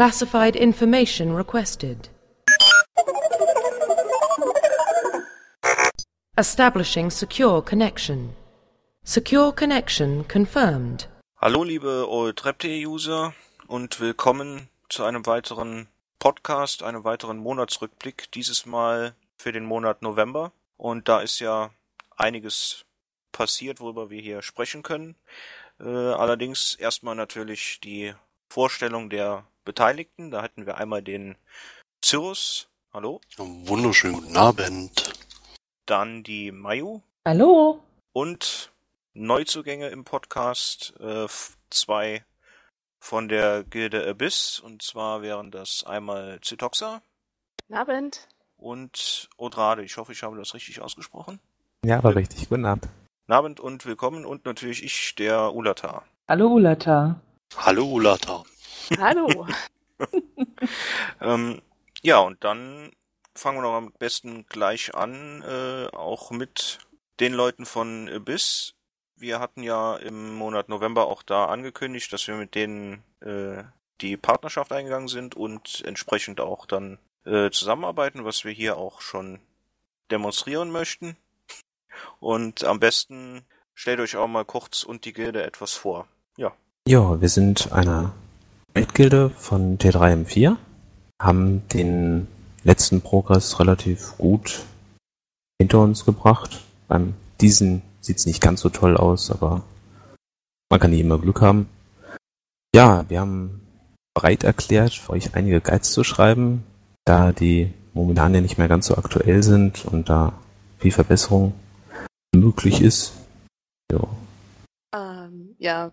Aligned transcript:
Classified 0.00 0.56
information 0.56 1.34
requested. 1.34 2.08
Establishing 6.38 7.10
secure 7.10 7.60
connection. 7.60 8.34
Secure 9.04 9.52
connection 9.52 10.24
confirmed. 10.26 11.06
Hallo 11.36 11.64
liebe 11.64 12.08
OldRepte-User 12.08 13.34
und 13.66 14.00
willkommen 14.00 14.70
zu 14.88 15.04
einem 15.04 15.26
weiteren 15.26 15.86
Podcast, 16.18 16.82
einem 16.82 17.04
weiteren 17.04 17.36
Monatsrückblick, 17.36 18.32
dieses 18.32 18.64
Mal 18.64 19.14
für 19.36 19.52
den 19.52 19.66
Monat 19.66 20.00
November. 20.00 20.52
Und 20.78 21.08
da 21.08 21.20
ist 21.20 21.40
ja 21.40 21.72
einiges 22.16 22.86
passiert, 23.32 23.80
worüber 23.80 24.08
wir 24.08 24.22
hier 24.22 24.40
sprechen 24.40 24.82
können. 24.82 25.16
Äh, 25.78 25.84
allerdings 25.84 26.74
erstmal 26.76 27.16
natürlich 27.16 27.80
die 27.84 28.14
Vorstellung 28.50 29.10
der 29.10 29.44
Beteiligten. 29.64 30.32
Da 30.32 30.42
hätten 30.42 30.66
wir 30.66 30.76
einmal 30.76 31.02
den 31.02 31.36
Cyrus. 32.04 32.68
Hallo. 32.92 33.20
Wunderschönen 33.38 34.14
guten 34.14 34.36
Abend. 34.36 35.12
Dann 35.86 36.24
die 36.24 36.50
Mayu. 36.50 37.00
Hallo. 37.24 37.80
Und 38.12 38.72
Neuzugänge 39.14 39.88
im 39.88 40.02
Podcast. 40.02 40.94
Äh, 40.98 41.28
zwei 41.70 42.24
von 42.98 43.28
der 43.28 43.62
Gilde 43.62 44.04
Abyss. 44.08 44.58
Und 44.58 44.82
zwar 44.82 45.22
wären 45.22 45.52
das 45.52 45.84
einmal 45.84 46.40
Zitoxa. 46.42 47.02
Guten 47.68 47.78
Abend. 47.78 48.28
Und 48.56 49.30
Odrade. 49.36 49.84
Ich 49.84 49.96
hoffe, 49.96 50.10
ich 50.10 50.24
habe 50.24 50.36
das 50.36 50.54
richtig 50.54 50.82
ausgesprochen. 50.82 51.38
Ja, 51.84 52.02
war 52.02 52.16
richtig. 52.16 52.48
Guten 52.48 52.66
Abend. 52.66 52.88
Guten 53.26 53.32
Abend 53.32 53.60
und 53.60 53.86
willkommen. 53.86 54.26
Und 54.26 54.44
natürlich 54.44 54.82
ich, 54.82 55.14
der 55.14 55.54
Ulata. 55.54 56.02
Hallo 56.28 56.48
Ulata. 56.48 57.20
Hallo 57.56 57.84
Ulata. 57.84 58.44
Hallo. 58.98 59.46
ähm, 61.20 61.60
ja, 62.02 62.18
und 62.20 62.42
dann 62.44 62.92
fangen 63.34 63.58
wir 63.58 63.62
doch 63.62 63.74
am 63.74 63.92
besten 63.92 64.46
gleich 64.46 64.94
an, 64.94 65.42
äh, 65.42 65.88
auch 65.94 66.30
mit 66.30 66.78
den 67.18 67.32
Leuten 67.32 67.66
von 67.66 68.08
Abyss. 68.08 68.74
Wir 69.16 69.40
hatten 69.40 69.62
ja 69.62 69.96
im 69.96 70.34
Monat 70.34 70.68
November 70.68 71.06
auch 71.06 71.22
da 71.22 71.46
angekündigt, 71.46 72.12
dass 72.12 72.26
wir 72.26 72.36
mit 72.36 72.54
denen 72.54 73.02
äh, 73.20 73.64
die 74.00 74.16
Partnerschaft 74.16 74.72
eingegangen 74.72 75.08
sind 75.08 75.34
und 75.34 75.82
entsprechend 75.84 76.40
auch 76.40 76.64
dann 76.66 76.98
äh, 77.24 77.50
zusammenarbeiten, 77.50 78.24
was 78.24 78.44
wir 78.44 78.52
hier 78.52 78.78
auch 78.78 79.00
schon 79.00 79.40
demonstrieren 80.10 80.70
möchten. 80.70 81.16
Und 82.18 82.64
am 82.64 82.80
besten 82.80 83.44
stellt 83.74 84.00
euch 84.00 84.16
auch 84.16 84.28
mal 84.28 84.44
kurz 84.44 84.84
und 84.84 85.04
die 85.04 85.12
Gilde 85.12 85.42
etwas 85.42 85.74
vor. 85.74 86.08
Ja. 86.36 86.54
Ja, 86.88 87.20
wir 87.20 87.28
sind 87.28 87.72
eine 87.72 88.12
Raid-Gilde 88.74 89.30
von 89.30 89.78
T3M4, 89.78 90.56
haben 91.20 91.68
den 91.68 92.26
letzten 92.64 93.00
Progress 93.00 93.60
relativ 93.60 94.16
gut 94.18 94.64
hinter 95.60 95.80
uns 95.80 96.04
gebracht. 96.04 96.62
Beim 96.88 97.14
diesen 97.40 97.82
sieht's 98.00 98.26
nicht 98.26 98.40
ganz 98.40 98.60
so 98.60 98.70
toll 98.70 98.96
aus, 98.96 99.30
aber 99.30 99.62
man 100.70 100.80
kann 100.80 100.90
nie 100.90 101.00
immer 101.00 101.18
Glück 101.18 101.40
haben. 101.40 101.68
Ja, 102.74 103.04
wir 103.08 103.20
haben 103.20 103.60
bereit 104.14 104.44
erklärt, 104.44 104.94
für 104.94 105.10
euch 105.12 105.34
einige 105.34 105.60
Guides 105.60 105.92
zu 105.92 106.04
schreiben, 106.04 106.64
da 107.04 107.32
die 107.32 107.72
momentan 107.92 108.34
ja 108.34 108.40
nicht 108.40 108.58
mehr 108.58 108.68
ganz 108.68 108.86
so 108.86 108.96
aktuell 108.96 109.42
sind 109.42 109.84
und 109.84 110.08
da 110.08 110.32
viel 110.78 110.92
Verbesserung 110.92 111.52
möglich 112.34 112.80
ist. 112.80 113.12
Ja. 113.92 114.06
Ähm, 114.94 115.56
ja, 115.58 115.92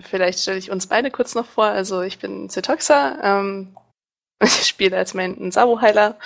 vielleicht 0.00 0.40
stelle 0.40 0.58
ich 0.58 0.70
uns 0.70 0.86
beide 0.86 1.10
kurz 1.10 1.34
noch 1.34 1.46
vor. 1.46 1.66
Also 1.66 2.02
ich 2.02 2.18
bin 2.18 2.48
Zetoxa, 2.48 3.18
ähm, 3.22 3.76
ich 4.42 4.66
spiele 4.66 4.96
als 4.96 5.14
mein 5.14 5.50
Sabo-Heiler 5.50 6.16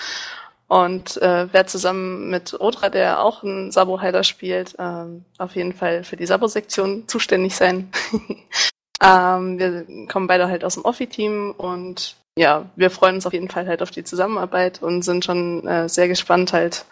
und 0.69 1.21
äh, 1.21 1.53
werde 1.53 1.67
zusammen 1.67 2.31
mit 2.31 2.59
Odra, 2.59 2.89
der 2.89 3.23
auch 3.23 3.43
einen 3.43 3.71
Sabo-Heiler 3.73 4.25
spielt, 4.25 4.75
ähm, 4.79 5.25
auf 5.39 5.55
jeden 5.55 5.75
Fall 5.75 6.03
für 6.05 6.17
die 6.17 6.27
Sabo-Sektion 6.27 7.07
zuständig 7.09 7.55
sein. 7.57 7.91
ähm, 9.03 9.59
wir 9.59 10.09
kommen 10.09 10.27
beide 10.27 10.49
halt 10.49 10.65
aus 10.65 10.75
dem 10.75 10.85
Offi-Team 10.85 11.55
und 11.57 12.17
ja, 12.39 12.71
wir 12.77 12.91
freuen 12.91 13.17
uns 13.17 13.27
auf 13.27 13.35
jeden 13.35 13.51
Fall 13.51 13.67
halt 13.67 13.83
auf 13.83 13.91
die 13.91 14.05
Zusammenarbeit 14.05 14.83
und 14.83 15.03
sind 15.03 15.25
schon 15.25 15.67
äh, 15.67 15.89
sehr 15.89 16.09
gespannt 16.09 16.55
halt, 16.55 16.87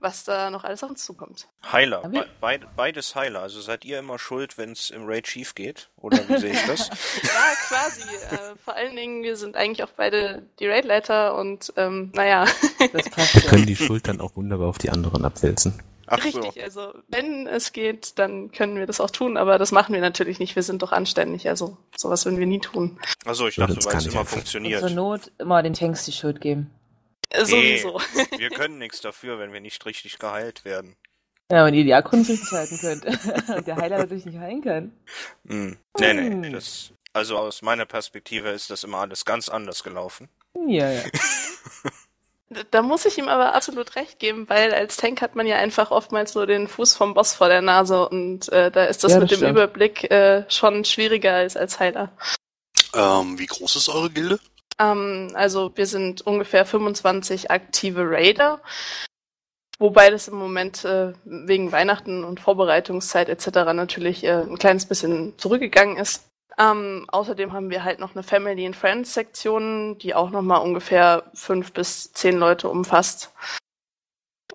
was 0.00 0.24
da 0.24 0.50
noch 0.50 0.64
alles 0.64 0.82
auf 0.82 0.90
uns 0.90 1.04
zukommt. 1.04 1.48
Heiler, 1.70 2.02
Be 2.08 2.26
beid, 2.40 2.66
beides 2.76 3.14
Heiler. 3.14 3.40
Also 3.40 3.60
seid 3.60 3.84
ihr 3.84 3.98
immer 3.98 4.18
schuld, 4.18 4.58
wenn 4.58 4.72
es 4.72 4.90
im 4.90 5.06
Raid 5.06 5.26
schief 5.26 5.54
geht? 5.54 5.90
Oder 5.96 6.28
wie 6.28 6.38
sehe 6.38 6.52
ich 6.52 6.66
das? 6.66 6.88
ja, 7.22 7.54
quasi. 7.68 8.02
Äh, 8.02 8.56
vor 8.64 8.74
allen 8.74 8.96
Dingen, 8.96 9.22
wir 9.22 9.36
sind 9.36 9.56
eigentlich 9.56 9.82
auch 9.82 9.92
beide 9.96 10.42
die 10.58 10.66
Raidleiter 10.66 11.36
und 11.36 11.72
ähm, 11.76 12.12
naja. 12.14 12.46
Das 12.92 13.10
passt 13.10 13.34
wir 13.42 13.42
können 13.42 13.66
die 13.66 13.76
Schuld 13.76 14.08
dann 14.08 14.20
auch 14.20 14.36
wunderbar 14.36 14.68
auf 14.68 14.78
die 14.78 14.90
anderen 14.90 15.24
abwälzen. 15.24 15.82
Ach 16.10 16.24
Richtig, 16.24 16.54
so. 16.54 16.60
also 16.60 16.94
wenn 17.08 17.46
es 17.46 17.72
geht, 17.72 18.18
dann 18.18 18.50
können 18.50 18.76
wir 18.76 18.86
das 18.86 18.98
auch 18.98 19.10
tun, 19.10 19.36
aber 19.36 19.58
das 19.58 19.72
machen 19.72 19.92
wir 19.92 20.00
natürlich 20.00 20.38
nicht. 20.38 20.56
Wir 20.56 20.62
sind 20.62 20.80
doch 20.80 20.92
anständig, 20.92 21.48
also 21.48 21.76
sowas 21.94 22.24
würden 22.24 22.38
wir 22.38 22.46
nie 22.46 22.60
tun. 22.60 22.98
Also 23.26 23.46
ich 23.46 23.56
dachte, 23.56 23.76
weil 23.84 23.96
es 23.96 24.06
immer 24.06 24.24
funktioniert. 24.24 24.80
Zur 24.80 24.90
Not 24.90 25.30
immer 25.38 25.62
den 25.62 25.74
Tanks 25.74 26.06
die 26.06 26.12
Schuld 26.12 26.40
geben. 26.40 26.70
Äh, 27.30 27.44
sowieso. 27.44 28.00
Nee, 28.14 28.38
wir 28.38 28.50
können 28.50 28.78
nichts 28.78 29.00
dafür, 29.00 29.38
wenn 29.38 29.52
wir 29.52 29.60
nicht 29.60 29.84
richtig 29.86 30.18
geheilt 30.18 30.64
werden. 30.64 30.96
Ja, 31.50 31.64
wenn 31.64 31.74
ihr 31.74 31.84
die 31.84 31.94
Akkuns 31.94 32.28
nicht 32.28 32.50
halten 32.50 32.78
könnt. 32.78 33.04
Und 33.48 33.66
der 33.66 33.76
Heiler 33.76 33.98
natürlich 33.98 34.26
nicht 34.26 34.38
heilen 34.38 34.62
kann. 34.62 34.92
Mm. 35.44 35.72
Nee, 35.98 36.12
nee. 36.14 36.50
Das, 36.50 36.92
also 37.12 37.38
aus 37.38 37.62
meiner 37.62 37.86
Perspektive 37.86 38.50
ist 38.50 38.70
das 38.70 38.84
immer 38.84 38.98
alles 38.98 39.24
ganz 39.24 39.48
anders 39.48 39.82
gelaufen. 39.82 40.28
Ja, 40.66 40.90
ja. 40.90 41.02
Da 42.70 42.80
muss 42.80 43.04
ich 43.04 43.18
ihm 43.18 43.28
aber 43.28 43.54
absolut 43.54 43.94
recht 43.94 44.18
geben, 44.18 44.48
weil 44.48 44.72
als 44.72 44.96
Tank 44.96 45.20
hat 45.20 45.36
man 45.36 45.46
ja 45.46 45.56
einfach 45.56 45.90
oftmals 45.90 46.34
nur 46.34 46.46
den 46.46 46.66
Fuß 46.66 46.96
vom 46.96 47.12
Boss 47.12 47.34
vor 47.34 47.48
der 47.48 47.60
Nase 47.60 48.08
und 48.08 48.50
äh, 48.50 48.70
da 48.70 48.86
ist 48.86 49.04
das, 49.04 49.12
ja, 49.12 49.20
das 49.20 49.24
mit 49.24 49.30
stimmt. 49.32 49.42
dem 49.42 49.50
Überblick 49.50 50.10
äh, 50.10 50.50
schon 50.50 50.86
schwieriger 50.86 51.34
als 51.34 51.58
als 51.58 51.78
Heiler. 51.78 52.10
Ähm, 52.94 53.38
wie 53.38 53.44
groß 53.44 53.76
ist 53.76 53.90
eure 53.90 54.08
Gilde? 54.08 54.40
Ähm, 54.78 55.30
also 55.34 55.72
wir 55.74 55.86
sind 55.86 56.22
ungefähr 56.22 56.64
25 56.64 57.50
aktive 57.50 58.08
Raider, 58.10 58.60
wobei 59.78 60.10
das 60.10 60.28
im 60.28 60.36
Moment 60.36 60.84
äh, 60.84 61.12
wegen 61.24 61.72
Weihnachten 61.72 62.24
und 62.24 62.40
Vorbereitungszeit 62.40 63.28
etc. 63.28 63.48
natürlich 63.74 64.24
äh, 64.24 64.42
ein 64.42 64.58
kleines 64.58 64.86
bisschen 64.86 65.38
zurückgegangen 65.38 65.96
ist. 65.96 66.28
Ähm, 66.58 67.06
außerdem 67.08 67.52
haben 67.52 67.70
wir 67.70 67.84
halt 67.84 68.00
noch 68.00 68.14
eine 68.14 68.24
Family 68.24 68.66
and 68.66 68.74
Friends 68.74 69.14
Sektion, 69.14 69.96
die 69.98 70.14
auch 70.14 70.30
nochmal 70.30 70.60
ungefähr 70.60 71.24
fünf 71.32 71.72
bis 71.72 72.12
zehn 72.12 72.36
Leute 72.36 72.68
umfasst, 72.68 73.32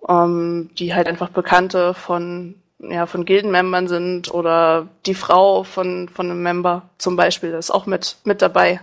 ähm, 0.06 0.70
die 0.78 0.94
halt 0.94 1.06
einfach 1.08 1.30
Bekannte 1.30 1.94
von 1.94 2.60
ja 2.78 3.06
von 3.06 3.24
Gildenmembern 3.24 3.88
sind 3.88 4.34
oder 4.34 4.88
die 5.06 5.14
Frau 5.14 5.62
von 5.64 6.08
von 6.10 6.30
einem 6.30 6.42
Member 6.42 6.90
zum 6.98 7.16
Beispiel 7.16 7.52
ist 7.52 7.70
auch 7.70 7.86
mit 7.86 8.18
mit 8.24 8.42
dabei. 8.42 8.80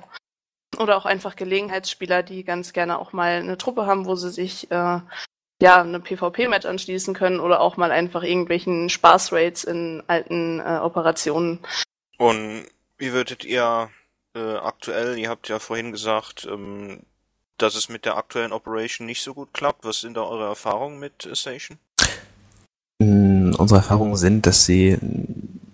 Oder 0.77 0.97
auch 0.97 1.05
einfach 1.05 1.35
Gelegenheitsspieler, 1.35 2.23
die 2.23 2.43
ganz 2.43 2.73
gerne 2.73 2.97
auch 2.99 3.13
mal 3.13 3.33
eine 3.33 3.57
Truppe 3.57 3.85
haben, 3.85 4.05
wo 4.05 4.15
sie 4.15 4.29
sich 4.29 4.71
äh, 4.71 4.99
ja 5.61 5.81
eine 5.81 5.99
PvP-Match 5.99 6.65
anschließen 6.65 7.13
können 7.13 7.39
oder 7.39 7.61
auch 7.61 7.77
mal 7.77 7.91
einfach 7.91 8.23
irgendwelchen 8.23 8.89
Spaßraids 8.89 9.63
in 9.63 10.01
alten 10.07 10.59
äh, 10.59 10.79
Operationen. 10.81 11.59
Und 12.17 12.65
wie 12.97 13.11
würdet 13.11 13.43
ihr 13.43 13.89
äh, 14.33 14.55
aktuell, 14.55 15.17
ihr 15.17 15.29
habt 15.29 15.49
ja 15.49 15.59
vorhin 15.59 15.91
gesagt, 15.91 16.47
ähm, 16.49 17.01
dass 17.57 17.75
es 17.75 17.89
mit 17.89 18.05
der 18.05 18.17
aktuellen 18.17 18.53
Operation 18.53 19.05
nicht 19.05 19.21
so 19.21 19.33
gut 19.33 19.53
klappt. 19.53 19.85
Was 19.85 20.01
sind 20.01 20.15
da 20.15 20.23
eure 20.23 20.47
Erfahrungen 20.47 20.99
mit 20.99 21.29
Station? 21.33 21.77
Mm, 22.99 23.53
unsere 23.57 23.79
Erfahrungen 23.79 24.15
sind, 24.15 24.45
dass 24.45 24.65
sie 24.65 24.97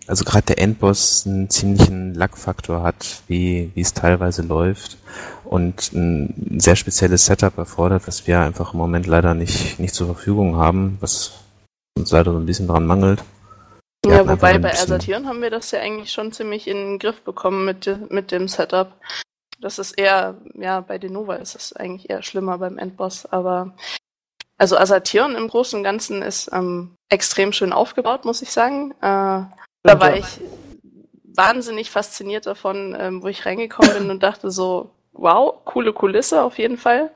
also 0.07 0.23
gerade 0.23 0.45
der 0.45 0.59
Endboss 0.59 1.25
einen 1.27 1.49
ziemlichen 1.49 2.13
Lackfaktor 2.13 2.81
hat, 2.81 3.21
wie, 3.27 3.71
wie 3.75 3.81
es 3.81 3.93
teilweise 3.93 4.41
läuft 4.41 4.97
und 5.43 5.93
ein 5.93 6.59
sehr 6.59 6.75
spezielles 6.75 7.25
Setup 7.25 7.57
erfordert, 7.57 8.07
was 8.07 8.25
wir 8.25 8.39
einfach 8.39 8.73
im 8.73 8.79
Moment 8.79 9.05
leider 9.05 9.33
nicht, 9.33 9.79
nicht 9.79 9.93
zur 9.93 10.07
Verfügung 10.07 10.55
haben, 10.55 10.97
was 11.01 11.43
uns 11.97 12.11
leider 12.11 12.31
so 12.31 12.39
ein 12.39 12.45
bisschen 12.45 12.67
dran 12.67 12.85
mangelt. 12.85 13.23
Wir 14.05 14.17
ja, 14.17 14.27
wobei 14.27 14.57
bei 14.59 14.69
Ersatieren 14.69 15.27
haben 15.27 15.41
wir 15.41 15.49
das 15.49 15.71
ja 15.71 15.79
eigentlich 15.79 16.11
schon 16.11 16.31
ziemlich 16.31 16.67
in 16.67 16.77
den 16.77 16.99
Griff 16.99 17.21
bekommen 17.21 17.65
mit, 17.65 18.11
mit 18.11 18.31
dem 18.31 18.47
Setup. 18.47 18.93
Das 19.59 19.79
ist 19.79 19.93
eher, 19.93 20.35
ja, 20.53 20.81
bei 20.81 20.97
Denova 20.99 21.35
ist 21.35 21.55
es 21.55 21.73
eigentlich 21.73 22.09
eher 22.09 22.21
schlimmer 22.21 22.59
beim 22.59 22.77
Endboss, 22.77 23.25
aber 23.25 23.73
also 24.57 24.77
Asatieren 24.77 25.35
im 25.35 25.47
Großen 25.47 25.77
und 25.77 25.83
Ganzen 25.83 26.21
ist 26.21 26.49
ähm, 26.53 26.95
extrem 27.09 27.51
schön 27.51 27.73
aufgebaut, 27.73 28.25
muss 28.25 28.41
ich 28.41 28.51
sagen. 28.51 28.93
Äh, 29.01 29.41
da 29.87 29.99
war 29.99 30.15
ich 30.15 30.25
wahnsinnig 31.23 31.91
fasziniert 31.91 32.45
davon, 32.45 32.95
ähm, 32.99 33.23
wo 33.23 33.27
ich 33.27 33.45
reingekommen 33.45 33.93
bin 33.93 34.09
und 34.09 34.23
dachte 34.23 34.51
so, 34.51 34.91
wow, 35.13 35.55
coole 35.65 35.93
Kulisse 35.93 36.41
auf 36.43 36.57
jeden 36.57 36.77
Fall. 36.77 37.11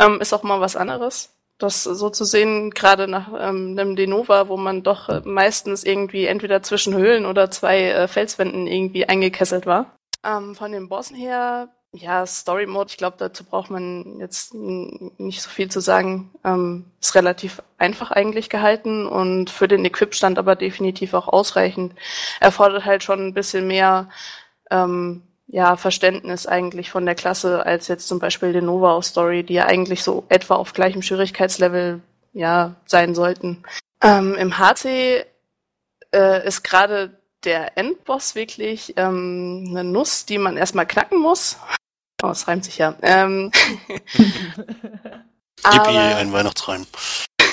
Ähm, 0.00 0.20
ist 0.20 0.32
auch 0.32 0.42
mal 0.42 0.60
was 0.60 0.76
anderes. 0.76 1.30
Das 1.58 1.84
so 1.84 2.10
zu 2.10 2.24
sehen, 2.24 2.70
gerade 2.70 3.06
nach 3.06 3.28
ähm, 3.38 3.76
einem 3.78 3.94
Denova, 3.94 4.48
wo 4.48 4.56
man 4.56 4.82
doch 4.82 5.08
äh, 5.08 5.20
meistens 5.24 5.84
irgendwie 5.84 6.26
entweder 6.26 6.62
zwischen 6.62 6.94
Höhlen 6.94 7.24
oder 7.24 7.50
zwei 7.50 7.90
äh, 7.90 8.08
Felswänden 8.08 8.66
irgendwie 8.66 9.08
eingekesselt 9.08 9.64
war. 9.64 9.94
Ähm, 10.24 10.54
von 10.54 10.72
den 10.72 10.88
Bossen 10.88 11.16
her 11.16 11.68
ja, 11.94 12.24
Story 12.26 12.66
Mode, 12.66 12.90
ich 12.90 12.96
glaube, 12.96 13.16
dazu 13.18 13.44
braucht 13.44 13.70
man 13.70 14.18
jetzt 14.18 14.54
nicht 14.54 15.42
so 15.42 15.50
viel 15.50 15.70
zu 15.70 15.80
sagen. 15.80 16.30
Ähm, 16.42 16.86
ist 17.00 17.14
relativ 17.14 17.62
einfach 17.76 18.10
eigentlich 18.10 18.48
gehalten 18.48 19.06
und 19.06 19.50
für 19.50 19.68
den 19.68 19.84
Equip-Stand 19.84 20.38
aber 20.38 20.56
definitiv 20.56 21.12
auch 21.12 21.28
ausreichend. 21.28 21.94
Erfordert 22.40 22.86
halt 22.86 23.02
schon 23.02 23.26
ein 23.26 23.34
bisschen 23.34 23.66
mehr 23.66 24.08
ähm, 24.70 25.22
ja, 25.46 25.76
Verständnis 25.76 26.46
eigentlich 26.46 26.90
von 26.90 27.04
der 27.04 27.14
Klasse 27.14 27.66
als 27.66 27.88
jetzt 27.88 28.08
zum 28.08 28.18
Beispiel 28.18 28.54
den 28.54 28.64
Nova 28.64 28.92
aus 28.92 29.08
Story, 29.08 29.42
die 29.44 29.54
ja 29.54 29.66
eigentlich 29.66 30.02
so 30.02 30.24
etwa 30.30 30.54
auf 30.54 30.72
gleichem 30.72 31.02
Schwierigkeitslevel 31.02 32.00
ja 32.32 32.74
sein 32.86 33.14
sollten. 33.14 33.64
Ähm, 34.02 34.34
Im 34.36 34.56
HC 34.56 35.26
äh, 36.14 36.46
ist 36.46 36.62
gerade 36.62 37.18
der 37.44 37.76
Endboss 37.76 38.34
wirklich 38.34 38.94
ähm, 38.96 39.66
eine 39.68 39.84
Nuss, 39.84 40.24
die 40.24 40.38
man 40.38 40.56
erstmal 40.56 40.86
knacken 40.86 41.20
muss. 41.20 41.58
Oh, 42.22 42.30
es 42.30 42.46
reimt 42.46 42.64
sich 42.64 42.78
ja. 42.78 42.94
Ähm, 43.02 43.50
Yippie, 45.64 45.98
ein 45.98 46.32
Weihnachtsreim. 46.32 46.86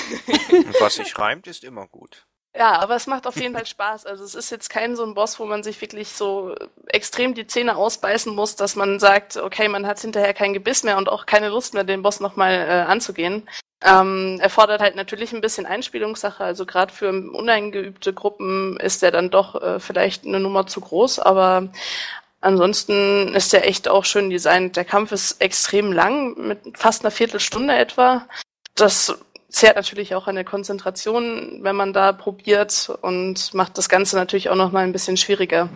Was 0.80 0.94
sich 0.94 1.18
reimt, 1.18 1.46
ist 1.46 1.64
immer 1.64 1.86
gut. 1.88 2.26
Ja, 2.56 2.80
aber 2.80 2.96
es 2.96 3.06
macht 3.06 3.28
auf 3.28 3.36
jeden 3.36 3.54
Fall 3.54 3.66
Spaß. 3.66 4.06
Also 4.06 4.24
es 4.24 4.34
ist 4.34 4.50
jetzt 4.50 4.70
kein 4.70 4.96
so 4.96 5.04
ein 5.04 5.14
Boss, 5.14 5.38
wo 5.38 5.44
man 5.44 5.62
sich 5.62 5.80
wirklich 5.80 6.08
so 6.08 6.54
extrem 6.88 7.34
die 7.34 7.46
Zähne 7.46 7.76
ausbeißen 7.76 8.34
muss, 8.34 8.56
dass 8.56 8.74
man 8.74 8.98
sagt, 8.98 9.36
okay, 9.36 9.68
man 9.68 9.86
hat 9.86 10.00
hinterher 10.00 10.34
kein 10.34 10.52
Gebiss 10.52 10.82
mehr 10.82 10.96
und 10.98 11.08
auch 11.08 11.26
keine 11.26 11.48
Lust 11.48 11.74
mehr, 11.74 11.84
den 11.84 12.02
Boss 12.02 12.18
nochmal 12.18 12.54
äh, 12.54 12.90
anzugehen. 12.90 13.48
Ähm, 13.82 14.38
erfordert 14.40 14.80
halt 14.82 14.96
natürlich 14.96 15.32
ein 15.32 15.40
bisschen 15.40 15.64
Einspielungssache. 15.64 16.42
Also 16.42 16.66
gerade 16.66 16.92
für 16.92 17.08
uneingeübte 17.10 18.12
Gruppen 18.12 18.76
ist 18.78 19.02
der 19.02 19.12
dann 19.12 19.30
doch 19.30 19.60
äh, 19.62 19.78
vielleicht 19.78 20.26
eine 20.26 20.40
Nummer 20.40 20.66
zu 20.66 20.80
groß, 20.80 21.20
aber 21.20 21.68
ansonsten 22.40 23.34
ist 23.34 23.52
der 23.52 23.66
echt 23.68 23.88
auch 23.88 24.04
schön 24.04 24.30
designt. 24.30 24.76
Der 24.76 24.84
Kampf 24.84 25.12
ist 25.12 25.40
extrem 25.40 25.92
lang, 25.92 26.34
mit 26.46 26.78
fast 26.78 27.02
einer 27.02 27.10
Viertelstunde 27.10 27.74
etwa. 27.74 28.26
Das 28.74 29.18
zehrt 29.48 29.76
natürlich 29.76 30.14
auch 30.14 30.26
an 30.26 30.36
der 30.36 30.44
Konzentration, 30.44 31.62
wenn 31.62 31.76
man 31.76 31.92
da 31.92 32.12
probiert 32.12 32.92
und 33.02 33.52
macht 33.54 33.76
das 33.78 33.88
Ganze 33.88 34.16
natürlich 34.16 34.48
auch 34.48 34.56
noch 34.56 34.72
mal 34.72 34.84
ein 34.84 34.92
bisschen 34.92 35.16
schwieriger. 35.16 35.68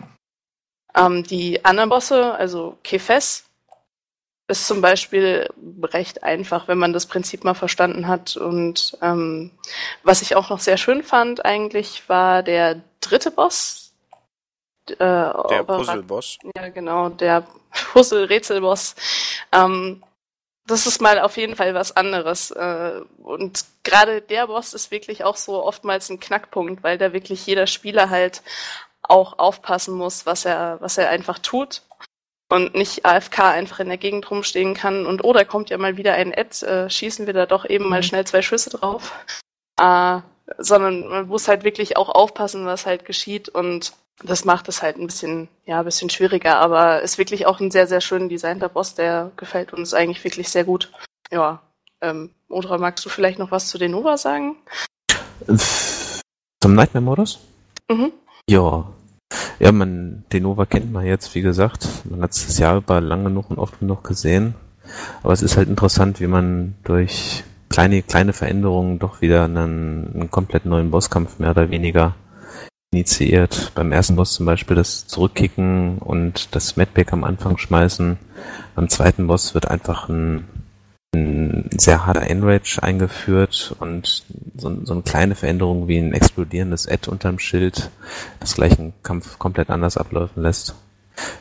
Ähm, 0.95 1.23
die 1.23 1.63
anderen 1.65 1.89
Bosse, 1.89 2.33
also 2.35 2.77
Kefes, 2.83 3.43
ist 4.47 4.67
zum 4.67 4.81
Beispiel 4.81 5.49
recht 5.81 6.23
einfach, 6.23 6.67
wenn 6.67 6.77
man 6.77 6.93
das 6.93 7.07
Prinzip 7.07 7.43
mal 7.43 7.55
verstanden 7.55 8.07
hat. 8.07 8.37
Und 8.37 8.97
ähm, 9.01 9.51
was 10.03 10.21
ich 10.21 10.35
auch 10.35 10.49
noch 10.49 10.59
sehr 10.59 10.77
schön 10.77 11.03
fand 11.03 11.43
eigentlich, 11.43 12.07
war 12.07 12.43
der 12.43 12.81
dritte 13.01 13.31
Boss. 13.31 13.84
Äh, 14.91 14.97
der 14.97 15.63
Puzzle-Boss. 15.65 16.39
Ja, 16.55 16.69
genau, 16.69 17.09
der 17.09 17.45
Puzzle-Rätsel-Boss. 17.93 18.95
Ähm, 19.51 20.03
das 20.67 20.87
ist 20.87 21.01
mal 21.01 21.19
auf 21.19 21.37
jeden 21.37 21.55
Fall 21.55 21.73
was 21.73 21.95
anderes. 21.95 22.51
Äh, 22.51 23.01
und 23.23 23.65
gerade 23.83 24.21
der 24.21 24.47
Boss 24.47 24.73
ist 24.73 24.91
wirklich 24.91 25.23
auch 25.23 25.37
so 25.37 25.63
oftmals 25.63 26.09
ein 26.09 26.19
Knackpunkt, 26.19 26.83
weil 26.83 26.97
da 26.97 27.13
wirklich 27.13 27.45
jeder 27.45 27.67
Spieler 27.67 28.09
halt 28.09 28.41
auch 29.03 29.37
aufpassen 29.37 29.95
muss, 29.95 30.25
was 30.25 30.45
er, 30.45 30.81
was 30.81 30.97
er 30.97 31.09
einfach 31.09 31.37
tut 31.39 31.83
und 32.49 32.75
nicht 32.75 33.05
AFK 33.05 33.39
einfach 33.39 33.79
in 33.79 33.89
der 33.89 33.97
Gegend 33.97 34.29
rumstehen 34.29 34.73
kann 34.73 35.05
und 35.05 35.23
oh, 35.23 35.33
da 35.33 35.43
kommt 35.43 35.69
ja 35.69 35.77
mal 35.77 35.97
wieder 35.97 36.13
ein 36.13 36.33
Ad, 36.33 36.65
äh, 36.65 36.89
schießen 36.89 37.25
wir 37.25 37.33
da 37.33 37.45
doch 37.45 37.65
eben 37.65 37.89
mal 37.89 37.99
mhm. 37.99 38.03
schnell 38.03 38.25
zwei 38.25 38.41
Schüsse 38.41 38.69
drauf. 38.71 39.13
Äh, 39.79 40.19
sondern 40.57 41.07
man 41.07 41.27
muss 41.27 41.47
halt 41.47 41.63
wirklich 41.63 41.97
auch 41.97 42.09
aufpassen, 42.09 42.65
was 42.65 42.85
halt 42.85 43.05
geschieht 43.05 43.49
und 43.49 43.93
das 44.23 44.45
macht 44.45 44.69
es 44.69 44.81
halt 44.81 44.97
ein 44.97 45.05
bisschen, 45.05 45.49
ja, 45.65 45.79
ein 45.79 45.85
bisschen 45.85 46.09
schwieriger, 46.09 46.57
aber 46.57 47.01
ist 47.01 47.17
wirklich 47.17 47.45
auch 47.45 47.59
ein 47.59 47.71
sehr, 47.71 47.87
sehr 47.87 48.01
schön 48.01 48.29
designter 48.29 48.69
Boss, 48.69 48.95
der 48.95 49.31
gefällt 49.35 49.73
uns 49.73 49.93
eigentlich 49.93 50.23
wirklich 50.23 50.49
sehr 50.49 50.63
gut. 50.63 50.91
Ja, 51.31 51.61
ähm, 52.01 52.29
Odra, 52.49 52.77
magst 52.77 53.05
du 53.05 53.09
vielleicht 53.09 53.39
noch 53.39 53.51
was 53.51 53.67
zu 53.67 53.77
den 53.77 53.91
Nova 53.91 54.17
sagen? 54.17 54.55
Zum 56.61 56.75
Nightmare-Modus? 56.75 57.39
Mhm. 57.89 58.11
Ja. 58.49 58.85
Ja, 59.59 59.71
man, 59.71 60.23
den 60.31 60.43
Nova 60.43 60.65
kennt 60.65 60.91
man 60.91 61.05
jetzt, 61.05 61.33
wie 61.35 61.41
gesagt. 61.41 61.87
Man 62.05 62.21
hat 62.21 62.31
es 62.31 62.45
das 62.45 62.57
Jahr 62.57 62.77
über 62.77 63.01
lang 63.01 63.23
genug 63.23 63.49
und 63.49 63.57
oft 63.57 63.79
genug 63.79 64.03
gesehen. 64.03 64.55
Aber 65.23 65.33
es 65.33 65.41
ist 65.41 65.57
halt 65.57 65.67
interessant, 65.67 66.19
wie 66.19 66.27
man 66.27 66.75
durch 66.83 67.43
kleine, 67.69 68.01
kleine 68.03 68.33
Veränderungen 68.33 68.99
doch 68.99 69.21
wieder 69.21 69.45
einen, 69.45 70.11
einen 70.13 70.31
komplett 70.31 70.65
neuen 70.65 70.91
Bosskampf 70.91 71.39
mehr 71.39 71.51
oder 71.51 71.69
weniger 71.71 72.15
initiiert. 72.95 73.73
Beim 73.75 73.91
ersten 73.91 74.15
Boss 74.15 74.33
zum 74.33 74.45
Beispiel 74.45 74.75
das 74.77 75.05
Zurückkicken 75.07 75.97
und 75.97 76.55
das 76.55 76.77
Medpack 76.77 77.11
am 77.11 77.25
Anfang 77.25 77.57
schmeißen. 77.57 78.17
Beim 78.73 78.89
zweiten 78.89 79.27
Boss 79.27 79.53
wird 79.53 79.69
einfach 79.69 80.07
ein, 80.07 80.47
ein 81.13 81.69
sehr 81.77 82.05
harter 82.05 82.21
Enrage 82.21 82.81
eingeführt 82.81 83.75
und 83.79 84.23
so, 84.55 84.85
so, 84.85 84.93
eine 84.93 85.01
kleine 85.01 85.35
Veränderung 85.35 85.89
wie 85.89 85.97
ein 85.97 86.13
explodierendes 86.13 86.87
Ad 86.87 87.09
unterm 87.11 87.37
Schild, 87.37 87.91
das 88.39 88.55
gleich 88.55 88.79
einen 88.79 88.93
Kampf 89.03 89.39
komplett 89.39 89.69
anders 89.69 89.97
ablaufen 89.97 90.41
lässt. 90.41 90.75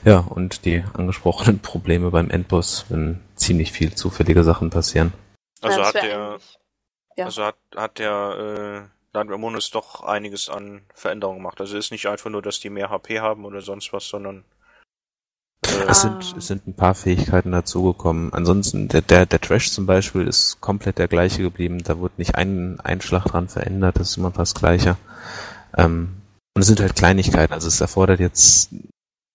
Ja, 0.05 0.19
und 0.19 0.65
die 0.65 0.83
angesprochenen 0.93 1.61
Probleme 1.61 2.11
beim 2.11 2.31
Endboss, 2.31 2.87
wenn 2.89 3.21
ziemlich 3.37 3.71
viel 3.71 3.95
zufällige 3.95 4.43
Sachen 4.43 4.71
passieren. 4.71 5.13
Also 5.61 5.83
hat 5.85 5.95
der, 5.95 6.39
ja. 7.17 7.25
also 7.25 7.45
hat, 7.45 7.57
hat 7.77 7.99
der, 7.99 8.89
äh, 8.89 8.94
da 9.15 9.21
hat 9.21 9.31
Ramones 9.31 9.71
doch 9.71 10.03
einiges 10.03 10.49
an 10.49 10.83
Veränderungen 10.93 11.39
gemacht. 11.39 11.61
Also 11.61 11.79
ist 11.79 11.93
nicht 11.93 12.07
einfach 12.07 12.31
nur, 12.31 12.43
dass 12.43 12.59
die 12.59 12.69
mehr 12.69 12.91
HP 12.91 13.21
haben 13.21 13.45
oder 13.45 13.61
sonst 13.61 13.93
was, 13.93 14.09
sondern 14.09 14.45
äh, 15.65 15.85
es, 15.89 16.03
sind, 16.03 16.35
es 16.37 16.49
sind 16.49 16.67
ein 16.67 16.75
paar 16.75 16.97
Fähigkeiten 16.97 17.53
dazugekommen. 17.53 18.33
Ansonsten, 18.33 18.89
der, 18.89 19.03
der, 19.03 19.25
der 19.25 19.41
Trash 19.41 19.71
zum 19.71 19.87
Beispiel 19.87 20.27
ist 20.27 20.61
komplett 20.61 20.99
der 20.99 21.07
gleiche 21.07 21.43
geblieben. 21.43 21.85
Da 21.85 21.99
wurde 21.99 22.15
nicht 22.17 22.35
ein 22.35 22.81
Einschlag 22.81 23.25
dran 23.27 23.49
verändert, 23.49 24.01
das 24.01 24.11
ist 24.11 24.17
immer 24.17 24.33
das 24.33 24.53
Gleiche. 24.53 24.97
Ähm, 25.77 26.17
und 26.57 26.63
es 26.63 26.67
sind 26.67 26.81
halt 26.81 26.97
Kleinigkeiten. 26.97 27.55
Also 27.55 27.69
es 27.69 27.81
erfordert 27.81 28.19
jetzt 28.19 28.71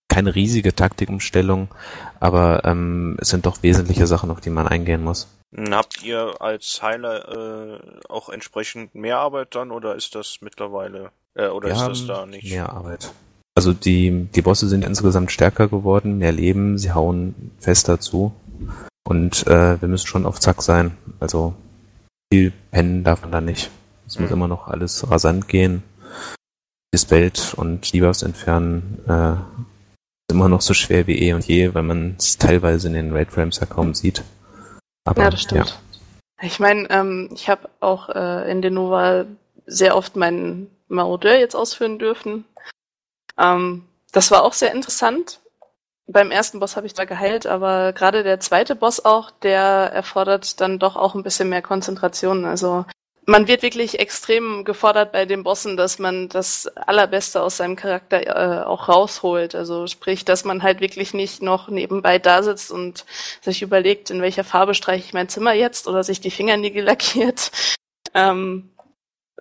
keine 0.10 0.36
riesige 0.36 0.76
Taktikumstellung, 0.76 1.70
aber 2.20 2.64
ähm, 2.66 3.18
es 3.20 3.30
sind 3.30 3.46
doch 3.46 3.64
wesentliche 3.64 4.08
Sachen, 4.08 4.32
auf 4.32 4.42
die 4.42 4.50
man 4.50 4.68
eingehen 4.68 5.04
muss. 5.04 5.28
Habt 5.72 6.04
ihr 6.04 6.42
als 6.42 6.82
Heiler 6.82 7.80
äh, 7.80 7.80
auch 8.08 8.30
entsprechend 8.30 8.94
mehr 8.94 9.18
Arbeit 9.18 9.56
dann 9.56 9.72
oder 9.72 9.96
ist 9.96 10.14
das 10.16 10.40
mittlerweile 10.42 11.12
äh, 11.34 11.48
oder 11.48 11.70
Wir 11.70 11.76
ist 11.76 11.88
das 11.88 12.08
da 12.08 12.26
nicht? 12.26 12.52
Mehr 12.52 12.70
Arbeit. 12.70 13.12
Also 13.56 13.74
die, 13.74 14.28
die 14.34 14.42
Bosse 14.42 14.68
sind 14.68 14.86
insgesamt 14.86 15.32
stärker 15.32 15.68
geworden, 15.68 16.18
mehr 16.18 16.32
Leben, 16.32 16.78
sie 16.78 16.94
hauen 16.94 17.52
fester 17.60 18.00
zu. 18.00 18.32
Und 19.08 19.48
äh, 19.48 19.82
wir 19.82 19.88
müssen 19.88 20.08
schon 20.08 20.26
auf 20.26 20.40
Zack 20.40 20.62
sein. 20.62 20.96
Also 21.20 21.56
viel 22.32 22.54
pennen 22.72 23.04
darf 23.04 23.22
man 23.24 23.32
da 23.32 23.42
nicht. 23.42 23.72
Es 24.06 24.18
mhm. 24.18 24.24
muss 24.24 24.32
immer 24.32 24.48
noch 24.48 24.68
alles 24.68 25.10
rasant 25.10 25.48
gehen. 25.48 25.84
Dispelled 26.94 27.54
und 27.56 27.92
Debuffs 27.94 28.22
entfernen 28.22 29.00
äh, 29.08 29.36
immer 30.32 30.50
noch 30.50 30.62
so 30.62 30.74
schwer 30.74 31.08
wie 31.08 31.20
eh 31.20 31.34
und 31.34 31.46
je, 31.46 31.74
weil 31.74 31.84
man 31.84 32.16
es 32.18 32.38
teilweise 32.38 32.88
in 32.88 32.94
den 32.94 33.14
Raid 33.14 33.32
Frames 33.32 33.60
ja 33.60 33.66
kaum 33.66 33.94
sieht. 33.94 34.24
Aber, 35.06 35.24
ja, 35.24 35.30
das 35.30 35.42
stimmt. 35.42 35.70
Ja. 35.70 36.46
Ich 36.46 36.60
meine, 36.60 36.90
ähm, 36.90 37.30
ich 37.34 37.50
habe 37.50 37.70
auch 37.80 38.10
äh, 38.10 38.50
in 38.50 38.62
den 38.62 38.74
Nova 38.76 39.26
sehr 39.66 39.96
oft 39.96 40.16
meinen 40.16 40.70
Marodeur 40.88 41.38
jetzt 41.38 41.56
ausführen 41.56 42.00
dürfen. 42.00 42.46
Ähm, 43.38 43.86
das 44.12 44.32
war 44.32 44.44
auch 44.44 44.54
sehr 44.54 44.74
interessant. 44.74 45.40
Beim 46.08 46.32
ersten 46.32 46.60
Boss 46.60 46.76
habe 46.76 46.88
ich 46.88 46.94
da 46.94 47.06
geheilt, 47.06 47.46
aber 47.46 47.94
gerade 47.94 48.24
der 48.24 48.40
zweite 48.40 48.76
Boss 48.76 49.06
auch, 49.06 49.30
der 49.30 49.62
erfordert 49.62 50.60
dann 50.60 50.80
doch 50.80 50.96
auch 50.96 51.14
ein 51.14 51.24
bisschen 51.24 51.50
mehr 51.50 51.62
Konzentration. 51.62 52.46
Also 52.46 52.86
man 53.26 53.48
wird 53.48 53.62
wirklich 53.62 54.00
extrem 54.00 54.66
gefordert 54.66 55.12
bei 55.12 55.26
den 55.26 55.44
Bossen, 55.44 55.78
dass 55.78 56.00
man 56.00 56.30
das 56.30 56.68
Allerbeste 56.68 57.42
aus 57.42 57.58
seinem 57.58 57.76
Charakter 57.76 58.26
äh, 58.26 58.64
auch 58.66 58.90
rausholt. 58.90 59.56
Also 59.56 59.88
sprich, 59.88 60.26
dass 60.26 60.46
man 60.46 60.64
halt 60.64 60.82
wirklich 60.82 61.14
nicht 61.14 61.42
noch 61.42 61.70
nebenbei 61.70 62.18
da 62.20 62.42
sitzt 62.44 62.72
und 62.72 63.06
sich 63.42 63.62
überlegt, 63.62 64.10
in 64.10 64.22
welcher 64.22 64.44
Farbe 64.44 64.74
streiche 64.74 65.06
ich 65.06 65.14
mein 65.14 65.30
Zimmer 65.30 65.54
jetzt 65.54 65.88
oder 65.88 66.04
sich 66.04 66.22
die 66.22 66.32
Fingernägel 66.32 66.84
lackiert. 66.86 67.52
Ähm, 68.14 68.72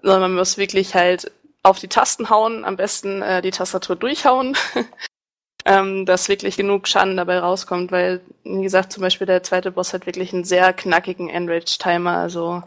sondern 0.02 0.22
man 0.22 0.34
muss 0.34 0.58
wirklich 0.58 0.94
halt 0.94 1.32
auf 1.62 1.78
die 1.78 1.88
Tasten 1.88 2.30
hauen, 2.30 2.64
am 2.64 2.76
besten 2.76 3.22
äh, 3.22 3.42
die 3.42 3.50
Tastatur 3.50 3.96
durchhauen, 3.96 4.56
ähm, 5.64 6.06
dass 6.06 6.28
wirklich 6.28 6.56
genug 6.56 6.88
Schaden 6.88 7.16
dabei 7.16 7.38
rauskommt, 7.40 7.90
weil, 7.90 8.20
wie 8.44 8.62
gesagt, 8.62 8.92
zum 8.92 9.02
Beispiel 9.02 9.26
der 9.26 9.42
zweite 9.42 9.72
Boss 9.72 9.92
hat 9.92 10.06
wirklich 10.06 10.32
einen 10.32 10.44
sehr 10.44 10.72
knackigen 10.72 11.28
Enrage-Timer, 11.28 12.16
also 12.16 12.62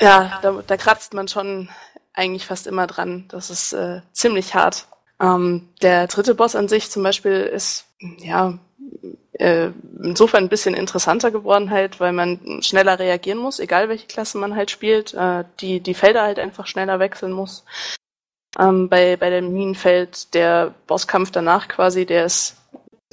ja, 0.00 0.38
da, 0.42 0.62
da 0.66 0.76
kratzt 0.76 1.14
man 1.14 1.28
schon 1.28 1.68
eigentlich 2.12 2.46
fast 2.46 2.66
immer 2.66 2.86
dran. 2.86 3.26
Das 3.28 3.50
ist 3.50 3.72
äh, 3.72 4.00
ziemlich 4.12 4.54
hart. 4.54 4.86
Ähm, 5.20 5.68
der 5.82 6.06
dritte 6.06 6.34
Boss 6.34 6.56
an 6.56 6.68
sich 6.68 6.90
zum 6.90 7.02
Beispiel 7.02 7.42
ist 7.42 7.86
ja 8.18 8.58
äh, 9.32 9.70
insofern 10.02 10.44
ein 10.44 10.48
bisschen 10.48 10.74
interessanter 10.74 11.30
geworden 11.30 11.70
halt, 11.70 12.00
weil 12.00 12.12
man 12.12 12.62
schneller 12.62 12.98
reagieren 12.98 13.38
muss, 13.38 13.58
egal 13.58 13.88
welche 13.88 14.06
Klasse 14.06 14.38
man 14.38 14.56
halt 14.56 14.70
spielt, 14.70 15.14
äh, 15.14 15.44
die 15.60 15.80
die 15.80 15.94
Felder 15.94 16.22
halt 16.22 16.38
einfach 16.38 16.66
schneller 16.66 16.98
wechseln 16.98 17.32
muss. 17.32 17.64
Ähm, 18.58 18.88
bei 18.88 19.16
bei 19.16 19.30
dem 19.30 19.52
Minenfeld 19.52 20.34
der 20.34 20.74
Bosskampf 20.86 21.30
danach 21.30 21.68
quasi, 21.68 22.06
der 22.06 22.24
ist 22.26 22.56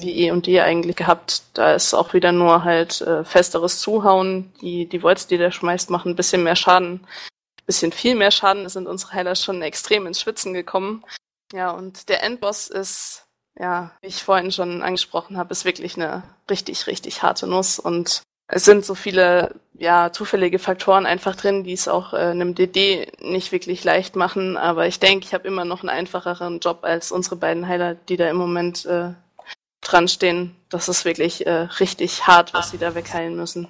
wie 0.02 0.26
eh 0.26 0.32
und 0.32 0.48
je 0.48 0.62
eigentlich 0.62 0.96
gehabt. 0.96 1.44
Da 1.54 1.74
ist 1.74 1.94
auch 1.94 2.14
wieder 2.14 2.32
nur 2.32 2.64
halt 2.64 3.02
äh, 3.02 3.24
festeres 3.24 3.80
Zuhauen. 3.80 4.52
Die, 4.62 4.86
die 4.88 5.00
Volts, 5.00 5.28
die 5.28 5.38
der 5.38 5.52
schmeißt, 5.52 5.90
machen 5.90 6.12
ein 6.12 6.16
bisschen 6.16 6.44
mehr 6.44 6.56
Schaden. 6.56 7.02
Ein 7.02 7.66
bisschen 7.66 7.92
viel 7.92 8.16
mehr 8.16 8.32
Schaden. 8.32 8.64
Da 8.64 8.70
sind 8.70 8.88
unsere 8.88 9.14
Heiler 9.14 9.36
schon 9.36 9.62
extrem 9.62 10.08
ins 10.08 10.22
Schwitzen 10.22 10.54
gekommen. 10.54 11.04
Ja, 11.54 11.72
und 11.72 12.10
der 12.10 12.24
Endboss 12.24 12.68
ist, 12.68 13.26
ja, 13.60 13.92
wie 14.02 14.08
ich 14.08 14.24
vorhin 14.24 14.52
schon 14.52 14.82
angesprochen 14.82 15.38
habe, 15.38 15.52
ist 15.52 15.66
wirklich 15.66 15.96
eine 15.96 16.24
richtig, 16.50 16.88
richtig 16.88 17.24
harte 17.24 17.48
Nuss. 17.48 17.80
Und 17.80 18.24
es 18.48 18.66
sind 18.66 18.86
so 18.86 18.96
viele 18.96 19.56
ja, 19.74 20.12
zufällige 20.12 20.60
Faktoren 20.60 21.06
einfach 21.06 21.36
drin, 21.36 21.64
die 21.64 21.74
es 21.74 21.88
auch 21.88 22.14
äh, 22.14 22.18
einem 22.18 22.54
DD 22.54 23.12
nicht 23.20 23.52
wirklich 23.52 23.84
leicht 23.84 24.16
machen. 24.16 24.58
Aber 24.58 24.88
ich 24.88 25.00
denke, 25.00 25.26
ich 25.26 25.34
habe 25.34 25.48
immer 25.48 25.66
noch 25.66 25.82
einen 25.82 25.90
einfacheren 25.90 26.60
Job 26.60 26.80
als 26.84 27.12
unsere 27.12 27.36
beiden 27.38 27.68
Heiler, 27.68 27.96
die 27.96 28.18
da 28.18 28.30
im 28.30 28.38
Moment 28.38 28.86
äh, 28.86 29.14
dran 29.82 30.08
stehen. 30.08 30.56
Das 30.70 30.88
ist 30.88 31.06
wirklich 31.06 31.46
äh, 31.46 31.68
richtig 31.80 32.28
hart, 32.28 32.54
was 32.54 32.72
sie 32.72 32.78
da 32.78 32.96
wegheilen 32.96 33.36
müssen. 33.36 33.68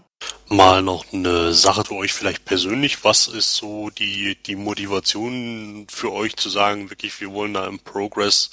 Mal 0.48 0.82
noch 0.82 1.06
eine 1.13 1.53
Sache 1.53 1.84
für 1.86 1.96
euch 1.96 2.13
vielleicht 2.13 2.46
persönlich. 2.46 3.03
Was 3.03 3.27
ist 3.27 3.56
so 3.56 3.89
die, 3.89 4.38
die 4.46 4.56
Motivation 4.56 5.88
für 5.89 6.12
euch 6.12 6.36
zu 6.36 6.50
sagen, 6.50 6.89
wirklich, 6.89 7.20
wir 7.22 7.32
wollen 7.32 7.53
da 7.53 7.65
im 7.65 7.80
Progress 7.80 8.51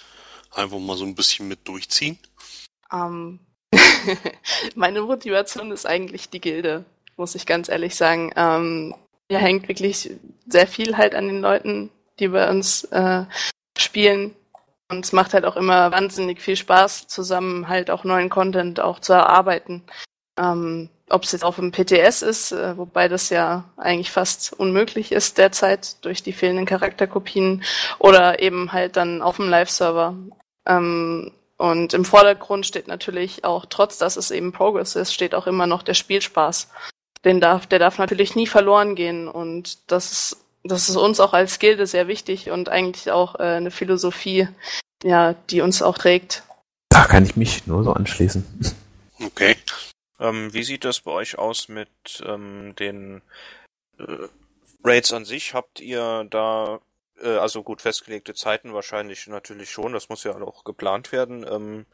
einfach 0.53 0.79
mal 0.79 0.97
so 0.97 1.05
ein 1.05 1.15
bisschen 1.15 1.49
mit 1.49 1.67
durchziehen? 1.67 2.19
Ähm, 2.93 3.41
meine 4.75 5.03
Motivation 5.03 5.73
ist 5.73 5.87
eigentlich 5.87 6.31
die 6.31 6.41
Gilde, 6.41 6.85
muss 7.17 7.35
ich 7.35 7.47
ganz 7.47 7.69
ehrlich 7.69 7.97
sagen. 7.97 8.33
Ähm, 8.37 8.95
hier 9.29 9.41
hängt 9.41 9.69
wirklich 9.69 10.11
sehr 10.47 10.67
viel 10.67 10.97
halt 10.97 11.15
an 11.15 11.27
den 11.27 11.41
Leuten, 11.41 11.91
die 12.19 12.29
bei 12.29 12.49
uns 12.49 12.85
äh, 12.85 13.25
spielen. 13.77 14.35
Und 14.91 15.05
es 15.05 15.13
macht 15.13 15.35
halt 15.35 15.45
auch 15.45 15.57
immer 15.57 15.93
wahnsinnig 15.93 16.41
viel 16.41 16.57
Spaß, 16.57 17.09
zusammen 17.09 17.69
halt 17.69 17.91
auch 17.91 18.05
neuen 18.05 18.31
Content 18.31 18.81
auch 18.81 19.01
zu 19.01 19.13
erarbeiten. 19.13 19.83
Ähm, 20.39 20.89
Ob 21.11 21.25
es 21.25 21.33
jetzt 21.33 21.45
auf 21.45 21.57
dem 21.57 21.73
PTS 21.73 22.23
ist, 22.23 22.53
äh, 22.53 22.77
wobei 22.77 23.09
das 23.09 23.29
ja 23.31 23.65
eigentlich 23.77 24.11
fast 24.11 24.53
unmöglich 24.53 25.13
ist 25.13 25.39
derzeit 25.39 26.05
durch 26.05 26.23
die 26.23 26.33
fehlenden 26.33 26.67
Charakterkopien, 26.67 27.65
oder 27.99 28.41
eben 28.41 28.73
halt 28.73 28.97
dann 28.97 29.21
auf 29.23 29.37
dem 29.37 29.49
Live-Server. 29.49 30.15
Ähm, 30.67 31.33
und 31.59 31.93
im 31.93 32.05
Vordergrund 32.05 32.67
steht 32.67 32.89
natürlich 32.89 33.45
auch, 33.45 33.67
trotz 33.67 33.99
dass 33.99 34.17
es 34.17 34.31
eben 34.31 34.53
Progress 34.53 34.97
ist, 34.97 35.13
steht 35.13 35.35
auch 35.35 35.47
immer 35.47 35.67
noch 35.67 35.83
der 35.83 35.95
Spielspaß. 35.95 36.69
Den 37.25 37.41
darf, 37.41 37.67
der 37.67 37.81
darf 37.81 37.99
natürlich 37.99 38.37
nie 38.37 38.47
verloren 38.47 38.95
gehen. 38.95 39.29
Und 39.29 39.91
das 39.91 40.13
ist 40.13 40.45
das 40.65 40.89
ist 40.89 40.97
uns 40.97 41.21
auch 41.21 41.33
als 41.33 41.59
Gilde 41.59 41.87
sehr 41.87 42.09
wichtig 42.09 42.51
und 42.51 42.69
eigentlich 42.69 43.11
auch 43.11 43.37
äh, 43.37 43.43
eine 43.43 43.71
Philosophie, 43.71 44.49
ja, 45.03 45.35
die 45.51 45.61
uns 45.61 45.83
auch 45.83 45.99
trägt. 45.99 46.43
Da 46.89 47.05
kann 47.05 47.25
ich 47.25 47.37
mich 47.37 47.67
nur 47.67 47.85
so 47.85 47.93
anschließen. 47.93 48.45
Okay. 49.25 49.57
Ähm, 50.21 50.53
wie 50.53 50.65
sieht 50.65 50.85
das 50.85 51.01
bei 51.01 51.13
euch 51.13 51.39
aus 51.39 51.69
mit 51.69 51.89
ähm, 52.27 52.75
den 52.77 53.23
äh, 53.99 54.27
Raids 54.83 55.13
an 55.13 55.25
sich? 55.25 55.55
Habt 55.55 55.81
ihr 55.81 56.27
da, 56.29 56.81
äh, 57.23 57.37
also 57.37 57.63
gut, 57.63 57.83
festgelegte 57.83 58.35
Zeiten 58.35 58.75
wahrscheinlich 58.75 59.27
natürlich 59.29 59.71
schon, 59.71 59.93
das 59.93 60.09
muss 60.09 60.25
ja 60.25 60.37
auch 60.41 60.65
geplant 60.65 61.13
werden. 61.13 61.47
Ähm, 61.49 61.87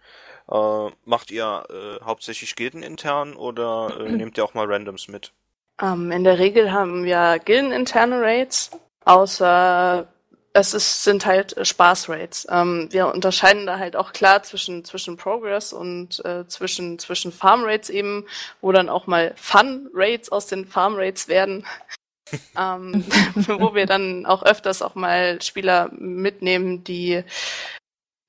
äh, 0.51 0.91
macht 1.05 1.31
ihr 1.31 1.67
äh, 1.69 2.05
hauptsächlich 2.05 2.57
gildenintern 2.57 3.35
oder 3.35 4.01
äh, 4.01 4.11
nehmt 4.11 4.39
ihr 4.39 4.45
auch 4.45 4.55
mal 4.55 4.67
Randoms 4.67 5.09
mit? 5.09 5.33
Ähm, 5.81 6.11
in 6.11 6.25
der 6.25 6.39
Regel 6.39 6.73
haben 6.73 7.05
wir 7.05 7.39
gildeninterne 7.45 8.21
Raids, 8.21 8.71
außer 9.05 10.07
es 10.57 10.73
ist, 10.73 11.03
sind 11.03 11.27
halt 11.27 11.57
Spaß-Raids. 11.67 12.47
Ähm, 12.49 12.89
wir 12.93 13.13
unterscheiden 13.13 13.67
da 13.67 13.79
halt 13.79 13.97
auch 13.97 14.13
klar 14.13 14.45
zwischen, 14.45 14.85
zwischen 14.85 15.17
Progress 15.17 15.73
und 15.73 16.25
äh, 16.25 16.47
zwischen, 16.47 16.99
zwischen 17.01 17.33
Farm-Raids 17.33 17.91
eben, 17.91 18.25
wo 18.61 18.71
dann 18.71 18.89
auch 18.89 19.09
mal 19.09 19.35
Fun-Raids 19.37 20.31
aus 20.31 20.47
den 20.47 20.65
Farm-Raids 20.65 21.27
werden. 21.27 21.67
ähm, 22.59 23.05
wo 23.35 23.75
wir 23.75 23.87
dann 23.87 24.27
auch 24.27 24.45
öfters 24.45 24.81
auch 24.81 24.95
mal 24.95 25.43
Spieler 25.43 25.91
mitnehmen, 25.93 26.85
die 26.85 27.25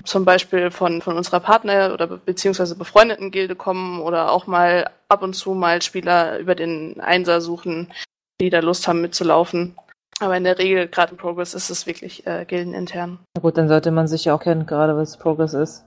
zum 0.05 0.25
Beispiel 0.25 0.71
von, 0.71 1.01
von 1.01 1.17
unserer 1.17 1.39
Partner- 1.39 1.93
oder 1.93 2.07
beziehungsweise 2.07 2.75
befreundeten 2.75 3.31
Gilde 3.31 3.55
kommen 3.55 4.01
oder 4.01 4.31
auch 4.31 4.47
mal 4.47 4.89
ab 5.09 5.23
und 5.23 5.33
zu 5.33 5.53
mal 5.53 5.81
Spieler 5.81 6.39
über 6.39 6.55
den 6.55 6.99
Einser 7.01 7.41
suchen, 7.41 7.91
die 8.39 8.49
da 8.49 8.59
Lust 8.59 8.87
haben 8.87 9.01
mitzulaufen. 9.01 9.75
Aber 10.19 10.37
in 10.37 10.45
der 10.45 10.57
Regel, 10.57 10.87
gerade 10.87 11.11
im 11.11 11.17
Progress, 11.17 11.53
ist 11.53 11.69
es 11.69 11.87
wirklich 11.87 12.25
äh, 12.25 12.45
gildenintern. 12.45 13.19
Na 13.35 13.41
gut, 13.41 13.57
dann 13.57 13.67
sollte 13.67 13.91
man 13.91 14.07
sich 14.07 14.25
ja 14.25 14.35
auch 14.35 14.39
kennen, 14.39 14.65
gerade 14.65 14.95
was 14.95 15.17
Progress 15.17 15.53
ist. 15.53 15.83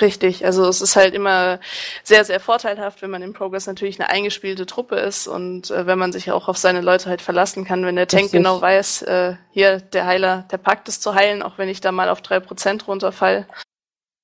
Richtig, 0.00 0.44
also 0.44 0.68
es 0.68 0.80
ist 0.80 0.94
halt 0.94 1.14
immer 1.14 1.58
sehr, 2.04 2.24
sehr 2.24 2.38
vorteilhaft, 2.38 3.02
wenn 3.02 3.10
man 3.10 3.22
im 3.22 3.32
Progress 3.32 3.66
natürlich 3.66 3.98
eine 3.98 4.10
eingespielte 4.10 4.64
Truppe 4.64 4.96
ist 4.96 5.26
und 5.26 5.70
äh, 5.70 5.86
wenn 5.86 5.98
man 5.98 6.12
sich 6.12 6.30
auch 6.30 6.46
auf 6.48 6.56
seine 6.56 6.82
Leute 6.82 7.10
halt 7.10 7.20
verlassen 7.20 7.64
kann, 7.64 7.84
wenn 7.84 7.96
der 7.96 8.06
Tank 8.06 8.24
Richtig. 8.24 8.38
genau 8.38 8.60
weiß, 8.60 9.02
äh, 9.02 9.34
hier, 9.50 9.80
der 9.80 10.06
Heiler, 10.06 10.46
der 10.52 10.58
packt 10.58 10.88
es 10.88 11.00
zu 11.00 11.14
heilen, 11.14 11.42
auch 11.42 11.58
wenn 11.58 11.68
ich 11.68 11.80
da 11.80 11.90
mal 11.90 12.08
auf 12.08 12.22
drei 12.22 12.38
Prozent 12.38 12.86
runterfall. 12.86 13.46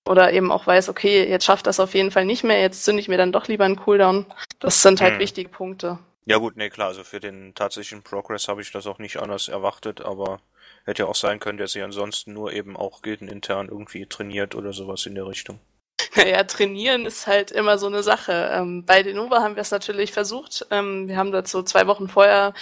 Oder 0.07 0.33
eben 0.33 0.52
auch 0.52 0.66
weiß, 0.66 0.90
okay, 0.90 1.26
jetzt 1.28 1.47
schafft 1.47 1.66
das 1.66 1.81
auf 1.81 1.95
jeden 1.95 2.11
Fall 2.11 2.26
nicht 2.26 2.45
mehr, 2.45 2.61
jetzt 2.61 2.85
zünde 2.85 3.00
ich 3.00 3.09
mir 3.09 3.16
dann 3.16 3.33
doch 3.33 3.49
lieber 3.49 3.64
einen 3.64 3.76
Cooldown. 3.76 4.26
Das 4.61 4.83
sind 4.83 5.00
halt 5.00 5.14
Hm. 5.14 5.21
wichtige 5.21 5.49
Punkte. 5.49 5.99
Ja 6.26 6.38
gut, 6.38 6.57
nee, 6.57 6.71
klar, 6.71 6.88
also 6.88 7.04
für 7.04 7.21
den 7.21 7.54
tatsächlichen 7.54 8.02
Progress 8.02 8.49
habe 8.49 8.62
ich 8.62 8.71
das 8.71 8.87
auch 8.87 8.99
nicht 8.99 9.19
anders 9.19 9.49
erwartet, 9.49 10.02
aber 10.02 10.40
hätte 10.85 11.03
ja 11.03 11.09
auch 11.09 11.14
sein 11.14 11.41
können, 11.41 11.59
dass 11.59 11.75
ihr 11.75 11.85
ansonsten 11.85 12.33
nur 12.33 12.53
eben 12.53 12.76
auch 12.76 13.03
gildenintern 13.03 13.69
irgendwie 13.69 14.07
trainiert 14.07 14.55
oder 14.55 14.73
sowas 14.73 15.07
in 15.07 15.14
der 15.14 15.26
Richtung. 15.26 15.61
Naja, 16.17 16.45
trainieren 16.45 17.07
ist 17.07 17.26
halt 17.26 17.50
immer 17.50 17.76
so 17.76 17.88
eine 17.88 18.05
Sache. 18.05 18.50
Ähm, 18.53 18.85
bei 18.85 19.03
Denova 19.03 19.43
haben 19.43 19.57
wir 19.57 19.62
es 19.62 19.73
natürlich 19.73 20.12
versucht. 20.12 20.64
Ähm, 20.71 21.09
wir 21.09 21.17
haben 21.17 21.33
dazu 21.33 21.62
zwei 21.64 21.88
Wochen 21.88 22.09
vorher 22.09 22.55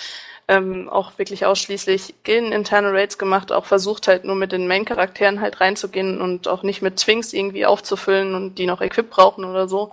ähm, 0.48 0.88
auch 0.88 1.18
wirklich 1.18 1.46
ausschließlich 1.46 2.14
Gilden-interne 2.24 2.92
Raids 2.92 3.18
gemacht, 3.18 3.52
auch 3.52 3.64
versucht 3.64 4.08
halt 4.08 4.24
nur 4.24 4.36
mit 4.36 4.52
den 4.52 4.66
Main-Charakteren 4.66 5.40
halt 5.40 5.60
reinzugehen 5.60 6.20
und 6.20 6.48
auch 6.48 6.62
nicht 6.62 6.82
mit 6.82 6.96
Twinks 6.96 7.32
irgendwie 7.32 7.66
aufzufüllen 7.66 8.34
und 8.34 8.56
die 8.56 8.66
noch 8.66 8.80
Equip 8.80 9.08
brauchen 9.08 9.44
oder 9.44 9.68
so, 9.68 9.92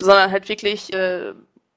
sondern 0.00 0.30
halt 0.30 0.48
wirklich 0.48 0.92
äh, 0.92 1.32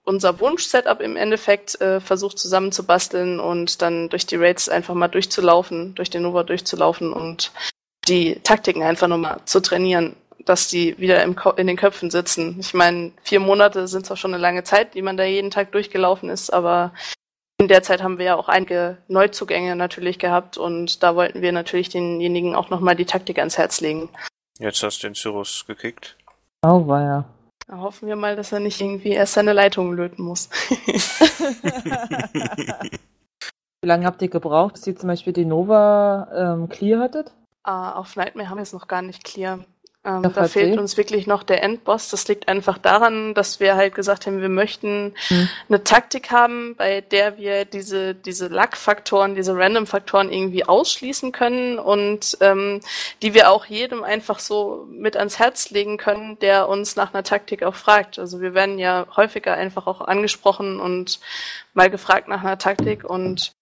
unser 0.05 0.39
Wunsch-Setup 0.39 1.01
im 1.01 1.17
Endeffekt 1.17 1.79
äh, 1.81 1.99
versucht 1.99 2.39
zusammenzubasteln 2.39 3.39
und 3.39 3.81
dann 3.81 4.09
durch 4.09 4.25
die 4.25 4.35
Raids 4.35 4.69
einfach 4.69 4.93
mal 4.93 5.07
durchzulaufen, 5.07 5.95
durch 5.95 6.09
den 6.09 6.21
Nova 6.21 6.43
durchzulaufen 6.43 7.11
und 7.11 7.51
die 8.07 8.39
Taktiken 8.43 8.83
einfach 8.83 9.07
nochmal 9.07 9.39
zu 9.45 9.61
trainieren, 9.61 10.15
dass 10.45 10.67
die 10.67 10.97
wieder 10.99 11.23
im 11.23 11.35
Ko 11.35 11.51
in 11.51 11.67
den 11.67 11.75
Köpfen 11.75 12.11
sitzen. 12.11 12.57
Ich 12.59 12.73
meine, 12.73 13.11
vier 13.23 13.39
Monate 13.39 13.87
sind 13.87 14.05
zwar 14.05 14.15
schon 14.15 14.33
eine 14.33 14.41
lange 14.41 14.63
Zeit, 14.63 14.93
die 14.93 15.01
man 15.01 15.17
da 15.17 15.23
jeden 15.23 15.49
Tag 15.49 15.71
durchgelaufen 15.71 16.29
ist, 16.29 16.53
aber 16.53 16.93
in 17.57 17.67
der 17.67 17.83
Zeit 17.83 18.03
haben 18.03 18.19
wir 18.19 18.25
ja 18.25 18.35
auch 18.35 18.47
einige 18.47 18.97
Neuzugänge 19.07 19.75
natürlich 19.75 20.19
gehabt 20.19 20.57
und 20.57 21.01
da 21.01 21.15
wollten 21.15 21.41
wir 21.41 21.51
natürlich 21.51 21.89
denjenigen 21.89 22.53
auch 22.53 22.69
nochmal 22.69 22.95
die 22.95 23.05
Taktik 23.05 23.39
ans 23.39 23.57
Herz 23.57 23.81
legen. 23.81 24.09
Jetzt 24.59 24.83
hast 24.83 25.01
du 25.01 25.07
den 25.07 25.15
Cyrus 25.15 25.65
gekickt. 25.65 26.15
Oh, 26.63 26.85
war 26.87 27.01
ja. 27.01 27.25
Da 27.67 27.77
hoffen 27.79 28.07
wir 28.07 28.15
mal, 28.15 28.35
dass 28.35 28.51
er 28.51 28.59
nicht 28.59 28.79
irgendwie 28.79 29.09
erst 29.09 29.33
seine 29.33 29.53
Leitung 29.53 29.93
löten 29.93 30.23
muss. 30.23 30.49
Wie 33.81 33.87
lange 33.87 34.05
habt 34.05 34.21
ihr 34.21 34.29
gebraucht, 34.29 34.73
bis 34.73 34.85
ihr 34.87 34.95
zum 34.95 35.07
Beispiel 35.07 35.33
die 35.33 35.45
Nova 35.45 36.27
ähm, 36.33 36.69
clear 36.69 36.99
hattet? 36.99 37.33
Ah, 37.63 37.93
auf 37.93 38.15
Nightmare 38.15 38.49
haben 38.49 38.57
wir 38.57 38.63
es 38.63 38.73
noch 38.73 38.87
gar 38.87 39.01
nicht 39.01 39.23
clear. 39.23 39.65
Ähm, 40.05 40.21
da 40.21 40.47
fehlt 40.47 40.75
eh. 40.75 40.79
uns 40.79 40.97
wirklich 40.97 41.27
noch 41.27 41.43
der 41.43 41.63
Endboss. 41.63 42.09
Das 42.09 42.27
liegt 42.27 42.47
einfach 42.47 42.77
daran, 42.77 43.33
dass 43.33 43.59
wir 43.59 43.75
halt 43.75 43.95
gesagt 43.95 44.27
haben, 44.27 44.41
wir 44.41 44.49
möchten 44.49 45.13
Hm. 45.27 45.49
eine 45.69 45.83
Taktik 45.83 46.31
haben, 46.31 46.75
bei 46.75 47.01
der 47.01 47.37
wir 47.37 47.65
diese, 47.65 48.13
diese 48.13 48.47
Luck-Faktoren, 48.47 49.35
diese 49.35 49.55
Random-Faktoren 49.55 50.31
irgendwie 50.31 50.65
ausschließen 50.65 51.31
können 51.31 51.79
und 51.79 52.37
ähm, 52.41 52.81
die 53.21 53.33
wir 53.33 53.49
auch 53.49 53.65
jedem 53.65 54.03
einfach 54.03 54.39
so 54.39 54.87
mit 54.89 55.17
ans 55.17 55.39
Herz 55.39 55.71
legen 55.71 55.97
können, 55.97 56.37
der 56.39 56.69
uns 56.69 56.95
nach 56.95 57.13
einer 57.13 57.23
Taktik 57.23 57.63
auch 57.63 57.75
fragt. 57.75 58.19
Also 58.19 58.41
wir 58.41 58.53
werden 58.53 58.77
ja 58.77 59.07
häufiger 59.15 59.53
einfach 59.55 59.87
auch 59.87 60.01
angesprochen 60.01 60.79
und 60.79 61.19
mal 61.73 61.89
gefragt 61.89 62.27
nach 62.27 62.43
einer 62.43 62.57
Taktik 62.57 63.03
und 63.03 63.54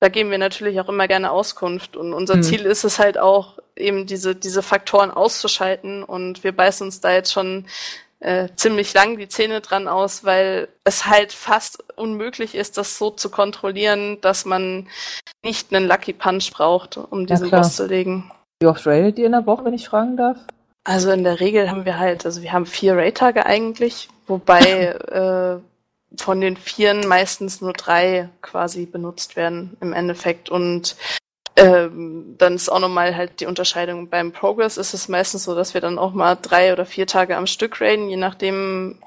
da 0.00 0.08
geben 0.08 0.30
wir 0.30 0.38
natürlich 0.38 0.80
auch 0.80 0.88
immer 0.88 1.08
gerne 1.08 1.30
Auskunft. 1.30 1.96
Und 1.96 2.12
unser 2.12 2.36
Mhm. 2.36 2.42
Ziel 2.42 2.66
ist 2.66 2.84
es 2.84 2.98
halt 2.98 3.18
auch, 3.18 3.58
eben 3.76 4.06
diese, 4.06 4.34
diese 4.34 4.62
Faktoren 4.62 5.10
auszuschalten. 5.10 6.02
Und 6.02 6.44
wir 6.44 6.52
beißen 6.52 6.86
uns 6.86 7.00
da 7.00 7.12
jetzt 7.12 7.32
schon 7.32 7.66
äh, 8.20 8.48
ziemlich 8.56 8.94
lang 8.94 9.18
die 9.18 9.28
Zähne 9.28 9.60
dran 9.60 9.88
aus, 9.88 10.24
weil 10.24 10.68
es 10.84 11.06
halt 11.06 11.32
fast 11.32 11.84
unmöglich 11.96 12.54
ist, 12.54 12.78
das 12.78 12.96
so 12.98 13.10
zu 13.10 13.28
kontrollieren, 13.30 14.18
dass 14.22 14.44
man 14.46 14.88
nicht 15.44 15.74
einen 15.74 15.86
Lucky 15.86 16.14
Punch 16.14 16.50
braucht, 16.52 16.96
um 16.96 17.20
Ja, 17.20 17.26
diesen. 17.26 17.50
Boss 17.50 17.76
zu 17.76 17.86
legen. 17.86 18.30
Wie 18.60 18.66
oft 18.66 18.86
raidet 18.86 19.18
ihr 19.18 19.26
in 19.26 19.32
der 19.32 19.44
Woche, 19.46 19.64
wenn 19.66 19.74
ich 19.74 19.88
fragen 19.88 20.16
darf? 20.16 20.38
Also 20.84 21.10
in 21.10 21.24
der 21.24 21.40
Regel 21.40 21.70
haben 21.70 21.84
wir 21.84 21.98
halt, 21.98 22.24
also 22.24 22.40
wir 22.42 22.52
haben 22.52 22.64
vier 22.64 22.96
Raid-Tage 22.96 23.44
eigentlich, 23.44 24.08
wobei 24.26 24.60
äh, 25.10 25.58
von 26.16 26.40
den 26.40 26.56
vieren 26.56 27.06
meistens 27.06 27.60
nur 27.60 27.72
drei 27.72 28.28
quasi 28.42 28.86
benutzt 28.86 29.36
werden 29.36 29.76
im 29.80 29.92
Endeffekt. 29.92 30.48
Und 30.48 30.96
ähm, 31.56 32.34
dann 32.38 32.54
ist 32.54 32.68
auch 32.68 32.78
nochmal 32.78 33.16
halt 33.16 33.40
die 33.40 33.46
Unterscheidung. 33.46 34.08
Beim 34.08 34.32
Progress 34.32 34.76
ist 34.76 34.94
es 34.94 35.08
meistens 35.08 35.44
so, 35.44 35.54
dass 35.54 35.74
wir 35.74 35.80
dann 35.80 35.98
auch 35.98 36.12
mal 36.12 36.36
drei 36.36 36.72
oder 36.72 36.86
vier 36.86 37.06
Tage 37.06 37.36
am 37.36 37.46
Stück 37.46 37.80
raiden, 37.80 38.08
je 38.08 38.16
nachdem, 38.16 39.00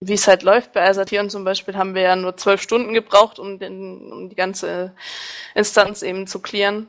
wie 0.00 0.14
es 0.14 0.28
halt 0.28 0.42
läuft. 0.42 0.72
Bei 0.72 0.88
Asatieren 0.88 1.28
zum 1.28 1.44
Beispiel 1.44 1.76
haben 1.76 1.94
wir 1.94 2.02
ja 2.02 2.16
nur 2.16 2.36
zwölf 2.36 2.62
Stunden 2.62 2.94
gebraucht, 2.94 3.38
um, 3.38 3.58
den, 3.58 4.12
um 4.12 4.28
die 4.28 4.36
ganze 4.36 4.92
Instanz 5.54 6.02
eben 6.02 6.26
zu 6.26 6.40
clearen. 6.40 6.86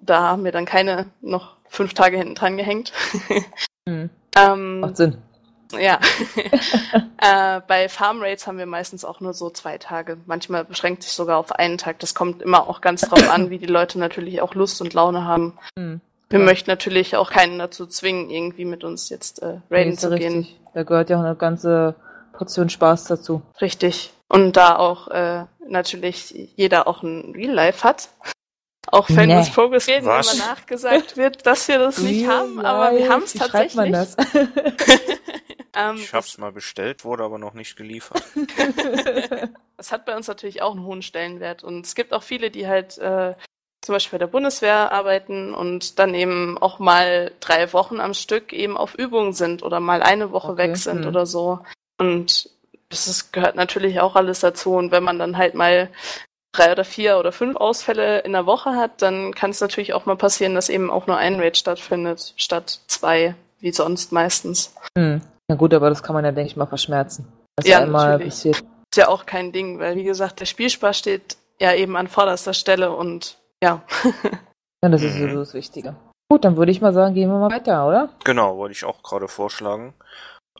Da 0.00 0.20
haben 0.20 0.44
wir 0.44 0.52
dann 0.52 0.64
keine 0.66 1.06
noch 1.20 1.56
fünf 1.68 1.94
Tage 1.94 2.18
hinten 2.18 2.34
dran 2.34 2.56
gehängt. 2.56 2.92
Hm. 3.88 4.10
ähm, 4.36 4.80
Macht 4.80 4.96
Sinn. 4.96 5.22
Ja. 5.78 5.98
äh, 7.20 7.60
bei 7.66 7.88
Farm 7.88 8.20
Raids 8.22 8.46
haben 8.46 8.58
wir 8.58 8.66
meistens 8.66 9.04
auch 9.04 9.20
nur 9.20 9.34
so 9.34 9.50
zwei 9.50 9.78
Tage. 9.78 10.16
Manchmal 10.26 10.64
beschränkt 10.64 11.02
sich 11.02 11.12
sogar 11.12 11.38
auf 11.38 11.52
einen 11.52 11.78
Tag. 11.78 11.98
Das 12.00 12.14
kommt 12.14 12.42
immer 12.42 12.68
auch 12.68 12.80
ganz 12.80 13.02
drauf 13.02 13.28
an, 13.30 13.50
wie 13.50 13.58
die 13.58 13.66
Leute 13.66 13.98
natürlich 13.98 14.40
auch 14.42 14.54
Lust 14.54 14.80
und 14.80 14.94
Laune 14.94 15.24
haben. 15.24 15.58
Hm. 15.78 16.00
Wir 16.28 16.38
Ja. 16.38 16.44
möchten 16.44 16.70
natürlich 16.70 17.16
auch 17.16 17.30
keinen 17.30 17.58
dazu 17.58 17.86
zwingen, 17.86 18.30
irgendwie 18.30 18.64
mit 18.64 18.84
uns 18.84 19.08
jetzt 19.08 19.42
äh, 19.42 19.54
Nee, 19.68 19.76
raiden 19.76 19.92
ja 19.92 19.98
zu 19.98 20.10
gehen. 20.16 20.38
richtig. 20.38 20.60
Da 20.74 20.82
gehört 20.84 21.10
ja 21.10 21.18
auch 21.18 21.24
eine 21.24 21.34
ganze 21.34 21.94
Portion 22.32 22.70
Spaß 22.70 23.04
dazu. 23.04 23.42
Richtig. 23.60 24.12
Und 24.28 24.56
da 24.56 24.76
auch 24.76 25.08
äh, 25.08 25.44
natürlich 25.68 26.52
jeder 26.56 26.86
auch 26.86 27.02
ein 27.02 27.32
Real 27.34 27.52
Life 27.52 27.82
hat. 27.82 28.08
Auch 28.92 29.08
wenn 29.10 29.28
Nee. 29.28 29.36
uns 29.36 29.50
Progress 29.50 29.86
reden 29.88 30.06
Was? 30.06 30.34
immer 30.34 30.46
nachgesagt 30.46 31.16
wird, 31.16 31.46
dass 31.46 31.68
wir 31.68 31.78
das 31.78 31.98
nicht 31.98 32.26
haben, 32.26 32.60
aber 32.64 32.96
wir 32.96 33.08
haben 33.08 33.22
es 33.22 33.32
schreibt 33.36 33.74
man 33.74 33.92
tatsächlich. 33.92 34.16
das? 34.34 35.18
ähm, 35.76 35.96
Ich 35.96 36.12
hab's 36.12 36.38
mal 36.38 36.52
bestellt, 36.52 37.04
wurde 37.04 37.24
aber 37.24 37.38
noch 37.38 37.54
nicht 37.54 37.76
geliefert. 37.76 38.22
Das 39.76 39.92
hat 39.92 40.04
bei 40.04 40.14
uns 40.14 40.28
natürlich 40.28 40.60
auch 40.60 40.72
einen 40.72 40.84
hohen 40.84 41.00
Stellenwert. 41.00 41.64
Und 41.64 41.86
es 41.86 41.94
gibt 41.94 42.12
auch 42.12 42.22
viele, 42.22 42.50
die 42.50 42.66
halt 42.68 42.98
äh, 42.98 43.32
zum 43.80 43.94
Beispiel 43.94 44.18
bei 44.18 44.26
der 44.26 44.30
Bundeswehr 44.30 44.92
arbeiten 44.92 45.54
und 45.54 45.98
dann 45.98 46.12
eben 46.14 46.58
auch 46.58 46.78
mal 46.78 47.32
drei 47.40 47.72
Wochen 47.72 47.98
am 47.98 48.12
Stück 48.12 48.52
eben 48.52 48.76
auf 48.76 48.94
Übungen 48.94 49.32
sind 49.32 49.62
oder 49.62 49.80
mal 49.80 50.02
eine 50.02 50.32
Woche 50.32 50.52
Okay, 50.52 50.68
weg 50.68 50.76
sind 50.76 51.00
hm. 51.00 51.08
oder 51.08 51.24
so. 51.24 51.60
Und 51.96 52.50
das 52.90 53.06
ist, 53.08 53.32
gehört 53.32 53.56
natürlich 53.56 54.00
auch 54.00 54.16
alles 54.16 54.40
dazu. 54.40 54.74
Und 54.74 54.90
wenn 54.90 55.02
man 55.02 55.18
dann 55.18 55.38
halt 55.38 55.54
mal 55.54 55.88
drei 56.52 56.72
oder 56.72 56.84
vier 56.84 57.18
oder 57.18 57.32
fünf 57.32 57.56
Ausfälle 57.56 58.20
in 58.20 58.32
der 58.32 58.46
Woche 58.46 58.70
hat, 58.76 59.02
dann 59.02 59.34
kann 59.34 59.50
es 59.50 59.60
natürlich 59.60 59.94
auch 59.94 60.06
mal 60.06 60.16
passieren, 60.16 60.54
dass 60.54 60.68
eben 60.68 60.90
auch 60.90 61.06
nur 61.06 61.16
ein 61.16 61.38
Raid 61.40 61.56
stattfindet, 61.56 62.34
statt 62.36 62.80
zwei, 62.86 63.34
wie 63.60 63.72
sonst 63.72 64.12
meistens. 64.12 64.74
hm. 64.96 65.20
Na 65.48 65.56
gut, 65.56 65.74
aber 65.74 65.88
das 65.88 66.02
kann 66.04 66.14
man 66.14 66.24
ja, 66.24 66.30
denke 66.30 66.48
ich 66.50 66.56
mal, 66.56 66.66
verschmerzen. 66.66 67.26
Das 67.56 67.66
Ja, 67.66 67.80
einmal 67.80 68.10
natürlich. 68.12 68.34
passiert. 68.34 68.56
Ist 68.56 68.96
ja 68.96 69.08
auch 69.08 69.26
kein 69.26 69.50
Ding, 69.52 69.80
weil 69.80 69.96
wie 69.96 70.04
gesagt, 70.04 70.38
der 70.38 70.46
Spielspaß 70.46 70.96
steht 70.96 71.36
ja 71.58 71.74
eben 71.74 71.96
an 71.96 72.06
vorderster 72.06 72.54
Stelle 72.54 72.92
und 72.92 73.36
ja. 73.62 73.82
Ja, 74.82 74.88
das 74.88 75.02
ist 75.02 75.16
Mhm. 75.16 75.22
sowieso 75.22 75.38
das 75.40 75.54
Wichtige. 75.54 75.94
Gut, 76.30 76.44
dann 76.44 76.56
würde 76.56 76.72
ich 76.72 76.80
mal 76.80 76.92
sagen, 76.94 77.14
gehen 77.14 77.28
wir 77.28 77.38
mal 77.38 77.50
weiter, 77.50 77.86
oder? 77.86 78.08
Genau, 78.24 78.56
wollte 78.56 78.72
ich 78.72 78.84
auch 78.84 79.02
gerade 79.02 79.26
vorschlagen. 79.28 79.92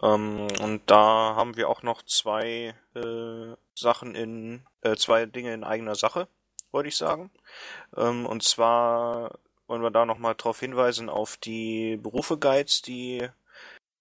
Ähm, 0.02 0.46
und 0.62 0.82
da 0.86 1.34
haben 1.36 1.56
wir 1.56 1.68
auch 1.68 1.82
noch 1.82 2.02
zwei 2.02 2.74
äh, 2.94 3.54
Sachen 3.74 4.14
in, 4.14 4.62
äh, 4.82 4.96
zwei 4.96 5.26
Dinge 5.26 5.52
in 5.54 5.64
eigener 5.64 5.94
Sache, 5.94 6.28
wollte 6.72 6.88
ich 6.88 6.96
sagen. 6.96 7.30
Ähm, 7.96 8.26
und 8.26 8.42
zwar 8.42 9.38
wollen 9.66 9.82
wir 9.82 9.90
da 9.90 10.04
nochmal 10.06 10.34
darauf 10.34 10.58
hinweisen 10.60 11.08
auf 11.08 11.36
die 11.36 11.96
Berufe-Guides, 11.96 12.82
die 12.82 13.28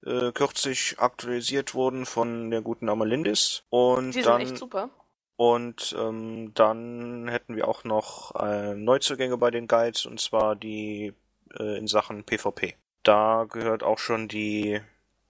äh, 0.05 0.31
kürzlich 0.31 0.95
aktualisiert 0.99 1.73
wurden 1.73 2.05
von 2.05 2.49
der 2.49 2.61
guten 2.61 2.89
Amalindis. 2.89 3.63
Und 3.69 4.07
Die 4.15 4.23
sind 4.23 4.25
dann 4.27 4.41
echt 4.41 4.57
super. 4.57 4.89
und 5.35 5.95
ähm, 5.99 6.53
dann 6.53 7.27
hätten 7.27 7.55
wir 7.55 7.67
auch 7.67 7.83
noch 7.83 8.33
äh, 8.35 8.73
Neuzugänge 8.75 9.37
bei 9.37 9.51
den 9.51 9.67
Guides, 9.67 10.05
und 10.05 10.19
zwar 10.19 10.55
die 10.55 11.13
äh, 11.59 11.77
in 11.77 11.87
Sachen 11.87 12.23
PvP. 12.23 12.75
Da 13.03 13.45
gehört 13.49 13.83
auch 13.83 13.99
schon 13.99 14.27
die, 14.27 14.81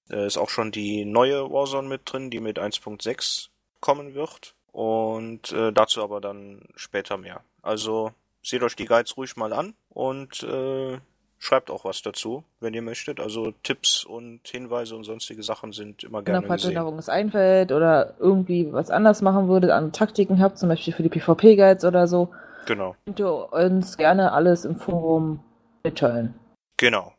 äh, 0.09 0.25
ist 0.27 0.37
auch 0.37 0.49
schon 0.49 0.71
die 0.71 1.05
neue 1.05 1.49
Warzone 1.51 1.87
mit 1.87 2.01
drin, 2.05 2.29
die 2.29 2.39
mit 2.39 2.59
1.6 2.59 3.47
kommen 3.79 4.13
wird. 4.13 4.55
Und 4.71 5.51
äh, 5.51 5.71
dazu 5.73 6.03
aber 6.03 6.21
dann 6.21 6.61
später 6.75 7.17
mehr. 7.17 7.41
Also 7.61 8.11
seht 8.43 8.61
euch 8.63 8.75
die 8.75 8.85
Guides 8.85 9.17
ruhig 9.17 9.35
mal 9.35 9.51
an 9.51 9.73
und 9.89 10.43
äh, 10.43 10.99
schreibt 11.39 11.71
auch 11.71 11.85
was 11.85 12.01
dazu, 12.01 12.43
wenn 12.59 12.73
ihr 12.73 12.81
möchtet. 12.81 13.19
Also 13.19 13.51
Tipps 13.63 14.03
und 14.03 14.41
Hinweise 14.47 14.95
und 14.95 15.05
sonstige 15.05 15.41
Sachen 15.41 15.71
sind 15.71 16.03
immer 16.03 16.21
Genau, 16.21 16.37
gerne 16.39 16.47
falls 16.47 16.63
euch 16.65 16.75
gesehen. 16.75 16.95
noch 16.95 17.07
einfällt 17.07 17.71
oder 17.71 18.13
irgendwie 18.19 18.71
was 18.71 18.91
anders 18.91 19.21
machen 19.21 19.47
würdet, 19.47 19.71
andere 19.71 19.91
Taktiken 19.91 20.39
habt, 20.41 20.57
zum 20.59 20.69
Beispiel 20.69 20.93
für 20.93 21.03
die 21.03 21.09
PvP-Guides 21.09 21.83
oder 21.85 22.07
so, 22.07 22.29
Genau. 22.65 22.95
könnt 23.05 23.19
ihr 23.19 23.51
uns 23.51 23.97
gerne 23.97 24.31
alles 24.33 24.65
im 24.65 24.75
Forum 24.75 25.39
mitteilen. 25.83 26.35
Genau. 26.77 27.13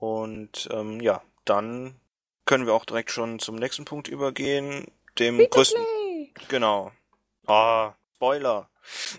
Und 0.00 0.68
ähm, 0.72 1.00
ja, 1.00 1.22
dann 1.44 1.94
können 2.46 2.66
wir 2.66 2.74
auch 2.74 2.84
direkt 2.84 3.10
schon 3.10 3.38
zum 3.38 3.56
nächsten 3.56 3.84
Punkt 3.84 4.08
übergehen, 4.08 4.86
dem 5.18 5.38
größten. 5.50 5.84
Genau. 6.48 6.92
Ah, 7.46 7.92
Spoiler. 8.16 8.70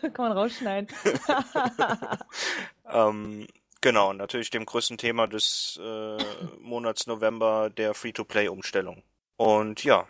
Kann 0.00 0.12
man 0.16 0.32
rausschneiden. 0.32 0.88
ähm, 2.90 3.46
genau, 3.82 4.14
natürlich 4.14 4.48
dem 4.48 4.64
größten 4.64 4.96
Thema 4.96 5.26
des 5.26 5.78
äh, 5.82 6.16
Monats 6.58 7.06
November, 7.06 7.68
der 7.68 7.92
Free-to-Play-Umstellung. 7.92 9.02
Und 9.36 9.84
ja, 9.84 10.08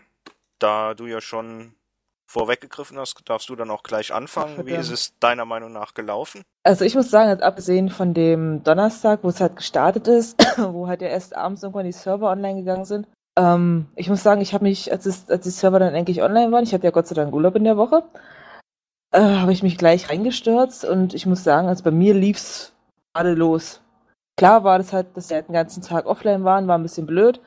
da 0.60 0.94
du 0.94 1.06
ja 1.06 1.20
schon 1.20 1.74
vorweggegriffen 2.28 2.98
hast, 2.98 3.18
darfst 3.24 3.48
du 3.48 3.56
dann 3.56 3.70
auch 3.70 3.82
gleich 3.82 4.12
anfangen. 4.12 4.66
Wie 4.66 4.74
ist 4.74 4.90
es 4.90 5.18
deiner 5.18 5.46
Meinung 5.46 5.72
nach 5.72 5.94
gelaufen? 5.94 6.42
Also 6.62 6.84
ich 6.84 6.94
muss 6.94 7.10
sagen, 7.10 7.30
jetzt 7.30 7.42
abgesehen 7.42 7.88
von 7.88 8.12
dem 8.12 8.62
Donnerstag, 8.62 9.20
wo 9.22 9.28
es 9.30 9.40
halt 9.40 9.56
gestartet 9.56 10.06
ist, 10.06 10.38
wo 10.58 10.86
halt 10.86 11.00
ja 11.00 11.08
erst 11.08 11.34
abends 11.34 11.62
irgendwann 11.62 11.86
die 11.86 11.92
Server 11.92 12.30
online 12.30 12.60
gegangen 12.60 12.84
sind, 12.84 13.08
ähm, 13.38 13.86
ich 13.96 14.10
muss 14.10 14.22
sagen, 14.22 14.42
ich 14.42 14.52
habe 14.52 14.64
mich, 14.64 14.92
als, 14.92 15.06
es, 15.06 15.30
als 15.30 15.44
die 15.44 15.50
Server 15.50 15.78
dann 15.78 15.94
endlich 15.94 16.22
online 16.22 16.52
waren, 16.52 16.64
ich 16.64 16.74
hatte 16.74 16.84
ja 16.84 16.90
Gott 16.90 17.06
sei 17.06 17.14
Dank 17.14 17.32
Urlaub 17.32 17.56
in 17.56 17.64
der 17.64 17.78
Woche, 17.78 18.02
äh, 19.12 19.20
habe 19.20 19.52
ich 19.52 19.62
mich 19.62 19.78
gleich 19.78 20.10
reingestürzt 20.10 20.84
und 20.84 21.14
ich 21.14 21.24
muss 21.24 21.44
sagen, 21.44 21.68
also 21.68 21.82
bei 21.82 21.90
mir 21.90 22.12
lief's 22.12 22.74
gerade 23.14 23.32
los. 23.32 23.80
Klar 24.36 24.64
war 24.64 24.78
das 24.78 24.92
halt, 24.92 25.16
dass 25.16 25.30
wir 25.30 25.36
halt 25.36 25.48
den 25.48 25.54
ganzen 25.54 25.82
Tag 25.82 26.06
offline 26.06 26.44
waren, 26.44 26.68
war 26.68 26.76
ein 26.76 26.82
bisschen 26.82 27.06
blöd. 27.06 27.40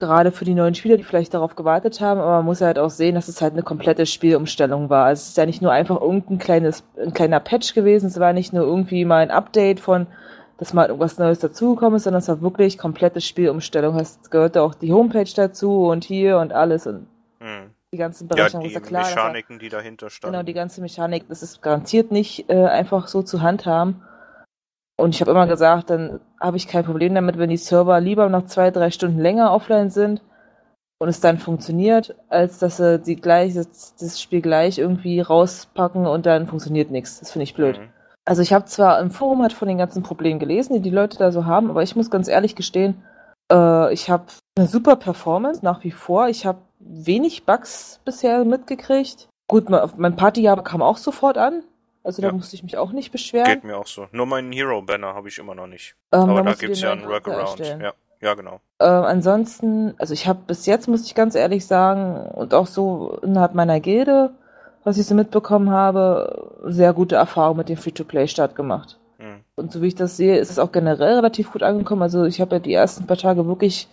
Gerade 0.00 0.30
für 0.30 0.44
die 0.44 0.54
neuen 0.54 0.76
Spieler, 0.76 0.96
die 0.96 1.02
vielleicht 1.02 1.34
darauf 1.34 1.56
gewartet 1.56 2.00
haben, 2.00 2.20
aber 2.20 2.36
man 2.36 2.44
muss 2.44 2.60
halt 2.60 2.78
auch 2.78 2.90
sehen, 2.90 3.16
dass 3.16 3.26
es 3.26 3.42
halt 3.42 3.54
eine 3.54 3.64
komplette 3.64 4.06
Spielumstellung 4.06 4.90
war. 4.90 5.06
Also 5.06 5.22
es 5.22 5.28
ist 5.30 5.36
ja 5.36 5.44
nicht 5.44 5.60
nur 5.60 5.72
einfach 5.72 6.00
irgendein 6.00 6.38
kleines, 6.38 6.84
ein 6.96 7.12
kleiner 7.12 7.40
Patch 7.40 7.74
gewesen, 7.74 8.06
es 8.06 8.20
war 8.20 8.32
nicht 8.32 8.52
nur 8.52 8.64
irgendwie 8.64 9.04
mal 9.04 9.22
ein 9.22 9.32
Update 9.32 9.80
von, 9.80 10.06
dass 10.58 10.72
mal 10.72 10.86
irgendwas 10.86 11.18
Neues 11.18 11.40
dazugekommen 11.40 11.96
ist, 11.96 12.04
sondern 12.04 12.20
es 12.20 12.28
war 12.28 12.40
wirklich 12.42 12.78
komplette 12.78 13.20
Spielumstellung. 13.20 13.98
Es 13.98 14.20
gehörte 14.30 14.62
auch 14.62 14.74
die 14.74 14.92
Homepage 14.92 15.30
dazu 15.34 15.86
und 15.86 16.04
hier 16.04 16.38
und 16.38 16.52
alles 16.52 16.86
und 16.86 17.06
Hm. 17.40 17.70
die 17.92 17.98
ganzen 17.98 18.28
Ja, 18.28 18.36
Berechnungen. 18.36 18.68
die 18.68 18.74
ist 18.74 18.80
ja 18.80 18.86
klar, 18.86 19.04
Mechaniken, 19.04 19.58
die 19.58 19.68
dahinter 19.68 20.10
standen. 20.10 20.32
Genau, 20.34 20.44
die 20.44 20.54
ganze 20.54 20.80
Mechanik, 20.80 21.28
das 21.28 21.42
ist 21.42 21.60
garantiert 21.60 22.12
nicht 22.12 22.48
äh, 22.50 22.66
einfach 22.66 23.08
so 23.08 23.22
zu 23.22 23.42
handhaben. 23.42 24.02
Und 25.00 25.14
ich 25.14 25.20
habe 25.20 25.30
immer 25.30 25.46
gesagt, 25.46 25.90
dann 25.90 26.20
habe 26.40 26.56
ich 26.56 26.66
kein 26.66 26.84
Problem 26.84 27.14
damit, 27.14 27.38
wenn 27.38 27.50
die 27.50 27.56
Server 27.56 28.00
lieber 28.00 28.28
noch 28.28 28.46
zwei, 28.46 28.70
drei 28.70 28.90
Stunden 28.90 29.20
länger 29.20 29.52
offline 29.52 29.90
sind 29.90 30.22
und 30.98 31.08
es 31.08 31.20
dann 31.20 31.38
funktioniert, 31.38 32.16
als 32.28 32.58
dass 32.58 32.78
sie 32.78 32.98
die 32.98 33.14
gleich, 33.14 33.54
das, 33.54 33.94
das 33.94 34.20
Spiel 34.20 34.42
gleich 34.42 34.78
irgendwie 34.78 35.20
rauspacken 35.20 36.06
und 36.06 36.26
dann 36.26 36.48
funktioniert 36.48 36.90
nichts. 36.90 37.20
Das 37.20 37.30
finde 37.30 37.44
ich 37.44 37.54
blöd. 37.54 37.78
Mhm. 37.78 37.88
Also 38.24 38.42
ich 38.42 38.52
habe 38.52 38.64
zwar 38.64 39.00
im 39.00 39.12
Forum 39.12 39.40
halt 39.40 39.52
von 39.52 39.68
den 39.68 39.78
ganzen 39.78 40.02
Problemen 40.02 40.40
gelesen, 40.40 40.74
die 40.74 40.80
die 40.80 40.90
Leute 40.90 41.16
da 41.16 41.30
so 41.30 41.46
haben, 41.46 41.70
aber 41.70 41.82
ich 41.82 41.94
muss 41.94 42.10
ganz 42.10 42.26
ehrlich 42.26 42.56
gestehen, 42.56 43.02
äh, 43.50 43.92
ich 43.92 44.10
habe 44.10 44.24
eine 44.56 44.66
super 44.66 44.96
Performance 44.96 45.64
nach 45.64 45.84
wie 45.84 45.92
vor. 45.92 46.28
Ich 46.28 46.44
habe 46.44 46.58
wenig 46.80 47.46
Bugs 47.46 48.00
bisher 48.04 48.44
mitgekriegt. 48.44 49.28
Gut, 49.48 49.70
mein, 49.70 49.88
mein 49.96 50.16
Partyjahr 50.16 50.62
kam 50.62 50.82
auch 50.82 50.96
sofort 50.96 51.38
an. 51.38 51.62
Also 52.04 52.22
da 52.22 52.28
Ja. 52.28 52.34
musste 52.34 52.54
ich 52.56 52.62
mich 52.62 52.76
auch 52.76 52.92
nicht 52.92 53.12
beschweren. 53.12 53.46
Geht 53.46 53.64
mir 53.64 53.76
auch 53.76 53.86
so. 53.86 54.06
Nur 54.12 54.26
meinen 54.26 54.52
Hero-Banner 54.52 55.14
habe 55.14 55.28
ich 55.28 55.38
immer 55.38 55.54
noch 55.54 55.66
nicht. 55.66 55.94
Ähm, 56.12 56.20
Aber 56.30 56.42
da 56.42 56.54
gibt's 56.54 56.80
dir 56.80 56.86
ja 56.86 56.92
einen 56.92 57.06
Workaround. 57.06 57.60
erstellen. 57.60 57.80
Ja, 57.80 57.92
ja, 58.20 58.34
genau. 58.34 58.60
Ähm, 58.80 58.88
ansonsten, 59.04 59.94
also 59.98 60.14
ich 60.14 60.26
habe 60.26 60.40
bis 60.46 60.66
jetzt, 60.66 60.88
muss 60.88 61.04
ich 61.06 61.14
ganz 61.14 61.34
ehrlich 61.34 61.66
sagen, 61.66 62.26
und 62.32 62.54
auch 62.54 62.66
so 62.66 63.18
innerhalb 63.22 63.54
meiner 63.54 63.80
Gilde, 63.80 64.30
was 64.84 64.96
ich 64.98 65.06
so 65.06 65.14
mitbekommen 65.14 65.70
habe, 65.70 66.60
sehr 66.64 66.92
gute 66.92 67.16
Erfahrungen 67.16 67.58
mit 67.58 67.68
dem 67.68 67.76
Free-to-Play-Start 67.76 68.54
gemacht. 68.54 68.98
Hm. 69.18 69.40
Und 69.56 69.72
so 69.72 69.82
wie 69.82 69.88
ich 69.88 69.94
das 69.96 70.16
sehe, 70.16 70.38
ist 70.38 70.50
es 70.50 70.58
auch 70.58 70.72
generell 70.72 71.16
relativ 71.16 71.52
gut 71.52 71.62
angekommen. 71.62 72.02
Also 72.02 72.24
ich 72.24 72.40
habe 72.40 72.56
ja 72.56 72.60
die 72.60 72.72
ersten 72.72 73.06
paar 73.06 73.16
Tage 73.16 73.46
wirklich 73.46 73.88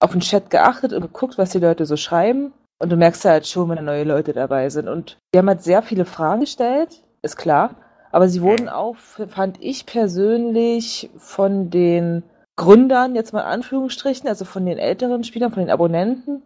auf 0.00 0.12
den 0.12 0.20
Chat 0.20 0.50
geachtet 0.50 0.92
und 0.92 1.00
geguckt, 1.00 1.38
was 1.38 1.50
die 1.50 1.58
Leute 1.58 1.86
so 1.86 1.96
schreiben. 1.96 2.52
Und 2.80 2.90
du 2.90 2.96
merkst 2.96 3.24
halt 3.24 3.46
schon, 3.48 3.68
wenn 3.68 3.76
da 3.76 3.82
neue 3.82 4.04
Leute 4.04 4.32
dabei 4.32 4.68
sind. 4.70 4.86
Und 4.88 5.18
die 5.34 5.38
haben 5.38 5.48
halt 5.48 5.62
sehr 5.62 5.82
viele 5.82 6.04
Fragen 6.04 6.42
gestellt, 6.42 7.02
ist 7.22 7.36
klar. 7.36 7.76
Aber 8.10 8.28
sie 8.28 8.42
wurden 8.42 8.68
auch, 8.68 8.96
fand 8.96 9.62
ich 9.62 9.84
persönlich, 9.86 11.10
von 11.18 11.70
den 11.70 12.22
Gründern, 12.56 13.14
jetzt 13.14 13.32
mal 13.32 13.40
in 13.42 13.46
Anführungsstrichen, 13.46 14.28
also 14.28 14.44
von 14.44 14.66
den 14.66 14.78
älteren 14.78 15.24
Spielern, 15.24 15.52
von 15.52 15.62
den 15.62 15.70
Abonnenten, 15.70 16.42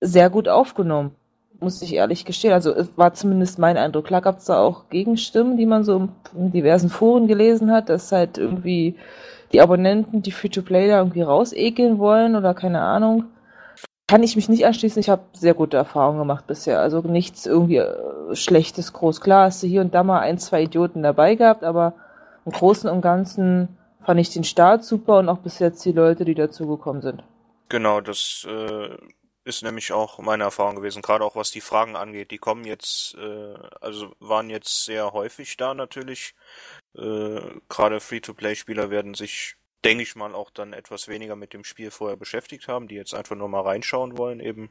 sehr 0.00 0.30
gut 0.30 0.48
aufgenommen. 0.48 1.12
muss 1.60 1.82
ich 1.82 1.94
ehrlich 1.94 2.24
gestehen. 2.24 2.52
Also 2.52 2.72
es 2.74 2.88
war 2.96 3.14
zumindest 3.14 3.58
mein 3.58 3.76
Eindruck. 3.76 4.06
Klar 4.06 4.20
gab 4.20 4.38
es 4.38 4.44
da 4.44 4.60
auch 4.60 4.88
Gegenstimmen, 4.90 5.56
die 5.56 5.66
man 5.66 5.84
so 5.84 6.08
in 6.34 6.52
diversen 6.52 6.90
Foren 6.90 7.26
gelesen 7.26 7.70
hat, 7.72 7.88
dass 7.88 8.12
halt 8.12 8.38
irgendwie 8.38 8.96
die 9.52 9.60
Abonnenten, 9.60 10.22
die 10.22 10.32
Free-to-Play 10.32 10.88
da 10.88 10.98
irgendwie 10.98 11.22
rausekeln 11.22 11.98
wollen 11.98 12.36
oder 12.36 12.52
keine 12.54 12.80
Ahnung. 12.80 13.24
Kann 14.08 14.22
ich 14.22 14.36
mich 14.36 14.48
nicht 14.48 14.64
anschließen. 14.64 15.00
Ich 15.00 15.08
habe 15.08 15.24
sehr 15.32 15.54
gute 15.54 15.76
Erfahrungen 15.76 16.18
gemacht 16.18 16.46
bisher. 16.46 16.80
Also 16.80 17.00
nichts 17.00 17.44
irgendwie 17.44 17.78
äh, 17.78 18.36
Schlechtes 18.36 18.92
groß. 18.92 19.20
Klar 19.20 19.46
hast 19.46 19.62
du 19.62 19.66
hier 19.66 19.80
und 19.80 19.94
da 19.94 20.04
mal 20.04 20.20
ein, 20.20 20.38
zwei 20.38 20.62
Idioten 20.62 21.02
dabei 21.02 21.34
gehabt, 21.34 21.64
aber 21.64 21.94
im 22.44 22.52
Großen 22.52 22.88
und 22.88 23.00
Ganzen 23.00 23.76
fand 24.04 24.20
ich 24.20 24.30
den 24.30 24.44
Start 24.44 24.84
super 24.84 25.18
und 25.18 25.28
auch 25.28 25.38
bis 25.38 25.58
jetzt 25.58 25.84
die 25.84 25.92
Leute, 25.92 26.24
die 26.24 26.36
dazugekommen 26.36 27.02
sind. 27.02 27.24
Genau, 27.68 28.00
das 28.00 28.46
äh, 28.48 28.96
ist 29.42 29.64
nämlich 29.64 29.92
auch 29.92 30.20
meine 30.20 30.44
Erfahrung 30.44 30.76
gewesen, 30.76 31.02
gerade 31.02 31.24
auch 31.24 31.34
was 31.34 31.50
die 31.50 31.60
Fragen 31.60 31.96
angeht. 31.96 32.30
Die 32.30 32.38
kommen 32.38 32.64
jetzt, 32.64 33.16
äh, 33.16 33.54
also 33.80 34.14
waren 34.20 34.50
jetzt 34.50 34.84
sehr 34.84 35.12
häufig 35.12 35.56
da 35.56 35.74
natürlich. 35.74 36.34
Äh, 36.96 37.40
gerade 37.68 37.98
Free-to-Play-Spieler 37.98 38.90
werden 38.90 39.14
sich, 39.14 39.56
denke 39.86 40.02
ich 40.02 40.16
mal, 40.16 40.34
auch 40.34 40.50
dann 40.50 40.72
etwas 40.72 41.08
weniger 41.08 41.36
mit 41.36 41.52
dem 41.52 41.64
Spiel 41.64 41.90
vorher 41.90 42.16
beschäftigt 42.16 42.68
haben, 42.68 42.88
die 42.88 42.94
jetzt 42.94 43.14
einfach 43.14 43.36
nur 43.36 43.48
mal 43.48 43.62
reinschauen 43.62 44.18
wollen 44.18 44.40
eben. 44.40 44.70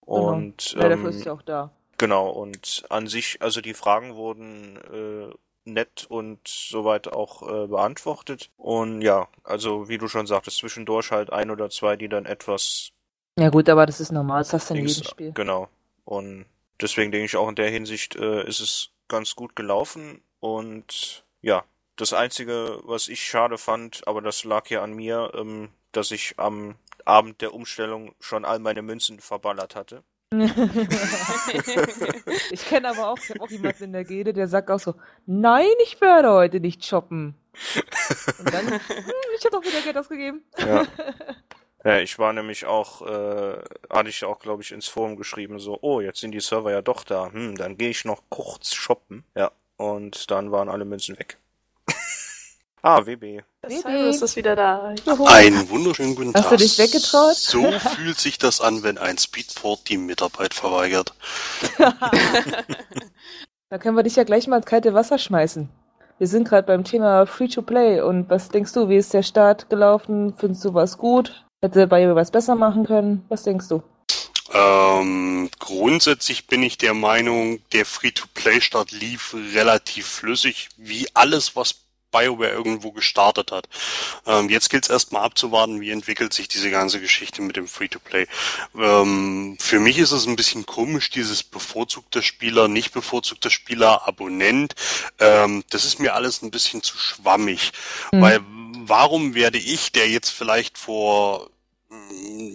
Und 0.00 0.70
genau. 0.72 0.82
Ja, 0.82 0.90
ähm, 0.90 0.90
dafür 0.90 1.10
ist 1.10 1.24
ja 1.24 1.32
auch 1.32 1.42
da. 1.42 1.70
Genau, 1.98 2.30
und 2.30 2.84
an 2.90 3.08
sich, 3.08 3.42
also 3.42 3.60
die 3.60 3.74
Fragen 3.74 4.14
wurden 4.14 4.76
äh, 4.76 5.34
nett 5.64 6.06
und 6.08 6.46
soweit 6.46 7.08
auch 7.08 7.42
äh, 7.42 7.66
beantwortet. 7.66 8.50
Und 8.56 9.02
ja, 9.02 9.28
also 9.44 9.88
wie 9.88 9.98
du 9.98 10.08
schon 10.08 10.26
sagtest, 10.26 10.58
zwischendurch 10.58 11.10
halt 11.10 11.30
ein 11.30 11.50
oder 11.50 11.70
zwei, 11.70 11.96
die 11.96 12.08
dann 12.08 12.24
etwas 12.24 12.92
Ja 13.38 13.50
gut, 13.50 13.68
aber 13.68 13.84
das 13.84 14.00
ist 14.00 14.12
normal. 14.12 14.40
Das 14.40 14.52
hast 14.52 14.70
du 14.70 14.74
in 14.74 14.86
jedem 14.86 15.04
Spiel. 15.04 15.32
Genau. 15.32 15.68
Und 16.04 16.46
deswegen 16.80 17.12
denke 17.12 17.26
ich 17.26 17.36
auch 17.36 17.48
in 17.48 17.56
der 17.56 17.70
Hinsicht 17.70 18.16
äh, 18.16 18.46
ist 18.46 18.60
es 18.60 18.90
ganz 19.08 19.34
gut 19.34 19.56
gelaufen. 19.56 20.22
Und 20.40 21.24
ja, 21.42 21.64
das 21.98 22.12
Einzige, 22.12 22.80
was 22.84 23.08
ich 23.08 23.24
schade 23.24 23.58
fand, 23.58 24.06
aber 24.06 24.22
das 24.22 24.44
lag 24.44 24.70
ja 24.70 24.82
an 24.82 24.94
mir, 24.94 25.32
ähm, 25.34 25.68
dass 25.92 26.12
ich 26.12 26.34
am 26.38 26.76
Abend 27.04 27.42
der 27.42 27.52
Umstellung 27.54 28.14
schon 28.20 28.44
all 28.44 28.60
meine 28.60 28.82
Münzen 28.82 29.20
verballert 29.20 29.74
hatte. 29.74 30.04
ich 32.50 32.66
kenne 32.66 32.90
aber 32.90 33.08
auch, 33.08 33.18
ich 33.18 33.40
auch 33.40 33.50
jemanden 33.50 33.84
in 33.84 33.92
der 33.92 34.04
Gilde, 34.04 34.34
der 34.34 34.46
sagt 34.46 34.70
auch 34.70 34.78
so, 34.78 34.94
nein, 35.26 35.66
ich 35.82 36.00
werde 36.00 36.30
heute 36.30 36.60
nicht 36.60 36.84
shoppen. 36.84 37.34
Und 38.38 38.52
dann, 38.52 38.68
hm, 38.68 38.80
ich 39.36 39.44
habe 39.44 39.56
doch 39.56 39.64
wieder 39.64 39.80
Geld 39.82 39.96
ausgegeben. 39.98 40.42
Ja. 40.58 40.86
Ja, 41.84 42.00
ich 42.00 42.18
war 42.18 42.32
nämlich 42.32 42.66
auch, 42.66 43.02
äh, 43.02 43.62
hatte 43.88 44.08
ich 44.08 44.24
auch, 44.24 44.40
glaube 44.40 44.64
ich, 44.64 44.72
ins 44.72 44.88
Forum 44.88 45.14
geschrieben, 45.14 45.60
so, 45.60 45.78
oh, 45.80 46.00
jetzt 46.00 46.18
sind 46.18 46.32
die 46.32 46.40
Server 46.40 46.72
ja 46.72 46.82
doch 46.82 47.04
da. 47.04 47.30
Hm, 47.32 47.54
dann 47.54 47.78
gehe 47.78 47.90
ich 47.90 48.04
noch 48.04 48.24
kurz 48.30 48.74
shoppen. 48.74 49.24
Ja, 49.36 49.52
und 49.76 50.28
dann 50.32 50.50
waren 50.50 50.68
alle 50.68 50.84
Münzen 50.84 51.16
weg. 51.20 51.38
Ah, 52.82 53.04
WB. 53.04 53.42
Das 53.62 53.80
Cyrus 53.80 54.22
ist 54.22 54.36
wieder 54.36 54.56
da. 54.56 54.94
Einen 55.26 55.68
wunderschönen 55.68 56.14
guten 56.14 56.34
Hast 56.34 56.44
Tag. 56.44 56.50
du 56.50 56.56
dich 56.58 56.78
weggetraut? 56.78 57.36
So 57.36 57.70
fühlt 57.78 58.18
sich 58.18 58.38
das 58.38 58.60
an, 58.60 58.82
wenn 58.82 58.98
ein 58.98 59.18
Speedport 59.18 59.88
die 59.88 59.98
Mitarbeit 59.98 60.54
verweigert. 60.54 61.14
Da 63.70 63.76
können 63.76 63.96
wir 63.96 64.02
dich 64.02 64.16
ja 64.16 64.24
gleich 64.24 64.46
mal 64.46 64.56
ins 64.56 64.64
kalte 64.66 64.94
Wasser 64.94 65.18
schmeißen. 65.18 65.68
Wir 66.16 66.26
sind 66.26 66.48
gerade 66.48 66.66
beim 66.66 66.84
Thema 66.84 67.26
Free-to-Play 67.26 68.00
und 68.00 68.30
was 68.30 68.48
denkst 68.48 68.72
du, 68.72 68.88
wie 68.88 68.96
ist 68.96 69.12
der 69.12 69.22
Start 69.22 69.68
gelaufen? 69.68 70.32
Findest 70.38 70.64
du 70.64 70.72
was 70.72 70.96
gut? 70.96 71.44
Hätte 71.60 71.86
BioWare 71.86 72.16
was 72.16 72.30
besser 72.30 72.54
machen 72.54 72.86
können? 72.86 73.26
Was 73.28 73.42
denkst 73.42 73.68
du? 73.68 73.82
Ähm, 74.54 75.50
grundsätzlich 75.58 76.46
bin 76.46 76.62
ich 76.62 76.78
der 76.78 76.94
Meinung, 76.94 77.60
der 77.72 77.84
Free-to-Play-Start 77.84 78.90
lief 78.92 79.36
relativ 79.54 80.06
flüssig, 80.06 80.70
wie 80.78 81.06
alles, 81.12 81.54
was 81.54 81.74
BioWare 82.10 82.50
irgendwo 82.50 82.92
gestartet 82.92 83.52
hat. 83.52 83.68
Ähm, 84.26 84.48
jetzt 84.48 84.70
gilt 84.70 84.84
es 84.84 84.90
erstmal 84.90 85.22
abzuwarten, 85.22 85.80
wie 85.80 85.90
entwickelt 85.90 86.32
sich 86.32 86.48
diese 86.48 86.70
ganze 86.70 87.00
Geschichte 87.00 87.42
mit 87.42 87.56
dem 87.56 87.68
Free-to-Play. 87.68 88.26
Ähm, 88.76 89.56
für 89.60 89.80
mich 89.80 89.98
ist 89.98 90.12
es 90.12 90.26
ein 90.26 90.36
bisschen 90.36 90.66
komisch, 90.66 91.10
dieses 91.10 91.42
bevorzugter 91.42 92.22
Spieler, 92.22 92.68
nicht 92.68 92.92
bevorzugter 92.92 93.50
Spieler, 93.50 94.06
Abonnent. 94.06 94.74
Ähm, 95.18 95.64
das 95.70 95.84
ist 95.84 96.00
mir 96.00 96.14
alles 96.14 96.42
ein 96.42 96.50
bisschen 96.50 96.82
zu 96.82 96.96
schwammig. 96.96 97.72
Mhm. 98.12 98.20
Weil 98.22 98.40
warum 98.88 99.34
werde 99.34 99.58
ich, 99.58 99.92
der 99.92 100.08
jetzt 100.08 100.30
vielleicht 100.30 100.78
vor 100.78 101.50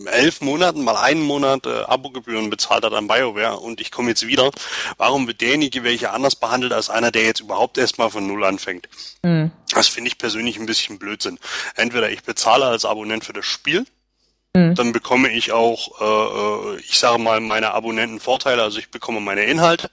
elf 0.06 0.42
Monaten 0.42 0.84
mal 0.84 0.96
einen 0.96 1.22
Monat 1.22 1.66
äh, 1.66 1.84
Abogebühren 1.84 2.50
bezahlt 2.50 2.86
hat 2.86 2.94
an 2.94 3.08
BioWare 3.08 3.58
und 3.58 3.82
ich 3.82 3.92
komme 3.92 4.10
jetzt 4.10 4.28
wieder, 4.28 4.52
warum 4.98 5.28
wird 5.28 5.42
derjenige 5.42 5.84
welche 5.84 6.12
anders 6.12 6.36
behandelt 6.36 6.72
als 6.72 6.90
einer, 6.90 7.12
der 7.12 7.24
jetzt 7.24 7.42
überhaupt 7.42 7.78
erstmal 7.78 8.10
von 8.10 8.28
Null 8.28 8.44
anfängt? 8.44 8.88
Hm. 9.26 9.52
Das 9.72 9.88
finde 9.88 10.10
ich 10.10 10.18
persönlich 10.18 10.58
ein 10.60 10.66
bisschen 10.66 11.00
Blödsinn. 11.00 11.40
Entweder 11.76 12.12
ich 12.12 12.24
bezahle 12.24 12.66
als 12.66 12.86
Abonnent 12.86 13.26
für 13.26 13.34
das 13.34 13.46
Spiel, 13.46 13.86
Hm. 14.56 14.76
dann 14.76 14.92
bekomme 14.92 15.30
ich 15.30 15.52
auch, 15.52 16.00
äh, 16.00 16.76
äh, 16.76 16.80
ich 16.82 17.00
sage 17.00 17.18
mal, 17.18 17.40
meine 17.40 17.74
Abonnenten 17.74 18.20
Vorteile, 18.20 18.62
also 18.62 18.78
ich 18.78 18.92
bekomme 18.92 19.20
meine 19.20 19.46
Inhalte, 19.46 19.90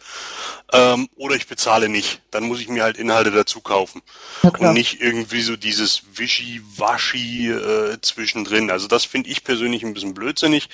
ähm, 0.73 1.09
oder 1.17 1.35
ich 1.35 1.47
bezahle 1.47 1.89
nicht. 1.89 2.21
Dann 2.31 2.45
muss 2.45 2.61
ich 2.61 2.69
mir 2.69 2.83
halt 2.83 2.99
Inhalte 2.99 3.31
dazu 3.31 3.63
kaufen. 3.63 4.03
Und 4.43 4.75
nicht 4.75 5.01
irgendwie 5.01 5.41
so 5.41 5.57
dieses 5.57 6.03
Wischi-Waschi 6.15 7.49
äh, 7.49 7.99
zwischendrin. 8.03 8.71
Also 8.71 8.87
das 8.87 9.07
finde 9.07 9.31
ich 9.31 9.45
persönlich 9.45 9.83
ein 9.83 9.95
bisschen 9.95 10.13
blödsinnig. 10.13 10.69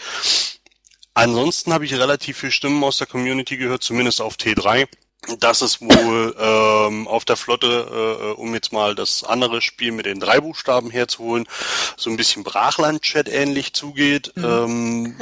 Ansonsten 1.14 1.72
habe 1.72 1.84
ich 1.84 1.94
relativ 1.94 2.38
viel 2.38 2.50
Stimmen 2.50 2.82
aus 2.82 2.98
der 2.98 3.06
Community 3.06 3.56
gehört, 3.56 3.84
zumindest 3.84 4.20
auf 4.20 4.34
T3, 4.34 4.88
dass 5.40 5.60
es 5.60 5.80
wohl 5.80 6.34
ähm, 6.38 7.08
auf 7.08 7.24
der 7.24 7.36
Flotte, 7.36 8.36
äh, 8.36 8.40
um 8.40 8.54
jetzt 8.54 8.72
mal 8.72 8.94
das 8.94 9.24
andere 9.24 9.60
Spiel 9.62 9.92
mit 9.92 10.06
den 10.06 10.20
drei 10.20 10.40
Buchstaben 10.40 10.90
herzuholen, 10.90 11.46
so 11.96 12.10
ein 12.10 12.16
bisschen 12.16 12.44
Brachland-Chat 12.44 13.28
ähnlich 13.28 13.72
zugeht. 13.72 14.32
Ähm, 14.36 15.16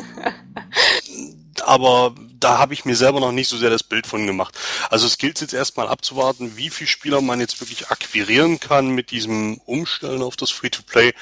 aber 1.63 2.15
da 2.39 2.59
habe 2.59 2.75
ich 2.75 2.85
mir 2.85 2.97
selber 2.97 3.21
noch 3.21 3.33
nicht 3.33 3.49
so 3.49 3.57
sehr 3.57 3.71
das 3.71 3.83
Bild 3.83 4.07
von 4.07 4.27
gemacht. 4.27 4.59
Also 4.91 5.07
es 5.07 5.19
gilt 5.19 5.41
jetzt 5.41 5.55
erstmal 5.55 5.89
abzuwarten, 5.89 6.57
wie 6.57 6.71
viele 6.71 6.89
Spieler 6.89 7.21
man 7.21 7.41
jetzt 7.41 7.61
wirklich 7.61 7.89
akquirieren 7.89 8.61
kann 8.61 8.89
mit 8.89 9.11
diesem 9.11 9.59
Umstellen 9.65 10.23
auf 10.23 10.37
das 10.37 10.51
Free-to-Play, 10.51 11.13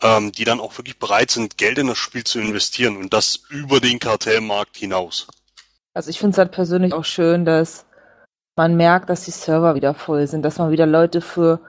ähm, 0.00 0.32
die 0.32 0.44
dann 0.44 0.60
auch 0.60 0.78
wirklich 0.78 0.98
bereit 0.98 1.30
sind, 1.30 1.58
Geld 1.58 1.78
in 1.78 1.88
das 1.88 1.98
Spiel 1.98 2.24
zu 2.24 2.40
investieren 2.40 2.96
und 2.96 3.12
das 3.12 3.40
über 3.50 3.80
den 3.80 3.98
Kartellmarkt 3.98 4.76
hinaus. 4.76 5.26
Also 5.94 6.08
ich 6.08 6.18
finde 6.18 6.32
es 6.32 6.38
halt 6.38 6.52
persönlich 6.52 6.94
auch 6.94 7.04
schön, 7.04 7.44
dass 7.44 7.84
man 8.56 8.76
merkt, 8.76 9.08
dass 9.10 9.24
die 9.24 9.30
Server 9.30 9.74
wieder 9.74 9.94
voll 9.94 10.26
sind, 10.26 10.44
dass 10.44 10.58
man 10.58 10.70
wieder 10.70 10.86
Leute 10.86 11.20
für 11.20 11.60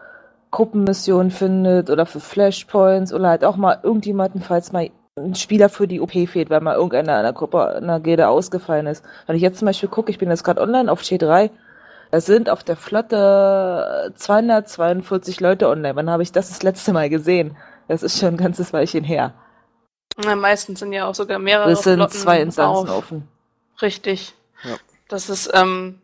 Gruppenmissionen 0.52 1.32
findet 1.32 1.90
oder 1.90 2.06
für 2.06 2.20
Flashpoints 2.20 3.14
oder 3.14 3.30
halt 3.30 3.46
auch 3.46 3.56
mal 3.56 3.80
irgendjemanden, 3.82 4.42
falls 4.42 4.72
mal 4.72 4.90
ein 5.18 5.36
Spieler 5.36 5.70
für 5.70 5.88
die 5.88 6.02
OP 6.02 6.12
fehlt, 6.12 6.50
weil 6.50 6.62
mal 6.62 6.76
irgendeiner 6.76 7.18
in 7.18 7.24
der 7.24 7.34
Gruppe, 7.34 7.78
in 7.80 7.88
der 7.88 8.00
Gilde 8.00 8.28
ausgefallen 8.28 8.88
ist. 8.88 9.04
Wenn 9.28 9.36
ich 9.36 9.42
jetzt 9.42 9.60
zum 9.60 9.68
Beispiel 9.68 9.90
gucke, 9.90 10.12
ich 10.12 10.18
bin 10.18 10.30
jetzt 10.30 10.44
gerade 10.44 10.62
online 10.62 10.92
auf 10.92 11.02
T3, 11.02 11.50
da 12.12 12.22
sind 12.22 12.50
auf 12.50 12.64
der 12.64 12.76
Flotte 12.76 14.14
242 14.16 15.40
Leute 15.40 15.68
online. 15.68 15.96
Wann 15.96 16.10
habe 16.10 16.24
ich 16.24 16.32
das 16.32 16.50
das 16.50 16.62
letzte 16.62 16.94
Mal 16.94 17.10
gesehen? 17.10 17.58
Das 17.88 18.04
ist 18.04 18.20
schon 18.20 18.36
ein 18.36 18.38
ganzes 18.38 18.74
Weilchen 18.74 19.04
her. 19.04 19.34
Na, 20.24 20.36
meistens 20.36 20.80
sind 20.80 20.94
ja 20.94 21.08
auch 21.08 21.16
sogar 21.16 21.40
mehrere 21.40 21.72
Es 21.72 21.82
sind 21.84 21.96
Flotten 21.96 22.14
zwei 22.18 22.42
Instanzen 22.42 22.90
auf. 22.90 22.98
offen. 22.98 23.28
Richtig. 23.82 24.36
Ja. 24.64 24.76
Das 25.10 25.30
ist, 25.30 25.50
ähm, 25.54 26.03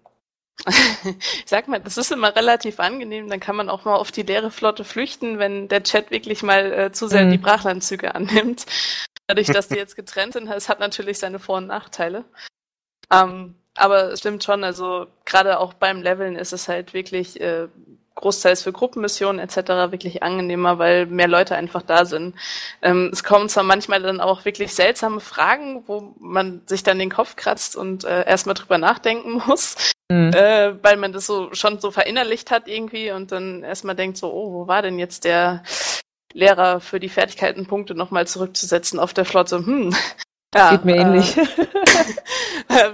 sag 1.46 1.68
mal, 1.68 1.80
das 1.80 1.98
ist 1.98 2.12
immer 2.12 2.36
relativ 2.36 2.80
angenehm, 2.80 3.30
dann 3.30 3.40
kann 3.40 3.56
man 3.56 3.70
auch 3.70 3.86
mal 3.86 3.96
auf 3.96 4.12
die 4.12 4.24
leere 4.24 4.52
Flotte 4.52 4.84
flüchten, 4.84 5.40
wenn 5.40 5.68
der 5.68 5.84
Chat 5.84 6.12
wirklich 6.12 6.44
mal 6.44 6.72
äh, 6.72 6.92
zu 6.92 7.08
sehr 7.08 7.26
Mhm. 7.26 7.32
die 7.32 7.38
Brachlandzüge 7.38 8.14
annimmt. 8.16 8.66
Dadurch, 9.28 9.48
dass 9.48 9.68
die 9.68 9.76
jetzt 9.78 9.96
getrennt 9.96 10.34
sind, 10.34 10.48
es 10.50 10.70
hat 10.70 10.80
natürlich 10.80 11.20
seine 11.20 11.40
Vor- 11.40 11.58
und 11.58 11.68
Nachteile. 11.68 12.26
Ähm, 13.12 13.56
aber 13.76 14.12
es 14.12 14.20
stimmt 14.20 14.44
schon, 14.44 14.64
also 14.64 15.08
gerade 15.26 15.60
auch 15.60 15.74
beim 15.74 16.02
Leveln 16.02 16.36
ist 16.36 16.54
es 16.54 16.68
halt 16.68 16.94
wirklich 16.94 17.40
äh, 17.40 17.68
großteils 18.16 18.64
für 18.64 18.74
Gruppenmissionen 18.74 19.40
etc. 19.40 19.92
wirklich 19.92 20.24
angenehmer, 20.24 20.78
weil 20.78 21.06
mehr 21.06 21.30
Leute 21.30 21.56
einfach 21.56 21.82
da 21.82 22.04
sind. 22.06 22.36
Ähm, 22.82 23.10
es 23.14 23.24
kommen 23.24 23.48
zwar 23.48 23.64
manchmal 23.64 24.02
dann 24.02 24.20
auch 24.20 24.44
wirklich 24.46 24.74
seltsame 24.74 25.22
Fragen, 25.22 25.84
wo 25.88 26.14
man 26.20 26.62
sich 26.66 26.84
dann 26.84 27.00
den 27.00 27.10
Kopf 27.10 27.38
kratzt 27.38 27.78
und 27.78 28.04
äh, 28.04 28.26
erstmal 28.26 28.56
drüber 28.56 28.78
nachdenken 28.78 29.42
muss, 29.48 29.76
Mhm. 30.12 30.34
äh, 30.34 30.84
weil 30.84 30.98
man 30.98 31.14
das 31.14 31.28
so 31.28 31.54
schon 31.54 31.80
so 31.80 31.92
verinnerlicht 31.92 32.50
hat 32.50 32.68
irgendwie 32.68 33.12
und 33.12 33.32
dann 33.32 33.64
erstmal 33.64 33.96
denkt 33.96 34.18
so, 34.18 34.34
oh, 34.34 34.54
wo 34.54 34.68
war 34.68 34.82
denn 34.82 34.98
jetzt 34.98 35.24
der 35.24 35.64
Lehrer 36.34 36.80
für 36.80 37.00
die 37.00 37.10
Fertigkeitenpunkte 37.10 37.94
nochmal 37.94 38.26
zurückzusetzen 38.26 39.00
auf 39.00 39.14
der 39.14 39.26
Flotte? 39.26 39.58
Hm. 39.58 39.96
Ja, 40.56 40.72
Geht 40.72 40.84
mir 40.84 40.96
äh, 40.96 41.02
ähnlich. 41.02 41.36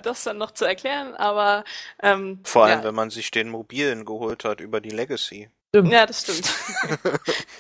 das 0.03 0.25
dann 0.25 0.37
noch 0.37 0.51
zu 0.51 0.65
erklären, 0.65 1.15
aber 1.15 1.63
ähm, 2.03 2.41
Vor 2.43 2.65
allem, 2.65 2.79
ja, 2.79 2.83
wenn 2.83 2.95
man 2.95 3.09
sich 3.09 3.31
den 3.31 3.47
mobilen 3.47 4.03
geholt 4.03 4.43
hat 4.43 4.59
über 4.59 4.81
die 4.81 4.89
Legacy. 4.89 5.49
Stimmt. 5.69 5.93
Ja, 5.93 6.05
das 6.05 6.21
stimmt. 6.23 6.53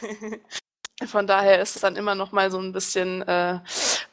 Von 1.05 1.27
daher 1.27 1.61
ist 1.61 1.75
es 1.75 1.81
dann 1.81 1.97
immer 1.97 2.15
noch 2.15 2.31
mal 2.31 2.49
so 2.49 2.57
ein 2.57 2.71
bisschen 2.71 3.21
äh, 3.27 3.59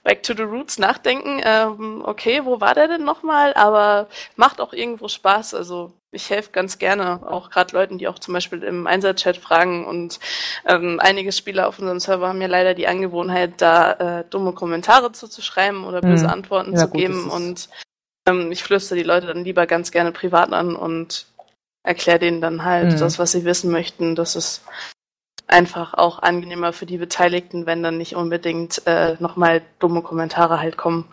back 0.03 0.25
to 0.25 0.35
the 0.35 0.43
roots 0.43 0.79
nachdenken. 0.79 1.41
Ähm, 1.45 2.03
okay, 2.05 2.45
wo 2.45 2.61
war 2.61 2.75
der 2.75 2.89
denn 2.89 3.05
noch 3.05 3.23
mal? 3.23 3.55
Aber 3.55 4.09
macht 4.35 4.61
auch 4.61 4.73
irgendwo 4.73 5.07
Spaß. 5.07 5.55
Also 5.55 5.93
ich 6.11 6.29
helfe 6.29 6.51
ganz 6.51 6.79
gerne, 6.79 7.21
auch 7.31 7.51
gerade 7.51 7.73
Leuten, 7.75 7.99
die 7.99 8.09
auch 8.09 8.19
zum 8.19 8.35
Beispiel 8.35 8.65
im 8.65 8.89
Einsatzchat 8.89 9.37
fragen. 9.37 9.87
Und 9.87 10.19
ähm, 10.67 10.99
einige 11.01 11.31
Spieler 11.31 11.69
auf 11.69 11.79
unserem 11.79 12.01
Server 12.01 12.27
haben 12.29 12.41
ja 12.41 12.49
leider 12.49 12.75
die 12.75 12.89
Angewohnheit, 12.89 13.61
da 13.61 13.93
äh, 14.21 14.25
dumme 14.29 14.53
Kommentare 14.53 15.13
zu, 15.13 15.29
zu 15.29 15.41
schreiben 15.41 15.85
oder 15.85 16.01
böse 16.01 16.27
Hm. 16.27 16.33
Antworten 16.33 16.73
Ja, 16.73 16.81
zu 16.81 16.89
gut, 16.89 16.99
geben. 16.99 17.31
Und 17.31 17.69
ähm, 18.27 18.51
ich 18.51 18.65
flüstere 18.65 18.99
die 18.99 19.05
Leute 19.05 19.29
dann 19.29 19.45
lieber 19.45 19.69
ganz 19.69 19.93
gerne 19.93 20.11
privat 20.11 20.53
an 20.53 20.75
und 20.75 21.27
erkläre 21.85 22.19
denen 22.19 22.41
dann 22.41 22.65
halt 22.65 22.91
Mhm. 22.93 22.99
das, 22.99 23.21
was 23.21 23.31
sie 23.33 23.45
wissen 23.45 23.71
möchten. 23.71 24.17
Das 24.17 24.35
ist 24.35 24.63
einfach 25.47 25.95
auch 25.95 26.21
angenehmer 26.21 26.73
für 26.73 26.87
die 26.87 26.99
Beteiligten, 26.99 27.67
wenn 27.67 27.83
dann 27.83 27.99
nicht 27.99 28.17
unbedingt 28.17 28.83
äh, 28.87 29.17
nochmal 29.19 29.63
dumme 29.79 30.03
Kommentare 30.03 30.61
halt 30.61 30.77
kommen. 30.77 31.07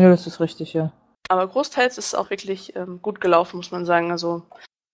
Ja, 0.00 0.10
das 0.10 0.26
ist 0.26 0.40
richtig, 0.40 0.74
ja. 0.74 0.92
Aber 1.28 1.46
großteils 1.46 1.98
ist 1.98 2.06
es 2.06 2.14
auch 2.14 2.30
wirklich 2.30 2.76
ähm, 2.76 3.00
gut 3.02 3.20
gelaufen, 3.20 3.56
muss 3.56 3.70
man 3.70 3.84
sagen. 3.84 4.10
Also 4.10 4.42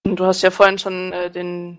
du 0.05 0.25
hast 0.25 0.42
ja 0.42 0.51
vorhin 0.51 0.79
schon 0.79 1.12
äh, 1.12 1.31
den 1.31 1.79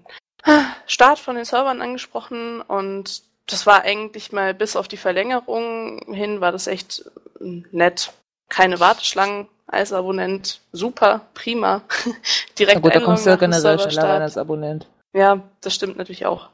Start 0.85 1.19
von 1.19 1.35
den 1.35 1.45
Servern 1.45 1.81
angesprochen 1.81 2.61
und 2.61 3.23
das 3.47 3.65
war 3.65 3.83
eigentlich 3.83 4.31
mal 4.31 4.53
bis 4.53 4.75
auf 4.75 4.87
die 4.87 4.97
Verlängerung 4.97 6.13
hin, 6.13 6.41
war 6.41 6.51
das 6.51 6.67
echt 6.67 7.05
äh, 7.39 7.63
nett. 7.71 8.13
Keine 8.49 8.79
Warteschlangen 8.79 9.47
als 9.67 9.93
Abonnent. 9.93 10.61
Super, 10.71 11.21
prima. 11.33 11.81
Direkt 12.59 12.75
Na 12.75 12.81
gut, 12.81 12.95
da 12.95 12.99
kommst 12.99 13.25
du 13.25 13.31
ja 13.31 13.35
generell 13.35 13.79
schneller 13.79 14.09
rein 14.09 14.21
als 14.21 14.37
Abonnent. 14.37 14.87
Ja, 15.13 15.41
das 15.61 15.73
stimmt 15.73 15.97
natürlich 15.97 16.25
auch. 16.25 16.49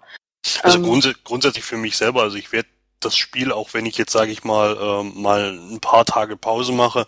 Also 0.64 0.78
Ähm, 0.78 0.84
grundsä 0.84 1.14
grundsätzlich 1.24 1.64
für 1.64 1.78
mich 1.78 1.98
selber, 1.98 2.24
also 2.24 2.38
ich 2.38 2.52
werde 2.52 2.70
das 3.00 3.16
Spiel, 3.16 3.52
auch 3.52 3.74
wenn 3.74 3.86
ich 3.86 3.98
jetzt, 3.98 4.12
sage 4.12 4.32
ich 4.32 4.44
mal, 4.44 4.78
ähm, 4.82 5.22
mal 5.22 5.58
ein 5.58 5.80
paar 5.80 6.06
Tage 6.06 6.36
Pause 6.38 6.74
mache, 6.74 7.08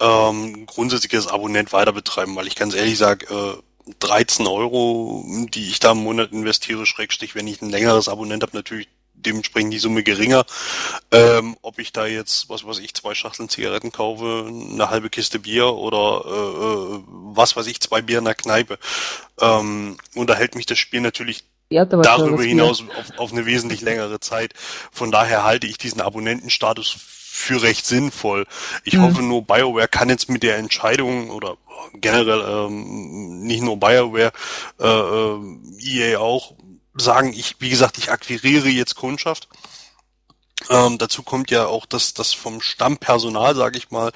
ähm, 0.00 0.66
grundsätzlich 0.66 1.14
als 1.14 1.28
Abonnent 1.28 1.72
weiter 1.72 1.92
betreiben, 1.92 2.34
weil 2.36 2.46
ich 2.46 2.56
ganz 2.56 2.74
ehrlich 2.74 2.98
sage, 2.98 3.26
äh, 3.26 3.62
13 3.98 4.46
Euro, 4.46 5.24
die 5.26 5.68
ich 5.68 5.80
da 5.80 5.92
im 5.92 5.98
Monat 5.98 6.32
investiere, 6.32 6.86
Schrägstrich, 6.86 7.34
wenn 7.34 7.46
ich 7.46 7.62
ein 7.62 7.70
längeres 7.70 8.08
Abonnent 8.08 8.42
habe, 8.42 8.56
natürlich 8.56 8.88
dementsprechend 9.14 9.72
die 9.72 9.78
Summe 9.78 10.02
geringer. 10.02 10.46
Ähm, 11.10 11.56
ob 11.62 11.78
ich 11.78 11.92
da 11.92 12.06
jetzt, 12.06 12.48
was 12.48 12.64
weiß 12.64 12.78
ich, 12.78 12.94
zwei 12.94 13.14
Schachteln 13.14 13.48
Zigaretten 13.48 13.92
kaufe, 13.92 14.46
eine 14.48 14.90
halbe 14.90 15.10
Kiste 15.10 15.40
Bier 15.40 15.74
oder 15.74 16.24
äh, 16.26 16.96
äh, 16.96 17.02
was 17.06 17.56
weiß 17.56 17.66
ich, 17.66 17.80
zwei 17.80 18.02
Bier 18.02 18.18
in 18.18 18.24
der 18.24 18.34
Kneipe, 18.34 18.78
ähm, 19.40 19.98
unterhält 20.14 20.54
mich 20.54 20.66
das 20.66 20.78
Spiel 20.78 21.00
natürlich 21.00 21.44
darüber 22.02 22.42
hinaus 22.42 22.84
auf, 22.98 23.18
auf 23.18 23.32
eine 23.32 23.46
wesentlich 23.46 23.80
längere 23.80 24.20
Zeit. 24.20 24.54
Von 24.92 25.10
daher 25.10 25.44
halte 25.44 25.66
ich 25.66 25.78
diesen 25.78 26.00
Abonnentenstatus 26.00 26.96
für 27.32 27.62
recht 27.62 27.86
sinnvoll. 27.86 28.46
Ich 28.84 28.94
Mhm. 28.94 29.02
hoffe 29.02 29.22
nur, 29.22 29.42
BioWare 29.42 29.88
kann 29.88 30.08
jetzt 30.08 30.28
mit 30.28 30.42
der 30.42 30.56
Entscheidung 30.58 31.30
oder 31.30 31.56
generell 31.94 32.40
ähm, 32.66 33.40
nicht 33.42 33.62
nur 33.62 33.78
BioWare, 33.78 34.32
äh, 34.80 34.84
äh, 34.86 35.38
EA 36.12 36.18
auch 36.18 36.54
sagen, 36.94 37.32
ich, 37.32 37.56
wie 37.60 37.70
gesagt, 37.70 37.98
ich 37.98 38.10
akquiriere 38.10 38.68
jetzt 38.68 38.96
Kundschaft. 38.96 39.48
Ähm, 40.70 40.98
dazu 40.98 41.24
kommt 41.24 41.50
ja 41.50 41.66
auch, 41.66 41.84
dass 41.84 42.14
das 42.14 42.32
vom 42.32 42.60
Stammpersonal, 42.60 43.56
sage 43.56 43.76
ich 43.76 43.90
mal, 43.90 44.12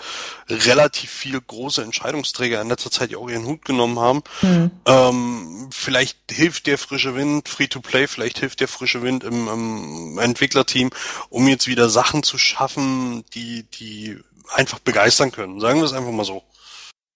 relativ 0.49 1.11
viel 1.11 1.41
große 1.41 1.83
Entscheidungsträger 1.83 2.61
in 2.63 2.69
letzter 2.69 2.93
Zeit 2.93 3.11
ja 3.11 3.19
auch 3.19 3.29
ihren 3.29 3.45
Hut 3.45 3.65
genommen 3.65 3.99
haben. 3.99 4.23
Hm. 4.41 4.71
Ähm, 4.87 5.69
vielleicht 5.73 6.19
hilft 6.31 6.69
der 6.69 6.79
frische 6.79 7.17
Wind, 7.17 7.49
Free-to-Play, 7.49 8.07
vielleicht 8.07 8.39
hilft 8.39 8.61
der 8.61 8.69
frische 8.69 9.03
Wind 9.03 9.25
im, 9.25 9.49
im 9.49 10.19
Entwicklerteam, 10.19 10.91
um 11.29 11.49
jetzt 11.49 11.67
wieder 11.67 11.89
Sachen 11.89 12.23
zu 12.23 12.39
schaffen, 12.39 13.25
die, 13.35 13.65
die 13.65 14.19
einfach 14.53 14.79
begeistern 14.79 15.33
können. 15.33 15.59
Sagen 15.59 15.81
wir 15.81 15.87
es 15.87 15.93
einfach 15.93 16.13
mal 16.13 16.25
so. 16.25 16.45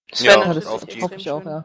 Das 0.09 0.19
Ja, 0.19 0.53
das 0.53 0.65
auf 0.65 0.85
die- 0.85 1.01
hoffe 1.01 1.15
ich 1.15 1.31
auch, 1.31 1.45
ja. 1.45 1.63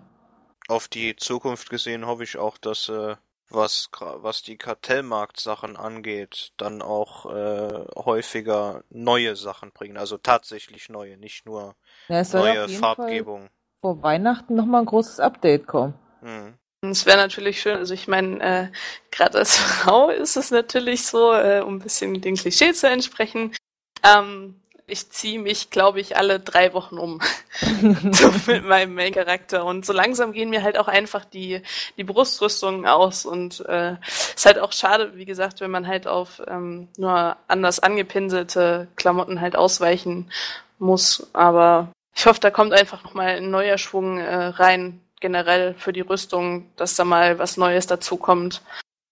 Auf 0.69 0.87
die 0.89 1.17
Zukunft 1.17 1.71
gesehen 1.71 2.07
hoffe 2.07 2.23
ich 2.23 2.39
auch, 2.39 2.57
dass 2.57 2.89
äh, 2.89 3.17
was 3.55 3.91
gra- 3.93 4.23
was 4.23 4.43
die 4.43 4.57
Kartellmarktsachen 4.57 5.77
angeht, 5.77 6.53
dann 6.57 6.83
auch 6.83 7.27
äh, 7.27 7.85
häufiger 7.97 8.85
neue 8.91 9.37
Sachen 9.37 9.73
bringen, 9.73 9.97
also 9.97 10.19
tatsächlich 10.19 10.89
neue, 10.89 11.17
nicht 11.17 11.47
nur 11.47 11.77
ja 12.09 12.21
es 12.21 12.31
soll 12.31 12.43
auf 12.43 12.47
neue 12.49 12.67
jeden 12.67 12.81
Fall 12.81 12.81
Farbgebung. 12.81 13.49
vor 13.81 14.03
Weihnachten 14.03 14.55
nochmal 14.55 14.83
ein 14.83 14.87
großes 14.87 15.21
Update 15.21 15.67
kommen. 15.67 15.95
Hm. 16.21 16.55
Es 16.83 17.07
wäre 17.07 17.17
natürlich 17.17 17.61
schön, 17.61 17.77
also 17.77 17.95
ich 17.95 18.09
meine, 18.09 18.41
äh, 18.41 18.69
gerade 19.11 19.39
als 19.39 19.57
Frau 19.59 20.11
ist 20.11 20.37
es 20.37 20.51
natürlich 20.51 21.07
so, 21.07 21.33
äh, 21.33 21.61
um 21.61 21.77
ein 21.77 21.79
bisschen 21.81 22.21
dem 22.21 22.35
Klischee 22.35 22.73
zu 22.73 22.89
entsprechen. 22.89 23.55
Ähm, 24.03 24.61
ich 24.87 25.11
ziehe 25.11 25.39
mich, 25.39 25.71
glaube 25.71 26.01
ich, 26.01 26.17
alle 26.17 26.41
drei 26.41 26.75
Wochen 26.75 26.99
um. 26.99 27.21
so 28.13 28.31
mit 28.47 28.65
meinem 28.65 28.95
Main-Charakter. 28.95 29.65
Und 29.65 29.87
so 29.87 29.93
langsam 29.93 30.33
gehen 30.33 30.51
mir 30.51 30.63
halt 30.63 30.79
auch 30.79 30.89
einfach 30.89 31.25
die, 31.25 31.63
die 31.97 32.05
Brustrüstungen 32.05 32.87
aus. 32.87 33.25
Und 33.25 33.65
äh, 33.67 33.97
ist 34.05 34.45
halt 34.45 34.59
auch 34.59 34.73
schade, 34.73 35.13
wie 35.15 35.25
gesagt, 35.25 35.61
wenn 35.61 35.71
man 35.71 35.87
halt 35.87 36.07
auf 36.07 36.43
ähm, 36.47 36.89
nur 36.99 37.37
anders 37.49 37.81
angepinselte 37.81 38.89
Klamotten 38.97 39.41
halt 39.41 39.57
ausweichen 39.57 40.31
muss. 40.79 41.29
Aber 41.33 41.89
ich 42.15 42.27
hoffe, 42.27 42.41
da 42.41 42.51
kommt 42.51 42.73
einfach 42.73 43.03
nochmal 43.05 43.37
ein 43.37 43.51
neuer 43.51 43.79
Schwung 43.79 44.19
äh, 44.19 44.47
rein, 44.47 45.01
generell 45.21 45.75
für 45.79 45.93
die 45.93 46.03
Rüstung, 46.03 46.71
dass 46.77 46.97
da 46.97 47.05
mal 47.05 47.39
was 47.39 47.57
Neues 47.57 47.87
dazukommt. 47.87 48.61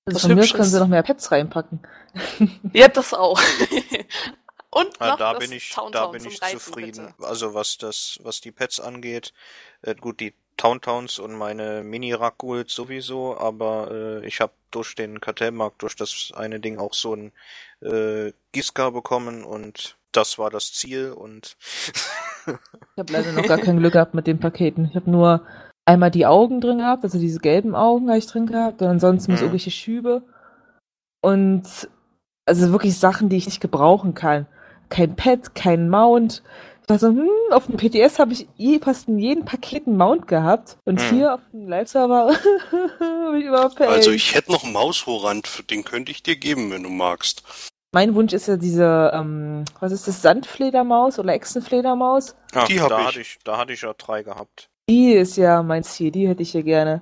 Also 0.04 0.28
von 0.28 0.34
mir 0.34 0.46
können 0.46 0.64
sie 0.64 0.78
noch 0.78 0.88
mehr 0.88 1.02
Pets 1.02 1.30
reinpacken. 1.30 1.80
Ja, 2.72 2.88
das 2.88 3.14
auch. 3.14 3.40
Und 4.72 5.00
Ja, 5.00 5.12
noch 5.12 5.18
da 5.18 5.34
das 5.34 5.40
bin 5.40 5.52
ich, 5.52 5.70
Town 5.70 5.92
da 5.92 6.06
Town 6.06 6.12
bin 6.12 6.24
ich 6.26 6.42
Reiten, 6.42 6.58
zufrieden. 6.60 7.06
bitte. 7.08 7.28
Also 7.28 7.54
was 7.54 7.78
das, 7.78 8.18
was 8.22 8.40
die 8.40 8.52
Pets 8.52 8.80
angeht, 8.80 9.34
äh, 9.82 9.94
gut, 9.96 10.20
die 10.20 10.34
Towntowns 10.58 11.18
und 11.20 11.34
meine 11.34 11.82
mini 11.84 12.12
Rakuls 12.14 12.74
sowieso, 12.74 13.36
aber 13.38 13.90
äh, 14.22 14.26
ich 14.26 14.40
habe 14.40 14.54
durch 14.70 14.94
den 14.94 15.20
Kartellmarkt, 15.20 15.82
durch 15.82 15.96
das 15.96 16.32
eine 16.36 16.60
Ding 16.60 16.78
auch 16.78 16.94
so 16.94 17.14
ein 17.16 17.32
äh, 17.82 18.32
Giska 18.52 18.90
bekommen 18.90 19.44
und 19.44 19.96
das 20.12 20.38
war 20.38 20.50
das 20.50 20.72
Ziel 20.72 21.12
und 21.12 21.56
Ich 22.96 23.00
habe 23.00 23.12
leider 23.12 23.32
noch 23.32 23.46
gar 23.46 23.58
kein 23.58 23.78
Glück 23.78 23.92
gehabt 23.94 24.14
mit 24.14 24.26
den 24.26 24.40
Paketen. 24.40 24.86
Ich 24.86 24.94
habe 24.96 25.10
nur 25.10 25.46
einmal 25.84 26.10
die 26.10 26.26
Augen 26.26 26.60
drin 26.60 26.78
gehabt, 26.78 27.04
also 27.04 27.18
diese 27.18 27.40
gelben 27.40 27.74
Augen 27.74 28.08
habe 28.08 28.18
ich 28.18 28.26
drin 28.26 28.46
gehabt 28.46 28.82
und 28.82 28.88
ansonsten 28.88 29.32
Mhm. 29.32 29.36
so 29.36 29.46
irgendwelche 29.46 29.70
Schübe. 29.70 30.22
Und 31.22 31.88
also 32.46 32.72
wirklich 32.72 32.98
Sachen, 32.98 33.28
die 33.28 33.36
ich 33.36 33.46
nicht 33.46 33.60
gebrauchen 33.60 34.14
kann. 34.14 34.46
Kein 34.92 35.16
Pad, 35.16 35.54
kein 35.54 35.88
Mount. 35.88 36.42
Ich 36.82 36.88
war 36.90 36.98
so, 36.98 37.06
hm, 37.08 37.28
auf 37.50 37.64
dem 37.66 37.78
PTS 37.78 38.18
habe 38.18 38.34
ich 38.34 38.46
je, 38.56 38.78
fast 38.78 39.08
in 39.08 39.18
jedem 39.18 39.46
Paket 39.46 39.86
einen 39.86 39.96
Mount 39.96 40.26
gehabt. 40.28 40.76
Und 40.84 41.00
Mhm. 41.00 41.14
hier 41.16 41.34
auf 41.34 41.40
dem 41.50 41.66
Live-Server 41.66 42.28
habe 43.00 43.38
ich 43.38 43.46
überpackt. 43.46 43.80
Also 43.80 44.10
ich 44.10 44.34
hätte 44.34 44.52
noch 44.52 44.64
einen 44.64 44.74
Maushorand, 44.74 45.46
für 45.46 45.62
den 45.62 45.82
könnte 45.84 46.12
ich 46.12 46.22
dir 46.22 46.36
geben, 46.36 46.70
wenn 46.70 46.82
du 46.82 46.90
magst. 46.90 47.42
Mein 47.94 48.14
Wunsch 48.14 48.34
ist 48.34 48.48
ja 48.48 48.56
diese, 48.58 49.10
ähm, 49.14 49.64
was 49.80 49.92
ist 49.92 50.08
das, 50.08 50.20
Sandfledermaus 50.20 51.18
oder 51.18 51.32
Echsenfledermaus? 51.32 52.36
ja, 52.54 52.64
Die 52.66 52.80
hab 52.80 52.90
da 52.90 53.00
ich. 53.00 53.06
hatte 53.06 53.20
ich, 53.20 53.38
da 53.44 53.56
hatte 53.56 53.72
ich 53.72 53.80
ja 53.80 53.94
drei 53.96 54.22
gehabt. 54.22 54.68
Die 54.90 55.12
ist 55.12 55.36
ja 55.36 55.62
mein 55.62 55.84
Ziel, 55.84 56.10
die 56.10 56.28
hätte 56.28 56.42
ich 56.42 56.52
hier 56.52 56.64
gerne. 56.64 57.00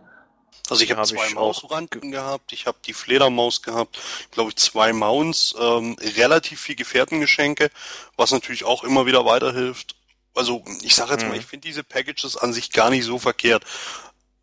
Also 0.71 0.85
ich 0.85 0.91
habe 0.91 1.01
Hab 1.01 1.07
zwei 1.09 1.27
ich 1.27 1.37
auch 1.37 1.47
Maushoranden 1.47 2.11
gehabt, 2.13 2.53
ich 2.53 2.67
habe 2.67 2.79
die 2.87 2.93
Fledermaus 2.93 3.63
gehabt, 3.63 3.99
glaube 4.31 4.51
ich 4.51 4.57
zwei 4.57 4.93
Mounts, 4.93 5.55
ähm, 5.59 5.97
relativ 6.17 6.61
viel 6.61 6.77
Gefährtengeschenke, 6.77 7.71
was 8.17 8.31
natürlich 8.31 8.65
auch 8.65 8.85
immer 8.85 9.07
wieder 9.07 9.25
weiterhilft. 9.25 9.97
Also 10.35 10.65
ich 10.83 10.95
sage 10.95 11.13
jetzt 11.13 11.23
Mhm. 11.23 11.31
mal, 11.31 11.39
ich 11.39 11.47
finde 11.47 11.67
diese 11.67 11.83
Packages 11.83 12.37
an 12.37 12.53
sich 12.53 12.71
gar 12.73 12.91
nicht 12.91 13.05
so 13.05 13.19
verkehrt. 13.19 13.65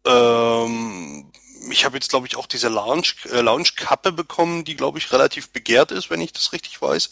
Ähm, 0.06 1.32
ich 1.72 1.86
habe 1.86 1.96
jetzt 1.98 2.10
glaube 2.10 2.28
ich 2.28 2.36
auch 2.36 2.46
diese 2.46 2.70
Lounge 2.70 3.08
äh, 3.32 3.42
Lounge 3.42 3.70
Kappe 3.76 4.12
bekommen, 4.12 4.64
die 4.64 4.76
glaube 4.76 5.00
ich 5.00 5.12
relativ 5.12 5.50
begehrt 5.50 5.92
ist, 5.92 6.10
wenn 6.10 6.22
ich 6.22 6.34
das 6.34 6.54
richtig 6.54 6.82
weiß. 6.82 7.10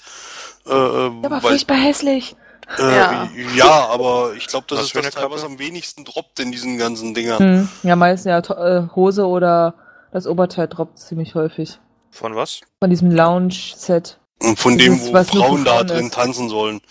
Äh, 0.66 0.70
Aber 0.70 1.42
furchtbar 1.42 1.78
hässlich. 1.78 2.36
Äh, 2.78 2.96
Ja. 2.96 3.30
ja. 3.56 3.86
aber 3.88 4.34
ich 4.36 4.48
glaube, 4.48 4.66
das 4.70 4.80
Was 4.80 4.86
ist 4.88 4.92
für 4.94 5.02
das 5.02 5.14
Teil, 5.16 5.30
was 5.32 5.44
am 5.44 5.60
wenigsten 5.60 6.06
droppt 6.06 6.40
in 6.40 6.52
diesen 6.52 6.78
ganzen 6.78 7.14
Dingern. 7.14 7.40
Hm. 7.40 7.70
Ja, 7.84 7.96
meistens 7.96 8.30
ja 8.30 8.40
äh, 8.40 8.88
Hose 8.96 9.26
oder 9.28 9.76
das 10.12 10.28
Oberteil 10.28 10.68
droppt 10.68 10.98
ziemlich 11.00 11.36
häufig. 11.36 11.80
Von 12.12 12.36
was? 12.36 12.62
Von 12.80 12.90
diesem 12.90 13.12
Lounge-Set. 13.12 14.20
Und 14.42 14.60
von 14.60 14.78
dem, 14.78 14.94
Dieses, 14.94 15.10
wo 15.10 15.14
was 15.14 15.34
nur 15.34 15.44
für 15.44 15.50
Frauen 15.50 15.66
da 15.66 15.84
drin 15.84 16.06
ist. 16.08 16.14
tanzen 16.14 16.50
sollen. 16.50 16.82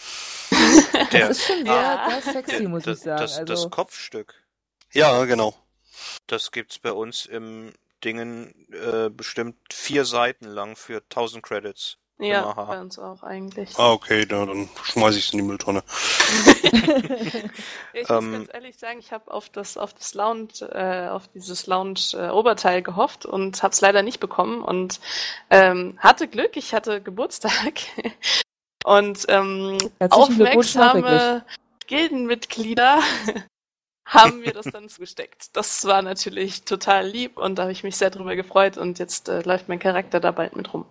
Der, 1.12 1.28
Das 1.28 1.38
ist 1.38 1.46
schon 1.46 1.68
Ah. 1.68 2.10
sehr, 2.10 2.22
sehr 2.22 2.32
sexy, 2.42 2.68
muss 2.68 2.82
das, 2.84 2.98
ich 2.98 3.04
sagen. 3.04 3.20
das, 3.20 3.32
das 3.36 3.50
also, 3.50 3.70
Kopfstück. 3.70 4.34
Ja, 4.92 5.24
genau. 5.24 5.54
Das 6.26 6.52
gibt's 6.52 6.78
bei 6.78 6.92
uns 6.92 7.26
im 7.26 7.72
Dingen 8.04 8.54
äh, 8.72 9.08
bestimmt 9.10 9.56
vier 9.72 10.04
Seiten 10.04 10.44
lang 10.46 10.76
für 10.76 10.98
1000 10.98 11.42
Credits. 11.42 11.96
Ja, 12.18 12.52
bei 12.52 12.80
uns 12.80 12.98
auch 12.98 13.24
eigentlich. 13.24 13.76
Ah, 13.76 13.92
okay, 13.92 14.24
na, 14.30 14.46
dann 14.46 14.68
schmeiß 14.84 15.16
ich's 15.16 15.32
in 15.32 15.38
die 15.38 15.44
Mülltonne. 15.44 15.82
Ich 17.92 18.10
Ähm, 18.10 18.30
muss 18.30 18.38
ganz 18.38 18.54
ehrlich 18.54 18.76
sagen, 18.76 18.98
ich 18.98 19.12
habe 19.12 19.30
auf 19.30 19.48
das 19.48 19.76
auf 19.76 19.94
das 19.94 20.14
Lounge 20.14 20.48
äh, 20.72 21.08
auf 21.08 21.28
dieses 21.28 21.66
Lounge 21.66 22.00
äh, 22.14 22.28
Oberteil 22.28 22.82
gehofft 22.82 23.24
und 23.24 23.62
habe 23.62 23.72
es 23.72 23.80
leider 23.80 24.02
nicht 24.02 24.18
bekommen 24.18 24.62
und 24.62 25.00
ähm, 25.50 25.96
hatte 25.98 26.26
Glück, 26.26 26.56
ich 26.56 26.74
hatte 26.74 27.00
Geburtstag 27.00 27.74
und 28.84 29.24
ähm, 29.28 29.78
aufmerksame 30.10 31.44
Gildenmitglieder 31.86 33.00
haben 34.06 34.40
mir 34.40 34.52
das 34.52 34.66
dann 34.66 34.88
zugesteckt. 34.88 35.56
Das 35.56 35.84
war 35.84 36.02
natürlich 36.02 36.64
total 36.64 37.06
lieb 37.06 37.38
und 37.38 37.56
da 37.56 37.62
habe 37.62 37.72
ich 37.72 37.84
mich 37.84 37.96
sehr 37.96 38.10
drüber 38.10 38.34
gefreut 38.34 38.76
und 38.76 38.98
jetzt 38.98 39.28
äh, 39.28 39.42
läuft 39.42 39.68
mein 39.68 39.78
Charakter 39.78 40.20
da 40.20 40.32
bald 40.32 40.56
mit 40.56 40.72
rum. 40.74 40.84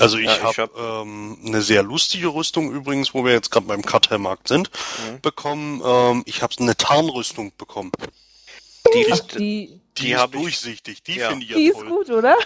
Also 0.00 0.18
ich 0.18 0.26
Ja, 0.26 0.36
ich 0.36 0.58
habe 0.58 0.72
hab- 0.74 0.76
ähm, 1.06 1.38
eine 1.46 1.62
sehr 1.62 1.82
lustige 1.82 2.28
Rüstung 2.28 2.72
übrigens, 2.72 3.14
wo 3.14 3.24
wir 3.24 3.32
jetzt 3.32 3.50
gerade 3.50 3.66
beim 3.66 3.82
Kartellmarkt 3.82 4.48
sind, 4.48 4.70
Mhm. 5.10 5.20
bekommen. 5.20 5.82
Ähm, 5.84 6.22
ich 6.26 6.42
habe 6.42 6.54
eine 6.58 6.76
Tarnrüstung 6.76 7.52
bekommen. 7.56 7.92
Die, 8.92 9.06
Ach, 9.12 9.18
die, 9.20 9.80
Die, 9.96 10.06
Die 10.06 10.12
ist 10.12 10.26
durchsichtig, 10.34 11.02
die 11.04 11.14
Ja. 11.18 11.28
finde 11.30 11.44
ich 11.44 11.50
ja 11.52 11.56
die 11.56 11.66
ist 11.66 11.76
toll. 11.78 11.88
gut, 11.88 12.10
oder? 12.10 12.36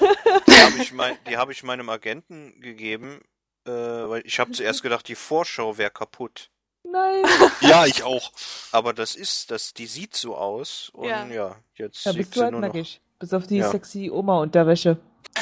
die 0.46 0.52
habe 0.52 0.82
ich, 0.82 0.92
mein, 0.92 1.16
die 1.26 1.38
hab 1.38 1.48
ich 1.50 1.62
meinem 1.62 1.88
Agenten 1.88 2.60
gegeben, 2.60 3.22
äh, 3.66 3.70
weil 3.70 4.20
ich 4.26 4.38
habe 4.38 4.50
zuerst 4.52 4.82
gedacht, 4.82 5.08
die 5.08 5.14
Vorschau 5.14 5.78
wäre 5.78 5.90
kaputt. 5.90 6.50
Nein. 6.84 7.24
Ja, 7.62 7.86
ich 7.86 8.02
auch. 8.02 8.32
Aber 8.70 8.92
das 8.92 9.14
ist, 9.14 9.50
das, 9.50 9.72
die 9.72 9.86
sieht 9.86 10.14
so 10.14 10.36
aus 10.36 10.90
und 10.92 11.08
ja, 11.08 11.26
Ja. 11.26 11.56
jetzt 11.76 12.04
Da 12.04 12.10
sieht 12.12 12.18
bist 12.18 12.34
sie 12.34 12.38
du 12.40 12.44
halt 12.44 12.52
nur 12.52 12.60
noch. 12.60 12.74
Bis 13.18 13.32
auf 13.32 13.46
die 13.46 13.56
Ja. 13.56 13.70
sexy 13.70 14.10
Oma-Unterwäsche. 14.10 14.98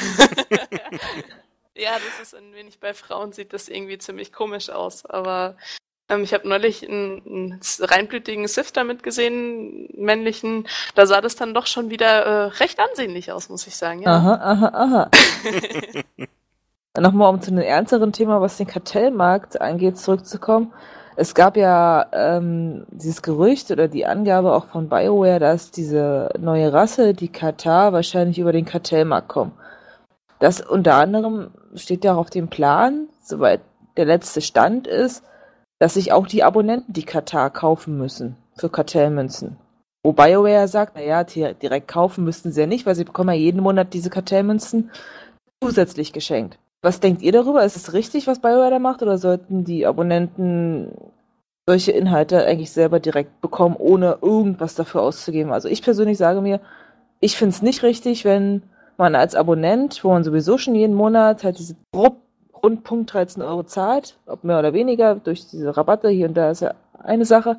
Ja, 1.79 1.93
das 1.93 2.21
ist 2.23 2.35
ein 2.35 2.55
wenig 2.55 2.81
bei 2.81 2.95
Frauen 2.95 3.33
sieht 3.33 3.53
das 3.53 3.69
irgendwie 3.69 3.99
ziemlich 3.99 4.33
komisch 4.33 4.71
aus, 4.71 5.05
aber 5.05 5.57
ähm, 6.09 6.23
ich 6.23 6.33
habe 6.33 6.49
neulich 6.49 6.89
einen, 6.89 7.23
einen 7.27 7.61
reinblütigen 7.81 8.49
Sith 8.49 8.73
damit 8.73 9.03
gesehen, 9.03 9.89
einen 9.95 10.05
männlichen. 10.05 10.67
Da 10.95 11.07
sah 11.07 11.21
das 11.21 11.37
dann 11.37 11.53
doch 11.53 11.67
schon 11.67 11.91
wieder 11.91 12.07
äh, 12.07 12.45
recht 12.47 12.81
ansehnlich 12.81 13.31
aus, 13.33 13.49
muss 13.51 13.67
ich 13.67 13.77
sagen. 13.77 14.03
Ja. 14.03 14.17
Aha, 14.17 14.35
aha, 14.35 14.69
aha. 14.75 15.11
Nochmal, 17.01 17.29
um 17.29 17.43
zu 17.43 17.51
einem 17.51 17.61
ernsteren 17.61 18.13
Thema, 18.13 18.41
was 18.41 18.57
den 18.57 18.67
Kartellmarkt 18.67 19.61
angeht, 19.61 19.99
zurückzukommen. 19.99 20.73
Es 21.17 21.35
gab 21.35 21.57
ja 21.59 22.07
ähm, 22.13 22.87
dieses 22.91 23.21
Gerücht 23.21 23.71
oder 23.71 23.89
die 23.89 24.07
Angabe 24.07 24.55
auch 24.55 24.67
von 24.69 24.89
BioWare, 24.89 25.41
dass 25.41 25.71
diese 25.71 26.31
neue 26.39 26.73
Rasse, 26.73 27.13
die 27.13 27.29
Katar, 27.29 27.93
wahrscheinlich 27.93 28.39
über 28.39 28.53
den 28.53 28.65
Kartellmarkt 28.65 29.29
kommt. 29.29 29.53
Das 30.39 30.61
unter 30.61 30.95
anderem 30.95 31.51
steht 31.75 32.05
ja 32.05 32.15
auch 32.15 32.19
auf 32.19 32.31
dem 32.31 32.49
Plan, 32.49 33.09
soweit 33.23 33.61
der 33.97 34.05
letzte 34.05 34.41
Stand 34.41 34.87
ist, 34.87 35.25
dass 35.79 35.95
sich 35.95 36.13
auch 36.13 36.27
die 36.27 36.43
Abonnenten 36.43 36.93
die 36.93 37.05
Katar 37.05 37.51
kaufen 37.51 37.99
müssen 37.99 38.37
für 38.57 38.69
Kartellmünzen. 38.69 39.57
Wo 40.03 40.13
BioWare 40.13 40.69
sagt, 40.69 40.95
naja, 40.95 41.25
direkt 41.25 41.89
kaufen 41.89 42.25
müssten 42.25 42.53
sie 42.53 42.61
ja 42.61 42.67
nicht, 42.67 42.87
weil 42.87 42.95
sie 42.95 43.05
bekommen 43.05 43.31
ja 43.31 43.41
jeden 43.41 43.61
Monat 43.61 43.93
diese 43.93 44.11
Kartellmünzen 44.11 44.91
zusätzlich 45.63 46.13
geschenkt. 46.13 46.59
Was 46.83 47.01
denkt 47.01 47.23
ihr 47.23 47.33
darüber? 47.33 47.65
Ist 47.65 47.77
es 47.77 47.93
richtig, 47.93 48.27
was 48.27 48.39
BioWare 48.39 48.71
da 48.71 48.79
macht, 48.79 49.03
oder 49.03 49.19
sollten 49.19 49.65
die 49.65 49.87
Abonnenten 49.87 50.93
solche 51.69 51.93
Inhalte 51.93 52.47
eigentlich 52.47 52.71
selber 52.71 53.01
direkt 53.01 53.41
bekommen, 53.41 53.75
ohne 53.77 54.19
irgendwas 54.23 54.77
dafür 54.77 55.03
auszugeben? 55.03 55.53
Also 55.53 55.69
ich 55.69 55.83
persönlich 55.83 56.19
sage 56.19 56.41
mir, 56.41 56.61
ich 57.21 57.37
finde 57.37 57.55
es 57.55 57.63
nicht 57.63 57.83
richtig, 57.83 58.25
wenn 58.25 58.63
man 58.99 59.15
als 59.15 59.35
Abonnent, 59.35 60.03
wo 60.03 60.11
man 60.11 60.25
sowieso 60.25 60.59
schon 60.59 60.75
jeden 60.75 60.95
Monat 60.95 61.45
halt 61.45 61.59
diese 61.59 61.77
grob 61.93 62.21
rund 62.63 62.85
Punkt 62.85 63.13
13 63.13 63.43
Euro 63.43 63.63
zahlt, 63.65 64.17
ob 64.27 64.45
mehr 64.45 64.59
oder 64.59 64.73
weniger, 64.73 65.15
durch 65.17 65.47
diese 65.49 65.77
Rabatte 65.77 66.09
hier 66.09 66.29
und 66.29 66.35
da 66.35 66.51
ist 66.51 66.61
ja 66.61 66.75
eine 67.03 67.25
Sache. 67.25 67.59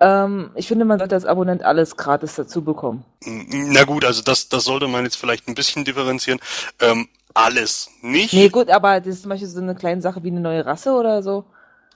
Ähm, 0.00 0.50
ich 0.54 0.68
finde, 0.68 0.84
man 0.84 0.98
sollte 0.98 1.14
als 1.14 1.24
Abonnent 1.24 1.62
alles 1.62 1.96
gratis 1.96 2.36
dazu 2.36 2.62
bekommen. 2.62 3.04
Na 3.24 3.84
gut, 3.84 4.04
also 4.04 4.22
das, 4.22 4.48
das 4.48 4.64
sollte 4.64 4.86
man 4.88 5.04
jetzt 5.04 5.16
vielleicht 5.16 5.48
ein 5.48 5.54
bisschen 5.54 5.84
differenzieren. 5.84 6.40
Ähm, 6.80 7.08
alles 7.34 7.90
nicht. 8.00 8.32
Nee, 8.32 8.48
gut, 8.48 8.70
aber 8.70 9.00
das 9.00 9.14
ist 9.14 9.22
zum 9.22 9.30
Beispiel 9.30 9.48
so 9.48 9.60
eine 9.60 9.74
kleine 9.74 10.00
Sache 10.00 10.22
wie 10.22 10.28
eine 10.28 10.40
neue 10.40 10.64
Rasse 10.64 10.92
oder 10.92 11.22
so. 11.22 11.44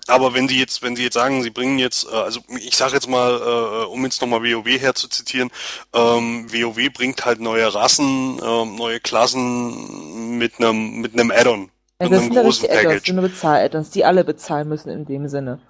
Aber 0.09 0.35
wenn 0.35 0.49
Sie 0.49 0.59
jetzt, 0.59 0.83
wenn 0.83 0.97
Sie 0.97 1.05
jetzt 1.05 1.15
sagen, 1.15 1.43
Sie 1.43 1.51
bringen 1.51 1.79
jetzt, 1.79 2.05
äh, 2.05 2.15
also 2.15 2.41
ich 2.59 2.77
sage 2.77 2.95
jetzt 2.95 3.09
mal, 3.09 3.37
äh, 3.41 3.85
um 3.87 4.05
jetzt 4.05 4.21
nochmal 4.21 4.43
WoW 4.43 4.67
herzuzitieren, 4.67 5.51
ähm, 5.95 6.53
WoW 6.53 6.93
bringt 6.93 7.25
halt 7.25 7.41
neue 7.41 7.73
Rassen, 7.73 8.41
ähm, 8.45 8.75
neue 8.77 8.99
Klassen 9.01 10.38
mit 10.38 10.59
einem 10.59 11.01
mit 11.01 11.12
einem 11.12 11.31
Add-on, 11.31 11.71
Ja, 12.01 12.09
mit 12.09 12.12
das 12.12 12.19
einem 12.19 12.23
sind 12.25 12.35
ja 12.35 12.43
großen 12.43 12.65
Add-ons, 12.69 12.83
Package. 12.85 13.07
so 13.07 13.12
eine 13.12 13.23
Bezahl-Add-ons, 13.23 13.91
die 13.91 14.05
alle 14.05 14.25
bezahlen 14.25 14.69
müssen 14.69 14.91
in 14.91 15.05
dem 15.05 15.29
Sinne. 15.29 15.61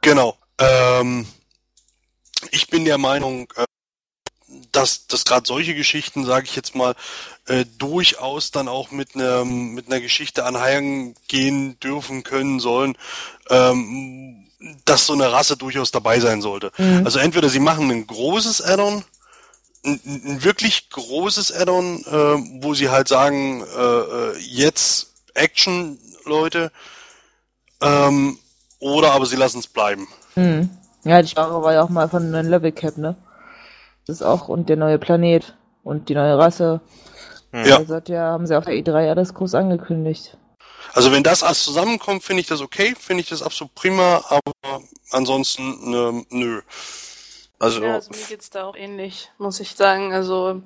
Genau. 0.00 0.36
Ähm, 0.58 1.26
ich 2.50 2.68
bin 2.68 2.84
der 2.86 2.98
Meinung, 2.98 3.52
äh, 3.56 3.64
dass, 4.72 5.06
dass 5.06 5.24
gerade 5.24 5.46
solche 5.46 5.74
Geschichten, 5.74 6.24
sage 6.24 6.46
ich 6.46 6.56
jetzt 6.56 6.74
mal, 6.74 6.94
äh, 7.46 7.64
durchaus 7.78 8.50
dann 8.50 8.68
auch 8.68 8.90
mit 8.90 9.14
einer 9.14 9.44
mit 9.44 9.88
einer 9.88 10.00
Geschichte 10.00 10.44
anheimgehen 10.44 11.78
dürfen 11.80 12.22
können 12.22 12.60
sollen, 12.60 12.96
ähm, 13.50 14.46
dass 14.84 15.06
so 15.06 15.12
eine 15.12 15.32
Rasse 15.32 15.56
durchaus 15.56 15.90
dabei 15.90 16.20
sein 16.20 16.40
sollte. 16.40 16.70
Mhm. 16.78 17.02
Also 17.04 17.18
entweder 17.18 17.48
sie 17.48 17.60
machen 17.60 17.90
ein 17.90 18.06
großes 18.06 18.62
Add-on, 18.62 19.04
ein, 19.84 20.00
ein 20.04 20.44
wirklich 20.44 20.90
großes 20.90 21.52
Add-on, 21.52 22.04
äh, 22.04 22.62
wo 22.62 22.74
sie 22.74 22.90
halt 22.90 23.08
sagen, 23.08 23.64
äh, 23.76 23.80
äh, 23.80 24.38
jetzt 24.38 25.12
Action, 25.34 25.98
Leute, 26.24 26.70
ähm, 27.80 28.38
oder 28.78 29.12
aber 29.12 29.26
sie 29.26 29.36
lassen 29.36 29.58
es 29.58 29.66
bleiben. 29.66 30.06
Mhm. 30.36 30.70
Ja, 31.04 31.20
die 31.20 31.28
Sprache 31.28 31.62
war 31.62 31.72
ja 31.72 31.82
auch 31.82 31.88
mal 31.88 32.08
von 32.08 32.32
einem 32.32 32.48
Level 32.48 32.70
Cap, 32.70 32.96
ne? 32.96 33.16
Das 34.06 34.16
ist 34.16 34.22
auch, 34.22 34.48
und 34.48 34.68
der 34.68 34.76
neue 34.76 34.98
Planet 34.98 35.56
und 35.82 36.08
die 36.08 36.14
neue 36.14 36.38
Rasse. 36.38 36.80
Hm. 37.52 37.64
Ja. 37.66 37.78
Das 37.78 37.88
hat 37.90 38.08
ja, 38.08 38.22
haben 38.32 38.46
sie 38.46 38.56
auf 38.56 38.64
der 38.64 38.74
E3 38.74 39.10
alles 39.10 39.34
groß 39.34 39.54
angekündigt. 39.54 40.36
Also 40.94 41.12
wenn 41.12 41.22
das 41.22 41.42
alles 41.42 41.64
zusammenkommt, 41.64 42.22
finde 42.22 42.40
ich 42.40 42.46
das 42.48 42.60
okay, 42.60 42.94
finde 42.98 43.22
ich 43.22 43.28
das 43.28 43.42
absolut 43.42 43.74
prima, 43.74 44.22
aber 44.28 44.82
ansonsten 45.10 45.90
ne, 45.90 46.24
nö. 46.30 46.60
Also, 47.58 47.82
Ja, 47.82 47.94
also 47.94 48.10
mir 48.10 48.26
geht's 48.28 48.50
da 48.50 48.64
auch 48.64 48.76
ähnlich, 48.76 49.30
muss 49.38 49.60
ich 49.60 49.74
sagen. 49.76 50.12
Also 50.12 50.62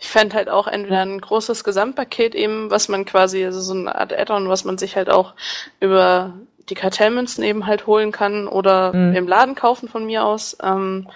ich 0.00 0.08
fände 0.08 0.34
halt 0.36 0.48
auch 0.48 0.66
entweder 0.66 1.02
ein 1.02 1.20
großes 1.20 1.62
Gesamtpaket 1.64 2.34
eben, 2.34 2.70
was 2.70 2.88
man 2.88 3.04
quasi, 3.04 3.44
also 3.44 3.60
so 3.60 3.74
eine 3.74 3.94
Art 3.94 4.12
Add-on, 4.12 4.48
was 4.48 4.64
man 4.64 4.78
sich 4.78 4.96
halt 4.96 5.10
auch 5.10 5.34
über 5.80 6.34
die 6.70 6.74
Kartellmünzen 6.74 7.44
eben 7.44 7.66
halt 7.66 7.86
holen 7.86 8.12
kann 8.12 8.46
oder 8.48 8.92
Mhm. 8.92 9.14
im 9.16 9.28
Laden 9.28 9.54
kaufen 9.54 9.88
von 9.88 10.06
mir 10.06 10.24
aus. 10.24 10.56
Ähm, 10.62 11.08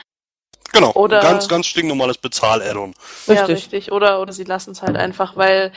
Genau, 0.72 0.92
Oder- 0.92 1.20
ganz, 1.20 1.48
ganz 1.48 1.66
stinknormales 1.66 2.18
Bezahl-Add-on. 2.18 2.94
Ja, 3.26 3.32
Richtig. 3.34 3.56
richtig. 3.56 3.92
Oder, 3.92 4.20
oder 4.20 4.32
sie 4.32 4.44
lassen 4.44 4.72
es 4.72 4.82
halt 4.82 4.96
einfach, 4.96 5.36
weil, 5.36 5.72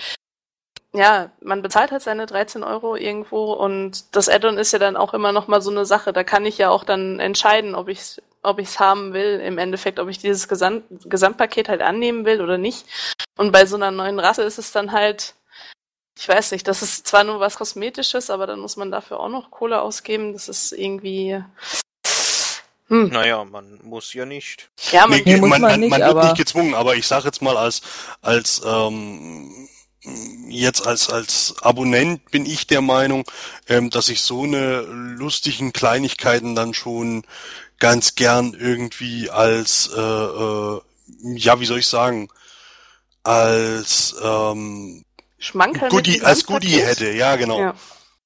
ja, 0.93 1.31
man 1.41 1.62
bezahlt 1.62 1.91
halt 1.91 2.01
seine 2.01 2.25
13 2.25 2.63
Euro 2.63 2.95
irgendwo 2.95 3.53
und 3.53 4.15
das 4.15 4.29
Add-on 4.29 4.58
ist 4.58 4.71
ja 4.71 4.79
dann 4.79 4.95
auch 4.95 5.13
immer 5.13 5.31
noch 5.34 5.47
mal 5.47 5.62
so 5.62 5.69
eine 5.71 5.86
Sache. 5.86 6.13
Da 6.13 6.23
kann 6.23 6.45
ich 6.45 6.58
ja 6.58 6.69
auch 6.69 6.84
dann 6.86 7.19
entscheiden, 7.19 7.75
ob 7.75 7.89
ich 7.89 7.99
es 7.99 8.21
ob 8.45 8.60
ich's 8.60 8.79
haben 8.79 9.13
will, 9.13 9.39
im 9.39 9.58
Endeffekt, 9.58 9.99
ob 9.99 10.08
ich 10.08 10.19
dieses 10.19 10.47
Gesamt, 10.47 10.84
Gesamtpaket 11.10 11.67
halt 11.67 11.81
annehmen 11.81 12.25
will 12.25 12.41
oder 12.41 12.58
nicht. 12.60 12.86
Und 13.38 13.51
bei 13.51 13.65
so 13.65 13.75
einer 13.75 13.89
neuen 13.89 14.19
Rasse 14.19 14.43
ist 14.43 14.60
es 14.60 14.71
dann 14.71 14.91
halt, 14.91 15.34
ich 16.17 16.27
weiß 16.29 16.51
nicht, 16.51 16.67
das 16.67 16.81
ist 16.81 17.08
zwar 17.08 17.23
nur 17.23 17.39
was 17.39 17.58
Kosmetisches, 17.58 18.29
aber 18.29 18.45
dann 18.47 18.60
muss 18.60 18.77
man 18.77 18.91
dafür 18.91 19.19
auch 19.19 19.29
noch 19.29 19.49
Kohle 19.51 19.81
ausgeben. 19.81 20.31
Das 20.34 20.47
ist 20.47 20.71
irgendwie, 20.71 21.43
hm, 22.88 23.10
naja, 23.10 23.43
man 23.45 23.80
muss 23.84 24.13
ja 24.13 24.26
nicht. 24.26 24.69
ja, 24.91 25.08
man, 25.08 25.21
Nee, 25.26 25.38
muss 25.38 25.50
man, 25.50 25.62
man 25.62 25.71
man, 25.71 25.80
nicht, 25.80 25.89
man 25.89 26.02
wird 26.02 26.10
aber- 26.12 26.24
nicht 26.26 26.38
gezwungen, 26.38 26.74
aber 26.76 26.95
ich 26.95 27.08
sage 27.08 27.26
jetzt 27.26 27.41
mal 27.41 27.58
als 27.58 27.82
als 28.21 28.62
ähm, 28.65 29.67
jetzt 30.50 30.86
als 30.86 31.10
als 31.10 31.56
Abonnent 31.62 32.30
bin 32.32 32.45
ich 32.45 32.67
der 32.67 32.82
Meinung, 32.82 33.26
ähm, 33.67 33.89
dass 33.89 34.10
ich 34.10 34.21
so 34.21 34.43
eine 34.43 34.82
lustigen 34.82 35.74
Kleinigkeiten 35.74 36.54
dann 36.56 36.74
schon 36.76 37.24
ganz 37.80 38.15
gern 38.15 38.54
irgendwie 38.54 39.30
als 39.32 39.89
äh, 39.95 40.00
äh, 40.00 40.80
ja 41.38 41.60
wie 41.60 41.65
soll 41.65 41.80
ich 41.80 41.88
sagen 41.88 42.30
als 43.24 44.15
ähm, 44.21 45.04
Schmankerl 45.39 45.89
Goodie 45.89 46.21
als 46.21 46.45
Goodie 46.45 46.82
hätte, 46.82 47.12
ja 47.12 47.36
genau. 47.36 47.60
Ja. 47.60 47.76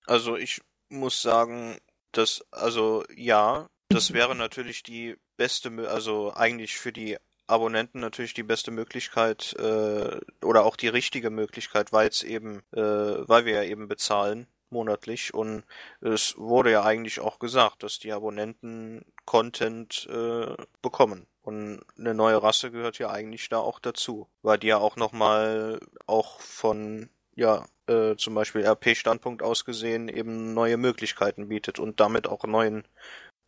Also 0.06 0.36
ich 0.36 0.62
muss 0.90 1.22
sagen, 1.22 1.78
dass, 2.12 2.44
also 2.52 3.04
ja, 3.16 3.70
das 3.90 4.14
wäre 4.14 4.36
natürlich 4.36 4.84
die 4.84 5.18
beste, 5.38 5.90
also 5.90 6.34
eigentlich 6.34 6.78
für 6.78 6.94
die 6.94 7.18
Abonnenten 7.48 8.00
natürlich 8.00 8.36
die 8.36 8.44
beste 8.44 8.70
Möglichkeit 8.72 9.54
äh, 9.58 10.20
oder 10.46 10.66
auch 10.66 10.76
die 10.76 10.88
richtige 10.88 11.32
Möglichkeit, 11.32 11.92
weil 11.92 12.08
es 12.08 12.22
eben, 12.22 12.62
äh, 12.72 12.82
weil 12.82 13.46
wir 13.46 13.54
ja 13.56 13.64
eben 13.64 13.88
bezahlen 13.88 14.48
monatlich. 14.70 15.34
Und 15.34 15.64
es 16.00 16.38
wurde 16.38 16.72
ja 16.72 16.84
eigentlich 16.84 17.20
auch 17.20 17.40
gesagt, 17.40 17.82
dass 17.82 17.98
die 17.98 18.14
Abonnenten 18.14 19.04
Content 19.26 20.08
äh, 20.12 20.56
bekommen. 20.84 21.26
Und 21.42 21.82
eine 21.98 22.14
neue 22.14 22.42
Rasse 22.44 22.70
gehört 22.70 23.00
ja 23.00 23.10
eigentlich 23.10 23.50
da 23.50 23.58
auch 23.58 23.80
dazu, 23.80 24.30
weil 24.44 24.60
die 24.60 24.68
ja 24.68 24.78
auch 24.78 24.96
noch 24.96 25.12
mal 25.12 25.80
auch 26.06 26.40
von 26.42 27.10
ja 27.36 27.66
äh, 27.88 28.16
zum 28.18 28.36
Beispiel 28.36 28.64
RP-Standpunkt 28.64 29.42
aus 29.42 29.66
gesehen 29.66 30.10
eben 30.10 30.54
neue 30.54 30.78
Möglichkeiten 30.78 31.48
bietet 31.48 31.80
und 31.80 32.00
damit 32.00 32.28
auch 32.28 32.44
neuen 32.44 32.88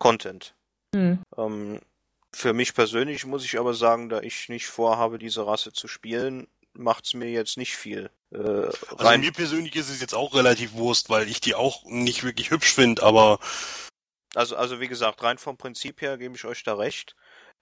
Content. 0.01 0.55
Hm. 0.95 1.19
Ähm, 1.37 1.79
für 2.33 2.53
mich 2.53 2.73
persönlich 2.73 3.25
muss 3.27 3.45
ich 3.45 3.59
aber 3.59 3.75
sagen, 3.75 4.09
da 4.09 4.21
ich 4.21 4.49
nicht 4.49 4.65
vorhabe, 4.65 5.19
diese 5.19 5.45
Rasse 5.45 5.71
zu 5.73 5.87
spielen, 5.87 6.47
macht's 6.73 7.13
mir 7.13 7.29
jetzt 7.29 7.55
nicht 7.55 7.75
viel. 7.75 8.09
Äh, 8.33 8.37
Also 8.37 8.95
rein, 8.97 9.21
mir 9.21 9.31
persönlich 9.31 9.75
ist 9.75 9.91
es 9.91 10.01
jetzt 10.01 10.15
auch 10.15 10.33
relativ 10.33 10.73
Wurst, 10.73 11.11
weil 11.11 11.29
ich 11.29 11.39
die 11.39 11.53
auch 11.53 11.85
nicht 11.85 12.23
wirklich 12.23 12.49
hübsch 12.49 12.73
finde, 12.73 13.03
aber 13.03 13.39
also, 14.33 14.55
also 14.55 14.79
wie 14.79 14.87
gesagt, 14.87 15.21
rein 15.21 15.37
vom 15.37 15.57
Prinzip 15.57 16.01
her 16.01 16.17
gebe 16.17 16.35
ich 16.35 16.45
euch 16.45 16.63
da 16.63 16.73
recht. 16.73 17.15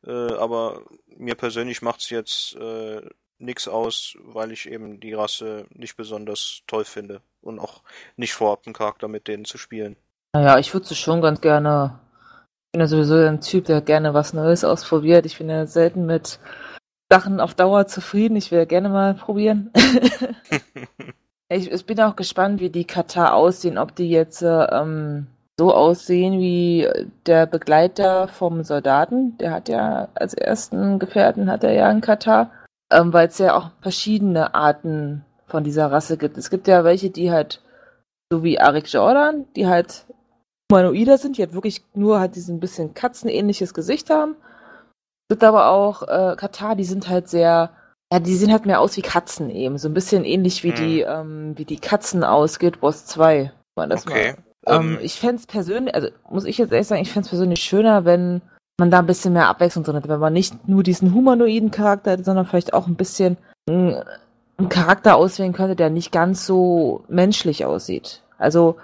Äh, 0.07 0.11
aber 0.11 0.83
mir 1.07 1.35
persönlich 1.35 1.81
macht's 1.81 2.09
jetzt 2.09 2.55
äh, 2.55 3.01
nix 3.37 3.67
aus, 3.67 4.13
weil 4.21 4.53
ich 4.53 4.69
eben 4.69 5.01
die 5.01 5.13
Rasse 5.13 5.65
nicht 5.71 5.97
besonders 5.97 6.61
toll 6.67 6.85
finde 6.85 7.21
und 7.41 7.59
auch 7.59 7.81
nicht 8.15 8.33
vorhabe, 8.33 8.67
einen 8.67 8.73
Charakter 8.73 9.09
mit 9.09 9.27
denen 9.27 9.43
zu 9.43 9.57
spielen. 9.57 9.97
Naja, 10.31 10.57
ich 10.57 10.73
würde 10.73 10.87
es 10.89 10.97
schon 10.97 11.21
ganz 11.21 11.41
gerne. 11.41 11.99
Ich 12.69 12.73
bin 12.73 12.81
ja 12.81 12.87
sowieso 12.87 13.15
ein 13.15 13.41
Typ, 13.41 13.65
der 13.65 13.81
gerne 13.81 14.13
was 14.13 14.33
Neues 14.33 14.63
ausprobiert. 14.63 15.25
Ich 15.25 15.39
bin 15.39 15.49
ja 15.49 15.65
selten 15.65 16.05
mit 16.05 16.39
Sachen 17.11 17.39
auf 17.39 17.55
Dauer 17.55 17.87
zufrieden. 17.87 18.35
Ich 18.35 18.51
will 18.51 18.59
ja 18.59 18.65
gerne 18.65 18.89
mal 18.89 19.15
probieren. 19.15 19.71
ich, 21.49 21.71
ich 21.71 21.85
bin 21.87 21.99
auch 21.99 22.15
gespannt, 22.15 22.59
wie 22.59 22.69
die 22.69 22.85
Katar 22.85 23.33
aussehen. 23.33 23.79
Ob 23.79 23.95
die 23.95 24.11
jetzt 24.11 24.43
äh, 24.43 24.65
ähm, 24.65 25.25
so 25.57 25.73
aussehen 25.73 26.39
wie 26.39 26.87
der 27.25 27.47
Begleiter 27.47 28.27
vom 28.27 28.63
Soldaten. 28.63 29.35
Der 29.39 29.49
hat 29.49 29.67
ja 29.67 30.09
als 30.13 30.35
ersten 30.35 30.99
Gefährten 30.99 31.49
hat 31.49 31.63
er 31.63 31.73
ja 31.73 31.89
einen 31.89 32.01
Katar. 32.01 32.51
Ähm, 32.91 33.11
Weil 33.11 33.29
es 33.29 33.39
ja 33.39 33.57
auch 33.57 33.71
verschiedene 33.81 34.53
Arten 34.53 35.25
von 35.47 35.63
dieser 35.63 35.91
Rasse 35.91 36.17
gibt. 36.17 36.37
Es 36.37 36.51
gibt 36.51 36.67
ja 36.67 36.83
welche, 36.83 37.09
die 37.09 37.31
halt 37.31 37.63
so 38.31 38.43
wie 38.43 38.59
Arik 38.59 38.93
Jordan, 38.93 39.45
die 39.55 39.65
halt 39.65 40.05
humanoider 40.71 41.17
sind, 41.17 41.37
die 41.37 41.41
halt 41.41 41.53
wirklich 41.53 41.83
nur 41.93 42.19
halt 42.19 42.35
diesen 42.35 42.59
bisschen 42.59 42.93
katzenähnliches 42.93 43.73
Gesicht 43.73 44.09
haben. 44.09 44.35
Es 45.29 45.35
gibt 45.35 45.43
aber 45.43 45.69
auch 45.69 46.03
äh, 46.03 46.35
Katar, 46.35 46.75
die 46.75 46.85
sind 46.85 47.07
halt 47.09 47.27
sehr, 47.29 47.69
ja, 48.11 48.19
die 48.19 48.35
sehen 48.35 48.51
halt 48.51 48.65
mehr 48.65 48.79
aus 48.79 48.97
wie 48.97 49.01
Katzen 49.01 49.49
eben. 49.49 49.77
So 49.77 49.87
ein 49.87 49.93
bisschen 49.93 50.25
ähnlich 50.25 50.63
wie 50.63 50.69
Hm. 50.69 50.75
die, 50.75 51.01
ähm, 51.01 51.53
wie 51.57 51.65
die 51.65 51.79
Katzen 51.79 52.23
aus 52.23 52.59
Guild 52.59 52.81
Wars 52.81 53.05
2. 53.05 53.37
wenn 53.43 53.51
Man 53.75 53.89
das 53.89 54.05
Okay. 54.05 54.33
Mal. 54.33 54.75
Ähm, 54.75 54.81
Ähm, 54.81 54.99
ich 55.01 55.19
fände 55.19 55.35
es 55.35 55.47
persönlich, 55.47 55.95
also 55.95 56.09
muss 56.29 56.45
ich 56.45 56.57
jetzt 56.57 56.71
ehrlich 56.71 56.87
sagen, 56.87 57.01
ich 57.01 57.11
fände 57.11 57.25
es 57.25 57.29
persönlich 57.29 57.61
schöner, 57.61 58.05
wenn 58.05 58.41
man 58.79 58.91
da 58.91 58.99
ein 58.99 59.05
bisschen 59.07 59.33
mehr 59.33 59.47
Abwechslung 59.47 59.83
drin 59.83 59.95
hätte, 59.95 60.09
wenn 60.09 60.19
man 60.19 60.33
nicht 60.33 60.67
nur 60.67 60.83
diesen 60.83 61.13
humanoiden 61.13 61.71
Charakter 61.71 62.11
hätte, 62.11 62.23
sondern 62.23 62.45
vielleicht 62.45 62.73
auch 62.73 62.87
ein 62.87 62.95
bisschen 62.95 63.37
mh, 63.69 64.03
einen 64.57 64.69
Charakter 64.69 65.15
auswählen 65.15 65.53
könnte, 65.53 65.75
der 65.75 65.89
nicht 65.89 66.11
ganz 66.11 66.45
so 66.45 67.03
menschlich 67.07 67.65
aussieht. 67.65 68.21
Also, 68.37 68.75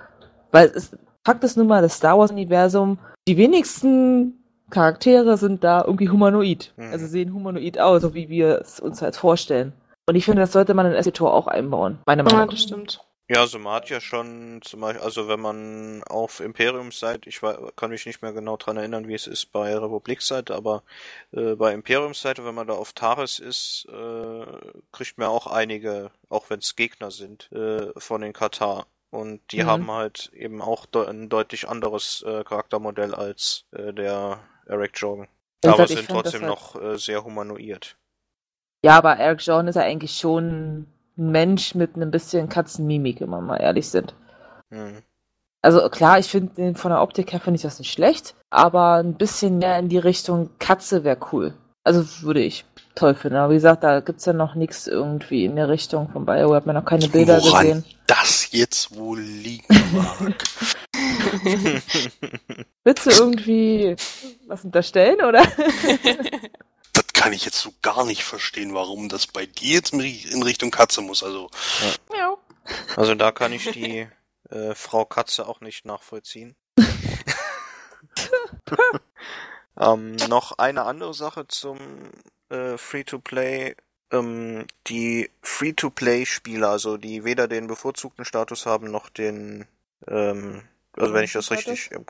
weil 0.52 0.68
es 0.74 0.92
Fakt 1.26 1.44
ist 1.44 1.58
nun 1.58 1.68
mal, 1.68 1.82
das 1.82 1.96
Star 1.96 2.18
Wars-Universum, 2.18 3.00
die 3.28 3.36
wenigsten 3.36 4.44
Charaktere 4.70 5.38
sind 5.38 5.64
da 5.64 5.84
irgendwie 5.84 6.10
humanoid. 6.10 6.74
Mhm. 6.78 6.92
Also 6.92 7.08
sehen 7.08 7.34
humanoid 7.34 7.80
aus, 7.80 8.04
so 8.04 8.14
wie 8.14 8.30
wir 8.30 8.62
es 8.62 8.80
uns 8.80 9.02
halt 9.02 9.16
vorstellen. 9.16 9.74
Und 10.08 10.16
ich 10.16 10.26
finde, 10.26 10.42
das 10.42 10.52
sollte 10.52 10.76
man 10.76 10.86
in 10.86 11.02
SETOR 11.02 11.34
auch 11.34 11.48
einbauen, 11.48 11.98
meine 12.06 12.24
Meinung. 12.24 12.42
Ja, 12.42 12.46
das 12.46 12.62
stimmt. 12.62 13.02
Ja, 13.28 13.40
also 13.40 13.58
man 13.58 13.74
hat 13.74 13.90
ja 13.90 14.00
schon 14.00 14.60
zum 14.62 14.82
Beispiel, 14.82 15.02
also 15.02 15.28
wenn 15.28 15.40
man 15.40 16.04
auf 16.04 16.42
Imperiumsseite, 16.42 17.28
ich 17.28 17.42
wei- 17.42 17.58
kann 17.76 17.90
mich 17.90 18.06
nicht 18.06 18.22
mehr 18.22 18.34
genau 18.34 18.56
dran 18.56 18.78
erinnern, 18.78 19.08
wie 19.08 19.16
es 19.16 19.26
ist 19.26 19.52
bei 19.52 19.76
Republikseite, 19.76 20.54
aber 20.54 20.84
äh, 21.32 21.56
bei 21.56 21.74
Imperiumsseite, 21.74 22.46
wenn 22.46 22.54
man 22.54 22.68
da 22.68 22.74
auf 22.74 22.94
Taris 22.94 23.40
ist, 23.40 23.88
äh, 23.90 24.46
kriegt 24.92 25.18
man 25.18 25.30
auch 25.30 25.48
einige, 25.48 26.12
auch 26.30 26.52
wenn 26.52 26.60
es 26.60 26.76
Gegner 26.76 27.10
sind, 27.10 27.52
äh, 27.52 28.00
von 28.00 28.22
den 28.22 28.34
Katar. 28.34 28.86
Und 29.16 29.42
die 29.52 29.64
Mhm. 29.64 29.68
haben 29.68 29.92
halt 29.92 30.32
eben 30.34 30.62
auch 30.62 30.86
de 30.86 31.08
ein 31.08 31.30
deutlich 31.30 31.68
anderes 31.70 32.24
äh, 32.28 32.44
Charaktermodell 32.44 33.14
als 33.16 33.66
äh, 33.72 33.94
der 33.94 34.40
Eric 34.68 34.92
Jordan. 34.96 35.28
Wie 35.64 35.70
aber 35.70 35.88
sind 35.88 36.00
das 36.00 36.08
trotzdem 36.08 36.42
halt- 36.42 36.50
noch 36.50 36.76
äh, 36.82 36.98
sehr 36.98 37.24
humanoid. 37.24 37.96
Ja, 38.84 38.98
aber 38.98 39.18
Eric 39.18 39.42
Jordan 39.46 39.68
ist 39.70 39.76
ja 39.76 39.82
eigentlich 39.84 40.16
schon 40.18 40.48
ein 41.18 41.32
Mensch 41.32 41.74
mit 41.76 41.96
einem 41.96 42.12
bisschen 42.12 42.50
Katzenmimik, 42.50 43.22
wenn 43.22 43.30
wir 43.30 43.42
mal 43.42 43.58
ehrlich 43.58 43.90
sind. 43.90 44.14
Hm. 44.70 45.02
Also 45.62 45.90
klar, 45.90 46.20
ich 46.20 46.28
finde 46.28 46.54
den 46.54 46.76
von 46.76 46.92
der 46.92 47.02
Optik 47.02 47.32
her 47.34 47.40
finde 47.40 47.56
ich 47.56 47.64
das 47.64 47.80
nicht 47.80 47.92
schlecht, 47.92 48.36
aber 48.52 48.96
ein 48.98 49.16
bisschen 49.16 49.58
mehr 49.58 49.80
in 49.80 49.90
die 49.90 49.98
Richtung 49.98 50.50
Katze 50.60 51.04
wäre 51.04 51.18
cool. 51.32 51.54
Also 51.84 52.04
würde 52.24 52.42
ich 52.42 52.66
toll 52.96 53.16
finden. 53.16 53.38
Aber 53.38 53.52
wie 53.52 53.56
gesagt, 53.58 53.84
da 53.84 54.00
gibt's 54.02 54.26
ja 54.26 54.34
noch 54.34 54.56
nichts 54.56 54.88
irgendwie 54.88 55.46
in 55.46 55.56
der 55.56 55.70
Richtung 55.70 56.10
von 56.10 56.26
BioWare, 56.26 56.56
hat 56.58 56.66
man 56.66 56.76
noch 56.76 56.86
keine 56.86 57.08
Bilder 57.08 57.42
woran 57.42 57.66
gesehen. 57.68 57.86
das 58.08 58.35
jetzt 58.52 58.96
wohl 58.96 59.20
liegen 59.20 59.66
mag. 59.94 60.44
Willst 62.84 63.06
du 63.06 63.10
irgendwie 63.10 63.96
was 64.48 64.64
unterstellen, 64.64 65.22
oder? 65.22 65.44
das 66.94 67.08
kann 67.14 67.34
ich 67.34 67.46
jetzt 67.46 67.60
so 67.60 67.74
gar 67.82 68.06
nicht 68.06 68.24
verstehen, 68.24 68.74
warum 68.74 69.10
das 69.10 69.28
bei 69.28 69.46
dir 69.46 69.76
jetzt 69.76 69.94
in 69.94 70.44
Richtung 70.44 70.72
Katze 70.72 71.02
muss. 71.02 71.24
Also 71.24 71.50
Ja. 72.14 72.36
Also 72.96 73.16
da 73.16 73.32
kann 73.32 73.54
ich 73.54 73.72
die 73.72 74.08
äh, 74.50 74.76
Frau 74.76 75.06
Katze 75.06 75.48
auch 75.48 75.62
nicht 75.62 75.86
nachvollziehen. 75.86 76.56
ähm, 79.80 80.16
noch 80.30 80.58
eine 80.58 80.84
andere 80.84 81.14
Sache 81.14 81.48
zum 81.48 81.78
äh, 82.50 82.78
Free-to-Play. 82.78 83.76
Ähm, 84.12 84.66
die 84.88 85.30
Free-to-Play-Spieler, 85.42 86.70
also 86.70 86.98
die 86.98 87.24
weder 87.24 87.48
den 87.48 87.68
bevorzugten 87.68 88.26
Status 88.26 88.66
haben 88.66 88.92
noch 88.92 89.10
den, 89.10 89.66
ähm, 90.08 90.62
also 90.94 91.14
wenn 91.14 91.24
ich 91.24 91.34
das 91.34 91.52
richtig 91.52 91.92
im, 91.92 92.06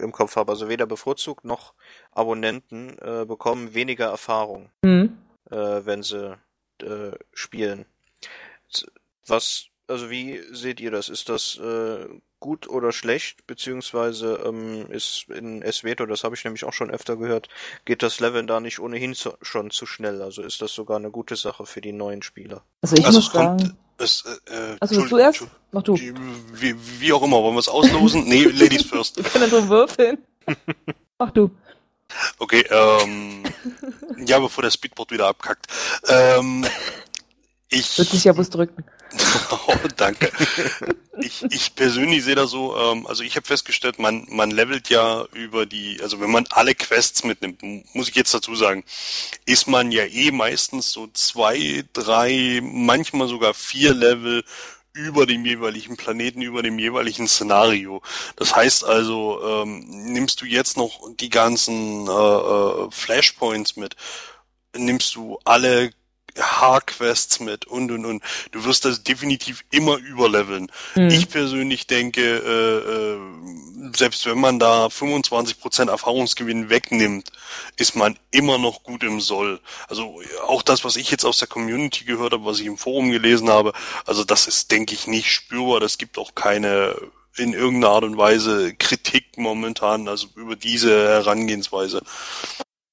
im 0.00 0.12
Kopf 0.12 0.36
habe, 0.36 0.52
also 0.52 0.68
weder 0.68 0.86
bevorzugt 0.86 1.44
noch 1.44 1.74
Abonnenten 2.12 2.98
äh, 2.98 3.24
bekommen 3.26 3.74
weniger 3.74 4.06
Erfahrung 4.06 4.70
Hm. 4.84 5.16
äh, 5.50 5.56
wenn 5.56 6.02
sie 6.02 6.36
äh, 6.82 7.12
spielen. 7.32 7.86
Was, 9.26 9.66
also 9.86 10.10
wie 10.10 10.42
seht 10.52 10.80
ihr 10.80 10.90
das? 10.90 11.08
Ist 11.08 11.28
das 11.28 11.58
äh, 11.58 12.06
gut 12.40 12.68
oder 12.68 12.92
schlecht? 12.92 13.46
Beziehungsweise 13.46 14.40
ähm, 14.46 14.86
ist 14.90 15.26
in 15.28 15.62
SWTO, 15.70 16.06
das 16.06 16.24
habe 16.24 16.34
ich 16.34 16.44
nämlich 16.44 16.64
auch 16.64 16.72
schon 16.72 16.90
öfter 16.90 17.16
gehört, 17.16 17.48
geht 17.84 18.02
das 18.02 18.20
Leveln 18.20 18.46
da 18.46 18.60
nicht 18.60 18.78
ohnehin 18.78 19.14
zu, 19.14 19.34
schon 19.42 19.70
zu 19.70 19.86
schnell? 19.86 20.22
Also 20.22 20.42
ist 20.42 20.60
das 20.62 20.72
sogar 20.72 20.96
eine 20.98 21.10
gute 21.10 21.36
Sache 21.36 21.66
für 21.66 21.80
die 21.80 21.92
neuen 21.92 22.22
Spieler? 22.22 22.62
Also 22.82 22.96
ich 22.96 23.06
Also 23.06 23.18
muss 23.18 23.26
es 23.26 23.32
kommt- 23.32 23.60
sagen. 23.62 23.78
es, 23.98 24.24
äh, 24.26 24.30
äh, 24.54 24.76
Also 24.80 25.00
Entschuldigung, 25.00 25.08
du 25.08 25.16
erst? 25.18 25.46
Mach 25.72 25.82
du. 25.82 25.94
Wie, 25.96 26.74
wie 27.00 27.12
auch 27.12 27.22
immer, 27.22 27.42
wollen 27.42 27.54
wir 27.54 27.60
es 27.60 27.68
auslosen? 27.68 28.24
nee, 28.24 28.44
Ladies 28.44 28.82
first. 28.90 29.16
Wir 29.16 29.24
können 29.24 29.50
drum 29.50 29.68
würfeln. 29.68 30.18
Mach 31.18 31.30
du. 31.32 31.50
Okay, 32.38 32.64
ähm, 32.70 33.42
ja, 34.24 34.38
bevor 34.38 34.62
der 34.62 34.70
Speedboard 34.70 35.10
wieder 35.10 35.26
abkackt. 35.26 35.66
Ähm, 36.08 36.64
ich, 37.68 37.98
Wird 37.98 38.08
sich 38.08 38.24
ja 38.24 38.32
bloß 38.32 38.50
drücken. 38.50 38.84
oh, 39.66 39.74
danke. 39.96 40.30
Ich, 41.18 41.42
ich 41.50 41.74
persönlich 41.74 42.24
sehe 42.24 42.34
das 42.34 42.50
so, 42.50 42.76
ähm, 42.76 43.06
also 43.06 43.22
ich 43.22 43.36
habe 43.36 43.46
festgestellt, 43.46 43.98
man, 43.98 44.26
man 44.28 44.50
levelt 44.50 44.88
ja 44.88 45.24
über 45.32 45.66
die, 45.66 45.98
also 46.02 46.20
wenn 46.20 46.30
man 46.30 46.46
alle 46.50 46.74
Quests 46.74 47.24
mitnimmt, 47.24 47.62
muss 47.94 48.08
ich 48.08 48.14
jetzt 48.14 48.34
dazu 48.34 48.54
sagen, 48.54 48.84
ist 49.46 49.66
man 49.66 49.90
ja 49.90 50.04
eh 50.04 50.30
meistens 50.30 50.92
so 50.92 51.08
zwei, 51.12 51.84
drei, 51.92 52.60
manchmal 52.62 53.28
sogar 53.28 53.54
vier 53.54 53.94
Level 53.94 54.44
über 54.92 55.26
dem 55.26 55.44
jeweiligen 55.44 55.96
Planeten, 55.96 56.42
über 56.42 56.62
dem 56.62 56.78
jeweiligen 56.78 57.28
Szenario. 57.28 58.02
Das 58.36 58.54
heißt 58.54 58.84
also, 58.84 59.40
ähm, 59.44 59.84
nimmst 59.88 60.40
du 60.40 60.46
jetzt 60.46 60.76
noch 60.76 61.00
die 61.16 61.28
ganzen 61.28 62.06
äh, 62.06 62.10
äh, 62.10 62.90
Flashpoints 62.90 63.76
mit, 63.76 63.96
nimmst 64.74 65.14
du 65.14 65.38
alle 65.44 65.90
Haarquests 66.38 67.40
mit 67.40 67.66
und 67.66 67.90
und 67.90 68.04
und. 68.04 68.22
Du 68.52 68.64
wirst 68.64 68.84
das 68.84 69.02
definitiv 69.02 69.64
immer 69.70 69.96
überleveln. 69.96 70.70
Hm. 70.94 71.08
Ich 71.08 71.28
persönlich 71.28 71.86
denke, 71.86 72.22
äh, 72.22 73.14
äh, 73.14 73.92
selbst 73.96 74.26
wenn 74.26 74.40
man 74.40 74.58
da 74.58 74.86
25% 74.86 75.90
Erfahrungsgewinn 75.90 76.68
wegnimmt, 76.70 77.30
ist 77.76 77.96
man 77.96 78.18
immer 78.30 78.58
noch 78.58 78.82
gut 78.82 79.02
im 79.02 79.20
Soll. 79.20 79.60
Also 79.88 80.20
auch 80.46 80.62
das, 80.62 80.84
was 80.84 80.96
ich 80.96 81.10
jetzt 81.10 81.24
aus 81.24 81.38
der 81.38 81.48
Community 81.48 82.04
gehört 82.04 82.32
habe, 82.32 82.44
was 82.44 82.60
ich 82.60 82.66
im 82.66 82.78
Forum 82.78 83.10
gelesen 83.10 83.48
habe, 83.48 83.72
also 84.04 84.24
das 84.24 84.46
ist, 84.46 84.70
denke 84.70 84.94
ich, 84.94 85.06
nicht 85.06 85.30
spürbar. 85.30 85.80
Das 85.80 85.98
gibt 85.98 86.18
auch 86.18 86.34
keine 86.34 86.96
in 87.38 87.52
irgendeiner 87.52 87.92
Art 87.92 88.04
und 88.04 88.16
Weise 88.16 88.74
Kritik 88.74 89.36
momentan, 89.36 90.08
also 90.08 90.28
über 90.36 90.56
diese 90.56 90.90
Herangehensweise. 90.90 92.02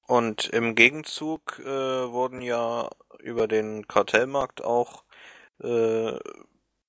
Und 0.06 0.46
im 0.48 0.74
Gegenzug 0.74 1.58
äh, 1.60 1.64
wurden 1.64 2.42
ja 2.42 2.90
über 3.20 3.48
den 3.48 3.88
Kartellmarkt 3.88 4.62
auch 4.62 5.04
äh, 5.62 6.18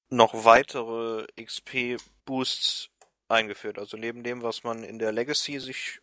noch 0.09 0.45
weitere 0.45 1.25
XP-Boosts 1.37 2.89
eingeführt. 3.29 3.79
Also 3.79 3.97
neben 3.97 4.23
dem, 4.23 4.43
was 4.43 4.63
man 4.63 4.83
in 4.83 4.99
der 4.99 5.11
Legacy 5.11 5.59
sich 5.59 6.01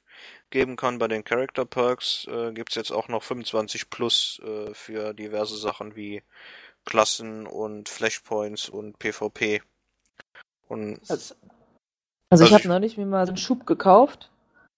geben 0.50 0.76
kann 0.76 0.98
bei 0.98 1.08
den 1.08 1.24
Character 1.24 1.64
Perks, 1.64 2.26
äh, 2.28 2.52
gibt's 2.52 2.74
jetzt 2.74 2.90
auch 2.92 3.08
noch 3.08 3.22
25 3.22 3.90
plus 3.90 4.40
äh, 4.44 4.72
für 4.74 5.12
diverse 5.14 5.56
Sachen 5.56 5.94
wie 5.96 6.22
Klassen 6.84 7.46
und 7.46 7.88
Flashpoints 7.88 8.68
und 8.68 8.98
PvP. 8.98 9.62
Und 10.68 10.98
Also, 11.08 11.34
Also 12.30 12.44
ich 12.44 12.52
habe 12.52 12.62
ich- 12.62 12.68
neulich 12.68 12.96
mir 12.96 13.06
mal 13.06 13.26
so 13.26 13.30
einen 13.30 13.36
Schub 13.36 13.66
gekauft, 13.66 14.31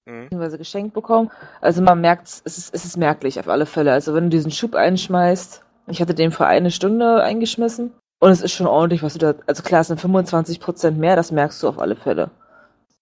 mh, 0.06 0.24
beziehungsweise 0.24 0.58
geschenkt 0.58 0.94
bekommen. 0.94 1.30
Also 1.60 1.82
man 1.82 2.00
merkt, 2.00 2.28
es 2.28 2.58
ist, 2.58 2.74
es 2.74 2.84
ist 2.84 2.96
merklich 2.96 3.38
auf 3.40 3.48
alle 3.48 3.66
Fälle. 3.66 3.92
Also 3.92 4.14
wenn 4.14 4.24
du 4.24 4.30
diesen 4.30 4.50
Schub 4.50 4.74
einschmeißt, 4.74 5.62
ich 5.88 6.00
hatte 6.00 6.14
den 6.14 6.32
für 6.32 6.46
eine 6.46 6.70
Stunde 6.70 7.22
eingeschmissen 7.22 7.92
und 8.20 8.30
es 8.30 8.40
ist 8.40 8.52
schon 8.52 8.66
ordentlich, 8.66 9.02
was 9.02 9.14
du 9.14 9.18
da, 9.18 9.34
also 9.46 9.62
klar, 9.62 9.82
es 9.82 9.88
sind 9.88 10.00
25% 10.00 10.92
mehr, 10.92 11.16
das 11.16 11.30
merkst 11.30 11.62
du 11.62 11.68
auf 11.68 11.78
alle 11.78 11.96
Fälle. 11.96 12.30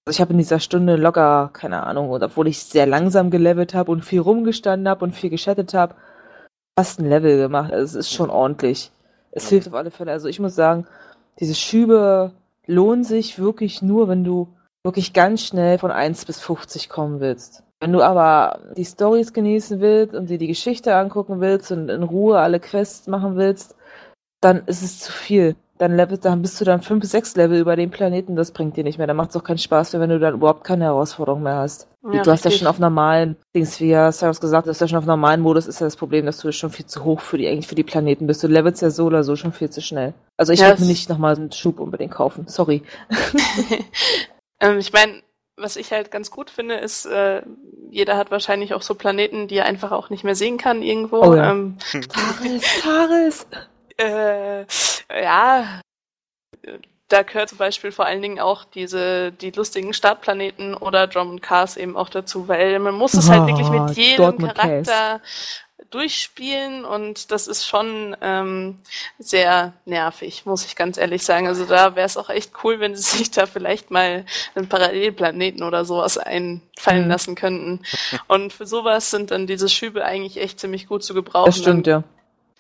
Also 0.05 0.17
ich 0.17 0.21
habe 0.21 0.33
in 0.33 0.39
dieser 0.39 0.59
Stunde 0.59 0.97
locker, 0.97 1.51
keine 1.53 1.85
Ahnung, 1.85 2.11
und 2.11 2.23
obwohl 2.25 2.49
ich 2.49 2.65
sehr 2.65 2.87
langsam 2.87 3.31
gelevelt 3.31 3.73
habe 3.73 3.93
und 3.93 4.05
viel 4.05 4.21
rumgestanden 4.21 4.89
habe 4.89 5.05
und 5.05 5.13
viel 5.13 5.31
geschattet 5.31 5.75
habe, 5.75 5.95
fast 6.77 6.99
ein 6.99 7.09
Level 7.09 7.37
gemacht. 7.37 7.73
Also 7.73 7.85
es 7.99 8.07
ist 8.07 8.13
schon 8.13 8.31
ordentlich. 8.31 8.91
Es 9.31 9.49
hilft 9.49 9.69
auf 9.69 9.75
alle 9.75 9.93
Fälle. 9.93 10.11
Also 10.11 10.29
ich 10.29 10.41
muss 10.41 10.57
sagen, 10.57 10.87
diese 11.39 11.55
Schübe 11.55 12.33
lohnen 12.67 13.05
sich 13.05 13.39
wirklich 13.39 13.81
nur, 13.81 14.09
wenn 14.09 14.25
du 14.25 14.49
wirklich 14.85 15.12
ganz 15.12 15.43
schnell 15.43 15.78
von 15.78 15.91
1 15.91 16.24
bis 16.24 16.41
50 16.41 16.89
kommen 16.89 17.20
willst. 17.20 17.62
Wenn 17.80 17.93
du 17.93 18.03
aber 18.03 18.61
die 18.76 18.85
Stories 18.85 19.33
genießen 19.33 19.80
willst 19.80 20.14
und 20.14 20.30
dir 20.30 20.39
die 20.39 20.47
Geschichte 20.47 20.95
angucken 20.95 21.41
willst 21.41 21.72
und 21.72 21.89
in 21.89 22.03
Ruhe 22.03 22.39
alle 22.39 22.61
Quests 22.61 23.09
machen 23.09 23.37
willst, 23.37 23.74
dann 24.41 24.62
ist 24.66 24.83
es 24.83 25.01
zu 25.01 25.12
viel. 25.12 25.57
Dann, 25.78 25.97
level, 25.97 26.16
dann 26.16 26.43
bist 26.43 26.61
du 26.61 26.64
dann 26.64 26.80
5, 26.80 27.05
6 27.05 27.35
Level 27.35 27.59
über 27.59 27.74
den 27.74 27.91
Planeten, 27.91 28.37
das 28.37 28.53
bringt 28.53 28.76
dir 28.76 28.85
nicht 28.85 28.99
mehr. 28.99 29.09
Dann 29.09 29.16
macht 29.16 29.30
es 29.30 29.37
auch 29.37 29.43
keinen 29.43 29.59
Spaß 29.59 29.93
mehr, 29.93 30.01
wenn 30.01 30.11
du 30.11 30.20
dann 30.20 30.35
überhaupt 30.35 30.62
keine 30.62 30.85
Herausforderung 30.85 31.43
mehr 31.43 31.57
hast. 31.57 31.89
Ja, 32.12 32.22
du 32.22 32.30
hast 32.30 32.45
ja 32.45 32.53
schon 32.53 32.68
auf 32.68 32.78
normalen 32.78 33.37
Dings, 33.55 33.80
wie 33.80 33.89
ja 33.89 34.12
Cyrus 34.12 34.41
gesagt 34.41 34.68
hast 34.68 34.80
ja 34.80 34.87
schon 34.87 34.99
auf 34.99 35.07
normalen 35.07 35.41
Modus 35.41 35.66
ist 35.66 35.80
ja 35.80 35.87
das 35.87 35.97
Problem, 35.97 36.26
dass 36.26 36.39
du 36.39 36.53
schon 36.53 36.70
viel 36.70 36.87
zu 36.87 37.05
hoch 37.05 37.20
für 37.20 37.39
die, 37.39 37.49
eigentlich 37.49 37.68
für 37.68 37.74
die 37.74 37.85
Planeten 37.85 38.26
bist. 38.26 38.43
Du 38.45 38.49
levelst 38.49 38.83
ja 38.83 38.91
so 38.91 39.07
oder 39.07 39.24
so 39.24 39.35
schon 39.35 39.53
viel 39.53 39.70
zu 39.70 39.80
schnell. 39.80 40.12
Also 40.37 40.53
ich 40.53 40.61
Ja, 40.61 40.68
würde 40.68 40.83
mir 40.83 40.89
nicht 40.89 41.09
nochmal 41.09 41.37
einen 41.37 41.53
Schub 41.53 41.80
unbedingt 41.80 42.12
kaufen. 42.12 42.47
Sorry. 42.49 42.83
ähm, 44.63 44.79
ich 44.79 44.93
meine, 44.93 45.23
was 45.57 45.77
ich 45.77 45.93
halt 45.93 46.11
ganz 46.11 46.31
gut 46.31 46.51
finde, 46.51 46.77
ist, 46.77 47.05
äh, 47.05 47.43
jeder 47.91 48.17
hat 48.17 48.31
wahrscheinlich 48.31 48.75
auch 48.75 48.83
so 48.83 48.95
Planeten, 48.95 49.49
die 49.49 49.59
er 49.59 49.67
einfach 49.67 49.93
auch 49.93 50.09
nicht 50.09 50.25
mehr 50.25 50.35
sehen 50.35 50.57
kann 50.57 50.83
irgendwo. 50.83 51.23
Oh 51.23 51.35
ja. 51.35 51.51
ähm, 51.51 51.77
Taris, 52.09 52.65
Taris! 52.83 53.47
äh, 53.99 54.65
ja, 55.23 55.81
da 57.09 57.23
gehört 57.23 57.51
zum 57.51 57.59
Beispiel 57.59 57.93
vor 57.93 58.07
allen 58.07 58.23
Dingen 58.23 58.41
auch 58.41 58.65
diese, 58.65 59.33
die 59.33 59.51
lustigen 59.51 59.93
Startplaneten 59.93 60.75
oder 60.75 61.07
Drum 61.07 61.31
und 61.31 61.43
Cars 61.43 61.77
eben 61.77 61.97
auch 61.97 62.09
dazu, 62.09 62.49
weil 62.49 62.79
man 62.79 62.95
muss 62.95 63.15
es 63.15 63.29
halt 63.29 63.47
wirklich 63.47 63.67
Ah, 63.67 63.85
mit 63.85 63.97
jedem 63.97 64.17
Dortmund 64.17 64.55
Charakter 64.55 65.21
durchspielen 65.93 66.84
und 66.84 67.30
das 67.30 67.47
ist 67.47 67.66
schon 67.66 68.16
ähm, 68.20 68.78
sehr 69.18 69.74
nervig, 69.84 70.47
muss 70.47 70.64
ich 70.64 70.74
ganz 70.76 70.97
ehrlich 70.99 71.22
sagen. 71.24 71.47
Also 71.47 71.64
da 71.66 71.95
wäre 71.97 72.07
es 72.07 72.16
auch 72.16 72.30
echt 72.30 72.53
cool, 72.64 72.80
wenn 72.80 72.97
sie 72.97 73.18
sich 73.18 73.30
da 73.30 73.47
vielleicht 73.47 73.90
mal 73.90 74.24
einen 74.55 74.68
Parallelplaneten 74.68 75.62
oder 75.62 75.84
sowas 75.84 76.18
einfallen 76.18 77.05
Mhm. 77.05 77.09
lassen 77.09 77.34
könnten. 77.34 77.82
Und 78.28 78.53
für 78.53 78.66
sowas 78.66 79.11
sind 79.11 79.30
dann 79.30 79.47
diese 79.47 79.68
Schübe 79.68 80.05
eigentlich 80.05 80.38
echt 80.38 80.59
ziemlich 80.61 80.86
gut 80.86 81.05
zu 81.05 81.14
gebrauchen. 81.14 81.47
Das 81.47 81.59
stimmt, 81.59 81.86
ja. 81.86 82.05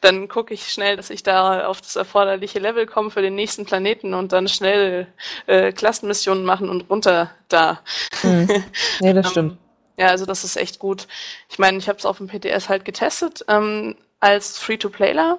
dann 0.00 0.28
gucke 0.28 0.52
ich 0.54 0.68
schnell, 0.68 0.96
dass 0.96 1.10
ich 1.10 1.22
da 1.22 1.66
auf 1.66 1.80
das 1.80 1.96
erforderliche 1.96 2.58
Level 2.58 2.86
komme 2.86 3.10
für 3.10 3.22
den 3.22 3.34
nächsten 3.36 3.64
Planeten 3.64 4.14
und 4.14 4.32
dann 4.32 4.48
schnell 4.48 5.06
äh, 5.46 5.72
Klassenmissionen 5.72 6.44
machen 6.44 6.68
und 6.68 6.90
runter 6.90 7.30
da. 7.48 7.80
Hm. 8.22 8.48
Nee, 9.00 9.12
das 9.14 9.30
stimmt. 9.30 9.58
Ja, 9.96 10.08
also 10.08 10.26
das 10.26 10.44
ist 10.44 10.56
echt 10.56 10.78
gut. 10.78 11.06
Ich 11.48 11.58
meine, 11.58 11.78
ich 11.78 11.88
habe 11.88 11.98
es 11.98 12.06
auf 12.06 12.18
dem 12.18 12.28
PTS 12.28 12.68
halt 12.68 12.84
getestet 12.84 13.44
ähm, 13.48 13.96
als 14.20 14.58
Free-to-Playler, 14.58 15.38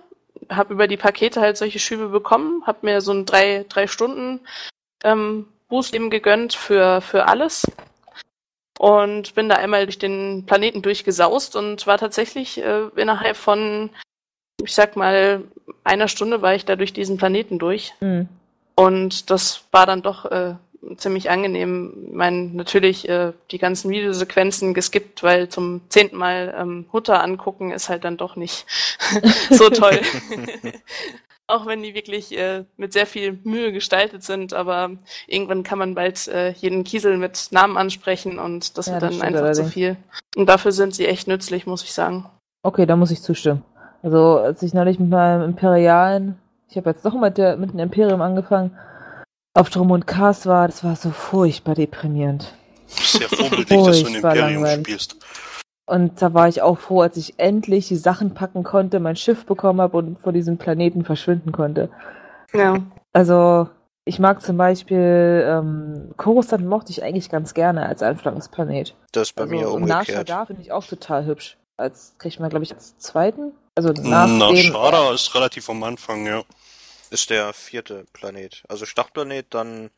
habe 0.50 0.74
über 0.74 0.88
die 0.88 0.98
Pakete 0.98 1.42
halt 1.42 1.58
solche 1.58 1.80
Schübe 1.80 2.10
bekommen, 2.10 2.64
habe 2.66 2.80
mir 2.82 3.02
so 3.02 3.12
einen 3.12 3.26
drei, 3.26 3.66
drei 3.70 3.88
Stunden 3.88 4.42
ähm, 5.04 5.48
Boost 5.70 5.94
eben 5.96 6.10
gegönnt 6.10 6.54
für, 6.54 7.02
für 7.02 7.28
alles 7.28 7.66
und 8.80 9.36
bin 9.36 9.50
da 9.50 9.56
einmal 9.56 9.86
durch 9.86 9.98
den 9.98 10.46
Planeten 10.46 10.82
durchgesaust 10.82 11.56
und 11.56 11.88
war 11.88 11.98
tatsächlich 11.98 12.64
äh, 12.64 12.88
innerhalb 12.96 13.38
von, 13.38 13.90
ich 14.62 14.74
sag 14.74 14.96
mal, 14.96 15.44
einer 15.84 16.08
Stunde 16.08 16.42
war 16.42 16.56
ich 16.56 16.66
da 16.66 16.76
durch 16.76 16.94
diesen 16.94 17.18
Planeten 17.18 17.60
durch. 17.60 17.94
Hm. 18.00 18.28
Und 18.76 19.30
das 19.30 19.64
war 19.72 19.86
dann 19.86 20.02
doch 20.02 20.26
äh, 20.26 20.56
ziemlich 20.98 21.30
angenehm. 21.30 22.08
Ich 22.08 22.14
meine, 22.14 22.46
natürlich 22.54 23.08
äh, 23.10 23.34
die 23.52 23.58
ganzen 23.58 23.90
Videosequenzen 23.92 24.74
geskippt, 24.74 25.24
weil 25.24 25.50
zum 25.50 25.82
zehnten 25.90 26.18
Mal 26.18 26.54
ähm, 26.58 26.86
Hutter 26.92 27.24
angucken 27.24 27.72
ist 27.72 27.90
halt 27.90 28.04
dann 28.04 28.18
doch 28.18 28.36
nicht 28.36 28.66
so 29.50 29.70
toll. 29.70 30.00
Auch 31.48 31.66
wenn 31.66 31.84
die 31.84 31.94
wirklich 31.94 32.38
äh, 32.38 32.64
mit 32.78 32.94
sehr 32.94 33.06
viel 33.06 33.38
Mühe 33.44 33.74
gestaltet 33.74 34.24
sind, 34.24 34.54
aber 34.54 34.92
irgendwann 35.28 35.64
kann 35.64 35.78
man 35.78 35.94
bald 35.94 36.28
äh, 36.30 36.52
jeden 36.52 36.86
Kiesel 36.86 37.18
mit 37.18 37.50
Namen 37.52 37.78
ansprechen 37.78 38.40
und 38.40 38.78
das 38.78 38.88
Ja, 38.88 38.94
wird 38.94 39.04
das 39.04 39.10
dann 39.10 39.20
stimmt 39.20 39.24
einfach 39.24 39.52
zu 39.54 39.64
allerdings. 39.64 39.74
viel. 39.74 39.98
Und 40.38 40.48
dafür 40.48 40.72
sind 40.72 40.96
sie 40.96 41.06
echt 41.06 41.28
nützlich, 41.28 41.66
muss 41.68 41.84
ich 41.84 41.94
sagen. 41.94 42.26
Okay, 42.64 42.86
da 42.86 42.96
muss 42.96 43.12
ich 43.12 43.22
zustimmen. 43.22 43.62
Also, 44.04 44.38
als 44.40 44.64
ich 44.64 44.74
neulich 44.74 45.00
mit 45.00 45.10
meinem 45.10 45.44
Imperialen, 45.44 46.38
ich 46.70 46.78
habe 46.78 46.90
jetzt 46.90 47.06
doch 47.06 47.14
mit, 47.14 47.38
der, 47.38 47.58
mit 47.58 47.72
dem 47.74 47.80
Imperium 47.80 48.22
angefangen, 48.22 48.72
auf 49.54 49.70
Drum 49.70 49.92
und 49.92 50.08
Cars 50.08 50.46
war, 50.46 50.68
das 50.68 50.84
war 50.84 50.96
so 50.96 51.12
furchtbar 51.12 51.76
deprimierend. 51.76 52.54
Sehr 52.88 53.30
vorbildlich, 53.30 53.68
dass 53.68 54.02
du 54.02 54.08
ein 54.08 54.12
Furchtbar 54.12 54.36
Imperium 54.36 54.64
langweilig. 54.64 54.88
spielst. 54.88 55.18
Und 55.86 56.22
da 56.22 56.34
war 56.34 56.48
ich 56.48 56.62
auch 56.62 56.80
froh, 56.80 57.02
als 57.02 57.18
ich 57.18 57.38
endlich 57.38 57.88
die 57.88 57.98
Sachen 57.98 58.34
packen 58.34 58.64
konnte, 58.64 59.00
mein 59.00 59.16
Schiff 59.16 59.46
bekommen 59.46 59.82
habe 59.82 59.98
und 59.98 60.20
vor 60.20 60.32
diesem 60.32 60.58
Planeten 60.58 61.04
verschwinden 61.04 61.52
konnte. 61.52 61.90
Ja. 62.54 62.78
Also, 63.12 63.68
ich 64.06 64.18
mag 64.18 64.42
zum 64.42 64.58
Beispiel, 64.58 65.46
ähm, 65.46 66.12
Coruscant 66.18 66.66
mochte 66.66 66.92
ich 66.92 67.04
eigentlich 67.04 67.30
ganz 67.30 67.54
gerne 67.54 67.86
als 67.86 68.02
Anfangsplanet. 68.02 68.96
Das 69.12 69.30
ist 69.30 69.36
bei 69.36 69.44
also, 69.44 69.56
mir 69.56 69.70
und 69.70 69.84
umgekehrt. 69.84 70.30
Nasha 70.30 70.46
finde 70.46 70.62
ich 70.62 70.72
auch 70.72 70.86
total 70.86 71.26
hübsch. 71.26 71.58
Als 71.76 72.16
kriegt 72.18 72.40
man, 72.40 72.50
glaube 72.50 72.64
ich, 72.64 72.74
als 72.74 72.98
zweiten. 72.98 73.52
Also 73.76 73.90
nach 73.90 74.28
Na, 74.28 74.52
dem, 74.52 74.58
Shada 74.58 75.12
ist 75.12 75.34
relativ 75.36 75.70
am 75.70 75.84
Anfang, 75.84 76.26
ja. 76.26 76.44
Ist 77.14 77.30
der 77.30 77.54
vierte 77.54 78.06
Planet. 78.12 78.64
Also 78.68 78.88
Startplanet, 78.88 79.54
dann 79.54 79.92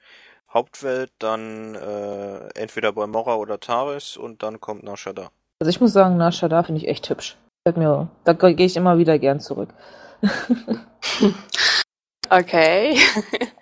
Hauptwelt, 0.54 1.12
dann 1.20 1.74
äh, 1.74 2.48
entweder 2.56 2.92
bei 2.92 3.08
Mora 3.08 3.36
oder 3.36 3.58
Taris 3.58 4.18
und 4.18 4.44
dann 4.44 4.60
kommt 4.60 4.84
Nashada. 4.84 5.32
Also 5.62 5.70
ich 5.70 5.80
muss 5.80 5.94
sagen, 5.94 6.18
Nasha 6.18 6.50
da 6.50 6.62
finde 6.64 6.82
ich 6.82 6.90
echt 6.90 7.10
hübsch. 7.10 7.38
Mir, 7.74 8.10
da 8.26 8.34
gehe 8.34 8.66
ich 8.66 8.76
immer 8.76 8.98
wieder 8.98 9.18
gern 9.18 9.40
zurück. 9.40 9.70
Okay. 12.30 13.00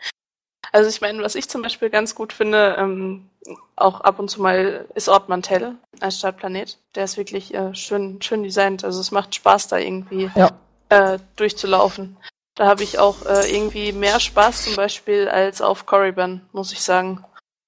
Also 0.71 0.89
ich 0.89 1.01
meine, 1.01 1.21
was 1.21 1.35
ich 1.35 1.47
zum 1.49 1.61
Beispiel 1.61 1.91
ganz 1.91 2.15
gut 2.15 2.33
finde, 2.33 2.75
ähm, 2.79 3.29
auch 3.75 4.01
ab 4.01 4.17
und 4.17 4.29
zu 4.31 4.41
mal 4.41 4.87
ist 4.95 5.07
Ort 5.07 5.29
Mantell 5.29 5.75
als 5.99 6.17
Startplanet. 6.17 6.79
Der 6.95 7.03
ist 7.03 7.15
wirklich 7.15 7.53
äh, 7.53 7.75
schön, 7.75 8.19
schön 8.23 8.41
designt. 8.41 8.83
Also 8.83 8.99
es 8.99 9.11
macht 9.11 9.35
Spaß, 9.35 9.67
da 9.67 9.77
irgendwie 9.77 10.31
Ja. 10.33 10.49
äh, 10.89 11.19
durchzulaufen. 11.35 12.17
Da 12.55 12.67
habe 12.67 12.83
ich 12.83 12.99
auch 12.99 13.25
äh, 13.25 13.55
irgendwie 13.55 13.91
mehr 13.91 14.19
Spaß 14.19 14.65
zum 14.65 14.75
Beispiel 14.75 15.27
als 15.27 15.61
auf 15.61 15.85
Korriban, 15.85 16.41
muss 16.51 16.71
ich 16.71 16.81
sagen. 16.81 17.23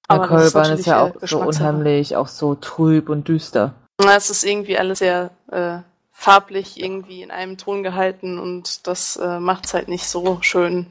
Aber 0.08 0.28
das 0.28 0.52
Kolban 0.52 0.62
ist, 0.78 0.86
natürlich, 0.86 0.86
ja 0.86 1.06
äh, 1.06 1.10
auch 1.10 1.26
so 1.26 1.40
unheimlich, 1.40 2.16
auch 2.16 2.28
so 2.28 2.54
trüb 2.54 3.08
und 3.08 3.26
düster. 3.26 3.74
Ja, 4.00 4.14
Es 4.14 4.30
ist 4.30 4.44
irgendwie 4.44 4.78
alles 4.78 5.00
sehr 5.00 5.30
äh, 5.50 5.78
farblich 6.12 6.80
irgendwie 6.80 7.22
in 7.22 7.30
einem 7.30 7.58
Ton 7.58 7.82
gehalten 7.82 8.38
und 8.38 8.86
das 8.86 9.16
äh, 9.16 9.40
macht's 9.40 9.74
halt 9.74 9.88
nicht 9.88 10.06
so 10.06 10.38
schön. 10.40 10.86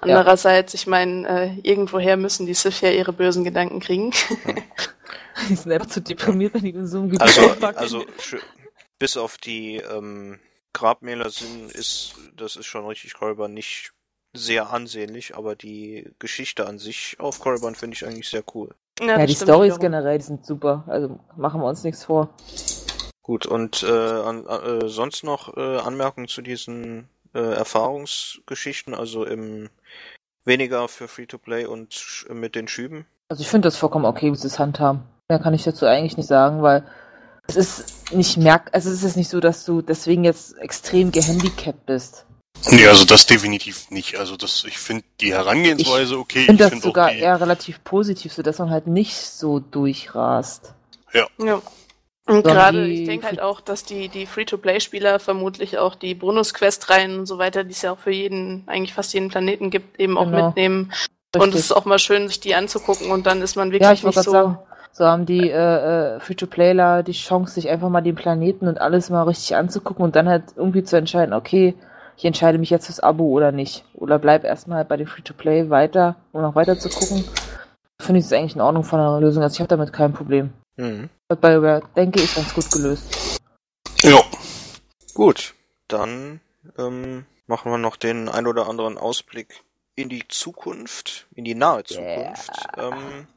Andererseits, 0.00 0.74
ich 0.74 0.86
meine, 0.86 1.26
äh, 1.28 1.68
irgendwoher 1.68 2.16
müssen 2.16 2.46
die 2.46 2.54
Sith 2.54 2.80
ja 2.80 2.90
ihre 2.90 3.12
bösen 3.12 3.44
Gedanken 3.44 3.80
kriegen. 3.80 4.12
Die 5.48 5.54
sind 5.54 5.70
einfach 5.70 5.86
zu 5.86 6.00
deprimiert, 6.00 6.54
wenn 6.54 6.62
die 6.62 6.70
in 6.70 6.86
so 6.88 6.98
einem 6.98 7.10
Gebiet 7.10 7.22
Also, 7.22 7.54
also 7.76 8.04
bis 8.98 9.16
auf 9.16 9.38
die 9.38 9.76
ähm, 9.76 10.40
Grabmäler 10.72 11.30
sind, 11.30 11.72
ist 11.72 12.14
das 12.36 12.56
ist 12.56 12.66
schon 12.66 12.86
richtig 12.86 13.14
Korriban 13.14 13.54
nicht 13.54 13.92
sehr 14.34 14.70
ansehnlich, 14.70 15.36
aber 15.36 15.56
die 15.56 16.10
Geschichte 16.18 16.66
an 16.66 16.78
sich 16.78 17.16
auf 17.18 17.40
Korriban 17.40 17.74
finde 17.74 17.94
ich 17.94 18.06
eigentlich 18.06 18.28
sehr 18.28 18.44
cool. 18.54 18.74
ja, 19.00 19.18
das 19.18 19.26
die 19.26 19.34
Stories 19.36 19.78
generell, 19.78 20.20
sind 20.20 20.44
super. 20.44 20.84
Also 20.86 21.18
machen 21.36 21.60
wir 21.60 21.68
uns 21.68 21.82
nichts 21.84 22.04
vor. 22.04 22.30
Gut, 23.22 23.46
und 23.46 23.82
äh, 23.82 23.90
an, 23.90 24.46
äh, 24.46 24.88
sonst 24.88 25.24
noch 25.24 25.56
äh, 25.56 25.78
Anmerkungen 25.78 26.28
zu 26.28 26.40
diesen 26.40 27.08
äh, 27.34 27.40
Erfahrungsgeschichten, 27.40 28.94
also 28.94 29.24
im 29.24 29.68
weniger 30.44 30.88
für 30.88 31.08
Free-to-Play 31.08 31.66
und 31.66 32.26
mit 32.30 32.54
den 32.54 32.68
Schüben? 32.68 33.06
Also 33.28 33.42
ich 33.42 33.48
finde 33.48 33.68
das 33.68 33.76
vollkommen 33.76 34.06
okay, 34.06 34.32
wie 34.32 34.36
sie 34.36 34.46
es 34.46 34.58
handhaben. 34.58 35.02
Mehr 35.28 35.38
kann 35.38 35.52
ich 35.52 35.62
dazu 35.62 35.84
eigentlich 35.84 36.16
nicht 36.16 36.26
sagen, 36.26 36.62
weil 36.62 36.84
es 37.48 37.56
ist 37.56 38.12
nicht 38.12 38.36
merk, 38.36 38.70
also 38.72 38.90
es 38.90 39.02
ist 39.02 39.16
nicht 39.16 39.30
so, 39.30 39.40
dass 39.40 39.64
du 39.64 39.82
deswegen 39.82 40.24
jetzt 40.24 40.56
extrem 40.58 41.10
gehandicapt 41.10 41.86
bist. 41.86 42.24
Nee, 42.70 42.86
also 42.86 43.04
das 43.04 43.26
definitiv 43.26 43.90
nicht. 43.90 44.18
Also 44.18 44.36
das, 44.36 44.64
ich 44.66 44.78
finde 44.78 45.04
die 45.20 45.32
Herangehensweise 45.32 46.18
okay. 46.18 46.40
Ich 46.40 46.46
finde 46.46 46.64
das 46.64 46.70
find 46.70 46.82
sogar 46.82 47.08
auch 47.08 47.12
die, 47.12 47.18
eher 47.18 47.40
relativ 47.40 47.82
positiv, 47.84 48.32
so 48.32 48.42
dass 48.42 48.58
man 48.58 48.70
halt 48.70 48.86
nicht 48.86 49.16
so 49.16 49.60
durchrast. 49.60 50.74
Ja. 51.12 51.26
Und 51.38 51.62
So, 52.26 52.42
gerade, 52.42 52.84
die 52.84 53.02
ich 53.02 53.08
denke 53.08 53.26
halt 53.26 53.40
auch, 53.40 53.60
dass 53.60 53.84
die, 53.84 54.08
die 54.08 54.26
Free-to-Play-Spieler 54.26 55.18
vermutlich 55.18 55.78
auch 55.78 55.94
die 55.94 56.14
Bonus-Quest-Reihen 56.14 57.20
und 57.20 57.26
so 57.26 57.38
weiter, 57.38 57.64
die 57.64 57.70
es 57.72 57.80
ja 57.80 57.92
auch 57.92 57.98
für 57.98 58.10
jeden, 58.10 58.64
eigentlich 58.66 58.92
fast 58.92 59.14
jeden 59.14 59.28
Planeten 59.30 59.70
gibt, 59.70 59.98
eben 59.98 60.18
auch 60.18 60.26
Genau. 60.26 60.46
mitnehmen. 60.48 60.92
Und 61.34 61.42
Richtig. 61.42 61.60
es 61.60 61.64
ist 61.66 61.72
auch 61.72 61.84
mal 61.84 61.98
schön, 61.98 62.28
sich 62.28 62.40
die 62.40 62.54
anzugucken 62.54 63.10
und 63.10 63.26
dann 63.26 63.40
ist 63.40 63.56
man 63.56 63.70
wirklich 63.70 63.82
Ja, 63.86 63.92
ich 63.92 64.02
nicht 64.02 64.20
so. 64.22 64.30
sagen, 64.30 64.58
so 64.98 65.06
haben 65.06 65.26
die 65.26 65.48
äh, 65.48 66.16
äh, 66.16 66.20
Free-to-Playler 66.20 67.04
die 67.04 67.12
Chance, 67.12 67.54
sich 67.54 67.68
einfach 67.68 67.88
mal 67.88 68.00
den 68.00 68.16
Planeten 68.16 68.66
und 68.66 68.80
alles 68.80 69.10
mal 69.10 69.22
richtig 69.22 69.54
anzugucken 69.54 70.04
und 70.04 70.16
dann 70.16 70.28
halt 70.28 70.42
irgendwie 70.56 70.82
zu 70.82 70.96
entscheiden, 70.96 71.32
okay, 71.32 71.74
ich 72.16 72.24
entscheide 72.24 72.58
mich 72.58 72.70
jetzt 72.70 72.86
fürs 72.86 72.98
Abo 72.98 73.26
oder 73.26 73.52
nicht. 73.52 73.84
Oder 73.94 74.18
bleib 74.18 74.42
erstmal 74.42 74.84
bei 74.84 74.96
dem 74.96 75.06
Free-to-Play 75.06 75.70
weiter, 75.70 76.16
um 76.32 76.42
noch 76.42 76.56
weiter 76.56 76.76
zu 76.76 76.88
gucken. 76.88 77.24
Finde 78.02 78.18
ich 78.18 78.24
das 78.24 78.32
eigentlich 78.32 78.56
in 78.56 78.60
Ordnung 78.60 78.82
von 78.82 78.98
einer 78.98 79.20
Lösung. 79.20 79.44
Also 79.44 79.54
ich 79.54 79.60
habe 79.60 79.68
damit 79.68 79.92
kein 79.92 80.12
Problem. 80.12 80.52
Mhm. 80.76 81.10
Hat 81.30 81.40
BioWare, 81.40 81.82
denke 81.94 82.20
ich, 82.20 82.34
ganz 82.34 82.52
gut 82.52 82.68
gelöst. 82.72 83.38
Ja. 84.02 84.20
Gut, 85.14 85.54
dann 85.86 86.40
ähm, 86.76 87.24
machen 87.46 87.70
wir 87.70 87.78
noch 87.78 87.96
den 87.96 88.28
ein 88.28 88.48
oder 88.48 88.68
anderen 88.68 88.98
Ausblick 88.98 89.62
in 89.94 90.08
die 90.08 90.26
Zukunft, 90.26 91.28
in 91.36 91.44
die 91.44 91.54
nahe 91.54 91.84
Zukunft. 91.84 92.50
Ähm, 92.76 93.28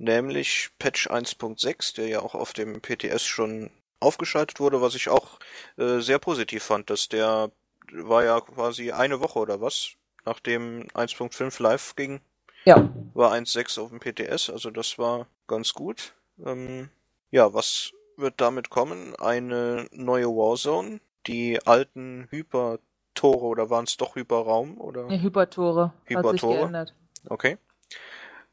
nämlich 0.00 0.70
Patch 0.78 1.08
1.6, 1.08 1.94
der 1.96 2.08
ja 2.08 2.20
auch 2.20 2.34
auf 2.34 2.52
dem 2.52 2.80
PTS 2.80 3.24
schon 3.24 3.70
aufgeschaltet 4.00 4.58
wurde, 4.58 4.80
was 4.80 4.94
ich 4.94 5.08
auch 5.08 5.38
äh, 5.76 6.00
sehr 6.00 6.18
positiv 6.18 6.64
fand, 6.64 6.90
dass 6.90 7.08
der 7.08 7.50
war 7.92 8.24
ja 8.24 8.40
quasi 8.40 8.92
eine 8.92 9.20
Woche 9.20 9.38
oder 9.38 9.60
was, 9.60 9.90
nachdem 10.24 10.88
1.5 10.94 11.62
live 11.62 11.96
ging, 11.96 12.20
Ja, 12.64 12.88
war 13.14 13.32
1.6 13.32 13.80
auf 13.80 13.90
dem 13.90 14.00
PTS, 14.00 14.50
also 14.50 14.70
das 14.70 14.98
war 14.98 15.26
ganz 15.46 15.74
gut. 15.74 16.14
Ähm, 16.44 16.88
ja, 17.30 17.52
was 17.52 17.92
wird 18.16 18.40
damit 18.40 18.70
kommen? 18.70 19.14
Eine 19.16 19.86
neue 19.92 20.26
Warzone, 20.28 21.00
die 21.26 21.58
alten 21.66 22.26
Hypertore 22.30 23.44
oder 23.44 23.68
waren 23.70 23.84
es 23.84 23.96
doch 23.96 24.14
Hyperraum 24.14 24.78
oder? 24.80 25.08
die 25.08 25.20
Hypertore. 25.20 25.92
Hat 26.14 26.26
sich 26.28 26.42
Hypertore? 26.42 26.58
geändert. 26.60 26.94
Okay. 27.28 27.58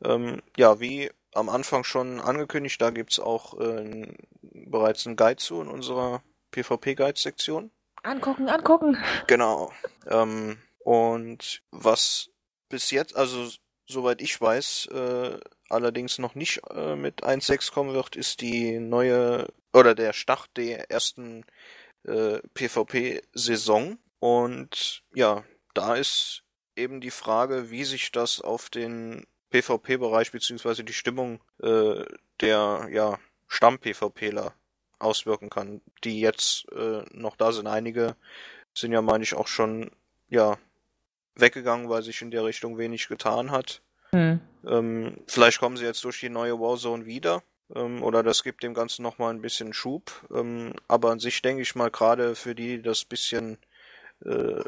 Ähm, 0.03 0.41
ja, 0.57 0.79
wie 0.79 1.09
am 1.37 1.49
Anfang 1.49 1.83
schon 1.83 2.19
angekündigt, 2.19 2.81
da 2.81 2.89
gibt's 2.89 3.19
auch 3.19 3.59
äh, 3.59 4.07
bereits 4.41 5.05
einen 5.05 5.15
Guide 5.15 5.37
zu 5.37 5.61
in 5.61 5.67
unserer 5.67 6.23
PvP-Guide-Sektion. 6.51 7.71
Angucken, 8.03 8.49
angucken. 8.49 8.97
Genau. 9.27 9.71
Ähm, 10.07 10.57
und 10.79 11.61
was 11.71 12.29
bis 12.69 12.91
jetzt, 12.91 13.15
also 13.15 13.49
soweit 13.85 14.21
ich 14.21 14.39
weiß, 14.39 14.87
äh, 14.87 15.39
allerdings 15.69 16.17
noch 16.17 16.35
nicht 16.35 16.61
äh, 16.69 16.95
mit 16.95 17.23
1.6 17.23 17.71
kommen 17.71 17.93
wird, 17.93 18.15
ist 18.15 18.41
die 18.41 18.79
neue 18.79 19.47
oder 19.73 19.95
der 19.95 20.13
Start 20.13 20.49
der 20.57 20.89
ersten 20.89 21.45
äh, 22.03 22.39
PvP-Saison. 22.53 23.97
Und 24.19 25.03
ja, 25.13 25.43
da 25.73 25.95
ist 25.95 26.43
eben 26.75 27.01
die 27.01 27.11
Frage, 27.11 27.69
wie 27.69 27.83
sich 27.83 28.11
das 28.11 28.41
auf 28.41 28.69
den 28.69 29.25
PvP-Bereich 29.49 30.31
beziehungsweise 30.31 30.83
die 30.83 30.93
Stimmung 30.93 31.39
äh, 31.61 32.03
der 32.41 32.87
ja, 32.91 33.19
Stamm-PvPler 33.47 34.53
auswirken 34.99 35.49
kann, 35.49 35.81
die 36.03 36.19
jetzt 36.19 36.71
äh, 36.71 37.03
noch 37.11 37.35
da 37.35 37.51
sind. 37.51 37.67
Einige 37.67 38.15
sind 38.73 38.91
ja, 38.91 39.01
meine 39.01 39.23
ich, 39.23 39.35
auch 39.35 39.47
schon 39.47 39.91
ja 40.29 40.57
weggegangen, 41.35 41.89
weil 41.89 42.01
sich 42.01 42.21
in 42.21 42.31
der 42.31 42.45
Richtung 42.45 42.77
wenig 42.77 43.07
getan 43.07 43.51
hat. 43.51 43.81
Hm. 44.11 44.39
Ähm, 44.65 45.17
vielleicht 45.27 45.59
kommen 45.59 45.77
sie 45.77 45.85
jetzt 45.85 46.03
durch 46.03 46.19
die 46.19 46.29
neue 46.29 46.59
Warzone 46.59 47.05
wieder. 47.05 47.43
Ähm, 47.73 48.03
oder 48.03 48.23
das 48.23 48.43
gibt 48.43 48.63
dem 48.63 48.73
Ganzen 48.73 49.03
nochmal 49.03 49.33
ein 49.33 49.41
bisschen 49.41 49.73
Schub. 49.73 50.11
Ähm, 50.33 50.73
aber 50.87 51.11
an 51.11 51.19
sich 51.19 51.41
denke 51.41 51.61
ich 51.61 51.75
mal, 51.75 51.91
gerade 51.91 52.35
für 52.35 52.55
die, 52.55 52.77
die 52.77 52.81
das 52.81 53.05
bisschen, 53.05 53.57
äh, 54.25 54.63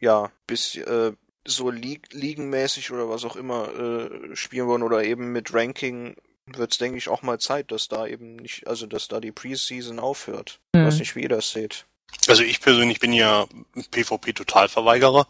ja, 0.00 0.30
bis, 0.46 0.76
äh, 0.76 1.12
so 1.46 1.70
League, 1.70 2.12
ligenmäßig 2.12 2.90
oder 2.90 3.08
was 3.08 3.24
auch 3.24 3.36
immer 3.36 3.68
äh, 3.74 4.34
spielen 4.36 4.66
wollen 4.66 4.82
oder 4.82 5.04
eben 5.04 5.32
mit 5.32 5.52
Ranking 5.52 6.16
wird 6.46 6.72
es, 6.72 6.78
denke 6.78 6.98
ich, 6.98 7.08
auch 7.08 7.22
mal 7.22 7.38
Zeit, 7.40 7.70
dass 7.70 7.88
da 7.88 8.06
eben 8.06 8.36
nicht, 8.36 8.66
also 8.66 8.86
dass 8.86 9.08
da 9.08 9.20
die 9.20 9.32
Preseason 9.32 9.98
aufhört. 9.98 10.60
Ich 10.74 10.80
Hm. 10.80 10.86
weiß 10.86 10.98
nicht, 10.98 11.16
wie 11.16 11.22
ihr 11.22 11.28
das 11.28 11.50
seht. 11.50 11.86
Also 12.28 12.42
ich 12.42 12.60
persönlich 12.60 13.00
bin 13.00 13.12
ja 13.12 13.46
PvP-Totalverweigerer. 13.90 15.26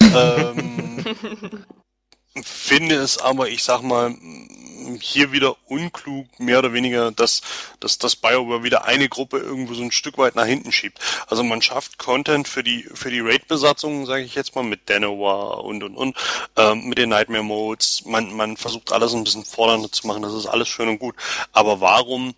ähm, 0.02 1.04
finde 2.42 2.96
es 2.96 3.18
aber, 3.18 3.48
ich 3.48 3.62
sag 3.62 3.82
mal, 3.82 4.14
hier 5.00 5.32
wieder 5.32 5.56
unklug, 5.66 6.26
mehr 6.38 6.60
oder 6.60 6.72
weniger, 6.72 7.10
dass, 7.10 7.42
dass 7.80 7.98
das 7.98 8.16
BioWare 8.16 8.62
wieder 8.62 8.84
eine 8.84 9.08
Gruppe 9.08 9.38
irgendwo 9.38 9.74
so 9.74 9.82
ein 9.82 9.92
Stück 9.92 10.18
weit 10.18 10.34
nach 10.34 10.46
hinten 10.46 10.72
schiebt. 10.72 10.98
Also 11.26 11.42
man 11.42 11.62
schafft 11.62 11.98
Content 11.98 12.48
für 12.48 12.62
die 12.62 12.84
für 12.94 13.10
die 13.10 13.20
Raid-Besatzungen, 13.20 14.06
sage 14.06 14.22
ich 14.22 14.34
jetzt 14.34 14.54
mal, 14.54 14.64
mit 14.64 14.88
Danoa 14.88 15.54
und 15.54 15.82
und 15.82 15.96
und, 15.96 16.16
ähm, 16.56 16.88
mit 16.88 16.98
den 16.98 17.10
Nightmare 17.10 17.44
Modes. 17.44 18.04
Man 18.06 18.34
man 18.34 18.56
versucht 18.56 18.92
alles 18.92 19.14
ein 19.14 19.24
bisschen 19.24 19.44
fordernder 19.44 19.90
zu 19.92 20.06
machen. 20.06 20.22
Das 20.22 20.32
ist 20.32 20.46
alles 20.46 20.68
schön 20.68 20.88
und 20.88 20.98
gut. 20.98 21.16
Aber 21.52 21.80
warum 21.80 22.34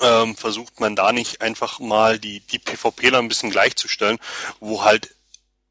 ähm, 0.00 0.36
versucht 0.36 0.80
man 0.80 0.96
da 0.96 1.12
nicht 1.12 1.40
einfach 1.40 1.78
mal 1.80 2.18
die, 2.18 2.40
die 2.40 2.58
PvPler 2.58 3.18
ein 3.18 3.28
bisschen 3.28 3.50
gleichzustellen, 3.50 4.18
wo 4.60 4.84
halt, 4.84 5.14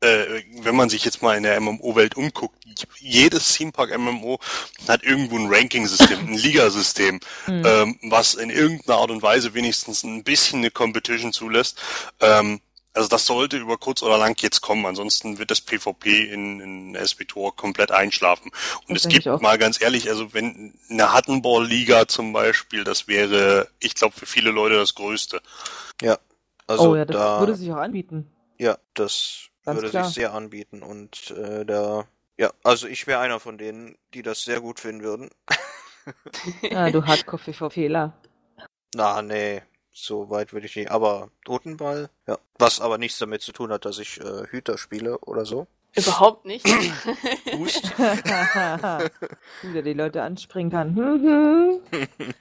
äh, 0.06 0.44
wenn 0.62 0.76
man 0.76 0.90
sich 0.90 1.04
jetzt 1.06 1.22
mal 1.22 1.36
in 1.38 1.44
der 1.44 1.60
MMO-Welt 1.60 2.16
umguckt, 2.16 2.56
jedes 3.00 3.54
Themepark 3.54 3.98
MMO 3.98 4.40
hat 4.88 5.04
irgendwo 5.04 5.38
ein 5.38 5.48
Ranking-System, 5.54 6.20
ein 6.28 6.34
Ligasystem, 6.38 7.20
Hm. 7.46 7.64
ähm, 7.66 8.00
was 8.04 8.36
in 8.36 8.50
irgendeiner 8.50 9.00
Art 9.00 9.12
und 9.12 9.22
Weise 9.22 9.54
wenigstens 9.54 10.04
ein 10.04 10.24
bisschen 10.24 10.60
eine 10.60 10.72
Competition 10.72 11.34
zulässt. 11.34 11.82
Ähm, 12.20 12.62
also 12.94 13.10
das 13.10 13.26
sollte 13.26 13.58
über 13.58 13.78
kurz 13.78 14.02
oder 14.04 14.18
lang 14.18 14.42
jetzt 14.42 14.62
kommen, 14.62 14.86
ansonsten 14.86 15.38
wird 15.38 15.52
das 15.52 15.60
PvP 15.60 16.32
in, 16.32 16.62
in 16.96 17.06
SWTOR 17.06 17.54
komplett 17.56 17.92
einschlafen. 17.92 18.52
Und 18.88 18.96
Das 18.96 19.04
es 19.06 19.10
gibt 19.10 19.26
mal 19.42 19.58
ganz 19.58 19.82
ehrlich, 19.82 20.08
also 20.10 20.34
wenn 20.34 20.74
eine 20.90 21.12
Hattenball-Liga 21.12 22.08
zum 22.08 22.32
Beispiel, 22.32 22.86
das 22.86 23.10
wäre, 23.10 23.68
ich 23.80 23.96
glaube, 23.96 24.16
für 24.18 24.26
viele 24.26 24.52
Leute 24.52 24.76
das 24.76 24.96
Größte. 24.96 25.42
Also 26.68 26.92
oh 26.92 26.96
ja, 26.96 27.06
das 27.06 27.16
da, 27.18 27.40
würde 27.42 27.56
sich 27.56 27.72
auch 27.72 27.78
anbieten. 27.78 28.32
ja, 28.58 28.78
das 28.94 29.50
Ganz 29.66 29.78
würde 29.78 29.90
klar. 29.90 30.06
sich 30.06 30.16
sehr 30.16 30.34
anbieten 30.34 30.84
und 30.84 31.32
äh, 31.32 31.66
da, 31.66 32.06
ja, 32.38 32.52
also 32.64 32.88
ich 32.88 33.08
wäre 33.08 33.20
einer 33.20 33.40
von 33.40 33.58
denen, 33.58 33.98
die 34.14 34.22
das 34.22 34.44
sehr 34.44 34.62
gut 34.62 34.80
finden 34.80 35.04
würden. 35.04 35.30
Ja, 36.62 36.92
du 36.92 37.04
Hardcore-PvPler. 37.04 38.14
Na, 38.94 39.22
nee, 39.24 39.64
so 39.92 40.30
weit 40.30 40.54
würde 40.54 40.68
ich 40.68 40.76
nicht. 40.76 40.92
Aber 40.92 41.32
Totenball, 41.46 42.10
ja. 42.28 42.38
Was 42.60 42.80
aber 42.80 42.98
nichts 43.00 43.18
damit 43.18 43.42
zu 43.42 43.52
tun 43.54 43.72
hat, 43.72 43.86
dass 43.86 43.98
ich 43.98 44.22
äh, 44.22 44.46
Hüter 44.48 44.78
spiele 44.78 45.18
oder 45.20 45.46
so. 45.46 45.66
Überhaupt 45.96 46.46
nicht. 46.46 46.66
Hust. 47.58 47.98
Wieder 49.62 49.82
die 49.82 49.94
Leute 49.94 50.22
anspringen 50.22 50.72
kann. 50.72 51.82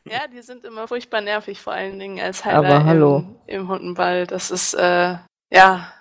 Ja, 0.04 0.26
die 0.26 0.42
sind 0.42 0.64
immer 0.64 0.88
furchtbar 0.88 1.20
nervig, 1.20 1.60
vor 1.60 1.72
allen 1.72 1.98
Dingen 1.98 2.20
als 2.20 2.44
Aber 2.44 2.66
Heiler 2.66 2.84
hallo. 2.84 3.18
im, 3.46 3.60
im 3.60 3.68
Hundenball. 3.68 4.26
Das 4.26 4.50
ist, 4.50 4.74
äh, 4.74 5.16
ja, 5.50 5.92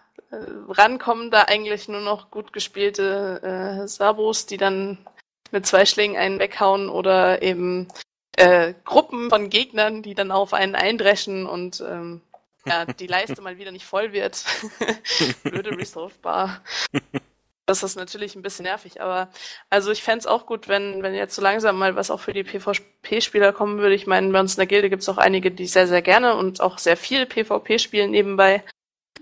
rankommen 0.69 1.31
da 1.31 1.43
eigentlich 1.43 1.87
nur 1.87 2.01
noch 2.01 2.31
gut 2.31 2.53
gespielte 2.53 3.41
äh, 3.83 3.87
Sabos, 3.87 4.45
die 4.45 4.57
dann 4.57 4.97
mit 5.51 5.65
zwei 5.65 5.85
Schlägen 5.85 6.17
einen 6.17 6.39
weghauen 6.39 6.89
oder 6.89 7.41
eben 7.41 7.87
äh, 8.35 8.73
Gruppen 8.83 9.29
von 9.29 9.49
Gegnern, 9.49 10.01
die 10.01 10.15
dann 10.15 10.31
auf 10.31 10.53
einen 10.53 10.75
eindreschen 10.75 11.45
und 11.45 11.81
ähm, 11.81 12.21
ja, 12.65 12.85
die 12.85 13.07
Leiste 13.07 13.41
mal 13.41 13.57
wieder 13.57 13.71
nicht 13.71 13.85
voll 13.85 14.13
wird. 14.13 14.43
Blöde 15.43 15.77
Resolve 15.77 16.15
Bar. 16.21 16.61
Das 17.65 17.81
ist 17.81 17.95
natürlich 17.95 18.35
ein 18.35 18.41
bisschen 18.41 18.63
nervig, 18.63 18.99
aber 18.99 19.29
also 19.69 19.91
ich 19.91 20.03
fänd's 20.03 20.27
auch 20.27 20.45
gut, 20.45 20.67
wenn, 20.67 21.01
wenn 21.01 21.13
jetzt 21.13 21.35
so 21.35 21.41
langsam 21.41 21.77
mal 21.77 21.95
was 21.95 22.11
auch 22.11 22.19
für 22.19 22.33
die 22.33 22.43
PvP-Spieler 22.43 23.53
kommen 23.53 23.77
würde. 23.79 23.95
Ich 23.95 24.05
meine, 24.05 24.31
bei 24.31 24.39
uns 24.39 24.55
in 24.55 24.59
der 24.59 24.67
Gilde 24.67 24.89
gibt's 24.89 25.07
auch 25.07 25.17
einige, 25.17 25.49
die 25.49 25.67
sehr, 25.67 25.87
sehr 25.87 26.01
gerne 26.01 26.35
und 26.35 26.59
auch 26.59 26.77
sehr 26.77 26.97
viel 26.97 27.25
PvP 27.25 27.79
spielen 27.79 28.11
nebenbei, 28.11 28.63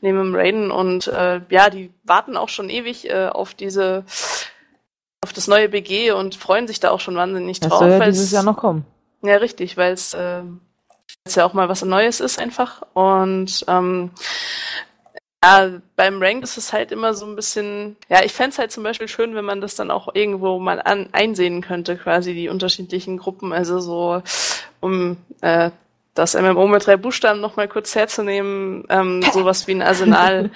neben 0.02 0.18
dem 0.18 0.36
Raiden 0.36 0.72
und 0.72 1.08
äh, 1.08 1.42
ja, 1.50 1.70
die 1.70 1.92
warten 2.04 2.38
auch 2.38 2.50
schon 2.50 2.70
ewig 2.70 3.10
äh, 3.10 3.28
auf 3.28 3.54
diese 3.54 4.06
auf 5.24 5.34
das 5.34 5.48
neue 5.48 5.70
BG 5.70 6.12
und 6.12 6.36
freuen 6.36 6.68
sich 6.68 6.80
da 6.80 6.90
auch 6.92 7.00
schon 7.00 7.16
wahnsinnig 7.16 7.60
Das 7.60 7.70
drauf. 7.70 7.80
soll 7.80 7.90
ja 7.92 8.06
dieses 8.06 8.32
Jahr 8.32 8.44
noch 8.44 8.58
kommen. 8.58 8.86
ja, 9.22 9.36
richtig, 9.36 9.78
weil 9.78 9.94
es 9.94 10.14
äh, 10.14 10.42
weil's 11.24 11.36
ja 11.36 11.46
auch 11.46 11.54
mal 11.54 11.70
was 11.70 11.84
Neues 11.84 12.20
ist 12.20 12.40
einfach. 12.40 12.82
Und 12.94 13.64
ähm, 13.68 14.10
ja, 15.44 15.70
beim 15.96 16.22
Rank 16.22 16.44
ist 16.44 16.58
es 16.58 16.72
halt 16.74 16.92
immer 16.92 17.14
so 17.14 17.26
ein 17.26 17.36
bisschen, 17.36 17.98
ja, 18.10 18.24
ich 18.24 18.32
fänd's 18.32 18.58
halt 18.60 18.72
zum 18.72 18.84
Beispiel 18.84 19.08
schön, 19.08 19.34
wenn 19.36 19.46
man 19.46 19.62
das 19.62 19.76
dann 19.76 19.92
auch 19.92 20.14
irgendwo 20.16 20.60
mal 20.60 20.82
an, 20.82 21.10
einsehen 21.14 21.62
könnte, 21.62 21.98
quasi 21.98 22.34
die 22.34 22.50
unterschiedlichen 22.50 23.18
Gruppen. 23.18 23.52
Also 23.54 23.80
so, 23.80 24.22
um 24.80 25.18
äh, 25.42 25.72
das 26.14 26.34
MMO 26.34 26.68
mit 26.68 26.86
drei 26.86 26.98
Buchstaben 26.98 27.40
nochmal 27.40 27.68
kurz 27.68 27.96
herzunehmen, 27.96 28.86
ähm, 28.90 29.22
sowas 29.34 29.68
wie 29.68 29.74
ein 29.74 29.82
Arsenal 29.82 30.52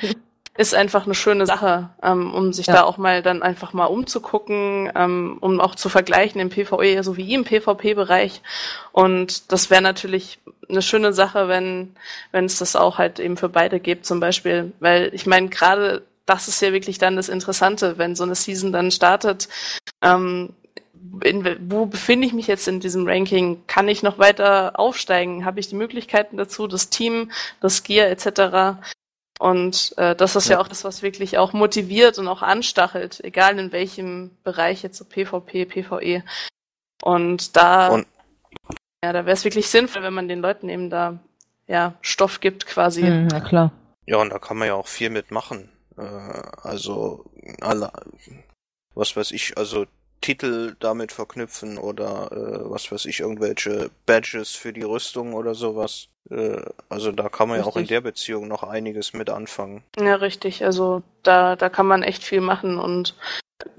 ist 0.58 0.74
einfach 0.74 1.06
eine 1.06 1.16
schöne 1.16 1.46
Sache, 1.46 1.90
ähm, 2.02 2.34
um 2.34 2.54
sich 2.54 2.68
Ja. 2.68 2.76
da 2.76 2.84
auch 2.84 2.98
mal 2.98 3.22
dann 3.22 3.44
einfach 3.44 3.74
mal 3.74 3.86
umzugucken, 3.86 4.90
ähm, 4.96 5.38
um 5.42 5.60
auch 5.60 5.76
zu 5.76 5.90
vergleichen 5.90 6.40
im 6.40 6.50
PvE 6.50 7.04
sowie 7.04 7.34
im 7.34 7.44
PvP-Bereich. 7.44 8.42
Und 8.94 9.52
das 9.52 9.70
wäre 9.70 9.82
natürlich 9.82 10.40
eine 10.70 10.82
schöne 10.82 11.14
Sache, 11.14 11.48
wenn 11.48 11.96
wenn 12.32 12.46
es 12.46 12.58
das 12.58 12.76
auch 12.76 12.98
halt 12.98 13.20
eben 13.20 13.38
für 13.38 13.50
beide 13.50 13.80
gibt, 13.80 14.06
zum 14.06 14.20
Beispiel, 14.20 14.72
weil 14.80 15.10
ich 15.14 15.26
meine 15.26 15.50
gerade 15.50 16.04
das 16.26 16.48
ist 16.48 16.62
ja 16.62 16.74
wirklich 16.74 16.98
dann 16.98 17.18
das 17.18 17.30
Interessante, 17.30 17.98
wenn 18.00 18.16
so 18.16 18.24
eine 18.24 18.34
Season 18.36 18.72
dann 18.72 18.90
startet. 18.92 19.48
Ähm, 20.02 20.54
in, 21.24 21.70
wo 21.70 21.86
befinde 21.86 22.28
ich 22.28 22.34
mich 22.34 22.48
jetzt 22.48 22.68
in 22.68 22.80
diesem 22.80 23.08
Ranking? 23.08 23.64
Kann 23.68 23.88
ich 23.88 24.04
noch 24.04 24.18
weiter 24.20 24.80
aufsteigen? 24.80 25.46
Habe 25.46 25.60
ich 25.60 25.68
die 25.70 25.76
Möglichkeiten 25.76 26.38
dazu, 26.38 26.68
das 26.68 26.90
Team, 26.90 27.32
das 27.62 27.84
Gear 27.84 28.08
etc.? 28.10 28.80
Und 29.40 29.94
äh, 29.98 30.16
das 30.16 30.36
ist 30.36 30.48
ja. 30.48 30.56
Ja. 30.56 30.62
auch 30.62 30.68
das, 30.68 30.84
was 30.84 31.02
wirklich 31.02 31.38
auch 31.38 31.52
motiviert 31.54 32.18
und 32.18 32.28
auch 32.28 32.42
anstachelt, 32.42 33.22
egal 33.24 33.60
in 33.60 33.72
welchem 33.72 34.32
Bereich 34.44 34.82
jetzt 34.84 34.98
so 34.98 35.06
PvP, 35.06 35.66
PvE. 35.66 36.24
Und 37.04 37.56
da, 37.56 37.90
Und- 37.90 38.08
ja, 39.04 39.12
da 39.12 39.26
wäre 39.26 39.34
es 39.34 39.44
wirklich 39.44 39.70
sinnvoll, 39.70 40.04
wenn 40.04 40.14
man 40.14 40.28
den 40.30 40.40
Leuten 40.40 40.70
eben 40.70 40.90
da 40.90 41.20
ja 41.68 41.96
Stoff 42.02 42.40
gibt 42.40 42.66
quasi. 42.66 43.04
Mhm, 43.04 43.28
na 43.28 43.42
klar. 43.42 43.72
Ja, 44.06 44.18
und 44.18 44.30
da 44.30 44.40
kann 44.40 44.58
man 44.58 44.68
ja 44.68 44.76
auch 44.76 44.88
viel 44.88 45.10
mitmachen. 45.10 45.70
Äh, 45.98 46.02
also, 46.02 47.26
alle, 47.62 47.92
was 48.94 49.16
weiß 49.18 49.32
ich, 49.32 49.58
also 49.58 49.86
Titel 50.22 50.76
damit 50.80 51.12
verknüpfen 51.12 51.78
oder 51.78 52.32
äh, 52.32 52.70
was 52.70 52.92
weiß 52.92 53.06
ich, 53.06 53.20
irgendwelche 53.20 53.90
Badges 54.06 54.52
für 54.52 54.74
die 54.74 54.84
Rüstung 54.84 55.34
oder 55.34 55.54
sowas. 55.54 56.08
Äh, 56.30 56.62
also 56.90 57.12
da 57.12 57.30
kann 57.30 57.50
man 57.50 57.60
ja 57.60 57.64
auch 57.64 57.76
in 57.76 57.82
Richtig. 57.82 57.90
der 57.90 58.02
Beziehung 58.02 58.48
noch 58.48 58.64
einiges 58.64 59.14
mit 59.14 59.30
anfangen. 59.30 59.84
Ja, 60.00 60.16
richtig. 60.16 60.66
Also 60.66 61.04
da, 61.24 61.56
da 61.56 61.70
kann 61.70 61.86
man 61.86 62.04
echt 62.04 62.24
viel 62.24 62.42
machen 62.42 62.80
und 62.80 63.16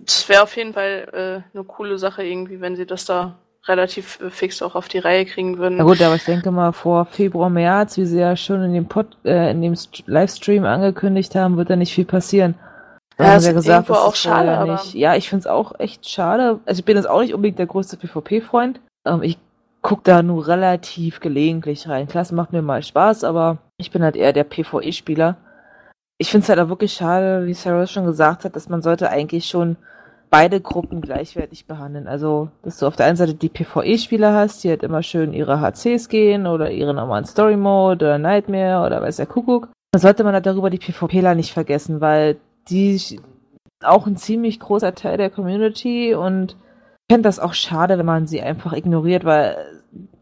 es 0.06 0.28
wäre 0.28 0.42
auf 0.42 0.56
jeden 0.56 0.74
Fall 0.74 1.44
äh, 1.52 1.56
eine 1.56 1.64
coole 1.64 1.98
Sache 1.98 2.24
irgendwie, 2.24 2.60
wenn 2.60 2.76
sie 2.76 2.86
das 2.86 3.04
da 3.04 3.36
relativ 3.66 4.20
äh, 4.20 4.30
fix 4.30 4.62
auch 4.62 4.74
auf 4.74 4.88
die 4.88 4.98
Reihe 4.98 5.26
kriegen 5.26 5.58
würden. 5.58 5.76
Na 5.78 5.84
gut, 5.84 6.00
aber 6.00 6.14
ich 6.14 6.24
denke 6.24 6.50
mal, 6.50 6.72
vor 6.72 7.06
Februar, 7.06 7.50
März, 7.50 7.96
wie 7.96 8.06
sie 8.06 8.20
ja 8.20 8.36
schon 8.36 8.62
in 8.62 8.72
dem 8.72 8.86
Pod, 8.86 9.16
äh, 9.24 9.50
in 9.50 9.62
dem 9.62 9.74
St 9.74 10.04
Livestream 10.06 10.64
angekündigt 10.64 11.34
haben, 11.34 11.56
wird 11.56 11.70
da 11.70 11.76
nicht 11.76 11.94
viel 11.94 12.04
passieren. 12.04 12.54
Ja, 13.18 13.26
haben 13.32 13.40
sie 13.40 13.46
ja 13.48 13.52
gesagt, 13.54 13.88
das 13.90 13.98
auch 13.98 14.12
ist 14.12 14.18
schade, 14.18 14.56
aber- 14.56 14.72
nicht. 14.72 14.94
Ja, 14.94 15.14
ich 15.14 15.28
finde 15.28 15.40
es 15.40 15.46
auch 15.46 15.78
echt 15.78 16.08
schade. 16.08 16.60
Also 16.66 16.80
ich 16.80 16.84
bin 16.84 16.96
jetzt 16.96 17.08
auch 17.08 17.20
nicht 17.20 17.34
unbedingt 17.34 17.58
der 17.58 17.66
größte 17.66 17.96
PvP-Freund. 17.96 18.80
Ähm, 19.06 19.22
ich 19.22 19.38
guck 19.82 20.04
da 20.04 20.22
nur 20.22 20.46
relativ 20.48 21.20
gelegentlich 21.20 21.88
rein. 21.88 22.08
Klar, 22.08 22.22
es 22.22 22.32
macht 22.32 22.52
mir 22.52 22.62
mal 22.62 22.82
Spaß, 22.82 23.24
aber 23.24 23.58
ich 23.78 23.90
bin 23.90 24.02
halt 24.02 24.16
eher 24.16 24.32
der 24.32 24.44
PvE-Spieler. 24.44 25.36
Ich 26.18 26.30
finde 26.30 26.44
es 26.44 26.48
halt 26.48 26.58
auch 26.58 26.68
wirklich 26.68 26.92
schade, 26.92 27.46
wie 27.46 27.54
Sarah 27.54 27.86
schon 27.86 28.04
gesagt 28.06 28.44
hat, 28.44 28.56
dass 28.56 28.68
man 28.68 28.82
sollte 28.82 29.10
eigentlich 29.10 29.46
schon 29.46 29.76
beide 30.28 30.60
Gruppen 30.60 31.00
gleichwertig 31.00 31.66
behandeln. 31.66 32.08
Also, 32.08 32.48
dass 32.62 32.78
du 32.78 32.86
auf 32.86 32.96
der 32.96 33.06
einen 33.06 33.16
Seite 33.16 33.34
die 33.34 33.48
PvE-Spieler 33.48 34.34
hast, 34.34 34.64
die 34.64 34.70
halt 34.70 34.82
immer 34.82 35.02
schön 35.02 35.32
ihre 35.32 35.60
HCs 35.60 36.08
gehen 36.08 36.46
oder 36.46 36.70
ihre 36.70 36.92
normalen 36.92 37.24
Story 37.24 37.56
Mode 37.56 38.04
oder 38.06 38.18
Nightmare 38.18 38.84
oder 38.84 39.00
weiß 39.00 39.16
der 39.16 39.26
Kuckuck. 39.26 39.68
Dann 39.92 40.00
sollte 40.00 40.24
man 40.24 40.34
halt 40.34 40.46
darüber 40.46 40.68
die 40.68 40.78
PvPler 40.78 41.34
nicht 41.34 41.52
vergessen, 41.52 42.00
weil 42.00 42.36
die 42.68 43.20
auch 43.82 44.06
ein 44.06 44.16
ziemlich 44.16 44.58
großer 44.60 44.94
Teil 44.94 45.16
der 45.18 45.30
Community 45.30 46.14
und 46.14 46.56
ich 47.08 47.14
fände 47.14 47.28
das 47.28 47.38
auch 47.38 47.54
schade, 47.54 47.98
wenn 47.98 48.06
man 48.06 48.26
sie 48.26 48.42
einfach 48.42 48.72
ignoriert, 48.72 49.24
weil 49.24 49.56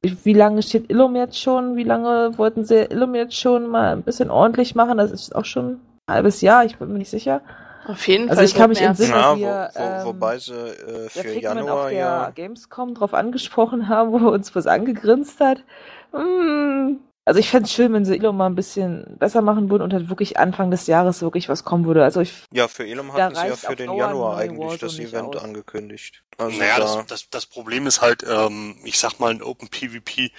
äh, 0.03 0.11
wie 0.25 0.35
lange 0.35 0.63
steht 0.63 0.91
Illum 0.91 1.17
jetzt 1.17 1.41
schon? 1.41 1.77
Wie 1.77 1.85
lange 1.85 2.37
wollten 2.37 2.65
sie 2.65 2.85
Illum 2.91 3.15
jetzt 3.15 3.39
schon 3.39 3.69
mal 3.69 3.93
ein 3.93 4.03
bisschen 4.03 4.31
ordentlich 4.31 4.75
machen? 4.75 4.99
Das 4.99 5.11
ist 5.11 5.35
auch 5.35 5.47
schon 5.47 5.81
ein 6.07 6.15
halbes 6.15 6.41
Jahr, 6.43 6.65
ich 6.65 6.77
bin 6.79 6.93
mir 6.93 6.99
nicht 6.99 7.11
sicher. 7.11 7.41
auf 7.87 8.07
jeden 8.07 8.29
Also 8.29 8.37
Fall. 8.41 8.45
ich 8.45 8.55
kann 8.55 8.69
mich 8.71 8.81
entsinnen. 8.83 9.13
Ja, 9.13 9.23
dass 9.23 9.37
wo, 9.37 9.41
wir, 9.41 9.71
wo, 9.75 9.83
ähm, 9.83 10.05
wobei 10.07 10.39
sie 10.39 10.53
äh, 10.53 11.09
Der 11.15 11.25
für 11.25 11.29
Flickman 11.29 11.59
auf 11.59 11.67
Januar 11.67 11.91
der 11.91 11.99
ja. 11.99 12.31
Gamescom 12.35 12.95
drauf 12.95 13.15
angesprochen 13.15 13.89
haben, 13.89 14.13
wo 14.13 14.19
er 14.19 14.33
uns 14.33 14.55
was 14.55 14.67
angegrinst 14.67 15.41
hat. 15.41 15.65
Mm, 16.13 16.97
Also 17.27 17.41
ich 17.41 17.49
fände 17.49 17.67
es 17.67 17.73
schön, 17.73 17.93
wenn 17.95 18.05
sie 18.05 18.17
Elo 18.17 18.33
mal 18.35 18.47
ein 18.47 18.55
bisschen 18.55 19.17
besser 19.19 19.41
machen 19.41 19.71
würden 19.71 19.83
und 19.83 19.95
halt 19.95 20.11
wirklich 20.11 20.39
Anfang 20.39 20.71
des 20.71 20.87
Jahres 20.87 21.23
wirklich 21.23 21.49
was 21.49 21.65
kommen 21.65 21.87
würde. 21.87 22.05
Also 22.05 22.21
ich 22.21 22.33
Ja, 22.53 22.69
für 22.69 22.87
Elom 22.87 23.15
hatten 23.15 23.35
sie 23.35 23.47
ja 23.47 23.57
für 23.57 23.77
den 23.77 23.87
Dauer 23.87 23.99
Januar 23.99 24.37
neue 24.37 24.45
eigentlich 24.45 24.79
das 24.79 24.99
Event 24.99 25.37
aus. 25.37 25.43
angekündigt. 25.43 26.23
Also 26.37 26.59
naja, 26.59 26.79
da, 26.79 26.83
das, 26.83 27.07
das, 27.07 27.31
das 27.31 27.47
Problem 27.47 27.87
ist 27.87 28.03
halt, 28.03 28.25
ähm, 28.29 28.77
ich 28.85 28.99
sag 28.99 29.21
mal, 29.21 29.31
ein 29.31 29.43
Open 29.43 29.69
PvP 29.69 30.33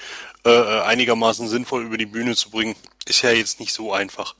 äh, 0.45 0.49
äh, 0.49 0.81
einigermaßen 0.81 1.47
sinnvoll 1.47 1.83
über 1.83 1.97
die 1.97 2.05
Bühne 2.05 2.35
zu 2.35 2.51
bringen, 2.51 2.75
ist 3.07 3.23
ja 3.23 3.31
jetzt 3.31 3.59
nicht 3.59 3.73
so 3.73 3.91
einfach. 3.91 4.35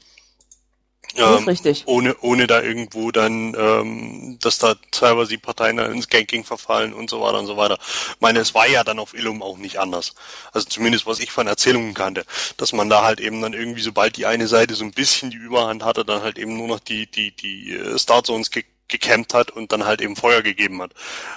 Das 1.21 1.31
ist 1.31 1.41
Ähm, 1.41 1.47
richtig. 1.47 1.87
ohne, 1.87 2.15
ohne 2.21 2.47
da 2.47 2.61
irgendwo 2.61 3.11
dann, 3.11 3.55
ähm, 3.57 4.37
dass 4.41 4.57
da 4.57 4.75
teilweise 4.91 5.29
die 5.31 5.37
Parteien 5.37 5.77
dann 5.77 5.91
ins 5.93 6.09
Ganking 6.09 6.43
verfallen 6.43 6.93
und 6.93 7.09
so 7.09 7.21
weiter 7.21 7.39
und 7.39 7.47
so 7.47 7.57
weiter. 7.57 7.77
Ich 7.81 8.21
meine, 8.21 8.39
es 8.39 8.53
war 8.53 8.67
ja 8.67 8.83
dann 8.83 8.99
auf 8.99 9.13
Illum 9.13 9.41
auch 9.41 9.57
nicht 9.57 9.79
anders. 9.79 10.13
Also 10.51 10.67
zumindest 10.67 11.05
was 11.07 11.19
ich 11.19 11.31
von 11.31 11.47
Erzählungen 11.47 11.93
kannte, 11.93 12.25
dass 12.57 12.73
man 12.73 12.89
da 12.89 13.03
halt 13.03 13.19
eben 13.21 13.41
dann 13.41 13.53
irgendwie, 13.53 13.81
sobald 13.81 14.17
die 14.17 14.25
eine 14.25 14.47
Seite 14.47 14.75
so 14.75 14.83
ein 14.83 14.91
bisschen 14.91 15.31
die 15.31 15.37
Überhand 15.37 15.83
hatte, 15.83 16.03
dann 16.05 16.21
halt 16.21 16.37
eben 16.37 16.57
nur 16.57 16.67
noch 16.67 16.79
die, 16.79 17.07
die, 17.09 17.31
die 17.35 17.73
äh, 17.73 17.97
Start 17.99 18.25
Zones 18.27 18.51
ge 18.51 18.63
gecampt 18.87 19.33
hat 19.33 19.51
und 19.51 19.71
dann 19.71 19.85
halt 19.85 20.01
eben 20.01 20.15
Feuer 20.15 20.41
gegeben 20.41 20.81
hat. 20.81 20.91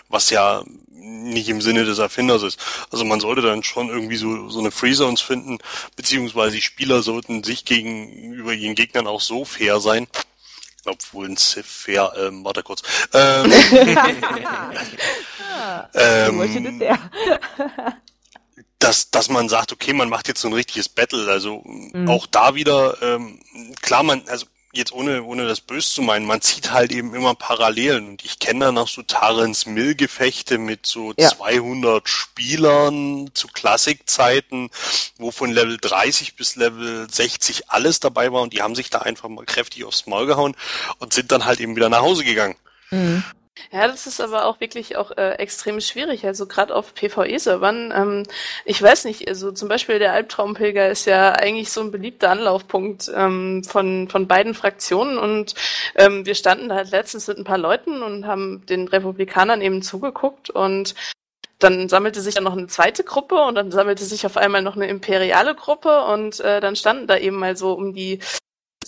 Was 0.08 0.30
ja 0.30 0.62
nicht 0.90 1.48
im 1.48 1.60
Sinne 1.60 1.84
des 1.84 1.98
Erfinders 1.98 2.42
ist. 2.42 2.58
Also 2.90 3.04
man 3.04 3.20
sollte 3.20 3.40
dann 3.42 3.62
schon 3.62 3.88
irgendwie 3.88 4.16
so, 4.16 4.48
so 4.50 4.58
eine 4.58 4.70
Free 4.70 4.92
Zones 4.92 5.20
finden, 5.20 5.58
beziehungsweise 5.96 6.56
die 6.56 6.62
Spieler 6.62 7.02
sollten 7.02 7.44
sich 7.44 7.64
gegenüber 7.64 8.52
ihren 8.52 8.74
Gegnern 8.74 9.06
auch 9.06 9.20
so 9.20 9.44
fair 9.44 9.80
sein. 9.80 10.06
Obwohl 10.84 11.28
ein 11.28 11.36
Civ 11.36 11.66
fair, 11.66 12.12
ähm, 12.16 12.44
warte 12.44 12.62
kurz. 12.62 12.82
Ähm, 13.12 13.52
ähm, 15.94 16.82
dass, 18.78 19.10
dass 19.10 19.28
man 19.28 19.48
sagt, 19.48 19.72
okay, 19.72 19.92
man 19.92 20.08
macht 20.08 20.28
jetzt 20.28 20.40
so 20.40 20.48
ein 20.48 20.54
richtiges 20.54 20.88
Battle. 20.88 21.30
Also 21.30 21.62
Mhm. 21.64 22.08
auch 22.08 22.26
da 22.26 22.54
wieder, 22.54 22.96
ähm, 23.02 23.40
klar, 23.82 24.02
man, 24.02 24.22
also 24.28 24.46
jetzt 24.78 24.92
ohne, 24.92 25.22
ohne 25.24 25.46
das 25.46 25.60
böse 25.60 25.88
zu 25.88 26.02
meinen, 26.02 26.24
man 26.24 26.40
zieht 26.40 26.70
halt 26.72 26.92
eben 26.92 27.14
immer 27.14 27.34
Parallelen. 27.34 28.08
Und 28.08 28.24
ich 28.24 28.38
kenne 28.38 28.66
da 28.66 28.72
noch 28.72 28.88
so 28.88 29.02
Tarens 29.02 29.66
Mill-Gefechte 29.66 30.56
mit 30.56 30.86
so 30.86 31.12
Ja. 31.18 31.28
200 31.28 32.08
Spielern 32.08 33.30
zu 33.34 33.48
Klassikzeiten, 33.48 34.70
wo 35.18 35.30
von 35.30 35.50
Level 35.50 35.76
30 35.78 36.36
bis 36.36 36.56
Level 36.56 37.06
60 37.10 37.68
alles 37.70 38.00
dabei 38.00 38.32
war 38.32 38.42
und 38.42 38.52
die 38.52 38.62
haben 38.62 38.74
sich 38.74 38.88
da 38.88 38.98
einfach 39.00 39.28
mal 39.28 39.44
kräftig 39.44 39.84
aufs 39.84 40.06
Maul 40.06 40.26
gehauen 40.26 40.56
und 40.98 41.12
sind 41.12 41.32
dann 41.32 41.44
halt 41.44 41.60
eben 41.60 41.76
wieder 41.76 41.88
nach 41.88 42.00
Hause 42.00 42.24
gegangen. 42.24 42.56
Mhm. 42.90 43.22
Ja, 43.70 43.86
das 43.86 44.06
ist 44.06 44.20
aber 44.20 44.46
auch 44.46 44.60
wirklich 44.60 44.96
auch 44.96 45.10
äh, 45.16 45.32
extrem 45.32 45.80
schwierig, 45.80 46.24
also 46.26 46.46
gerade 46.46 46.74
auf 46.74 46.94
PvE-Servern. 46.94 47.92
Ähm, 47.94 48.22
ich 48.64 48.80
weiß 48.80 49.04
nicht, 49.04 49.28
also 49.28 49.52
zum 49.52 49.68
Beispiel 49.68 49.98
der 49.98 50.12
Albtraumpilger 50.12 50.88
ist 50.88 51.04
ja 51.04 51.32
eigentlich 51.32 51.70
so 51.70 51.82
ein 51.82 51.90
beliebter 51.90 52.30
Anlaufpunkt 52.30 53.10
ähm, 53.14 53.62
von, 53.64 54.08
von 54.08 54.26
beiden 54.26 54.54
Fraktionen. 54.54 55.18
Und 55.18 55.54
ähm, 55.96 56.24
wir 56.24 56.34
standen 56.34 56.68
da 56.68 56.76
halt 56.76 56.90
letztens 56.90 57.26
mit 57.26 57.38
ein 57.38 57.44
paar 57.44 57.58
Leuten 57.58 58.02
und 58.02 58.26
haben 58.26 58.64
den 58.66 58.88
Republikanern 58.88 59.60
eben 59.60 59.82
zugeguckt. 59.82 60.50
Und 60.50 60.94
dann 61.58 61.88
sammelte 61.88 62.20
sich 62.20 62.36
dann 62.36 62.44
noch 62.44 62.56
eine 62.56 62.68
zweite 62.68 63.04
Gruppe 63.04 63.42
und 63.42 63.56
dann 63.56 63.70
sammelte 63.70 64.04
sich 64.04 64.24
auf 64.24 64.36
einmal 64.36 64.62
noch 64.62 64.76
eine 64.76 64.86
imperiale 64.86 65.54
Gruppe. 65.54 66.04
Und 66.04 66.40
äh, 66.40 66.60
dann 66.60 66.76
standen 66.76 67.06
da 67.06 67.18
eben 67.18 67.36
mal 67.36 67.56
so 67.56 67.72
um 67.72 67.92
die 67.92 68.20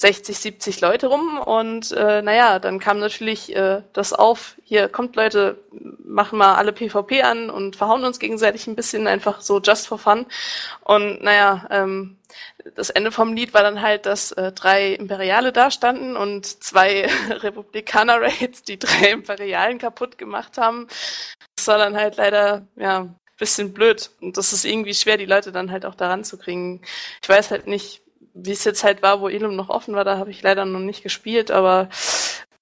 60, 0.00 0.38
70 0.38 0.80
Leute 0.80 1.08
rum 1.08 1.38
und 1.38 1.92
äh, 1.92 2.22
naja, 2.22 2.58
dann 2.58 2.78
kam 2.78 3.00
natürlich 3.00 3.54
äh, 3.54 3.82
das 3.92 4.14
auf, 4.14 4.56
hier 4.64 4.88
kommt 4.88 5.14
Leute, 5.14 5.58
machen 6.02 6.38
mal 6.38 6.54
alle 6.54 6.72
PvP 6.72 7.20
an 7.20 7.50
und 7.50 7.76
verhauen 7.76 8.04
uns 8.04 8.18
gegenseitig 8.18 8.66
ein 8.66 8.76
bisschen 8.76 9.06
einfach 9.06 9.42
so 9.42 9.60
just 9.60 9.86
for 9.86 9.98
fun. 9.98 10.24
Und 10.80 11.22
naja, 11.22 11.66
ähm, 11.70 12.16
das 12.74 12.88
Ende 12.88 13.12
vom 13.12 13.34
Lied 13.34 13.52
war 13.52 13.62
dann 13.62 13.82
halt, 13.82 14.06
dass 14.06 14.32
äh, 14.32 14.52
drei 14.52 14.94
Imperiale 14.94 15.52
da 15.52 15.70
standen 15.70 16.16
und 16.16 16.46
zwei 16.46 17.06
Republikaner-Raids 17.30 18.62
die 18.62 18.78
drei 18.78 19.10
Imperialen 19.10 19.78
kaputt 19.78 20.16
gemacht 20.16 20.56
haben. 20.56 20.86
Das 21.56 21.66
war 21.66 21.76
dann 21.76 21.94
halt 21.94 22.16
leider, 22.16 22.66
ja, 22.76 23.06
bisschen 23.36 23.74
blöd. 23.74 24.10
Und 24.22 24.38
das 24.38 24.54
ist 24.54 24.64
irgendwie 24.64 24.94
schwer, 24.94 25.18
die 25.18 25.26
Leute 25.26 25.52
dann 25.52 25.70
halt 25.70 25.84
auch 25.84 25.94
daran 25.94 26.24
zu 26.24 26.38
kriegen. 26.38 26.80
Ich 27.22 27.28
weiß 27.28 27.50
halt 27.50 27.66
nicht, 27.66 28.02
wie 28.34 28.52
es 28.52 28.64
jetzt 28.64 28.84
halt 28.84 29.02
war, 29.02 29.20
wo 29.20 29.28
Elum 29.28 29.56
noch 29.56 29.68
offen 29.68 29.94
war, 29.94 30.04
da 30.04 30.18
habe 30.18 30.30
ich 30.30 30.42
leider 30.42 30.64
noch 30.64 30.80
nicht 30.80 31.02
gespielt, 31.02 31.50
aber 31.50 31.88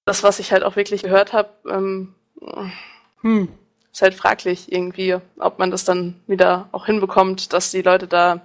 das, 0.05 0.23
was 0.23 0.39
ich 0.39 0.51
halt 0.51 0.63
auch 0.63 0.75
wirklich 0.75 1.03
gehört 1.03 1.33
habe, 1.33 1.49
ähm, 1.69 2.15
hm, 3.21 3.49
ist 3.91 4.01
halt 4.01 4.15
fraglich 4.15 4.71
irgendwie, 4.71 5.17
ob 5.39 5.59
man 5.59 5.71
das 5.71 5.83
dann 5.83 6.19
wieder 6.27 6.69
auch 6.71 6.85
hinbekommt, 6.85 7.53
dass 7.53 7.71
die 7.71 7.81
Leute 7.81 8.07
da 8.07 8.41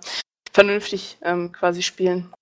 vernünftig 0.53 1.19
ähm, 1.23 1.53
quasi 1.53 1.83
spielen. 1.83 2.33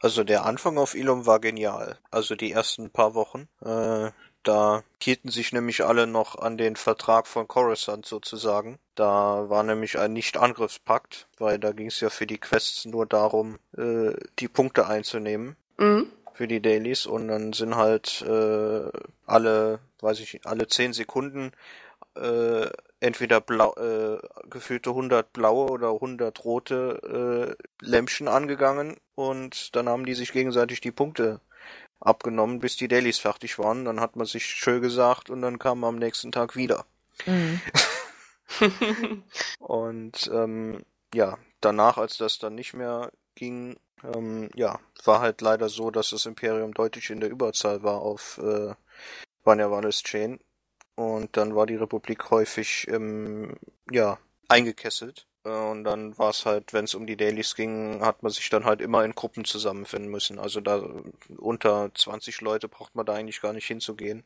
Also 0.00 0.24
der 0.24 0.46
Anfang 0.46 0.78
auf 0.78 0.94
Ilum 0.94 1.26
war 1.26 1.40
genial. 1.40 1.98
Also 2.10 2.34
die 2.34 2.52
ersten 2.52 2.90
paar 2.90 3.14
Wochen. 3.14 3.48
Äh, 3.62 4.10
da 4.42 4.82
hielten 5.02 5.28
sich 5.30 5.52
nämlich 5.52 5.84
alle 5.84 6.06
noch 6.06 6.36
an 6.38 6.56
den 6.58 6.76
Vertrag 6.76 7.26
von 7.26 7.46
Coruscant 7.48 8.06
sozusagen. 8.06 8.78
Da 8.94 9.48
war 9.48 9.62
nämlich 9.62 9.98
ein 9.98 10.12
Nicht-Angriffspakt, 10.12 11.26
weil 11.38 11.58
da 11.58 11.72
ging 11.72 11.88
es 11.88 12.00
ja 12.00 12.10
für 12.10 12.26
die 12.26 12.38
Quests 12.38 12.84
nur 12.86 13.06
darum, 13.06 13.58
äh, 13.76 14.12
die 14.38 14.48
Punkte 14.48 14.86
einzunehmen 14.86 15.56
Mhm. 15.78 16.06
für 16.34 16.46
die 16.48 16.60
Dailies 16.60 17.06
und 17.06 17.28
dann 17.28 17.52
sind 17.52 17.76
halt 17.76 18.22
äh, 18.22 18.90
alle, 19.26 19.80
weiß 20.00 20.20
ich, 20.20 20.40
alle 20.46 20.66
zehn 20.68 20.92
Sekunden 20.92 21.52
äh, 22.16 22.68
entweder 23.00 23.40
blau, 23.40 23.74
äh, 23.76 24.18
gefühlte 24.50 24.90
100 24.90 25.32
blaue 25.32 25.70
oder 25.70 25.92
100 25.92 26.44
rote 26.44 27.56
äh, 27.58 27.84
Lämpchen 27.84 28.28
angegangen 28.28 28.96
und 29.14 29.74
dann 29.76 29.88
haben 29.88 30.04
die 30.06 30.14
sich 30.14 30.32
gegenseitig 30.32 30.80
die 30.80 30.92
Punkte 30.92 31.40
abgenommen, 32.00 32.60
bis 32.60 32.76
die 32.76 32.88
Dailies 32.88 33.18
fertig 33.18 33.58
waren. 33.58 33.84
Dann 33.84 34.00
hat 34.00 34.16
man 34.16 34.26
sich 34.26 34.46
schön 34.46 34.80
gesagt 34.80 35.30
und 35.30 35.42
dann 35.42 35.58
kam 35.58 35.80
man 35.80 35.90
am 35.90 35.98
nächsten 35.98 36.32
Tag 36.32 36.56
wieder. 36.56 36.86
Mhm. 37.26 37.60
und 39.58 40.30
ähm, 40.32 40.84
ja, 41.14 41.38
danach, 41.60 41.98
als 41.98 42.16
das 42.16 42.38
dann 42.38 42.54
nicht 42.54 42.74
mehr 42.74 43.10
ging, 43.34 43.76
ähm, 44.02 44.48
ja, 44.54 44.80
war 45.04 45.20
halt 45.20 45.40
leider 45.40 45.68
so, 45.68 45.90
dass 45.90 46.10
das 46.10 46.26
Imperium 46.26 46.74
deutlich 46.74 47.10
in 47.10 47.20
der 47.20 47.30
Überzahl 47.30 47.82
war 47.82 48.00
auf 48.00 48.38
äh, 48.38 48.74
Vanya 49.44 49.70
Wallace 49.70 50.02
Chain. 50.02 50.40
Und 50.94 51.36
dann 51.36 51.54
war 51.54 51.66
die 51.66 51.76
Republik 51.76 52.30
häufig, 52.30 52.86
ähm, 52.88 53.56
ja, 53.90 54.18
eingekesselt. 54.48 55.26
Äh, 55.44 55.48
Und 55.50 55.84
dann 55.84 56.16
war 56.18 56.30
es 56.30 56.46
halt, 56.46 56.72
wenn 56.72 56.84
es 56.84 56.94
um 56.94 57.06
die 57.06 57.16
Dailies 57.16 57.54
ging, 57.54 58.00
hat 58.04 58.22
man 58.22 58.32
sich 58.32 58.48
dann 58.50 58.64
halt 58.64 58.80
immer 58.80 59.04
in 59.04 59.14
Gruppen 59.14 59.44
zusammenfinden 59.44 60.10
müssen. 60.10 60.38
Also 60.38 60.60
da 60.60 60.82
unter 61.38 61.90
20 61.94 62.40
Leute 62.40 62.68
braucht 62.68 62.94
man 62.94 63.06
da 63.06 63.14
eigentlich 63.14 63.40
gar 63.40 63.52
nicht 63.52 63.66
hinzugehen. 63.66 64.24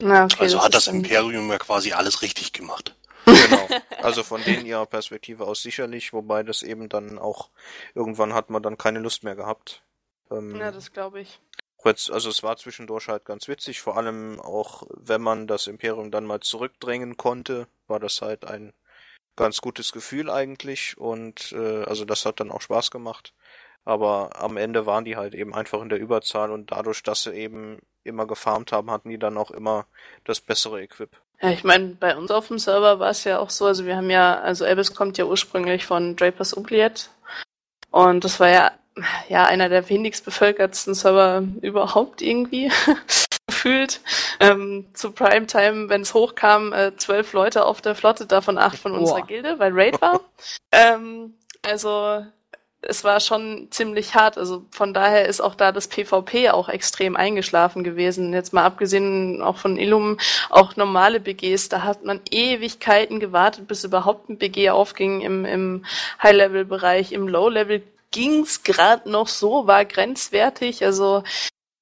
Na, 0.00 0.24
okay, 0.24 0.36
Also 0.40 0.58
hat 0.58 0.74
ist 0.74 0.86
das 0.86 0.94
Imperium 0.94 1.50
ja 1.50 1.58
quasi 1.58 1.92
alles 1.92 2.22
richtig 2.22 2.52
gemacht. 2.52 2.94
Genau. 3.24 3.68
Also 4.00 4.22
von 4.22 4.42
denen 4.44 4.64
ihrer 4.64 4.86
Perspektive 4.86 5.44
aus 5.44 5.60
sicherlich, 5.60 6.12
wobei 6.12 6.44
das 6.44 6.62
eben 6.62 6.88
dann 6.88 7.18
auch 7.18 7.50
irgendwann 7.96 8.32
hat 8.32 8.48
man 8.48 8.62
dann 8.62 8.78
keine 8.78 9.00
Lust 9.00 9.24
mehr 9.24 9.34
gehabt. 9.34 9.82
Ähm, 10.30 10.54
Ja, 10.54 10.70
das 10.70 10.92
glaube 10.92 11.20
ich. 11.20 11.40
Also 11.84 12.28
es 12.28 12.42
war 12.42 12.56
zwischendurch 12.56 13.08
halt 13.08 13.24
ganz 13.24 13.48
witzig, 13.48 13.80
vor 13.80 13.96
allem 13.96 14.40
auch, 14.40 14.84
wenn 14.90 15.20
man 15.20 15.46
das 15.46 15.66
Imperium 15.66 16.10
dann 16.10 16.26
mal 16.26 16.40
zurückdrängen 16.40 17.16
konnte, 17.16 17.66
war 17.86 17.98
das 17.98 18.22
halt 18.22 18.44
ein 18.44 18.72
ganz 19.38 19.60
gutes 19.60 19.92
Gefühl 19.92 20.28
eigentlich 20.28 20.98
und 20.98 21.52
äh, 21.52 21.84
also 21.84 22.04
das 22.04 22.26
hat 22.26 22.40
dann 22.40 22.50
auch 22.50 22.60
Spaß 22.60 22.90
gemacht. 22.90 23.32
Aber 23.84 24.30
am 24.38 24.58
Ende 24.58 24.84
waren 24.84 25.04
die 25.04 25.16
halt 25.16 25.34
eben 25.34 25.54
einfach 25.54 25.80
in 25.80 25.88
der 25.88 25.98
Überzahl 25.98 26.50
und 26.50 26.72
dadurch, 26.72 27.02
dass 27.02 27.22
sie 27.22 27.32
eben 27.32 27.78
immer 28.04 28.26
gefarmt 28.26 28.72
haben, 28.72 28.90
hatten 28.90 29.08
die 29.08 29.18
dann 29.18 29.38
auch 29.38 29.50
immer 29.50 29.86
das 30.24 30.40
bessere 30.40 30.82
Equip. 30.82 31.10
Ja, 31.40 31.50
ich 31.50 31.64
meine, 31.64 31.96
bei 31.98 32.16
uns 32.16 32.30
auf 32.30 32.48
dem 32.48 32.58
Server 32.58 32.98
war 32.98 33.10
es 33.10 33.24
ja 33.24 33.38
auch 33.38 33.50
so, 33.50 33.66
also 33.66 33.86
wir 33.86 33.96
haben 33.96 34.10
ja, 34.10 34.40
also 34.40 34.64
Elvis 34.64 34.94
kommt 34.94 35.16
ja 35.18 35.24
ursprünglich 35.24 35.86
von 35.86 36.16
Drapers 36.16 36.56
Oubliette 36.56 37.04
und 37.90 38.24
das 38.24 38.40
war 38.40 38.48
ja, 38.48 38.72
ja 39.28 39.44
einer 39.46 39.68
der 39.68 39.88
wenigst 39.88 40.24
bevölkertsten 40.24 40.94
Server 40.94 41.44
überhaupt 41.62 42.22
irgendwie 42.22 42.72
gefühlt. 43.68 44.00
Ähm, 44.40 44.86
zu 44.94 45.12
Primetime, 45.12 45.88
wenn 45.88 46.02
es 46.02 46.14
hochkam, 46.14 46.72
äh, 46.72 46.96
zwölf 46.96 47.32
Leute 47.32 47.64
auf 47.64 47.80
der 47.80 47.94
Flotte, 47.94 48.26
davon 48.26 48.58
acht 48.58 48.78
von 48.78 48.92
unserer 48.92 49.20
Boah. 49.20 49.26
Gilde, 49.26 49.58
weil 49.58 49.72
Raid 49.74 50.00
war. 50.00 50.20
ähm, 50.72 51.34
also 51.62 52.24
es 52.80 53.02
war 53.02 53.18
schon 53.18 53.68
ziemlich 53.70 54.14
hart. 54.14 54.38
Also 54.38 54.64
von 54.70 54.94
daher 54.94 55.26
ist 55.26 55.40
auch 55.40 55.54
da 55.56 55.72
das 55.72 55.88
PvP 55.88 56.50
auch 56.50 56.68
extrem 56.68 57.16
eingeschlafen 57.16 57.82
gewesen. 57.82 58.32
Jetzt 58.32 58.52
mal 58.52 58.64
abgesehen 58.64 59.42
auch 59.42 59.56
von 59.56 59.76
Illum, 59.76 60.18
auch 60.48 60.76
normale 60.76 61.18
BGs, 61.18 61.68
da 61.68 61.82
hat 61.82 62.04
man 62.04 62.20
Ewigkeiten 62.30 63.18
gewartet, 63.18 63.66
bis 63.66 63.82
überhaupt 63.82 64.28
ein 64.28 64.38
BG 64.38 64.70
aufging 64.70 65.22
im, 65.22 65.44
im 65.44 65.84
High-Level-Bereich. 66.22 67.12
Im 67.12 67.26
Low-Level 67.26 67.82
ging's 68.12 68.62
gerade 68.62 69.10
noch 69.10 69.28
so, 69.28 69.66
war 69.66 69.84
grenzwertig. 69.84 70.84
Also 70.84 71.24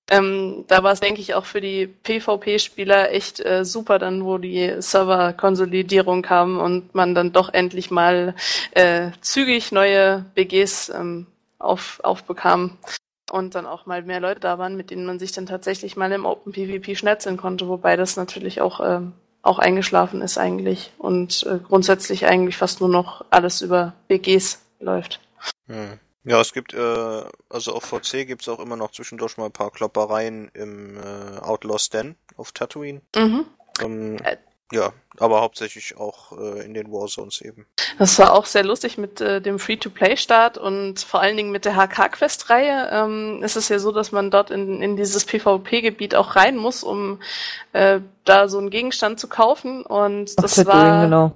ähm, 0.09 0.65
da 0.69 0.83
war 0.85 0.93
es, 0.93 1.01
denke 1.01 1.21
ich, 1.21 1.35
auch 1.35 1.45
für 1.45 1.61
die 1.61 1.87
PvP-Spieler 1.87 3.11
echt 3.13 3.45
äh, 3.45 3.65
super, 3.65 3.99
dann 3.99 4.25
wo 4.25 4.39
die 4.39 4.77
Server-Konsolidierung 4.79 6.23
kam 6.23 6.59
und 6.59 6.95
man 6.95 7.15
dann 7.15 7.33
doch 7.33 7.53
endlich 7.53 7.91
mal 7.91 8.35
äh, 8.73 9.11
zügig 9.21 9.73
neue 9.73 10.25
BGs 10.35 10.91
ähm, 10.91 11.27
auf, 11.59 12.01
aufbekam 12.05 12.79
und 13.33 13.57
dann 13.57 13.67
auch 13.67 13.87
mal 13.87 14.03
mehr 14.03 14.21
Leute 14.21 14.41
da 14.41 14.59
waren, 14.59 14.77
mit 14.77 14.91
denen 14.91 15.07
man 15.07 15.19
sich 15.19 15.33
dann 15.33 15.47
tatsächlich 15.47 15.97
mal 15.97 16.13
im 16.13 16.25
Open 16.25 16.53
PvP 16.53 16.95
schnetzeln 16.95 17.37
konnte, 17.37 17.67
wobei 17.67 17.97
das 17.97 18.17
natürlich 18.17 18.61
auch, 18.61 18.79
ähm, 18.81 19.13
auch 19.43 19.59
eingeschlafen 19.59 20.23
ist 20.23 20.39
eigentlich 20.39 20.93
und 20.99 21.45
äh, 21.47 21.59
grundsätzlich 21.59 22.27
eigentlich 22.27 22.57
fast 22.57 22.81
nur 22.81 22.91
noch 22.91 23.25
alles 23.31 23.61
über 23.61 23.95
BGs 24.07 24.63
läuft. 24.79 25.21
Hm. 25.67 25.99
Ja, 26.27 26.41
es 26.41 26.53
gibt, 26.53 26.75
äh, 26.75 27.23
also 27.49 27.73
auf 27.73 27.85
VC 27.85 28.27
gibt's 28.27 28.49
auch 28.49 28.59
immer 28.59 28.75
noch 28.75 28.91
zwischendurch 28.91 29.37
mal 29.37 29.47
ein 29.47 29.53
paar 29.53 29.71
Kloppereien 29.71 30.51
im 30.55 30.97
äh, 30.97 31.39
Outlaw 31.41 31.79
Den 31.93 32.17
auf 32.37 32.51
Tatooine. 32.51 33.01
Mhm. 33.15 33.45
Ähm, 33.81 34.17
Äh. 34.25 34.37
ja, 34.73 34.93
aber 35.19 35.41
hauptsächlich 35.41 35.97
auch 35.97 36.33
äh, 36.33 36.65
in 36.65 36.75
den 36.75 36.91
Warzones 36.91 37.41
eben. 37.41 37.67
Das 38.01 38.19
war 38.19 38.35
auch 38.35 38.45
sehr 38.47 38.65
lustig 38.65 38.99
mit 38.99 39.21
äh, 39.21 39.41
dem 39.41 39.61
Free-to-Play-Start 39.61 40.59
und 40.59 40.99
vor 40.99 41.21
allen 41.21 41.37
Dingen 41.37 41.53
mit 41.53 41.65
der 41.65 41.77
HK-Quest-Reihe. 41.77 42.91
Ähm, 42.91 43.45
ist 43.45 43.55
es 43.55 43.69
ja 43.69 43.79
so, 43.79 43.93
dass 43.93 44.11
man 44.11 44.33
dort 44.33 44.51
in, 44.51 44.83
in 44.83 44.97
dieses 44.97 45.25
PvP-Gebiet 45.27 46.17
auch 46.17 46.35
rein 46.35 46.57
muss, 46.57 46.83
um 46.83 47.21
äh, 47.73 48.01
da 48.25 48.49
so 48.49 48.59
einen 48.59 48.71
Gegenstand 48.71 49.21
zu 49.21 49.29
kaufen. 49.29 49.87
Und 49.87 50.43
das 50.43 50.57
Tatooine, 50.57 50.75
war 50.75 51.05
genau. 51.05 51.33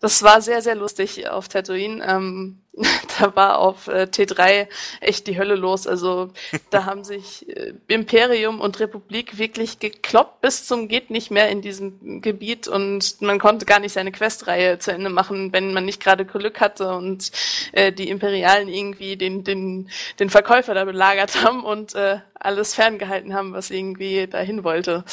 Das 0.00 0.22
war 0.22 0.40
sehr, 0.40 0.62
sehr 0.62 0.76
lustig 0.76 1.28
auf 1.28 1.48
Tatooine. 1.48 2.04
Ähm, 2.06 2.60
da 3.18 3.34
war 3.34 3.58
auf 3.58 3.88
äh, 3.88 4.02
T3 4.02 4.68
echt 5.00 5.26
die 5.26 5.36
Hölle 5.36 5.56
los. 5.56 5.88
Also 5.88 6.30
da 6.70 6.84
haben 6.84 7.02
sich 7.02 7.48
äh, 7.48 7.74
Imperium 7.88 8.60
und 8.60 8.78
Republik 8.78 9.38
wirklich 9.38 9.80
gekloppt 9.80 10.40
bis 10.40 10.66
zum 10.66 10.86
geht 10.86 11.10
nicht 11.10 11.30
mehr 11.30 11.48
in 11.48 11.62
diesem 11.62 12.20
Gebiet 12.22 12.68
und 12.68 13.20
man 13.20 13.40
konnte 13.40 13.66
gar 13.66 13.80
nicht 13.80 13.92
seine 13.92 14.12
Questreihe 14.12 14.78
zu 14.78 14.92
Ende 14.92 15.10
machen, 15.10 15.52
wenn 15.52 15.72
man 15.72 15.84
nicht 15.84 16.00
gerade 16.00 16.24
Glück 16.24 16.60
hatte 16.60 16.94
und 16.94 17.32
äh, 17.72 17.92
die 17.92 18.08
Imperialen 18.08 18.68
irgendwie 18.68 19.16
den, 19.16 19.42
den, 19.42 19.90
den 20.20 20.30
Verkäufer 20.30 20.74
da 20.74 20.84
belagert 20.84 21.42
haben 21.44 21.64
und 21.64 21.96
äh, 21.96 22.20
alles 22.34 22.74
ferngehalten 22.74 23.34
haben, 23.34 23.52
was 23.52 23.70
irgendwie 23.70 24.28
dahin 24.28 24.62
wollte 24.62 25.04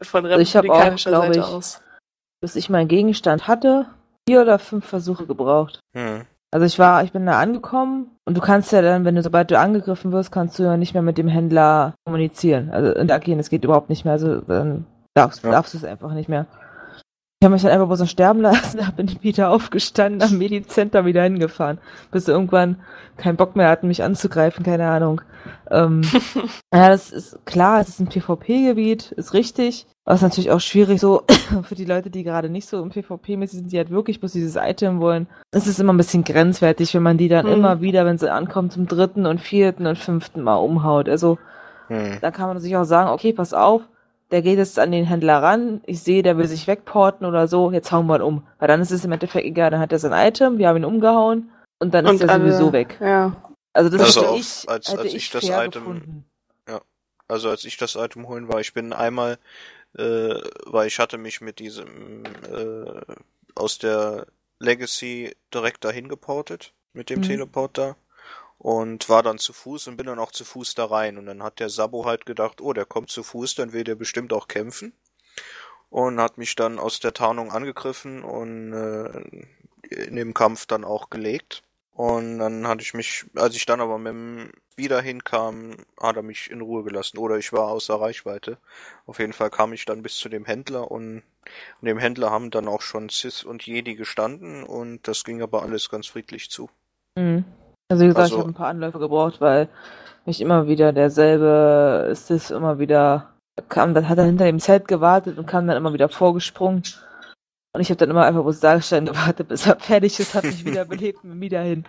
von 0.00 0.24
Also 0.24 0.40
ich 0.40 0.56
hab 0.56 0.64
auch, 0.64 0.70
republikanischer 0.70 1.10
Seite 1.10 1.38
ich, 1.40 1.44
aus. 1.44 1.82
Bis 2.40 2.56
ich 2.56 2.70
meinen 2.70 2.88
Gegenstand 2.88 3.46
hatte, 3.46 3.86
vier 4.28 4.42
oder 4.42 4.58
fünf 4.58 4.86
Versuche 4.86 5.26
gebraucht. 5.26 5.80
Hm. 5.96 6.22
Also 6.52 6.66
ich 6.66 6.78
war, 6.78 7.04
ich 7.04 7.12
bin 7.12 7.26
da 7.26 7.38
angekommen 7.38 8.10
und 8.24 8.36
du 8.36 8.40
kannst 8.40 8.72
ja 8.72 8.82
dann, 8.82 9.04
wenn 9.04 9.14
du, 9.14 9.22
sobald 9.22 9.50
du 9.52 9.58
angegriffen 9.58 10.10
wirst, 10.10 10.32
kannst 10.32 10.58
du 10.58 10.64
ja 10.64 10.76
nicht 10.76 10.94
mehr 10.94 11.02
mit 11.02 11.16
dem 11.16 11.28
Händler 11.28 11.94
kommunizieren. 12.04 12.70
Also 12.70 12.92
interagieren, 12.92 13.38
das 13.38 13.50
geht 13.50 13.64
überhaupt 13.64 13.88
nicht 13.88 14.04
mehr. 14.04 14.14
Also 14.14 14.40
dann 14.40 14.84
darfst, 15.14 15.44
Ja. 15.44 15.50
darfst 15.52 15.74
du 15.74 15.78
es 15.78 15.84
einfach 15.84 16.12
nicht 16.12 16.28
mehr. 16.28 16.46
Ich 17.42 17.46
habe 17.46 17.54
mich 17.54 17.62
dann 17.62 17.72
einfach 17.72 17.86
bloß 17.86 18.00
noch 18.00 18.06
sterben 18.06 18.42
lassen, 18.42 18.76
da 18.84 18.90
bin 18.90 19.08
ich 19.08 19.22
wieder 19.22 19.48
aufgestanden, 19.48 20.20
am 20.20 20.36
Medicenter 20.36 21.06
wieder 21.06 21.22
hingefahren, 21.22 21.78
bis 22.10 22.26
sie 22.26 22.32
irgendwann 22.32 22.76
keinen 23.16 23.36
Bock 23.38 23.56
mehr 23.56 23.70
hatten, 23.70 23.88
mich 23.88 24.02
anzugreifen, 24.02 24.62
keine 24.62 24.86
Ahnung. 24.90 25.22
Ähm, 25.70 26.02
ja, 26.74 26.90
das 26.90 27.10
ist 27.10 27.38
klar, 27.46 27.80
es 27.80 27.88
ist 27.88 27.98
ein 28.00 28.08
PvP-Gebiet, 28.10 29.12
ist 29.12 29.32
richtig. 29.32 29.86
Aber 30.04 30.16
es 30.16 30.20
ist 30.20 30.28
natürlich 30.28 30.50
auch 30.50 30.60
schwierig 30.60 31.00
so 31.00 31.22
für 31.62 31.74
die 31.74 31.86
Leute, 31.86 32.10
die 32.10 32.24
gerade 32.24 32.50
nicht 32.50 32.68
so 32.68 32.82
im 32.82 32.90
PvP-mäßig 32.90 33.60
sind, 33.60 33.72
die 33.72 33.78
halt 33.78 33.88
wirklich 33.88 34.20
bloß 34.20 34.32
dieses 34.32 34.56
Item 34.56 35.00
wollen. 35.00 35.26
Es 35.50 35.66
ist 35.66 35.80
immer 35.80 35.94
ein 35.94 35.98
bisschen 35.98 36.24
grenzwertig, 36.24 36.92
wenn 36.92 37.02
man 37.02 37.16
die 37.16 37.28
dann 37.28 37.46
Mhm. 37.46 37.52
immer 37.52 37.80
wieder, 37.80 38.04
wenn 38.04 38.18
sie 38.18 38.30
ankommt, 38.30 38.74
zum 38.74 38.86
dritten 38.86 39.24
und 39.24 39.40
vierten 39.40 39.86
und 39.86 39.96
fünften 39.98 40.42
Mal 40.42 40.56
umhaut. 40.56 41.08
Also 41.08 41.38
Hm. 41.88 42.18
da 42.20 42.30
kann 42.32 42.48
man 42.48 42.60
sich 42.60 42.76
auch 42.76 42.84
sagen, 42.84 43.08
okay, 43.08 43.32
pass 43.32 43.54
auf, 43.54 43.80
der 44.30 44.42
geht 44.42 44.58
jetzt 44.58 44.78
an 44.78 44.92
den 44.92 45.04
Händler 45.04 45.42
ran, 45.42 45.80
ich 45.86 46.02
sehe, 46.02 46.22
der 46.22 46.36
will 46.38 46.46
sich 46.46 46.66
wegporten 46.66 47.26
oder 47.26 47.48
so, 47.48 47.70
jetzt 47.72 47.90
hauen 47.92 48.06
wir 48.06 48.16
ihn 48.16 48.22
um. 48.22 48.46
Weil 48.58 48.68
dann 48.68 48.80
ist 48.80 48.90
es 48.92 49.04
im 49.04 49.12
Endeffekt 49.12 49.44
egal, 49.44 49.70
dann 49.70 49.80
hat 49.80 49.92
er 49.92 49.98
sein 49.98 50.12
Item, 50.12 50.58
wir 50.58 50.68
haben 50.68 50.76
ihn 50.78 50.84
umgehauen 50.84 51.50
und 51.80 51.92
dann 51.94 52.06
ist 52.06 52.20
er 52.22 52.30
alle- 52.30 52.44
sowieso 52.52 52.72
weg. 52.72 52.96
Ja. 53.00 53.36
Also 53.72 53.90
das 53.90 54.00
Also 54.16 54.34
ich, 54.36 54.68
als- 54.68 54.88
als 54.96 55.04
ich, 55.04 55.14
ich 55.14 55.30
das 55.30 55.46
fair 55.46 55.64
Item- 55.64 55.72
gefunden. 55.84 56.24
Also 57.28 57.48
als 57.48 57.64
ich 57.64 57.76
das 57.76 57.94
Item 57.94 58.26
holen 58.26 58.48
war, 58.52 58.58
ich 58.60 58.74
bin 58.74 58.92
einmal, 58.92 59.38
äh, 59.96 60.34
weil 60.66 60.88
ich 60.88 60.98
hatte 60.98 61.16
mich 61.16 61.40
mit 61.40 61.60
diesem 61.60 62.24
äh, 62.52 63.00
aus 63.54 63.78
der 63.78 64.26
Legacy 64.58 65.36
direkt 65.54 65.84
dahin 65.84 66.08
geportet, 66.08 66.72
mit 66.92 67.08
dem 67.08 67.20
Mhm. 67.20 67.24
Teleport 67.24 67.78
da. 67.78 67.94
Und 68.62 69.08
war 69.08 69.22
dann 69.22 69.38
zu 69.38 69.54
Fuß 69.54 69.88
und 69.88 69.96
bin 69.96 70.04
dann 70.04 70.18
auch 70.18 70.32
zu 70.32 70.44
Fuß 70.44 70.74
da 70.74 70.84
rein. 70.84 71.16
Und 71.16 71.24
dann 71.24 71.42
hat 71.42 71.60
der 71.60 71.70
Sabo 71.70 72.04
halt 72.04 72.26
gedacht, 72.26 72.60
oh, 72.60 72.74
der 72.74 72.84
kommt 72.84 73.08
zu 73.08 73.22
Fuß, 73.22 73.54
dann 73.54 73.72
will 73.72 73.84
der 73.84 73.94
bestimmt 73.94 74.34
auch 74.34 74.48
kämpfen. 74.48 74.92
Und 75.88 76.20
hat 76.20 76.36
mich 76.36 76.56
dann 76.56 76.78
aus 76.78 77.00
der 77.00 77.14
Tarnung 77.14 77.52
angegriffen 77.52 78.22
und 78.22 78.74
äh, 78.74 79.46
in 79.88 80.16
dem 80.16 80.34
Kampf 80.34 80.66
dann 80.66 80.84
auch 80.84 81.08
gelegt. 81.08 81.62
Und 81.92 82.38
dann 82.38 82.68
hatte 82.68 82.82
ich 82.82 82.92
mich, 82.92 83.24
als 83.34 83.56
ich 83.56 83.64
dann 83.64 83.80
aber 83.80 83.96
mit 83.96 84.12
dem 84.12 84.52
wieder 84.76 85.00
hinkam, 85.00 85.76
hat 85.98 86.16
er 86.16 86.22
mich 86.22 86.50
in 86.50 86.60
Ruhe 86.60 86.84
gelassen. 86.84 87.16
Oder 87.16 87.38
ich 87.38 87.54
war 87.54 87.68
außer 87.68 87.98
Reichweite. 87.98 88.58
Auf 89.06 89.20
jeden 89.20 89.32
Fall 89.32 89.48
kam 89.48 89.72
ich 89.72 89.86
dann 89.86 90.02
bis 90.02 90.18
zu 90.18 90.28
dem 90.28 90.44
Händler 90.44 90.90
und, 90.90 91.22
und 91.80 91.86
dem 91.86 91.98
Händler 91.98 92.30
haben 92.30 92.50
dann 92.50 92.68
auch 92.68 92.82
schon 92.82 93.08
Sis 93.08 93.42
und 93.42 93.66
Jedi 93.66 93.94
gestanden 93.94 94.64
und 94.64 95.08
das 95.08 95.24
ging 95.24 95.40
aber 95.40 95.62
alles 95.62 95.88
ganz 95.88 96.06
friedlich 96.08 96.50
zu. 96.50 96.68
Mhm. 97.16 97.44
Also 97.90 98.04
wie 98.04 98.08
gesagt, 98.08 98.22
Also- 98.24 98.36
ich 98.36 98.40
habe 98.40 98.50
ein 98.50 98.54
paar 98.54 98.68
Anläufe 98.68 98.98
gebraucht, 98.98 99.40
weil 99.40 99.68
mich 100.24 100.40
immer 100.40 100.66
wieder 100.66 100.92
derselbe 100.92 102.12
Sith 102.14 102.50
immer 102.50 102.78
wieder 102.78 103.30
kam, 103.68 103.94
dann 103.94 104.08
hat 104.08 104.18
er 104.18 104.24
hinter 104.24 104.44
dem 104.44 104.60
Zelt 104.60 104.86
gewartet 104.88 105.38
und 105.38 105.46
kam 105.46 105.66
dann 105.66 105.76
immer 105.76 105.92
wieder 105.92 106.08
vorgesprungen. 106.08 106.82
Und 107.72 107.80
ich 107.80 107.90
habe 107.90 107.98
dann 107.98 108.10
immer 108.10 108.24
einfach 108.24 108.42
bloß 108.42 108.60
da 108.60 108.76
gestanden, 108.76 109.14
gewartet, 109.14 109.48
bis 109.48 109.66
er 109.66 109.78
fertig 109.78 110.18
ist, 110.18 110.34
hat 110.34 110.44
mich 110.44 110.64
wieder 110.64 110.84
belebt 110.86 111.24
und 111.24 111.40
wieder 111.40 111.62
hin. 111.62 111.84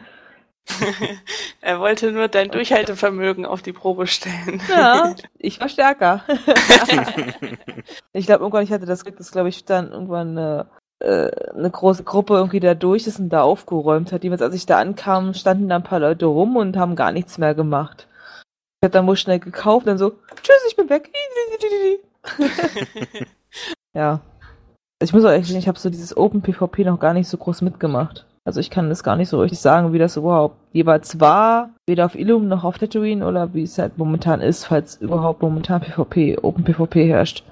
er 1.62 1.80
wollte 1.80 2.12
nur 2.12 2.28
dein 2.28 2.52
Durchhaltevermögen 2.52 3.46
auf 3.46 3.62
die 3.64 3.74
Probe 3.74 4.06
stellen. 4.08 4.62
Ja, 4.70 5.16
ich 5.40 5.60
war 5.60 5.70
stärker. 5.70 6.24
ich 8.14 8.26
glaube, 8.26 8.44
irgendwann, 8.44 8.64
ich 8.64 8.72
hatte 8.72 8.86
das 8.86 9.04
Glück, 9.04 9.18
dass, 9.18 9.32
glaube 9.32 9.50
ich, 9.50 9.66
dann 9.66 9.92
irgendwann 9.92 10.38
eine, 10.38 10.68
äh, 11.02 11.32
eine 11.56 11.70
große 11.70 12.04
Gruppe 12.04 12.36
irgendwie 12.36 12.60
da 12.60 12.74
durch 12.74 13.08
ist 13.08 13.20
und 13.20 13.30
da 13.30 13.42
aufgeräumt 13.42 14.12
hat. 14.12 14.24
Jedenfalls, 14.24 14.42
als 14.42 14.56
ich 14.56 14.66
da 14.66 14.80
ankam, 14.80 15.34
standen 15.34 15.70
da 15.70 15.76
ein 15.76 15.84
paar 15.84 16.00
Leute 16.00 16.26
rum 16.26 16.56
und 16.56 16.78
haben 16.78 16.96
gar 16.96 17.12
nichts 17.12 17.38
mehr 17.38 17.56
gemacht. 17.56 18.08
Ich 18.82 18.88
habe 18.88 18.94
dann 18.94 19.08
wohl 19.08 19.16
schnell 19.16 19.40
gekauft, 19.40 19.88
dann 19.88 19.98
so, 19.98 20.12
tschüss, 20.42 20.66
ich 20.68 20.76
bin 20.76 20.90
weg. 20.90 21.12
ja. 23.94 24.22
Ich 25.02 25.14
muss 25.14 25.26
auch 25.26 25.32
echt 25.32 25.48
sagen, 25.48 25.60
ich 25.60 25.68
habe 25.68 25.80
so 25.80 25.90
dieses 25.90 26.16
Open 26.16 26.42
PvP 26.42 26.84
noch 26.84 27.00
gar 27.00 27.14
nicht 27.14 27.28
so 27.28 27.38
groß 27.38 27.62
mitgemacht. 27.62 28.26
Also 28.44 28.60
ich 28.60 28.70
kann 28.70 28.90
das 28.90 29.04
gar 29.04 29.16
nicht 29.16 29.30
so 29.30 29.40
richtig 29.40 29.60
sagen, 29.60 29.94
wie 29.94 30.00
das 30.00 30.18
überhaupt 30.18 30.56
jeweils 30.74 31.20
war, 31.20 31.70
weder 31.88 32.06
auf 32.06 32.16
Illum 32.16 32.48
noch 32.48 32.64
auf 32.64 32.80
Tatooine 32.80 33.26
oder 33.26 33.54
wie 33.54 33.64
es 33.64 33.78
halt 33.78 33.98
momentan 33.98 34.42
ist, 34.42 34.66
falls 34.66 34.96
überhaupt 34.96 35.42
momentan 35.42 35.82
PvP, 35.82 36.40
Open 36.42 36.64
PvP 36.64 37.08
herrscht. 37.08 37.44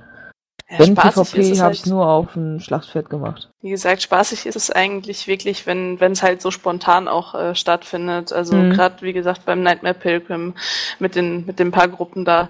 Ja, 0.70 0.80
wenn 0.80 0.94
PvP 0.94 1.56
habe 1.56 1.62
halt, 1.62 1.76
ich 1.76 1.86
nur 1.88 2.08
auf 2.08 2.34
dem 2.34 2.60
Schlachtfeld 2.60 3.10
gemacht. 3.10 3.50
Wie 3.62 3.72
gesagt, 3.72 4.04
spaßig 4.04 4.46
ist 4.46 4.56
es 4.56 4.70
eigentlich 4.70 5.28
wirklich, 5.28 5.66
wenn 5.66 6.00
wenn 6.00 6.12
es 6.12 6.22
halt 6.22 6.42
so 6.42 6.52
spontan 6.52 7.08
auch 7.08 7.34
äh, 7.34 7.56
stattfindet. 7.56 8.32
Also 8.32 8.56
mhm. 8.56 8.74
gerade 8.74 9.02
wie 9.02 9.14
gesagt 9.14 9.46
beim 9.46 9.64
Nightmare 9.64 9.96
Pilgrim 9.96 10.54
mit 11.00 11.16
den 11.16 11.46
mit 11.46 11.58
den 11.58 11.72
paar 11.72 11.88
Gruppen 11.88 12.24
da. 12.24 12.50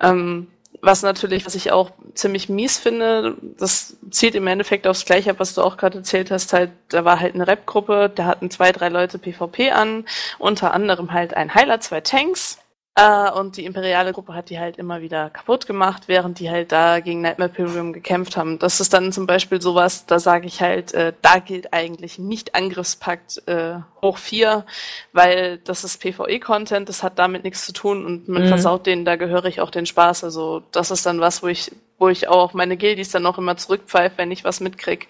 Ähm, 0.00 0.46
was 0.80 1.02
natürlich, 1.02 1.44
was 1.44 1.54
ich 1.54 1.72
auch 1.72 1.90
ziemlich 2.14 2.48
mies 2.48 2.78
finde, 2.78 3.36
das 3.58 3.96
zielt 4.10 4.34
im 4.34 4.46
Endeffekt 4.46 4.86
aufs 4.86 5.04
Gleiche 5.04 5.30
ab, 5.30 5.36
was 5.38 5.54
du 5.54 5.62
auch 5.62 5.76
gerade 5.76 5.98
erzählt 5.98 6.30
hast, 6.30 6.52
halt, 6.52 6.70
da 6.88 7.04
war 7.04 7.20
halt 7.20 7.34
eine 7.34 7.46
Rap-Gruppe, 7.46 8.10
da 8.14 8.26
hatten 8.26 8.50
zwei, 8.50 8.70
drei 8.70 8.88
Leute 8.88 9.18
PvP 9.18 9.72
an, 9.72 10.04
unter 10.38 10.72
anderem 10.72 11.12
halt 11.12 11.34
ein 11.34 11.54
Heiler, 11.54 11.80
zwei 11.80 12.00
Tanks, 12.00 12.58
äh, 12.98 13.30
und 13.30 13.56
die 13.56 13.64
imperiale 13.64 14.12
Gruppe 14.12 14.34
hat 14.34 14.50
die 14.50 14.58
halt 14.58 14.76
immer 14.76 15.00
wieder 15.00 15.30
kaputt 15.30 15.66
gemacht, 15.66 16.04
während 16.08 16.40
die 16.40 16.50
halt 16.50 16.72
da 16.72 16.98
gegen 16.98 17.20
Nightmare 17.20 17.48
Pilgrim 17.48 17.92
gekämpft 17.92 18.36
haben. 18.36 18.58
Das 18.58 18.80
ist 18.80 18.92
dann 18.92 19.12
zum 19.12 19.26
Beispiel 19.26 19.62
sowas, 19.62 20.06
da 20.06 20.18
sage 20.18 20.48
ich 20.48 20.60
halt, 20.60 20.94
äh, 20.94 21.12
da 21.22 21.38
gilt 21.38 21.72
eigentlich 21.72 22.18
nicht 22.18 22.56
Angriffspakt 22.56 23.46
äh, 23.46 23.76
hoch 24.02 24.18
vier, 24.18 24.66
weil 25.12 25.58
das 25.58 25.84
ist 25.84 26.02
PvE-Content, 26.02 26.88
das 26.88 27.04
hat 27.04 27.20
damit 27.20 27.44
nichts 27.44 27.64
zu 27.64 27.72
tun 27.72 28.04
und 28.04 28.28
man 28.28 28.42
mhm. 28.42 28.48
versaut 28.48 28.86
denen 28.86 29.04
da 29.04 29.14
gehörig 29.14 29.60
auch 29.60 29.70
den 29.70 29.86
Spaß. 29.86 30.24
Also 30.24 30.62
das 30.72 30.90
ist 30.90 31.06
dann 31.06 31.20
was, 31.20 31.40
wo 31.44 31.46
ich, 31.46 31.70
wo 31.98 32.08
ich 32.08 32.26
auch 32.26 32.52
meine 32.52 32.76
Guildies 32.76 33.12
dann 33.12 33.26
auch 33.26 33.38
immer 33.38 33.56
zurückpfeife, 33.56 34.18
wenn 34.18 34.32
ich 34.32 34.42
was 34.42 34.58
mitkrieg. 34.58 35.06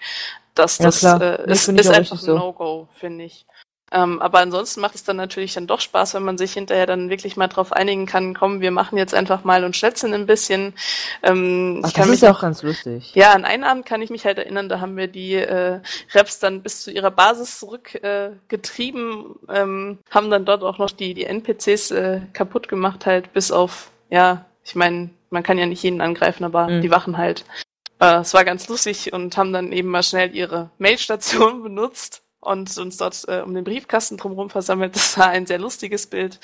Das, 0.53 0.77
ja, 0.77 0.85
das 0.85 1.03
äh, 1.03 1.51
ist, 1.51 1.67
ist 1.69 1.89
einfach 1.89 2.21
ein 2.21 2.35
No-Go, 2.35 2.87
finde 2.93 3.25
ich. 3.25 3.47
Ähm, 3.91 4.21
aber 4.21 4.39
ansonsten 4.39 4.81
macht 4.81 4.95
es 4.95 5.03
dann 5.03 5.15
natürlich 5.15 5.53
dann 5.53 5.67
doch 5.67 5.81
Spaß, 5.81 6.13
wenn 6.13 6.23
man 6.23 6.37
sich 6.37 6.53
hinterher 6.53 6.85
dann 6.85 7.09
wirklich 7.09 7.37
mal 7.37 7.47
drauf 7.47 7.73
einigen 7.73 8.05
kann, 8.05 8.35
komm, 8.35 8.61
wir 8.61 8.71
machen 8.71 8.97
jetzt 8.97 9.13
einfach 9.13 9.43
mal 9.43 9.63
und 9.63 9.75
schätzen 9.75 10.13
ein 10.13 10.25
bisschen. 10.25 10.73
Ähm, 11.23 11.81
Ach, 11.83 11.91
das 11.91 12.07
ist 12.07 12.21
ja 12.21 12.31
auch 12.31 12.41
ganz 12.41 12.61
lustig. 12.61 13.13
Ja, 13.15 13.31
an 13.33 13.45
einen 13.45 13.63
Abend 13.63 13.85
kann 13.85 14.01
ich 14.01 14.09
mich 14.09 14.25
halt 14.25 14.37
erinnern, 14.37 14.69
da 14.69 14.79
haben 14.79 14.95
wir 14.95 15.07
die 15.07 15.33
äh, 15.35 15.79
Reps 16.13 16.39
dann 16.39 16.61
bis 16.61 16.83
zu 16.83 16.91
ihrer 16.91 17.11
Basis 17.11 17.59
zurückgetrieben, 17.59 19.35
äh, 19.47 19.61
ähm, 19.61 19.99
haben 20.11 20.29
dann 20.29 20.45
dort 20.45 20.63
auch 20.63 20.77
noch 20.77 20.91
die, 20.91 21.13
die 21.13 21.25
NPCs 21.25 21.91
äh, 21.91 22.21
kaputt 22.33 22.67
gemacht, 22.67 23.05
halt 23.05 23.33
bis 23.33 23.51
auf, 23.51 23.91
ja, 24.09 24.45
ich 24.63 24.75
meine, 24.75 25.09
man 25.31 25.43
kann 25.43 25.57
ja 25.57 25.65
nicht 25.65 25.83
jeden 25.83 26.01
angreifen, 26.01 26.43
aber 26.43 26.67
mhm. 26.67 26.81
die 26.81 26.91
Wachen 26.91 27.17
halt. 27.17 27.45
Äh, 27.99 28.19
es 28.19 28.33
war 28.33 28.45
ganz 28.45 28.67
lustig 28.67 29.13
und 29.13 29.35
haben 29.35 29.53
dann 29.53 29.71
eben 29.71 29.89
mal 29.89 30.03
schnell 30.03 30.35
ihre 30.35 30.69
Mailstation 30.77 31.63
benutzt 31.63 32.23
und 32.41 32.77
uns 32.77 32.97
dort 32.97 33.25
äh, 33.27 33.41
um 33.41 33.53
den 33.53 33.63
Briefkasten 33.63 34.17
drumherum 34.17 34.49
versammelt. 34.49 34.95
Das 34.99 35.17
war 35.17 35.29
ein 35.29 35.45
sehr 35.45 35.59
lustiges 35.59 36.07
Bild. 36.07 36.39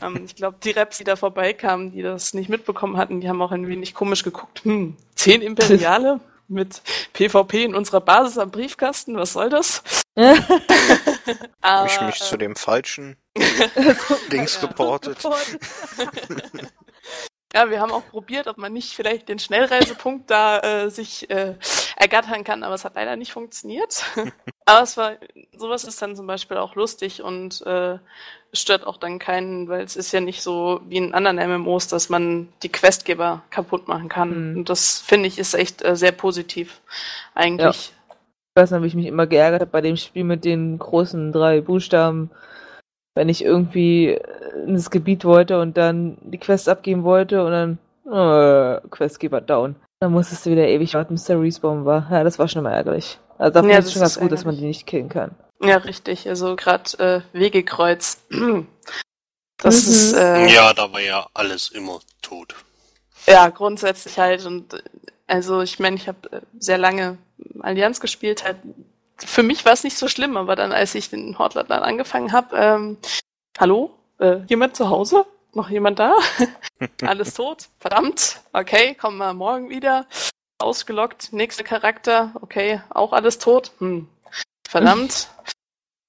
ähm, 0.00 0.22
ich 0.24 0.36
glaube, 0.36 0.58
die 0.62 0.70
Raps, 0.70 0.98
die 0.98 1.04
da 1.04 1.16
vorbeikamen, 1.16 1.92
die 1.92 2.02
das 2.02 2.34
nicht 2.34 2.48
mitbekommen 2.48 2.96
hatten, 2.96 3.20
die 3.20 3.28
haben 3.28 3.42
auch 3.42 3.52
ein 3.52 3.66
wenig 3.66 3.94
komisch 3.94 4.22
geguckt. 4.22 4.64
Hm, 4.64 4.96
zehn 5.14 5.42
Imperiale 5.42 6.20
mit 6.48 6.82
PvP 7.12 7.64
in 7.64 7.74
unserer 7.74 8.00
Basis 8.00 8.38
am 8.38 8.50
Briefkasten, 8.50 9.16
was 9.16 9.32
soll 9.32 9.48
das? 9.48 9.82
Habe 11.62 11.88
ich 11.88 12.00
mich 12.02 12.16
zu 12.16 12.36
dem 12.36 12.54
falschen 12.54 13.16
Dings 14.30 14.60
geportet. 14.60 15.18
Ja, 17.54 17.68
wir 17.68 17.80
haben 17.80 17.92
auch 17.92 18.08
probiert, 18.08 18.46
ob 18.46 18.56
man 18.56 18.72
nicht 18.72 18.94
vielleicht 18.94 19.28
den 19.28 19.38
Schnellreisepunkt 19.38 20.30
da 20.30 20.60
äh, 20.60 20.90
sich 20.90 21.28
äh, 21.28 21.54
ergattern 21.96 22.44
kann, 22.44 22.62
aber 22.62 22.74
es 22.74 22.84
hat 22.84 22.94
leider 22.94 23.16
nicht 23.16 23.32
funktioniert. 23.32 24.04
aber 24.64 24.82
es 24.82 24.96
war, 24.96 25.12
sowas 25.56 25.84
ist 25.84 26.00
dann 26.00 26.16
zum 26.16 26.26
Beispiel 26.26 26.56
auch 26.56 26.74
lustig 26.76 27.22
und 27.22 27.60
äh, 27.66 27.98
stört 28.54 28.86
auch 28.86 28.96
dann 28.96 29.18
keinen, 29.18 29.68
weil 29.68 29.82
es 29.82 29.96
ist 29.96 30.12
ja 30.12 30.20
nicht 30.20 30.42
so 30.42 30.80
wie 30.88 30.96
in 30.96 31.14
anderen 31.14 31.36
MMOs, 31.36 31.88
dass 31.88 32.08
man 32.08 32.48
die 32.62 32.70
Questgeber 32.70 33.42
kaputt 33.50 33.86
machen 33.86 34.08
kann. 34.08 34.52
Mhm. 34.52 34.56
Und 34.58 34.68
das 34.70 35.00
finde 35.00 35.28
ich 35.28 35.38
ist 35.38 35.54
echt 35.54 35.84
äh, 35.84 35.94
sehr 35.94 36.12
positiv 36.12 36.80
eigentlich. 37.34 37.92
Ja. 38.08 38.14
Ich 38.54 38.62
weiß 38.62 38.70
noch, 38.70 38.82
wie 38.82 38.86
ich 38.86 38.94
mich 38.94 39.06
immer 39.06 39.26
geärgert 39.26 39.62
habe 39.62 39.70
bei 39.70 39.80
dem 39.80 39.96
Spiel 39.96 40.24
mit 40.24 40.44
den 40.44 40.78
großen 40.78 41.32
drei 41.32 41.60
Buchstaben 41.60 42.30
wenn 43.14 43.28
ich 43.28 43.44
irgendwie 43.44 44.18
ins 44.66 44.90
Gebiet 44.90 45.24
wollte 45.24 45.60
und 45.60 45.76
dann 45.76 46.18
die 46.22 46.38
Quest 46.38 46.68
abgeben 46.68 47.04
wollte 47.04 47.44
und 47.44 47.52
dann 47.52 47.78
äh, 48.06 48.80
Questgeber 48.88 49.40
down. 49.40 49.76
Dann 50.00 50.12
musstest 50.12 50.46
du 50.46 50.50
wieder 50.50 50.66
ewig 50.66 50.94
warten, 50.94 51.14
bis 51.14 51.24
der 51.24 51.40
Respawn 51.40 51.84
war. 51.84 52.08
Ja, 52.10 52.24
das 52.24 52.38
war 52.38 52.48
schon 52.48 52.60
immer 52.60 52.72
ärgerlich. 52.72 53.18
Also 53.38 53.54
dafür 53.54 53.70
ja, 53.70 53.78
ist 53.78 53.86
es 53.86 53.92
schon 53.92 54.02
ganz 54.02 54.18
gut, 54.18 54.32
dass 54.32 54.44
man 54.44 54.56
die 54.56 54.64
nicht 54.64 54.86
killen 54.86 55.08
kann. 55.08 55.34
Ja, 55.62 55.76
richtig. 55.76 56.28
Also 56.28 56.56
gerade 56.56 56.98
äh, 56.98 57.38
Wegekreuz. 57.38 58.18
das 59.58 59.86
mhm. 59.86 59.92
ist. 59.92 60.12
Äh, 60.14 60.48
ja, 60.48 60.72
da 60.72 60.92
war 60.92 61.00
ja 61.00 61.26
alles 61.34 61.70
immer 61.70 62.00
tot. 62.20 62.54
Ja, 63.26 63.48
grundsätzlich 63.50 64.18
halt. 64.18 64.44
Und 64.44 64.82
also 65.26 65.60
ich 65.62 65.78
meine, 65.78 65.96
ich 65.96 66.08
habe 66.08 66.32
äh, 66.32 66.40
sehr 66.58 66.78
lange 66.78 67.18
Allianz 67.60 68.00
gespielt, 68.00 68.44
halt 68.44 68.56
für 69.24 69.42
mich 69.42 69.64
war 69.64 69.72
es 69.72 69.84
nicht 69.84 69.96
so 69.96 70.08
schlimm, 70.08 70.36
aber 70.36 70.56
dann, 70.56 70.72
als 70.72 70.94
ich 70.94 71.10
den 71.10 71.38
Hortler 71.38 71.64
dann 71.64 71.82
angefangen 71.82 72.32
habe, 72.32 72.56
ähm, 72.56 72.98
hallo, 73.58 73.90
äh, 74.18 74.38
jemand 74.48 74.76
zu 74.76 74.88
Hause? 74.88 75.26
Noch 75.54 75.68
jemand 75.68 75.98
da? 75.98 76.16
Alles 77.02 77.34
tot? 77.34 77.68
Verdammt. 77.78 78.40
Okay, 78.52 78.94
kommen 78.94 79.18
wir 79.18 79.34
morgen 79.34 79.68
wieder. 79.68 80.06
Ausgelockt. 80.58 81.32
Nächster 81.32 81.64
Charakter. 81.64 82.32
Okay, 82.40 82.80
auch 82.88 83.12
alles 83.12 83.38
tot. 83.38 83.72
Hm. 83.78 84.08
Verdammt. 84.66 85.28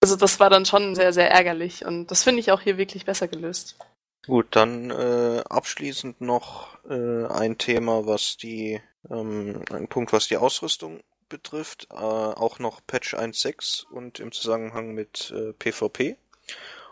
Also 0.02 0.18
das 0.18 0.42
war 0.42 0.50
dann 0.50 0.66
schon 0.66 0.96
sehr, 0.96 1.14
sehr 1.14 1.32
ärgerlich 1.32 1.86
und 1.86 2.12
das 2.12 2.26
finde 2.26 2.42
ich 2.42 2.52
auch 2.52 2.60
hier 2.60 2.78
wirklich 2.78 3.06
besser 3.06 3.30
gelöst. 3.30 3.78
Gut, 4.26 4.48
dann 4.52 4.92
äh, 4.92 5.42
abschließend 5.50 6.20
noch 6.20 6.78
äh, 6.90 7.26
ein 7.28 7.58
Thema, 7.58 8.06
was 8.06 8.36
die, 8.36 8.82
ähm, 9.10 9.64
ein 9.72 9.88
Punkt, 9.88 10.12
was 10.12 10.28
die 10.28 10.36
Ausrüstung 10.36 11.00
betrifft, 11.34 11.88
äh, 11.90 11.96
auch 11.96 12.60
noch 12.60 12.82
Patch 12.86 13.16
1.6 13.16 13.86
und 13.88 14.20
im 14.20 14.32
Zusammenhang 14.32 14.94
mit 14.94 15.34
äh, 15.36 15.52
PvP. 15.54 16.16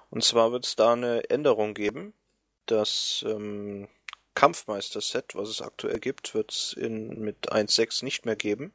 Und 0.09 0.23
zwar 0.23 0.51
wird 0.51 0.65
es 0.65 0.75
da 0.75 0.93
eine 0.93 1.29
Änderung 1.29 1.75
geben. 1.75 2.13
Das 2.65 3.23
ähm, 3.27 3.87
Kampfmeister-Set, 4.33 5.35
was 5.35 5.49
es 5.49 5.61
aktuell 5.61 5.99
gibt, 5.99 6.33
wird 6.33 6.51
es 6.51 6.75
mit 6.75 7.51
1.6 7.51 8.03
nicht 8.03 8.25
mehr 8.25 8.35
geben. 8.35 8.73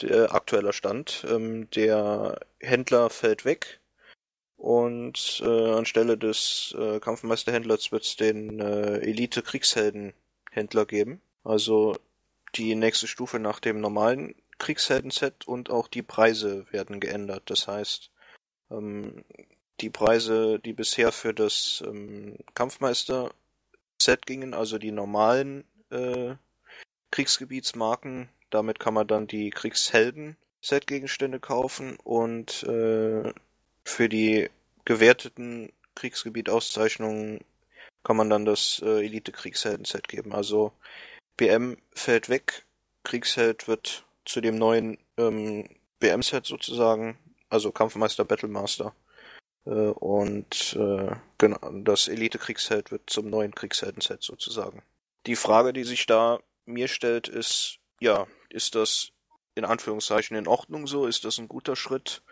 Der 0.00 0.32
aktueller 0.32 0.72
Stand. 0.72 1.26
Ähm, 1.28 1.68
der 1.70 2.38
Händler 2.60 3.10
fällt 3.10 3.44
weg. 3.44 3.80
Und 4.56 5.42
äh, 5.44 5.72
anstelle 5.72 6.16
des 6.16 6.72
äh, 6.78 7.00
Kampfmeisterhändlers 7.00 7.90
wird 7.90 8.04
es 8.04 8.14
den 8.14 8.60
äh, 8.60 8.98
Elite-Kriegshelden-Händler 8.98 10.86
geben. 10.86 11.20
Also 11.42 11.96
die 12.54 12.76
nächste 12.76 13.08
Stufe 13.08 13.40
nach 13.40 13.58
dem 13.58 13.80
normalen 13.80 14.34
Kriegshelden-Set 14.58 15.46
und 15.46 15.70
auch 15.70 15.88
die 15.88 16.02
Preise 16.02 16.70
werden 16.72 17.00
geändert. 17.00 17.44
Das 17.46 17.68
heißt, 17.68 18.10
ähm, 18.70 19.24
die 19.80 19.90
Preise, 19.90 20.58
die 20.58 20.72
bisher 20.72 21.12
für 21.12 21.32
das 21.32 21.82
ähm, 21.86 22.36
Kampfmeister-Set 22.54 24.26
gingen, 24.26 24.54
also 24.54 24.78
die 24.78 24.92
normalen 24.92 25.64
äh, 25.90 26.34
Kriegsgebietsmarken, 27.10 28.28
damit 28.50 28.80
kann 28.80 28.94
man 28.94 29.06
dann 29.06 29.26
die 29.26 29.50
Kriegshelden-Set-Gegenstände 29.50 31.40
kaufen 31.40 31.96
und 32.02 32.62
äh, 32.64 33.32
für 33.84 34.08
die 34.08 34.50
gewerteten 34.84 35.72
Kriegsgebiet-Auszeichnungen 35.94 37.40
kann 38.04 38.16
man 38.16 38.30
dann 38.30 38.44
das 38.44 38.80
äh, 38.84 39.04
Elite-Kriegshelden-Set 39.04 40.08
geben. 40.08 40.34
Also 40.34 40.72
BM 41.36 41.76
fällt 41.92 42.28
weg, 42.28 42.64
Kriegsheld 43.04 43.68
wird 43.68 44.04
zu 44.28 44.40
dem 44.40 44.56
neuen 44.56 44.98
ähm, 45.16 45.68
BM-Set 46.00 46.46
sozusagen, 46.46 47.18
also 47.48 47.72
Kampfmeister 47.72 48.24
Battlemaster, 48.24 48.94
Äh, 49.66 49.90
und 49.90 50.76
äh, 50.78 51.14
genau, 51.36 51.58
das 51.82 52.08
Elite-Kriegsheld 52.08 52.90
wird 52.90 53.10
zum 53.10 53.28
neuen 53.28 53.54
Kriegshelden-Set 53.54 54.22
sozusagen. 54.22 54.82
Die 55.26 55.36
Frage, 55.36 55.72
die 55.72 55.84
sich 55.84 56.06
da 56.06 56.38
mir 56.64 56.88
stellt, 56.88 57.28
ist, 57.28 57.78
ja, 58.00 58.26
ist 58.48 58.74
das 58.74 59.10
in 59.54 59.64
Anführungszeichen 59.64 60.36
in 60.36 60.46
Ordnung 60.46 60.86
so? 60.86 61.06
Ist 61.06 61.24
das 61.24 61.38
ein 61.38 61.48
guter 61.48 61.76
Schritt, 61.76 62.22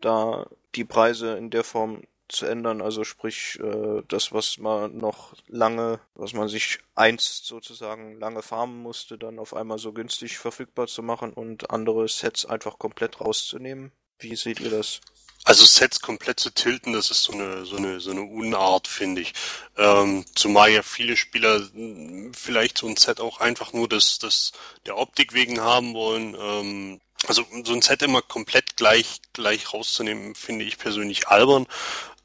da 0.00 0.46
die 0.74 0.84
Preise 0.84 1.36
in 1.36 1.50
der 1.50 1.64
Form 1.64 2.02
zu 2.34 2.46
ändern? 2.46 2.82
Also 2.82 3.04
sprich, 3.04 3.58
äh, 3.60 4.02
das, 4.08 4.32
was 4.32 4.58
man 4.58 4.98
noch 4.98 5.34
lange, 5.48 6.00
was 6.14 6.32
man 6.32 6.48
sich 6.48 6.80
einst 6.94 7.46
sozusagen 7.46 8.18
lange 8.18 8.42
farmen 8.42 8.82
musste, 8.82 9.18
dann 9.18 9.38
auf 9.38 9.54
einmal 9.54 9.78
so 9.78 9.92
günstig 9.92 10.38
verfügbar 10.38 10.86
zu 10.86 11.02
machen 11.02 11.32
und 11.32 11.70
andere 11.70 12.08
Sets 12.08 12.44
einfach 12.44 12.78
komplett 12.78 13.20
rauszunehmen. 13.20 13.92
Wie 14.18 14.36
seht 14.36 14.60
ihr 14.60 14.70
das? 14.70 15.00
Also 15.46 15.66
Sets 15.66 16.00
komplett 16.00 16.40
zu 16.40 16.50
tilten, 16.50 16.94
das 16.94 17.10
ist 17.10 17.22
so 17.22 17.34
eine 17.34 17.66
so 17.66 17.76
eine 17.76 18.00
so 18.00 18.10
eine 18.10 18.22
Unart, 18.22 18.88
finde 18.88 19.20
ich. 19.20 19.34
Ähm, 19.76 20.24
zumal 20.34 20.70
ja 20.70 20.82
viele 20.82 21.18
Spieler 21.18 21.60
hm, 21.72 22.32
vielleicht 22.34 22.78
so 22.78 22.86
ein 22.86 22.96
Set 22.96 23.20
auch 23.20 23.40
einfach 23.40 23.74
nur 23.74 23.86
das 23.86 24.18
das 24.18 24.52
der 24.86 24.96
Optik 24.96 25.34
wegen 25.34 25.60
haben 25.60 25.92
wollen. 25.92 26.34
Ähm, 26.40 27.00
also 27.28 27.44
so 27.64 27.74
ein 27.74 27.82
Set 27.82 28.02
immer 28.02 28.22
komplett 28.22 28.76
gleich 28.76 29.20
gleich 29.34 29.74
rauszunehmen, 29.74 30.34
finde 30.34 30.64
ich 30.64 30.78
persönlich 30.78 31.28
albern. 31.28 31.66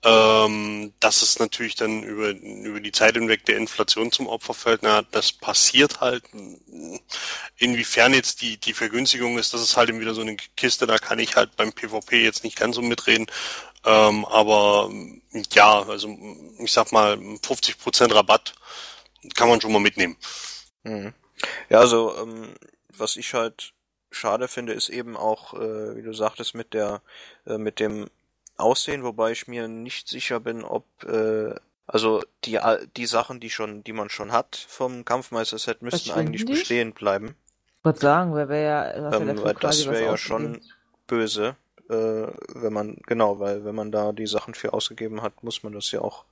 Ähm, 0.01 0.93
dass 1.01 1.21
es 1.21 1.39
natürlich 1.39 1.75
dann 1.75 2.03
über, 2.03 2.29
über 2.29 2.79
die 2.79 2.93
Zeit 2.93 3.15
hinweg 3.15 3.43
der 3.45 3.57
Inflation 3.57 4.13
zum 4.13 4.27
Opfer 4.27 4.53
fällt, 4.53 4.81
na, 4.81 5.01
das 5.01 5.33
passiert 5.33 5.99
halt. 5.99 6.23
Inwiefern 7.57 8.13
jetzt 8.13 8.41
die, 8.41 8.57
die 8.57 8.73
Vergünstigung 8.73 9.37
ist, 9.37 9.53
das 9.53 9.61
ist 9.61 9.75
halt 9.75 9.89
eben 9.89 9.99
wieder 9.99 10.13
so 10.13 10.21
eine 10.21 10.37
Kiste, 10.55 10.87
da 10.87 10.97
kann 10.97 11.19
ich 11.19 11.35
halt 11.35 11.57
beim 11.57 11.73
PvP 11.73 12.23
jetzt 12.23 12.45
nicht 12.45 12.55
ganz 12.55 12.77
so 12.77 12.81
mitreden. 12.81 13.27
Ähm, 13.85 14.23
aber 14.25 14.89
ja, 15.51 15.83
also 15.83 16.17
ich 16.59 16.71
sag 16.71 16.93
mal, 16.93 17.15
50% 17.15 18.13
Rabatt 18.13 18.55
kann 19.35 19.49
man 19.49 19.59
schon 19.59 19.73
mal 19.73 19.79
mitnehmen. 19.79 20.15
Mhm. 20.83 21.13
Ja, 21.69 21.79
also 21.79 22.17
ähm, 22.17 22.53
was 22.89 23.17
ich 23.17 23.33
halt 23.33 23.73
schade 24.11 24.47
finde, 24.47 24.73
ist 24.73 24.89
eben 24.89 25.15
auch, 25.17 25.53
äh, 25.53 25.95
wie 25.95 26.01
du 26.01 26.13
sagtest, 26.13 26.55
mit 26.55 26.73
der, 26.73 27.01
äh, 27.45 27.57
mit 27.57 27.79
dem 27.79 28.09
Aussehen, 28.59 29.03
wobei 29.03 29.31
ich 29.31 29.47
mir 29.47 29.67
nicht 29.67 30.07
sicher 30.07 30.39
bin, 30.39 30.63
ob 30.63 30.85
äh, 31.03 31.55
also 31.87 32.21
die 32.45 32.59
die 32.95 33.05
Sachen, 33.05 33.39
die 33.39 33.49
schon, 33.49 33.83
die 33.83 33.93
man 33.93 34.09
schon 34.09 34.31
hat 34.31 34.55
vom 34.55 35.05
Kampfmeister-Set, 35.05 35.81
müssten 35.81 36.11
eigentlich 36.11 36.45
die? 36.45 36.53
bestehen 36.53 36.93
bleiben. 36.93 37.35
Ich 37.79 37.85
würde 37.85 37.99
sagen, 37.99 38.35
wer 38.35 38.49
wäre 38.49 38.65
ja, 38.65 39.11
ähm, 39.13 39.41
weil 39.41 39.55
das 39.55 39.87
wäre 39.87 40.03
ja 40.03 40.17
schon 40.17 40.61
böse, 41.07 41.55
äh, 41.89 41.93
wenn 41.93 42.73
man 42.73 42.97
genau, 43.07 43.39
weil 43.39 43.65
wenn 43.65 43.75
man 43.75 43.91
da 43.91 44.11
die 44.11 44.27
Sachen 44.27 44.53
für 44.53 44.73
ausgegeben 44.73 45.21
hat, 45.21 45.43
muss 45.43 45.63
man 45.63 45.73
das 45.73 45.89
ja 45.91 46.01
auch 46.01 46.25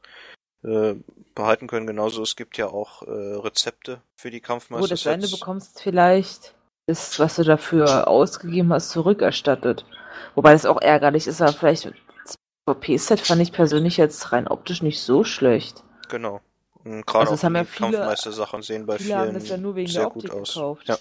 äh, 0.64 0.96
behalten 1.34 1.68
können. 1.68 1.88
Genauso, 1.88 2.22
es 2.22 2.36
gibt 2.36 2.58
ja 2.58 2.68
auch 2.68 3.02
äh, 3.04 3.12
Rezepte 3.12 4.02
für 4.16 4.30
die 4.30 4.42
Kampfmeister. 4.42 4.84
Gut, 4.84 4.92
das 4.92 5.06
Ende 5.06 5.28
bekommst 5.28 5.82
vielleicht 5.82 6.54
ist, 6.86 7.20
was 7.20 7.36
du 7.36 7.44
dafür 7.44 8.08
ausgegeben 8.08 8.72
hast, 8.72 8.92
zurückerstattet. 8.92 9.86
Wobei 10.36 10.54
das 10.54 10.66
auch 10.66 10.82
ärgerlich 10.82 11.28
ist, 11.28 11.42
aber 11.42 11.54
vielleicht 11.54 11.92
PvP-Set 12.68 13.22
fand 13.22 13.42
ich 13.42 13.52
persönlich 13.52 13.98
jetzt 13.98 14.32
rein 14.32 14.48
optisch 14.48 14.82
nicht 14.82 15.02
so 15.02 15.24
schlecht. 15.24 15.84
Genau. 16.10 16.42
Und 16.84 17.06
gerade 17.06 17.30
also 17.30 17.48
auch 17.48 17.52
ja 17.52 17.64
die 17.64 17.70
Kampfmeister-Sachen 17.70 18.62
sehen 18.62 18.86
bei 18.86 18.98
viele 18.98 19.22
vielen 19.22 19.34
das 19.34 19.50
ja 19.50 19.58
nur 19.58 19.76
wegen 19.76 19.90
sehr 19.90 20.04
der 20.04 20.10
gut 20.12 20.30
aus. 20.32 20.54
Gekauft. 20.54 20.88
Ja, 20.88 20.98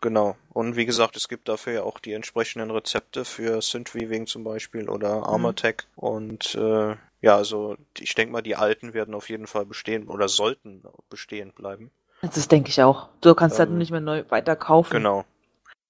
genau. 0.00 0.36
Und 0.50 0.76
wie 0.76 0.86
gesagt, 0.86 1.16
es 1.16 1.28
gibt 1.28 1.48
dafür 1.48 1.72
ja 1.72 1.82
auch 1.82 1.98
die 1.98 2.12
entsprechenden 2.12 2.70
Rezepte 2.70 3.24
für 3.24 3.60
Synth-Weaving 3.60 4.26
zum 4.26 4.44
Beispiel 4.44 4.88
oder 4.88 5.26
Armor-Tech. 5.26 5.76
Mhm. 5.96 6.02
Und 6.02 6.54
äh, 6.54 6.96
ja, 7.22 7.36
also 7.36 7.76
ich 7.98 8.14
denke 8.14 8.32
mal, 8.32 8.42
die 8.42 8.56
alten 8.56 8.94
werden 8.94 9.14
auf 9.14 9.28
jeden 9.28 9.46
Fall 9.46 9.66
bestehen 9.66 10.08
oder 10.08 10.28
sollten 10.28 10.82
bestehen 11.10 11.52
bleiben. 11.52 11.90
Das 12.22 12.48
denke 12.48 12.68
ich 12.70 12.82
auch. 12.82 13.08
Du 13.20 13.34
kannst 13.34 13.58
halt 13.58 13.68
ähm, 13.68 13.74
halt 13.74 13.78
nicht 13.78 13.90
mehr 13.90 14.00
neu 14.00 14.24
weiter 14.28 14.56
kaufen. 14.56 14.92
Genau. 14.92 15.24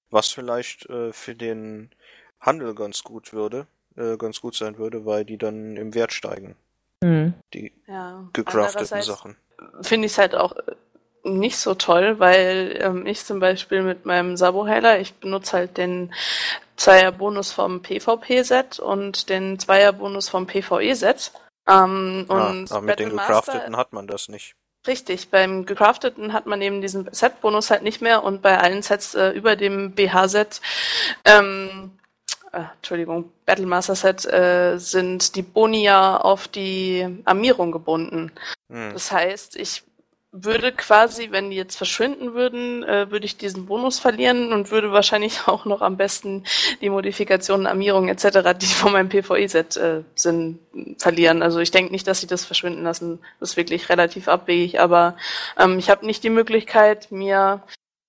Was 0.09 0.29
vielleicht 0.29 0.89
äh, 0.89 1.13
für 1.13 1.35
den 1.35 1.89
Handel 2.39 2.73
ganz 2.75 3.03
gut 3.03 3.33
würde, 3.33 3.67
äh, 3.95 4.17
ganz 4.17 4.41
gut 4.41 4.55
sein 4.55 4.77
würde, 4.77 5.05
weil 5.05 5.25
die 5.25 5.37
dann 5.37 5.77
im 5.77 5.93
Wert 5.93 6.13
steigen. 6.13 6.55
Mhm. 7.03 7.33
Die 7.53 7.71
ja, 7.87 8.23
gecrafteten 8.33 9.01
Sachen. 9.01 9.35
Finde 9.81 10.05
ich 10.05 10.13
es 10.13 10.17
halt 10.17 10.35
auch 10.35 10.55
nicht 11.23 11.57
so 11.57 11.75
toll, 11.75 12.19
weil 12.19 12.77
ähm, 12.81 13.05
ich 13.05 13.23
zum 13.25 13.39
Beispiel 13.39 13.83
mit 13.83 14.05
meinem 14.05 14.37
Sabo-Heiler, 14.37 14.99
ich 14.99 15.13
benutze 15.15 15.57
halt 15.57 15.77
den 15.77 16.13
Zweier-Bonus 16.77 17.51
vom 17.51 17.81
PvP-Set 17.81 18.79
und 18.79 19.29
den 19.29 19.59
Zweier-Bonus 19.59 20.29
vom 20.29 20.47
PvE-Set. 20.47 21.31
Ähm, 21.67 22.25
ah, 22.27 22.49
und 22.49 22.71
aber 22.71 22.81
mit 22.81 22.99
den 22.99 23.11
gecrafteten 23.11 23.77
hat 23.77 23.93
man 23.93 24.07
das 24.07 24.29
nicht. 24.29 24.55
Richtig, 24.87 25.29
beim 25.29 25.67
gecrafteten 25.67 26.33
hat 26.33 26.47
man 26.47 26.59
eben 26.59 26.81
diesen 26.81 27.07
Set-Bonus 27.11 27.69
halt 27.69 27.83
nicht 27.83 28.01
mehr 28.01 28.23
und 28.23 28.41
bei 28.41 28.57
allen 28.57 28.81
Sets 28.81 29.13
äh, 29.13 29.29
über 29.29 29.55
dem 29.55 29.91
BH-Set 29.91 30.59
ähm, 31.23 31.91
äh, 32.51 32.63
Entschuldigung, 32.77 33.31
Battlemaster 33.45 33.95
Set 33.95 34.25
äh, 34.25 34.77
sind 34.77 35.35
die 35.35 35.41
Boni 35.41 35.83
ja 35.83 36.17
auf 36.17 36.47
die 36.47 37.07
Armierung 37.25 37.71
gebunden. 37.71 38.31
Hm. 38.69 38.91
Das 38.93 39.11
heißt, 39.11 39.55
ich 39.55 39.83
würde 40.33 40.71
quasi, 40.71 41.31
wenn 41.31 41.49
die 41.49 41.57
jetzt 41.57 41.75
verschwinden 41.75 42.33
würden, 42.33 42.83
äh, 42.83 43.11
würde 43.11 43.25
ich 43.25 43.35
diesen 43.35 43.65
Bonus 43.65 43.99
verlieren 43.99 44.53
und 44.53 44.71
würde 44.71 44.93
wahrscheinlich 44.93 45.41
auch 45.47 45.65
noch 45.65 45.81
am 45.81 45.97
besten 45.97 46.45
die 46.81 46.89
Modifikationen, 46.89 47.67
Armierung 47.67 48.07
etc., 48.07 48.57
die 48.57 48.65
von 48.67 48.93
meinem 48.93 49.09
PvE-Set 49.09 49.77
äh, 49.77 50.03
sind, 50.15 50.59
verlieren. 50.97 51.43
Also 51.43 51.59
ich 51.59 51.71
denke 51.71 51.91
nicht, 51.91 52.07
dass 52.07 52.21
sie 52.21 52.27
das 52.27 52.45
verschwinden 52.45 52.83
lassen. 52.83 53.19
Das 53.39 53.51
ist 53.51 53.57
wirklich 53.57 53.89
relativ 53.89 54.27
abwegig, 54.27 54.79
aber 54.79 55.17
ähm, 55.59 55.77
ich 55.79 55.89
habe 55.89 56.05
nicht 56.05 56.23
die 56.23 56.29
Möglichkeit, 56.29 57.11
mir 57.11 57.61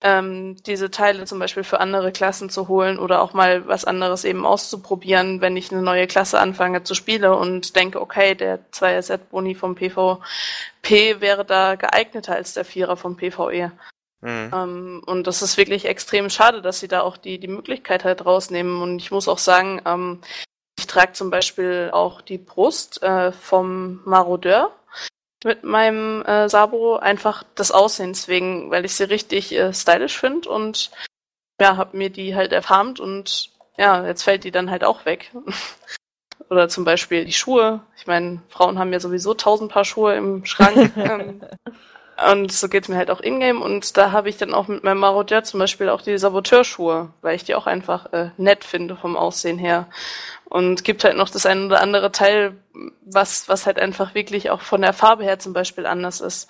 ähm, 0.02 0.56
diese 0.66 0.90
Teile 0.90 1.24
zum 1.24 1.38
Beispiel 1.38 1.64
für 1.64 1.80
andere 1.80 2.12
Klassen 2.12 2.50
zu 2.50 2.68
holen 2.68 2.98
oder 2.98 3.22
auch 3.22 3.32
mal 3.32 3.66
was 3.66 3.84
anderes 3.84 4.24
eben 4.24 4.44
auszuprobieren, 4.44 5.40
wenn 5.40 5.56
ich 5.56 5.72
eine 5.72 5.82
neue 5.82 6.06
Klasse 6.06 6.38
anfange 6.40 6.82
zu 6.82 6.94
spielen 6.94 7.32
und 7.32 7.76
denke, 7.76 8.00
okay, 8.00 8.34
der 8.34 8.58
2er-Set-Boni 8.72 9.54
vom 9.54 9.74
PvP 9.74 11.20
wäre 11.20 11.44
da 11.44 11.76
geeigneter 11.76 12.34
als 12.34 12.54
der 12.54 12.64
Vierer 12.64 12.96
vom 12.96 13.16
PvE. 13.16 13.72
Mhm. 14.22 14.50
Ähm, 14.54 15.02
und 15.06 15.26
das 15.26 15.42
ist 15.42 15.56
wirklich 15.56 15.84
extrem 15.84 16.30
schade, 16.30 16.62
dass 16.62 16.80
sie 16.80 16.88
da 16.88 17.02
auch 17.02 17.16
die, 17.16 17.38
die 17.38 17.48
Möglichkeit 17.48 18.04
halt 18.04 18.24
rausnehmen. 18.24 18.80
Und 18.80 18.98
ich 18.98 19.10
muss 19.10 19.28
auch 19.28 19.38
sagen, 19.38 19.82
ähm, 19.84 20.20
ich 20.78 20.86
trage 20.86 21.12
zum 21.12 21.30
Beispiel 21.30 21.90
auch 21.92 22.20
die 22.20 22.38
Brust 22.38 23.02
äh, 23.02 23.32
vom 23.32 24.00
Marodeur 24.04 24.72
mit 25.44 25.64
meinem 25.64 26.22
äh, 26.22 26.48
Sabo 26.48 26.96
einfach 26.96 27.42
des 27.58 27.72
Aussehens 27.72 28.28
wegen, 28.28 28.70
weil 28.70 28.84
ich 28.84 28.94
sie 28.94 29.04
richtig 29.04 29.52
äh, 29.52 29.72
stylisch 29.72 30.18
finde 30.18 30.48
und 30.48 30.90
ja, 31.60 31.76
hab 31.76 31.94
mir 31.94 32.10
die 32.10 32.34
halt 32.34 32.52
erfarmt 32.52 33.00
und 33.00 33.50
ja, 33.76 34.06
jetzt 34.06 34.22
fällt 34.22 34.44
die 34.44 34.50
dann 34.50 34.70
halt 34.70 34.84
auch 34.84 35.04
weg. 35.04 35.32
Oder 36.50 36.68
zum 36.68 36.84
Beispiel 36.84 37.24
die 37.24 37.32
Schuhe. 37.32 37.80
Ich 37.96 38.06
meine, 38.06 38.42
Frauen 38.48 38.78
haben 38.78 38.92
ja 38.92 39.00
sowieso 39.00 39.32
tausend 39.32 39.72
Paar 39.72 39.84
Schuhe 39.84 40.14
im 40.16 40.44
Schrank. 40.44 40.92
Und 42.30 42.52
so 42.52 42.68
geht's 42.68 42.88
mir 42.88 42.96
halt 42.96 43.10
auch 43.10 43.20
in-game. 43.20 43.62
Und 43.62 43.96
da 43.96 44.12
habe 44.12 44.28
ich 44.28 44.36
dann 44.36 44.54
auch 44.54 44.68
mit 44.68 44.84
meinem 44.84 44.98
Marodeur 44.98 45.44
zum 45.44 45.60
Beispiel 45.60 45.88
auch 45.88 46.02
die 46.02 46.18
Saboteurschuhe, 46.18 47.10
weil 47.22 47.36
ich 47.36 47.44
die 47.44 47.54
auch 47.54 47.66
einfach 47.66 48.12
äh, 48.12 48.30
nett 48.36 48.64
finde 48.64 48.96
vom 48.96 49.16
Aussehen 49.16 49.58
her. 49.58 49.88
Und 50.44 50.84
gibt 50.84 51.04
halt 51.04 51.16
noch 51.16 51.30
das 51.30 51.46
ein 51.46 51.66
oder 51.66 51.80
andere 51.80 52.12
Teil, 52.12 52.56
was, 53.04 53.48
was 53.48 53.66
halt 53.66 53.78
einfach 53.78 54.14
wirklich 54.14 54.50
auch 54.50 54.60
von 54.60 54.82
der 54.82 54.92
Farbe 54.92 55.24
her 55.24 55.38
zum 55.38 55.52
Beispiel 55.52 55.86
anders 55.86 56.20
ist, 56.20 56.48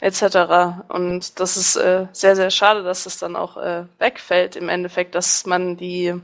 etc. 0.00 0.84
Und 0.88 1.40
das 1.40 1.56
ist 1.56 1.76
äh, 1.76 2.06
sehr, 2.12 2.36
sehr 2.36 2.50
schade, 2.50 2.82
dass 2.82 3.04
das 3.04 3.18
dann 3.18 3.36
auch 3.36 3.56
äh, 3.56 3.84
wegfällt 3.98 4.54
im 4.56 4.68
Endeffekt, 4.68 5.14
dass 5.14 5.46
man 5.46 5.76
die, 5.76 6.14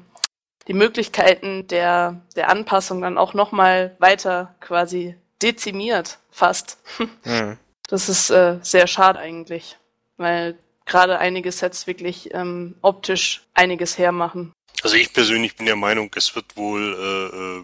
die 0.68 0.74
Möglichkeiten 0.74 1.66
der, 1.66 2.20
der 2.36 2.50
Anpassung 2.50 3.00
dann 3.00 3.16
auch 3.16 3.32
nochmal 3.34 3.96
weiter 3.98 4.54
quasi 4.60 5.16
dezimiert, 5.42 6.18
fast. 6.30 6.78
Mhm. 7.24 7.58
Das 7.94 8.08
ist 8.08 8.28
äh, 8.30 8.58
sehr 8.60 8.88
schade 8.88 9.20
eigentlich, 9.20 9.76
weil 10.16 10.58
gerade 10.84 11.20
einige 11.20 11.52
Sets 11.52 11.86
wirklich 11.86 12.34
ähm, 12.34 12.74
optisch 12.82 13.46
einiges 13.54 13.98
hermachen. 13.98 14.52
Also 14.82 14.96
ich 14.96 15.12
persönlich 15.12 15.54
bin 15.54 15.66
der 15.66 15.76
Meinung, 15.76 16.10
es 16.16 16.34
wird 16.34 16.56
wohl 16.56 17.62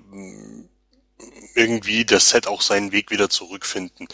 äh, 1.19 1.25
äh, 1.25 1.61
irgendwie 1.61 2.05
das 2.05 2.29
Set 2.29 2.47
auch 2.47 2.63
seinen 2.63 2.93
Weg 2.93 3.11
wieder 3.11 3.29
zurückfinden. 3.29 4.07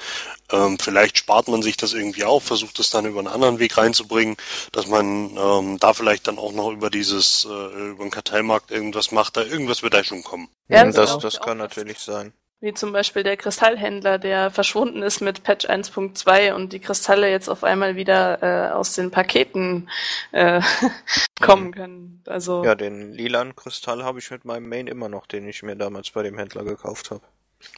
Ähm, 0.51 0.79
vielleicht 0.79 1.19
spart 1.19 1.49
man 1.49 1.61
sich 1.61 1.77
das 1.77 1.93
irgendwie 1.93 2.25
auf, 2.25 2.45
versucht 2.45 2.79
es 2.79 2.89
dann 2.89 3.05
über 3.05 3.19
einen 3.19 3.29
anderen 3.29 3.59
Weg 3.59 3.77
reinzubringen, 3.77 4.39
dass 4.73 4.87
man 4.87 5.37
ähm, 5.37 5.79
da 5.79 5.93
vielleicht 5.93 6.29
dann 6.29 6.39
auch 6.39 6.53
noch 6.53 6.71
über 6.71 6.89
dieses, 6.89 7.45
äh, 7.45 7.91
über 7.91 8.05
den 8.07 8.11
Kartellmarkt 8.11 8.71
irgendwas 8.71 9.13
macht, 9.13 9.37
da 9.37 9.43
irgendwas 9.43 9.83
wird 9.83 9.93
da 9.93 10.03
schon 10.03 10.25
kommen. 10.25 10.49
Ja, 10.69 10.83
das, 10.83 10.95
das, 10.95 11.19
das 11.19 11.41
kann 11.43 11.59
natürlich 11.59 11.99
sein. 11.99 12.33
Wie 12.61 12.73
zum 12.73 12.93
Beispiel 12.93 13.23
der 13.23 13.37
Kristallhändler, 13.37 14.19
der 14.19 14.51
verschwunden 14.51 15.03
ist 15.03 15.21
mit 15.21 15.43
Patch 15.43 15.67
1.2 15.67 16.55
und 16.55 16.73
die 16.73 16.81
Kristalle 16.81 17.31
jetzt 17.31 17.49
auf 17.49 17.65
einmal 17.65 17.97
wieder 17.97 18.43
äh, 18.43 18.73
aus 18.73 18.95
den 18.95 19.11
Paketen 19.11 19.91
äh, 20.33 20.63
kommen 21.41 21.73
können. 21.73 22.23
Also 22.27 22.65
ja, 22.65 22.75
den 22.75 23.13
lilan 23.13 23.55
Kristall 23.55 24.03
habe 24.05 24.21
ich 24.21 24.31
mit 24.31 24.47
meinem 24.47 24.69
Main 24.69 24.87
immer 24.87 25.11
noch, 25.11 25.27
den 25.27 25.47
ich 25.47 25.63
mir 25.63 25.77
damals 25.77 26.11
bei 26.11 26.23
dem 26.23 26.39
Händler 26.39 26.65
gekauft 26.65 27.11
habe. 27.11 27.21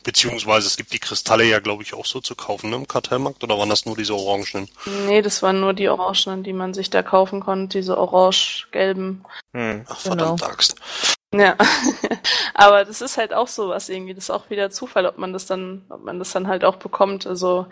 Beziehungsweise 0.05 0.67
es 0.67 0.77
gibt 0.77 0.93
die 0.93 0.99
Kristalle 0.99 1.45
ja, 1.45 1.59
glaube 1.61 1.83
ich, 1.83 1.95
auch 1.95 2.07
so 2.07 2.21
zu 2.21 2.35
kaufen 2.35 2.71
ne, 2.71 2.77
im 2.77 2.89
Kartellmarkt 2.89 3.43
oder 3.43 3.59
waren 3.59 3.69
das 3.69 3.85
nur 3.85 3.97
diese 3.97 4.15
orangenen? 4.15 4.69
Nee, 5.07 5.23
das 5.23 5.43
waren 5.43 5.61
nur 5.61 5.73
die 5.73 5.89
Orangenen, 5.89 6.43
die 6.43 6.53
man 6.53 6.75
sich 6.75 6.91
da 6.91 7.03
kaufen 7.03 7.41
konnte, 7.41 7.79
diese 7.79 7.99
orange-gelben. 7.99 9.25
Hm. 9.53 9.85
Ach, 9.89 9.99
verdammt 9.99 10.43
Axt. 10.43 10.77
Ja, 11.35 11.57
aber 12.55 12.85
das 12.85 13.03
ist 13.03 13.19
halt 13.19 13.35
auch 13.35 13.49
sowas 13.49 13.89
irgendwie. 13.89 14.15
Das 14.15 14.25
ist 14.25 14.31
auch 14.31 14.49
wieder 14.51 14.71
Zufall, 14.71 15.07
ob 15.07 15.19
man 15.19 15.33
das 15.33 15.47
dann, 15.47 15.85
ob 15.91 16.03
man 16.03 16.19
das 16.19 16.33
dann 16.33 16.49
halt 16.49 16.65
auch 16.65 16.77
bekommt. 16.77 17.27
Also 17.27 17.67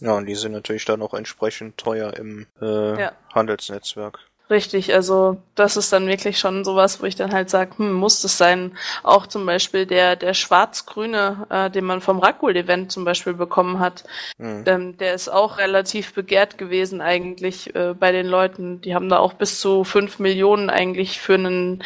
Ja, 0.00 0.14
und 0.16 0.26
die 0.26 0.34
sind 0.34 0.52
natürlich 0.52 0.84
dann 0.84 1.02
auch 1.02 1.14
entsprechend 1.14 1.78
teuer 1.78 2.14
im 2.14 2.46
äh, 2.60 3.00
Ja. 3.00 3.12
Handelsnetzwerk. 3.32 4.20
Richtig, 4.48 4.94
also 4.94 5.38
das 5.56 5.76
ist 5.76 5.92
dann 5.92 6.06
wirklich 6.06 6.38
schon 6.38 6.64
sowas, 6.64 7.02
wo 7.02 7.06
ich 7.06 7.16
dann 7.16 7.32
halt 7.32 7.50
sage, 7.50 7.78
hm, 7.78 7.92
muss 7.92 8.22
das 8.22 8.38
sein? 8.38 8.78
Auch 9.02 9.26
zum 9.26 9.44
Beispiel 9.44 9.86
der, 9.86 10.14
der 10.14 10.34
schwarz-grüne, 10.34 11.46
äh, 11.50 11.68
den 11.68 11.84
man 11.84 12.00
vom 12.00 12.20
Rackwool-Event 12.20 12.92
zum 12.92 13.04
Beispiel 13.04 13.34
bekommen 13.34 13.80
hat, 13.80 14.04
Hm. 14.38 14.62
ähm, 14.66 14.96
der 14.98 15.14
ist 15.14 15.28
auch 15.28 15.58
relativ 15.58 16.14
begehrt 16.14 16.58
gewesen 16.58 17.00
eigentlich 17.00 17.74
äh, 17.74 17.94
bei 17.98 18.12
den 18.12 18.26
Leuten. 18.26 18.80
Die 18.82 18.94
haben 18.94 19.08
da 19.08 19.18
auch 19.18 19.32
bis 19.32 19.58
zu 19.58 19.82
fünf 19.82 20.20
Millionen 20.20 20.70
eigentlich 20.70 21.20
für 21.20 21.34
einen 21.34 21.82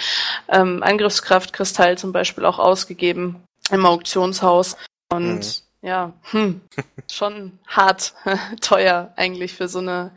ähm, 0.49 0.82
Angriffskraftkristall 0.82 1.97
zum 1.97 2.12
Beispiel 2.12 2.45
auch 2.45 2.59
ausgegeben 2.59 3.43
im 3.70 3.87
Auktionshaus. 3.87 4.77
Und 5.11 5.39
Mhm. 5.39 5.70
Ja, 5.82 6.12
hm, 6.31 6.61
schon 7.11 7.59
hart 7.66 8.15
teuer 8.61 9.12
eigentlich 9.16 9.55
für 9.55 9.69
so 9.69 9.78
eine 9.78 10.12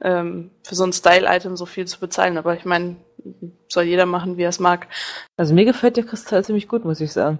ähm, 0.00 0.50
für 0.62 0.74
so 0.74 0.84
ein 0.84 0.92
Style-Item 0.92 1.56
so 1.56 1.66
viel 1.66 1.86
zu 1.86 2.00
bezahlen. 2.00 2.38
Aber 2.38 2.56
ich 2.56 2.64
meine, 2.64 2.96
soll 3.68 3.84
jeder 3.84 4.06
machen, 4.06 4.36
wie 4.36 4.42
er 4.42 4.48
es 4.50 4.60
mag. 4.60 4.86
Also 5.36 5.54
mir 5.54 5.64
gefällt 5.64 5.96
der 5.96 6.04
Kristall 6.04 6.44
ziemlich 6.44 6.68
gut, 6.68 6.84
muss 6.84 7.00
ich 7.00 7.12
sagen. 7.12 7.38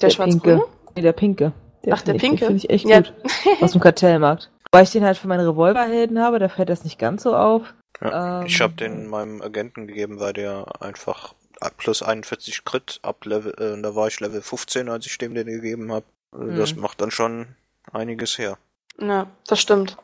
Der, 0.00 0.08
Der 0.08 0.10
schwarz-grüne? 0.10 0.62
Nee, 0.94 1.02
der 1.02 1.12
pinke. 1.12 1.52
Ach, 1.90 2.02
der 2.02 2.14
finde 2.14 2.16
ich- 2.16 2.20
pinke? 2.22 2.36
Den 2.38 2.46
finde 2.46 2.56
ich 2.64 2.70
echt 2.70 2.88
Ja. 2.88 3.00
gut. 3.00 3.12
Aus 3.60 3.72
dem 3.72 3.80
Kartellmarkt. 3.80 4.50
Weil 4.72 4.82
ich 4.84 4.90
den 4.90 5.04
halt 5.04 5.16
für 5.16 5.28
meine 5.28 5.46
Revolverhelden 5.46 6.18
habe, 6.20 6.38
da 6.38 6.48
fällt 6.48 6.68
das 6.68 6.84
nicht 6.84 6.98
ganz 6.98 7.22
so 7.22 7.34
auf. 7.36 7.72
Ja, 8.00 8.40
Ähm, 8.40 8.46
ich 8.46 8.60
habe 8.60 8.74
den 8.74 9.06
meinem 9.06 9.40
Agenten 9.40 9.86
gegeben, 9.86 10.18
weil 10.20 10.32
der 10.34 10.66
einfach 10.82 11.34
plus 11.78 12.02
41 12.02 12.64
Crit 12.64 12.98
ab 13.02 13.24
Level, 13.24 13.54
äh, 13.58 13.80
da 13.80 13.94
war 13.94 14.08
ich 14.08 14.20
Level 14.20 14.42
15, 14.42 14.88
als 14.90 15.06
ich 15.06 15.16
dem 15.16 15.34
den 15.34 15.46
gegeben 15.46 15.90
habe. 15.92 16.04
Das 16.38 16.74
Mhm. 16.74 16.82
macht 16.82 17.00
dann 17.00 17.10
schon 17.10 17.46
einiges 17.92 18.38
her. 18.38 18.58
Ja, 18.98 19.26
das 19.46 19.60
stimmt. 19.60 19.96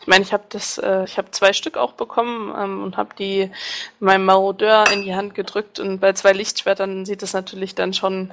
Ich 0.00 0.06
meine, 0.06 0.24
ich 0.24 0.32
habe 0.32 0.44
das, 0.48 0.78
äh, 0.78 1.04
ich 1.04 1.18
habe 1.18 1.30
zwei 1.30 1.52
Stück 1.52 1.76
auch 1.76 1.92
bekommen 1.92 2.54
ähm, 2.56 2.82
und 2.82 2.96
habe 2.96 3.14
die 3.18 3.50
meinem 3.98 4.24
Marodeur 4.24 4.90
in 4.90 5.02
die 5.02 5.14
Hand 5.14 5.34
gedrückt 5.34 5.78
und 5.78 6.00
bei 6.00 6.12
zwei 6.14 6.32
Lichtschwertern 6.32 7.04
sieht 7.04 7.22
es 7.22 7.34
natürlich 7.34 7.74
dann 7.74 7.92
schon 7.92 8.32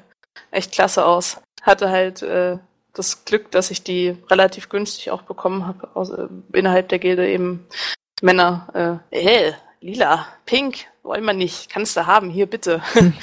echt 0.51 0.71
klasse 0.71 1.05
aus. 1.05 1.41
Hatte 1.61 1.89
halt 1.89 2.21
äh, 2.21 2.57
das 2.93 3.25
Glück, 3.25 3.51
dass 3.51 3.69
ich 3.69 3.83
die 3.83 4.17
relativ 4.29 4.69
günstig 4.69 5.11
auch 5.11 5.23
bekommen 5.23 5.67
habe 5.67 6.29
äh, 6.53 6.57
innerhalb 6.57 6.87
der 6.89 6.99
Gilde 6.99 7.27
eben 7.27 7.67
Männer. 8.21 9.01
Äh, 9.11 9.49
äh, 9.49 9.53
lila, 9.81 10.27
pink, 10.45 10.85
wollen 11.03 11.23
wir 11.25 11.33
nicht, 11.33 11.69
kannst 11.69 11.95
du 11.97 12.05
haben, 12.05 12.29
hier 12.29 12.47
bitte. 12.47 12.81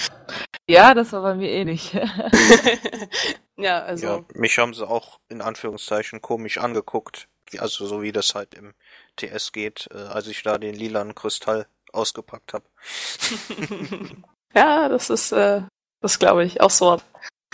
Ja, 0.67 0.95
das 0.95 1.13
war 1.13 1.21
bei 1.21 1.35
mir 1.35 1.51
eh 1.51 1.65
nicht. 1.67 1.93
ja, 3.59 3.81
also 3.83 4.07
Ja, 4.07 4.25
mich 4.33 4.59
haben 4.59 4.73
sie 4.73 4.89
auch 4.89 5.21
in 5.29 5.43
Anführungszeichen 5.43 6.23
komisch 6.23 6.57
angeguckt. 6.57 7.29
Wie- 7.51 7.59
Also 7.61 7.85
so 7.87 8.01
wie 8.01 8.13
das 8.13 8.35
halt 8.35 8.55
im 8.55 8.73
TS 9.17 9.53
geht, 9.53 9.89
äh, 9.93 9.99
als 9.99 10.27
ich 10.27 10.43
da 10.43 10.57
den 10.57 10.75
lilanen 10.75 11.15
Kristall 11.15 11.67
ausgepackt 11.93 12.55
habe. 12.55 12.65
ja, 14.55 14.89
das 14.89 15.11
ist, 15.11 15.33
äh, 15.33 15.63
das 16.01 16.19
glaube 16.19 16.45
ich, 16.45 16.61
auch 16.63 16.71
so. 16.71 16.99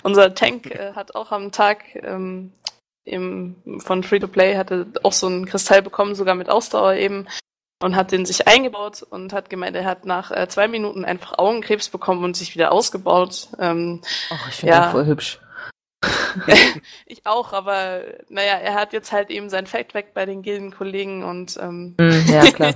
Unser 0.03 0.33
Tank 0.33 0.67
äh, 0.67 0.93
hat 0.93 1.13
auch 1.15 1.31
am 1.31 1.51
Tag 1.51 1.83
ähm, 1.95 2.53
im, 3.03 3.81
von 3.81 4.03
Free-to-Play 4.03 4.55
hatte 4.55 4.87
auch 5.03 5.13
so 5.13 5.27
einen 5.27 5.45
Kristall 5.45 5.81
bekommen, 5.81 6.15
sogar 6.15 6.35
mit 6.35 6.49
Ausdauer 6.49 6.93
eben, 6.93 7.27
und 7.81 7.95
hat 7.95 8.11
den 8.11 8.25
sich 8.25 8.47
eingebaut 8.47 9.03
und 9.03 9.33
hat 9.33 9.49
gemeint, 9.49 9.75
er 9.75 9.85
hat 9.85 10.05
nach 10.05 10.31
äh, 10.31 10.47
zwei 10.47 10.67
Minuten 10.67 11.05
einfach 11.05 11.37
Augenkrebs 11.37 11.89
bekommen 11.89 12.23
und 12.23 12.35
sich 12.37 12.53
wieder 12.55 12.71
ausgebaut. 12.71 13.47
Ähm, 13.59 14.01
Ach, 14.29 14.49
ich 14.49 14.55
finde 14.55 14.73
Ja. 14.75 14.81
den 14.87 14.91
voll 14.91 15.05
hübsch. 15.05 15.39
ich 17.05 17.25
auch, 17.25 17.53
aber 17.53 18.01
naja, 18.29 18.53
er 18.57 18.73
hat 18.73 18.93
jetzt 18.93 19.11
halt 19.11 19.29
eben 19.29 19.49
sein 19.49 19.67
Feld 19.67 19.93
weg 19.93 20.13
bei 20.13 20.25
den 20.25 20.41
Gildenkollegen 20.41 21.23
und 21.23 21.57
ähm, 21.61 21.95
Hm, 21.99 22.25
ja, 22.27 22.41
klar. 22.51 22.73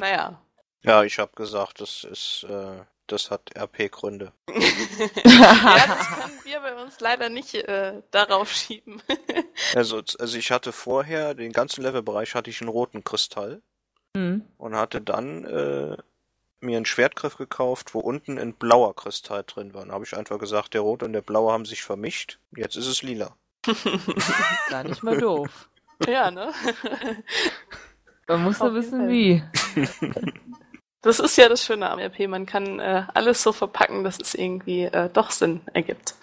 naja. 0.00 0.40
Ja, 0.82 1.02
ich 1.04 1.18
habe 1.18 1.32
gesagt, 1.36 1.80
das 1.80 2.04
ist, 2.04 2.46
äh, 2.48 2.80
das 3.08 3.30
hat 3.30 3.42
RP-Gründe. 3.56 4.32
ja, 5.24 5.86
das 5.86 6.08
können 6.08 6.40
wir 6.44 6.60
bei 6.60 6.74
uns 6.82 6.98
leider 7.00 7.28
nicht 7.28 7.54
äh, 7.54 8.02
darauf 8.10 8.52
schieben. 8.52 9.02
Also, 9.74 10.02
also 10.18 10.38
ich 10.38 10.50
hatte 10.50 10.72
vorher, 10.72 11.34
den 11.34 11.52
ganzen 11.52 11.82
Levelbereich 11.82 12.34
hatte 12.34 12.50
ich 12.50 12.60
einen 12.60 12.68
roten 12.70 13.04
Kristall 13.04 13.62
Hm. 14.16 14.42
und 14.56 14.74
hatte 14.74 15.02
dann 15.02 15.44
äh, 15.44 15.96
mir 16.60 16.76
einen 16.78 16.86
Schwertgriff 16.86 17.36
gekauft, 17.36 17.94
wo 17.94 18.00
unten 18.00 18.38
ein 18.38 18.54
blauer 18.54 18.96
Kristall 18.96 19.44
drin 19.46 19.74
war. 19.74 19.82
Dann 19.82 19.92
habe 19.92 20.04
ich 20.04 20.16
einfach 20.16 20.38
gesagt, 20.38 20.72
der 20.72 20.80
rote 20.80 21.04
und 21.04 21.12
der 21.12 21.20
blaue 21.20 21.52
haben 21.52 21.66
sich 21.66 21.82
vermischt. 21.82 22.38
Jetzt 22.56 22.76
ist 22.76 22.86
es 22.86 23.02
lila. 23.02 23.36
Gar 24.70 24.84
nicht 24.84 25.02
mal 25.02 25.18
doof. 25.18 25.68
ja, 26.06 26.30
ne? 26.30 26.50
Man 28.26 28.42
muss 28.42 28.58
nur 28.58 28.74
wissen, 28.74 29.00
Fall. 29.00 29.08
wie. 29.08 29.44
Das 31.02 31.20
ist 31.20 31.36
ja 31.36 31.48
das 31.48 31.62
Schöne 31.64 31.88
am 31.88 32.00
RP. 32.00 32.26
Man 32.26 32.46
kann 32.46 32.80
äh, 32.80 33.04
alles 33.14 33.40
so 33.40 33.52
verpacken, 33.52 34.02
dass 34.02 34.18
es 34.18 34.34
irgendwie 34.34 34.86
äh, 34.86 35.08
doch 35.12 35.30
Sinn 35.30 35.60
ergibt. 35.72 36.16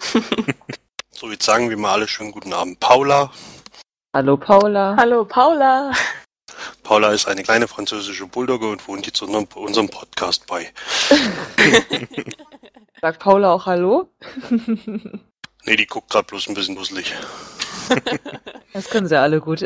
So, 1.10 1.30
jetzt 1.30 1.46
sagen 1.46 1.70
wir 1.70 1.78
mal 1.78 1.92
alle 1.92 2.06
schönen 2.06 2.32
guten 2.32 2.52
Abend. 2.52 2.80
Paula. 2.80 3.30
Hallo 4.12 4.36
Paula. 4.36 4.94
Hallo 4.98 5.24
Paula. 5.24 5.92
Paula 6.84 7.12
ist 7.12 7.26
eine 7.26 7.42
kleine 7.42 7.66
französische 7.66 8.26
Bulldogge 8.26 8.70
und 8.70 8.86
wohnt 8.86 9.06
jetzt 9.06 9.20
unserem, 9.22 9.48
unserem 9.54 9.88
Podcast 9.88 10.46
bei. 10.46 10.70
Sagt 13.00 13.20
Paula 13.20 13.52
auch 13.52 13.66
Hallo? 13.66 14.08
Nee, 15.66 15.76
die 15.76 15.86
guckt 15.86 16.10
gerade 16.10 16.26
bloß 16.26 16.48
ein 16.48 16.54
bisschen 16.54 16.76
dusselig. 16.76 17.12
Das 18.74 18.88
können 18.88 19.06
sie 19.06 19.18
alle 19.18 19.40
gut. 19.40 19.64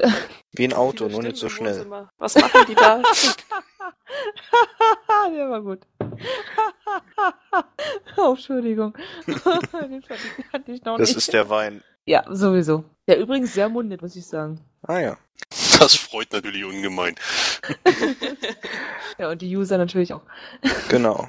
Wie 0.53 0.65
ein 0.65 0.73
Auto, 0.73 1.09
nur 1.09 1.23
nicht 1.23 1.36
so 1.36 1.49
schnell. 1.49 1.86
Was 2.19 2.35
machen 2.35 2.66
die 2.69 2.74
da? 2.74 3.01
Der 5.32 5.49
war 5.51 5.62
gut. 5.62 5.81
oh, 8.16 8.31
Entschuldigung. 8.31 8.97
Den 9.27 10.03
ich 10.66 10.82
noch 10.85 10.99
Das 10.99 11.09
nicht. 11.11 11.19
ist 11.19 11.32
der 11.32 11.49
Wein. 11.49 11.82
Ja, 12.07 12.24
sowieso. 12.28 12.85
Der 13.07 13.19
übrigens 13.19 13.55
sehr 13.55 13.69
mundet, 13.69 14.03
muss 14.03 14.15
ich 14.16 14.27
sagen. 14.27 14.61
Ah 14.82 14.99
ja. 14.99 15.16
Das 15.78 15.94
freut 15.94 16.32
natürlich 16.32 16.64
ungemein. 16.64 17.16
Ja, 19.18 19.30
und 19.30 19.42
die 19.42 19.56
User 19.56 19.78
natürlich 19.78 20.12
auch. 20.12 20.22
Genau. 20.90 21.28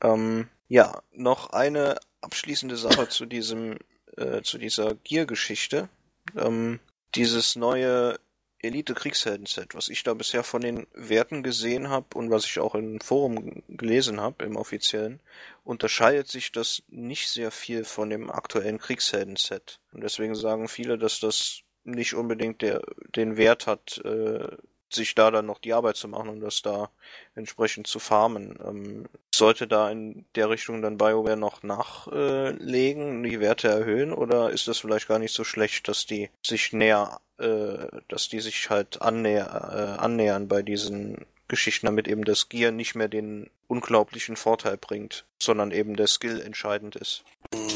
Ähm, 0.00 0.48
ja, 0.68 1.02
noch 1.12 1.50
eine 1.50 1.98
abschließende 2.22 2.76
Sache 2.78 3.10
zu 3.10 3.26
diesem, 3.26 3.76
äh, 4.16 4.40
zu 4.40 4.56
dieser 4.56 4.94
Gear-Geschichte. 4.94 5.90
Ähm, 6.34 6.80
dieses 7.14 7.54
neue 7.54 8.18
Elite-Kriegshelden-Set, 8.60 9.74
was 9.74 9.88
ich 9.88 10.02
da 10.02 10.14
bisher 10.14 10.42
von 10.42 10.62
den 10.62 10.86
Werten 10.94 11.42
gesehen 11.42 11.90
habe 11.90 12.06
und 12.14 12.30
was 12.30 12.46
ich 12.46 12.58
auch 12.58 12.74
im 12.74 13.00
Forum 13.00 13.62
gelesen 13.68 14.20
habe, 14.20 14.44
im 14.44 14.56
offiziellen, 14.56 15.20
unterscheidet 15.62 16.28
sich 16.28 16.52
das 16.52 16.82
nicht 16.88 17.28
sehr 17.28 17.50
viel 17.50 17.84
von 17.84 18.08
dem 18.08 18.30
aktuellen 18.30 18.78
Kriegshelden-Set. 18.78 19.78
Und 19.92 20.02
deswegen 20.02 20.34
sagen 20.34 20.68
viele, 20.68 20.96
dass 20.96 21.20
das 21.20 21.60
nicht 21.86 22.14
unbedingt 22.14 22.62
der, 22.62 22.82
den 23.14 23.36
Wert 23.36 23.66
hat, 23.66 23.98
äh, 24.04 24.48
sich 24.92 25.14
da 25.14 25.30
dann 25.30 25.46
noch 25.46 25.58
die 25.58 25.72
Arbeit 25.72 25.96
zu 25.96 26.08
machen 26.08 26.28
und 26.28 26.40
das 26.40 26.62
da 26.62 26.90
entsprechend 27.34 27.86
zu 27.86 27.98
farmen. 27.98 28.58
Ähm, 28.64 29.08
sollte 29.34 29.66
da 29.66 29.90
in 29.90 30.26
der 30.34 30.48
Richtung 30.50 30.82
dann 30.82 30.96
BioWare 30.98 31.36
noch 31.36 31.62
nachlegen, 31.62 33.22
die 33.22 33.40
Werte 33.40 33.68
erhöhen 33.68 34.12
oder 34.12 34.50
ist 34.50 34.68
das 34.68 34.78
vielleicht 34.78 35.08
gar 35.08 35.18
nicht 35.18 35.34
so 35.34 35.44
schlecht, 35.44 35.88
dass 35.88 36.06
die 36.06 36.30
sich 36.42 36.72
näher, 36.72 37.20
äh, 37.38 37.86
dass 38.08 38.28
die 38.28 38.40
sich 38.40 38.70
halt 38.70 39.02
annäher, 39.02 39.96
äh, 39.98 40.00
annähern 40.00 40.48
bei 40.48 40.62
diesen 40.62 41.26
Geschichten, 41.48 41.86
damit 41.86 42.08
eben 42.08 42.24
das 42.24 42.48
Gear 42.48 42.72
nicht 42.72 42.94
mehr 42.94 43.08
den 43.08 43.50
unglaublichen 43.68 44.36
Vorteil 44.36 44.76
bringt, 44.76 45.24
sondern 45.38 45.70
eben 45.70 45.96
der 45.96 46.06
Skill 46.06 46.40
entscheidend 46.40 46.96
ist. 46.96 47.24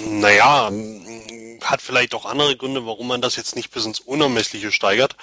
Naja, 0.08 0.70
hat 1.62 1.80
vielleicht 1.80 2.14
auch 2.14 2.26
andere 2.26 2.56
Gründe, 2.56 2.86
warum 2.86 3.08
man 3.08 3.20
das 3.20 3.36
jetzt 3.36 3.56
nicht 3.56 3.70
bis 3.70 3.84
ins 3.84 4.00
Unermessliche 4.00 4.72
steigert. 4.72 5.16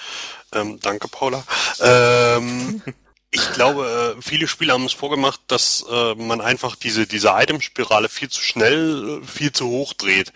Ähm, 0.53 0.79
danke, 0.81 1.07
Paula. 1.07 1.43
Ähm, 1.81 2.81
ich 3.31 3.51
glaube, 3.51 4.15
äh, 4.17 4.21
viele 4.21 4.47
Spieler 4.47 4.73
haben 4.75 4.85
es 4.85 4.93
vorgemacht, 4.93 5.41
dass 5.47 5.85
äh, 5.89 6.15
man 6.15 6.41
einfach 6.41 6.75
diese, 6.75 7.07
diese 7.07 7.29
Itemspirale 7.37 8.09
viel 8.09 8.29
zu 8.29 8.41
schnell, 8.41 9.21
äh, 9.21 9.25
viel 9.27 9.51
zu 9.51 9.67
hoch 9.67 9.93
dreht. 9.93 10.31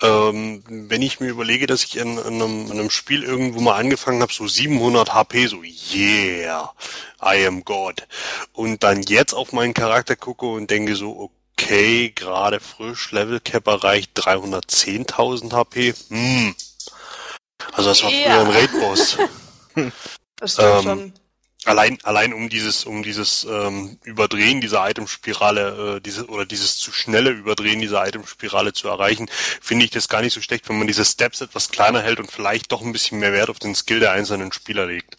Ähm, 0.00 0.64
wenn 0.66 1.02
ich 1.02 1.20
mir 1.20 1.28
überlege, 1.28 1.66
dass 1.66 1.84
ich 1.84 1.96
in, 1.96 2.18
in, 2.18 2.26
einem, 2.42 2.66
in 2.66 2.72
einem 2.72 2.90
Spiel 2.90 3.22
irgendwo 3.22 3.60
mal 3.60 3.76
angefangen 3.78 4.22
habe, 4.22 4.32
so 4.32 4.48
700 4.48 5.14
HP, 5.14 5.46
so 5.46 5.62
yeah, 5.62 6.72
I 7.22 7.46
am 7.46 7.64
God. 7.64 8.06
Und 8.52 8.82
dann 8.82 9.02
jetzt 9.02 9.34
auf 9.34 9.52
meinen 9.52 9.74
Charakter 9.74 10.16
gucke 10.16 10.46
und 10.46 10.70
denke 10.70 10.96
so, 10.96 11.30
okay, 11.56 12.10
gerade 12.10 12.58
frisch, 12.60 13.12
Level 13.12 13.40
Cap 13.40 13.66
erreicht, 13.68 14.18
310.000 14.18 15.52
HP. 15.52 15.94
Hm. 16.08 16.54
Also 17.72 17.90
das 17.90 18.02
war 18.02 18.10
Ja. 18.10 18.18
früher 18.24 18.40
ein 18.40 18.50
Raid-Boss. 18.50 19.18
Das 20.36 20.54
stimmt 20.54 20.80
Ähm, 20.80 20.82
schon. 20.82 21.14
Allein, 21.64 21.98
allein 22.02 22.32
um 22.32 22.48
dieses, 22.48 22.84
um 22.84 23.02
dieses 23.02 23.44
ähm, 23.44 23.98
Überdrehen 24.04 24.60
dieser 24.60 24.88
Itemspirale, 24.88 25.96
äh, 25.96 26.00
diese 26.00 26.26
oder 26.26 26.44
dieses 26.44 26.76
zu 26.76 26.92
schnelle 26.92 27.30
Überdrehen 27.30 27.80
dieser 27.80 28.06
Itemspirale 28.06 28.72
zu 28.72 28.88
erreichen, 28.88 29.28
finde 29.60 29.84
ich 29.84 29.90
das 29.90 30.08
gar 30.08 30.22
nicht 30.22 30.34
so 30.34 30.40
schlecht, 30.40 30.68
wenn 30.68 30.78
man 30.78 30.88
diese 30.88 31.04
Steps 31.04 31.40
etwas 31.40 31.70
kleiner 31.70 32.02
hält 32.02 32.18
und 32.18 32.30
vielleicht 32.30 32.72
doch 32.72 32.82
ein 32.82 32.92
bisschen 32.92 33.20
mehr 33.20 33.32
Wert 33.32 33.50
auf 33.50 33.58
den 33.58 33.74
Skill 33.74 34.00
der 34.00 34.12
einzelnen 34.12 34.52
Spieler 34.52 34.86
legt. 34.86 35.16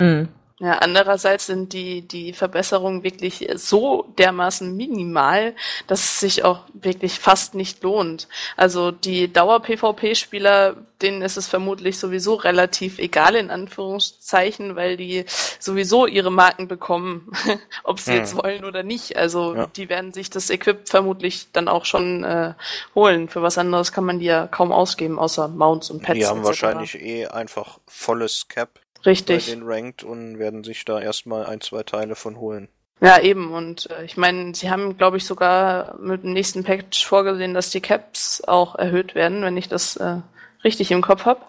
Hm. 0.00 0.28
Ja, 0.62 0.78
andererseits 0.78 1.46
sind 1.46 1.72
die, 1.72 2.02
die 2.02 2.32
Verbesserungen 2.32 3.02
wirklich 3.02 3.48
so 3.56 4.04
dermaßen 4.16 4.76
minimal, 4.76 5.56
dass 5.88 6.04
es 6.04 6.20
sich 6.20 6.44
auch 6.44 6.60
wirklich 6.72 7.18
fast 7.18 7.56
nicht 7.56 7.82
lohnt. 7.82 8.28
Also 8.56 8.92
die 8.92 9.32
Dauer-PvP-Spieler, 9.32 10.76
denen 11.02 11.20
ist 11.22 11.36
es 11.36 11.48
vermutlich 11.48 11.98
sowieso 11.98 12.34
relativ 12.34 13.00
egal, 13.00 13.34
in 13.34 13.50
Anführungszeichen, 13.50 14.76
weil 14.76 14.96
die 14.96 15.24
sowieso 15.58 16.06
ihre 16.06 16.30
Marken 16.30 16.68
bekommen, 16.68 17.32
ob 17.82 17.98
sie 17.98 18.12
Hm. 18.12 18.18
jetzt 18.18 18.36
wollen 18.36 18.64
oder 18.64 18.84
nicht. 18.84 19.16
Also 19.16 19.56
Ja. 19.56 19.66
die 19.66 19.88
werden 19.88 20.12
sich 20.12 20.30
das 20.30 20.48
Equip 20.48 20.88
vermutlich 20.88 21.48
dann 21.52 21.66
auch 21.66 21.86
schon 21.86 22.22
äh, 22.22 22.54
holen. 22.94 23.28
Für 23.28 23.42
was 23.42 23.58
anderes 23.58 23.90
kann 23.90 24.04
man 24.04 24.20
die 24.20 24.26
ja 24.26 24.46
kaum 24.46 24.70
ausgeben, 24.70 25.18
außer 25.18 25.48
Mounts 25.48 25.90
und 25.90 26.04
Pets. 26.04 26.20
Die 26.20 26.26
haben 26.26 26.44
wahrscheinlich 26.44 26.94
eh 27.02 27.26
einfach 27.26 27.80
volles 27.88 28.46
Cap 28.46 28.78
bei 29.02 29.10
Richtig. 29.10 29.46
den 29.46 29.62
Ranked 29.64 30.04
und 30.04 30.38
werden 30.38 30.64
sich 30.64 30.84
da 30.84 31.00
erstmal 31.00 31.46
ein, 31.46 31.60
zwei 31.60 31.82
Teile 31.82 32.14
von 32.14 32.38
holen. 32.38 32.68
Ja, 33.00 33.20
eben. 33.20 33.52
Und 33.52 33.90
äh, 33.90 34.04
ich 34.04 34.16
meine, 34.16 34.54
sie 34.54 34.70
haben, 34.70 34.96
glaube 34.96 35.16
ich, 35.16 35.24
sogar 35.24 35.98
mit 35.98 36.22
dem 36.22 36.32
nächsten 36.32 36.62
Patch 36.62 37.04
vorgesehen, 37.04 37.52
dass 37.52 37.70
die 37.70 37.80
Caps 37.80 38.42
auch 38.46 38.76
erhöht 38.76 39.14
werden, 39.14 39.42
wenn 39.42 39.56
ich 39.56 39.68
das 39.68 39.96
äh, 39.96 40.20
richtig 40.62 40.92
im 40.92 41.02
Kopf 41.02 41.24
habe. 41.24 41.40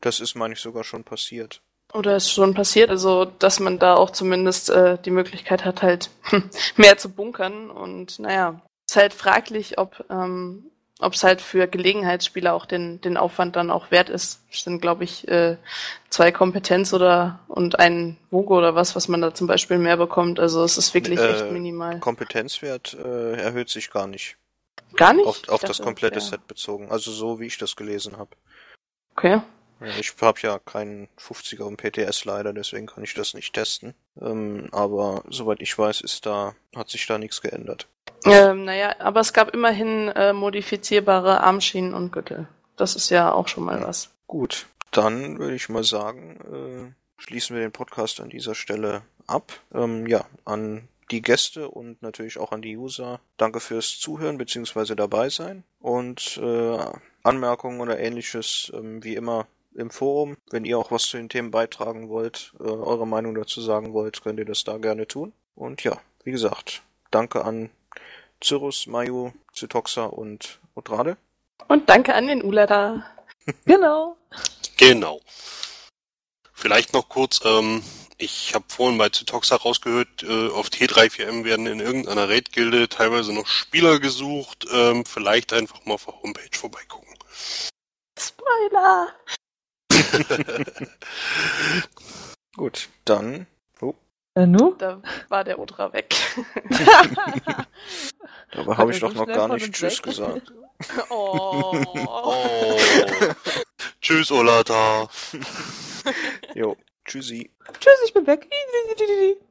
Das 0.00 0.20
ist, 0.20 0.36
meine 0.36 0.54
ich, 0.54 0.60
sogar 0.60 0.84
schon 0.84 1.02
passiert. 1.02 1.60
Oder 1.92 2.16
ist 2.16 2.30
schon 2.30 2.54
passiert, 2.54 2.90
also 2.90 3.24
dass 3.24 3.60
man 3.60 3.78
da 3.78 3.94
auch 3.94 4.10
zumindest 4.10 4.70
äh, 4.70 4.98
die 5.04 5.10
Möglichkeit 5.10 5.64
hat, 5.64 5.82
halt 5.82 6.10
mehr 6.76 6.96
zu 6.96 7.08
bunkern. 7.08 7.70
Und 7.70 8.18
naja, 8.20 8.60
ist 8.88 8.96
halt 8.96 9.14
fraglich, 9.14 9.78
ob 9.78 10.04
ähm, 10.10 10.70
ob 11.00 11.14
es 11.14 11.24
halt 11.24 11.40
für 11.40 11.66
Gelegenheitsspieler 11.66 12.54
auch 12.54 12.66
den, 12.66 13.00
den 13.00 13.16
Aufwand 13.16 13.56
dann 13.56 13.70
auch 13.70 13.90
wert 13.90 14.08
ist. 14.08 14.42
Es 14.50 14.62
sind, 14.62 14.80
glaube 14.80 15.04
ich, 15.04 15.26
äh, 15.26 15.56
zwei 16.08 16.30
Kompetenz 16.30 16.92
oder 16.92 17.40
und 17.48 17.78
ein 17.80 18.16
Vogo 18.30 18.56
oder 18.56 18.74
was, 18.74 18.94
was 18.94 19.08
man 19.08 19.20
da 19.20 19.34
zum 19.34 19.46
Beispiel 19.46 19.78
mehr 19.78 19.96
bekommt. 19.96 20.38
Also 20.38 20.62
es 20.62 20.78
ist 20.78 20.94
wirklich 20.94 21.18
Äh, 21.18 21.32
echt 21.32 21.50
minimal. 21.50 21.98
Kompetenzwert 21.98 22.94
äh, 22.94 23.32
erhöht 23.34 23.70
sich 23.70 23.90
gar 23.90 24.06
nicht. 24.06 24.36
Gar 24.96 25.14
nicht? 25.14 25.26
Auf, 25.26 25.48
auf 25.48 25.60
das 25.62 25.82
komplette 25.82 26.20
ja. 26.20 26.24
Set 26.24 26.46
bezogen. 26.46 26.90
Also 26.90 27.10
so, 27.10 27.40
wie 27.40 27.46
ich 27.46 27.58
das 27.58 27.74
gelesen 27.74 28.16
habe. 28.16 28.30
Okay. 29.16 29.40
Ich 29.98 30.14
habe 30.20 30.40
ja 30.40 30.58
keinen 30.58 31.08
50er 31.18 31.66
im 31.68 31.76
PTS 31.76 32.24
leider, 32.24 32.52
deswegen 32.52 32.86
kann 32.86 33.04
ich 33.04 33.14
das 33.14 33.34
nicht 33.34 33.52
testen. 33.52 33.94
Ähm, 34.20 34.68
aber 34.72 35.24
soweit 35.28 35.60
ich 35.60 35.76
weiß, 35.76 36.00
ist 36.00 36.26
da, 36.26 36.54
hat 36.74 36.88
sich 36.88 37.06
da 37.06 37.18
nichts 37.18 37.42
geändert. 37.42 37.88
Ähm, 38.26 38.64
naja, 38.64 38.96
aber 39.00 39.20
es 39.20 39.32
gab 39.32 39.52
immerhin 39.52 40.08
äh, 40.08 40.32
modifizierbare 40.32 41.42
Armschienen 41.42 41.94
und 41.94 42.12
Gürtel. 42.12 42.48
Das 42.76 42.96
ist 42.96 43.10
ja 43.10 43.32
auch 43.32 43.48
schon 43.48 43.64
mal 43.64 43.82
was. 43.82 44.10
Gut, 44.26 44.66
dann 44.90 45.38
würde 45.38 45.54
ich 45.54 45.68
mal 45.68 45.84
sagen, 45.84 46.94
äh, 47.18 47.22
schließen 47.22 47.54
wir 47.54 47.62
den 47.62 47.72
Podcast 47.72 48.20
an 48.20 48.30
dieser 48.30 48.54
Stelle 48.54 49.02
ab. 49.26 49.52
Ähm, 49.72 50.06
ja, 50.06 50.24
an 50.44 50.88
die 51.10 51.22
Gäste 51.22 51.68
und 51.68 52.02
natürlich 52.02 52.38
auch 52.38 52.52
an 52.52 52.62
die 52.62 52.76
User. 52.76 53.20
Danke 53.36 53.60
fürs 53.60 53.98
Zuhören 53.98 54.38
bzw. 54.38 54.94
dabei 54.94 55.28
sein. 55.28 55.64
Und 55.80 56.38
äh, 56.42 56.78
Anmerkungen 57.22 57.80
oder 57.80 57.98
ähnliches, 57.98 58.72
ähm, 58.74 59.04
wie 59.04 59.14
immer 59.14 59.46
im 59.74 59.90
Forum. 59.90 60.36
Wenn 60.50 60.64
ihr 60.64 60.78
auch 60.78 60.90
was 60.90 61.02
zu 61.02 61.16
den 61.16 61.28
Themen 61.28 61.50
beitragen 61.50 62.08
wollt, 62.08 62.54
äh, 62.60 62.64
eure 62.64 63.06
Meinung 63.06 63.34
dazu 63.34 63.60
sagen 63.60 63.92
wollt, 63.92 64.22
könnt 64.22 64.38
ihr 64.38 64.44
das 64.44 64.64
da 64.64 64.78
gerne 64.78 65.06
tun. 65.06 65.32
Und 65.54 65.84
ja, 65.84 65.98
wie 66.24 66.32
gesagt, 66.32 66.82
danke 67.10 67.44
an 67.44 67.70
Cyrus, 68.44 68.86
Mayu, 68.86 69.32
Zytoxa 69.54 70.04
und 70.04 70.60
Odrade. 70.74 71.16
Und 71.68 71.88
danke 71.88 72.14
an 72.14 72.26
den 72.28 72.42
Ulada. 72.42 73.10
Genau. 73.66 74.16
Genau. 74.78 75.20
Vielleicht 76.54 76.94
noch 76.94 77.10
kurz, 77.10 77.40
ähm, 77.44 77.82
ich 78.16 78.54
habe 78.54 78.64
vorhin 78.68 78.96
bei 78.96 79.10
Zytoxa 79.10 79.56
rausgehört, 79.56 80.22
äh, 80.22 80.48
auf 80.48 80.68
T34M 80.68 81.44
werden 81.44 81.66
in 81.66 81.78
irgendeiner 81.80 82.30
Raid-Gilde 82.30 82.88
teilweise 82.88 83.34
noch 83.34 83.46
Spieler 83.46 84.00
gesucht. 84.00 84.66
Ähm, 84.72 85.04
vielleicht 85.04 85.52
einfach 85.52 85.84
mal 85.84 85.94
auf 85.94 86.06
der 86.06 86.22
Homepage 86.22 86.56
vorbeigucken. 86.56 87.14
Spoiler! 88.18 89.12
Gut, 92.56 92.88
dann. 93.04 93.46
Oh, 94.36 94.40
Äh, 94.40 94.46
nu? 94.46 94.74
Da 94.78 95.00
war 95.28 95.44
der 95.44 95.58
Odra 95.58 95.92
weg. 95.92 96.14
dabei 98.50 98.76
habe 98.76 98.92
ich 98.92 99.00
doch 99.00 99.14
noch 99.14 99.26
gar 99.26 99.48
nicht 99.48 99.72
Tschüss 99.72 99.98
weg? 99.98 100.02
gesagt. 100.04 100.52
oh. 101.10 101.74
Oh. 101.94 102.78
Tschüss, 104.00 104.30
Olata. 104.32 105.08
Jo, 106.54 106.76
tschüssi. 107.04 107.50
Tschüss, 107.80 108.02
ich 108.04 108.12
bin 108.12 108.26
weg. 108.26 108.48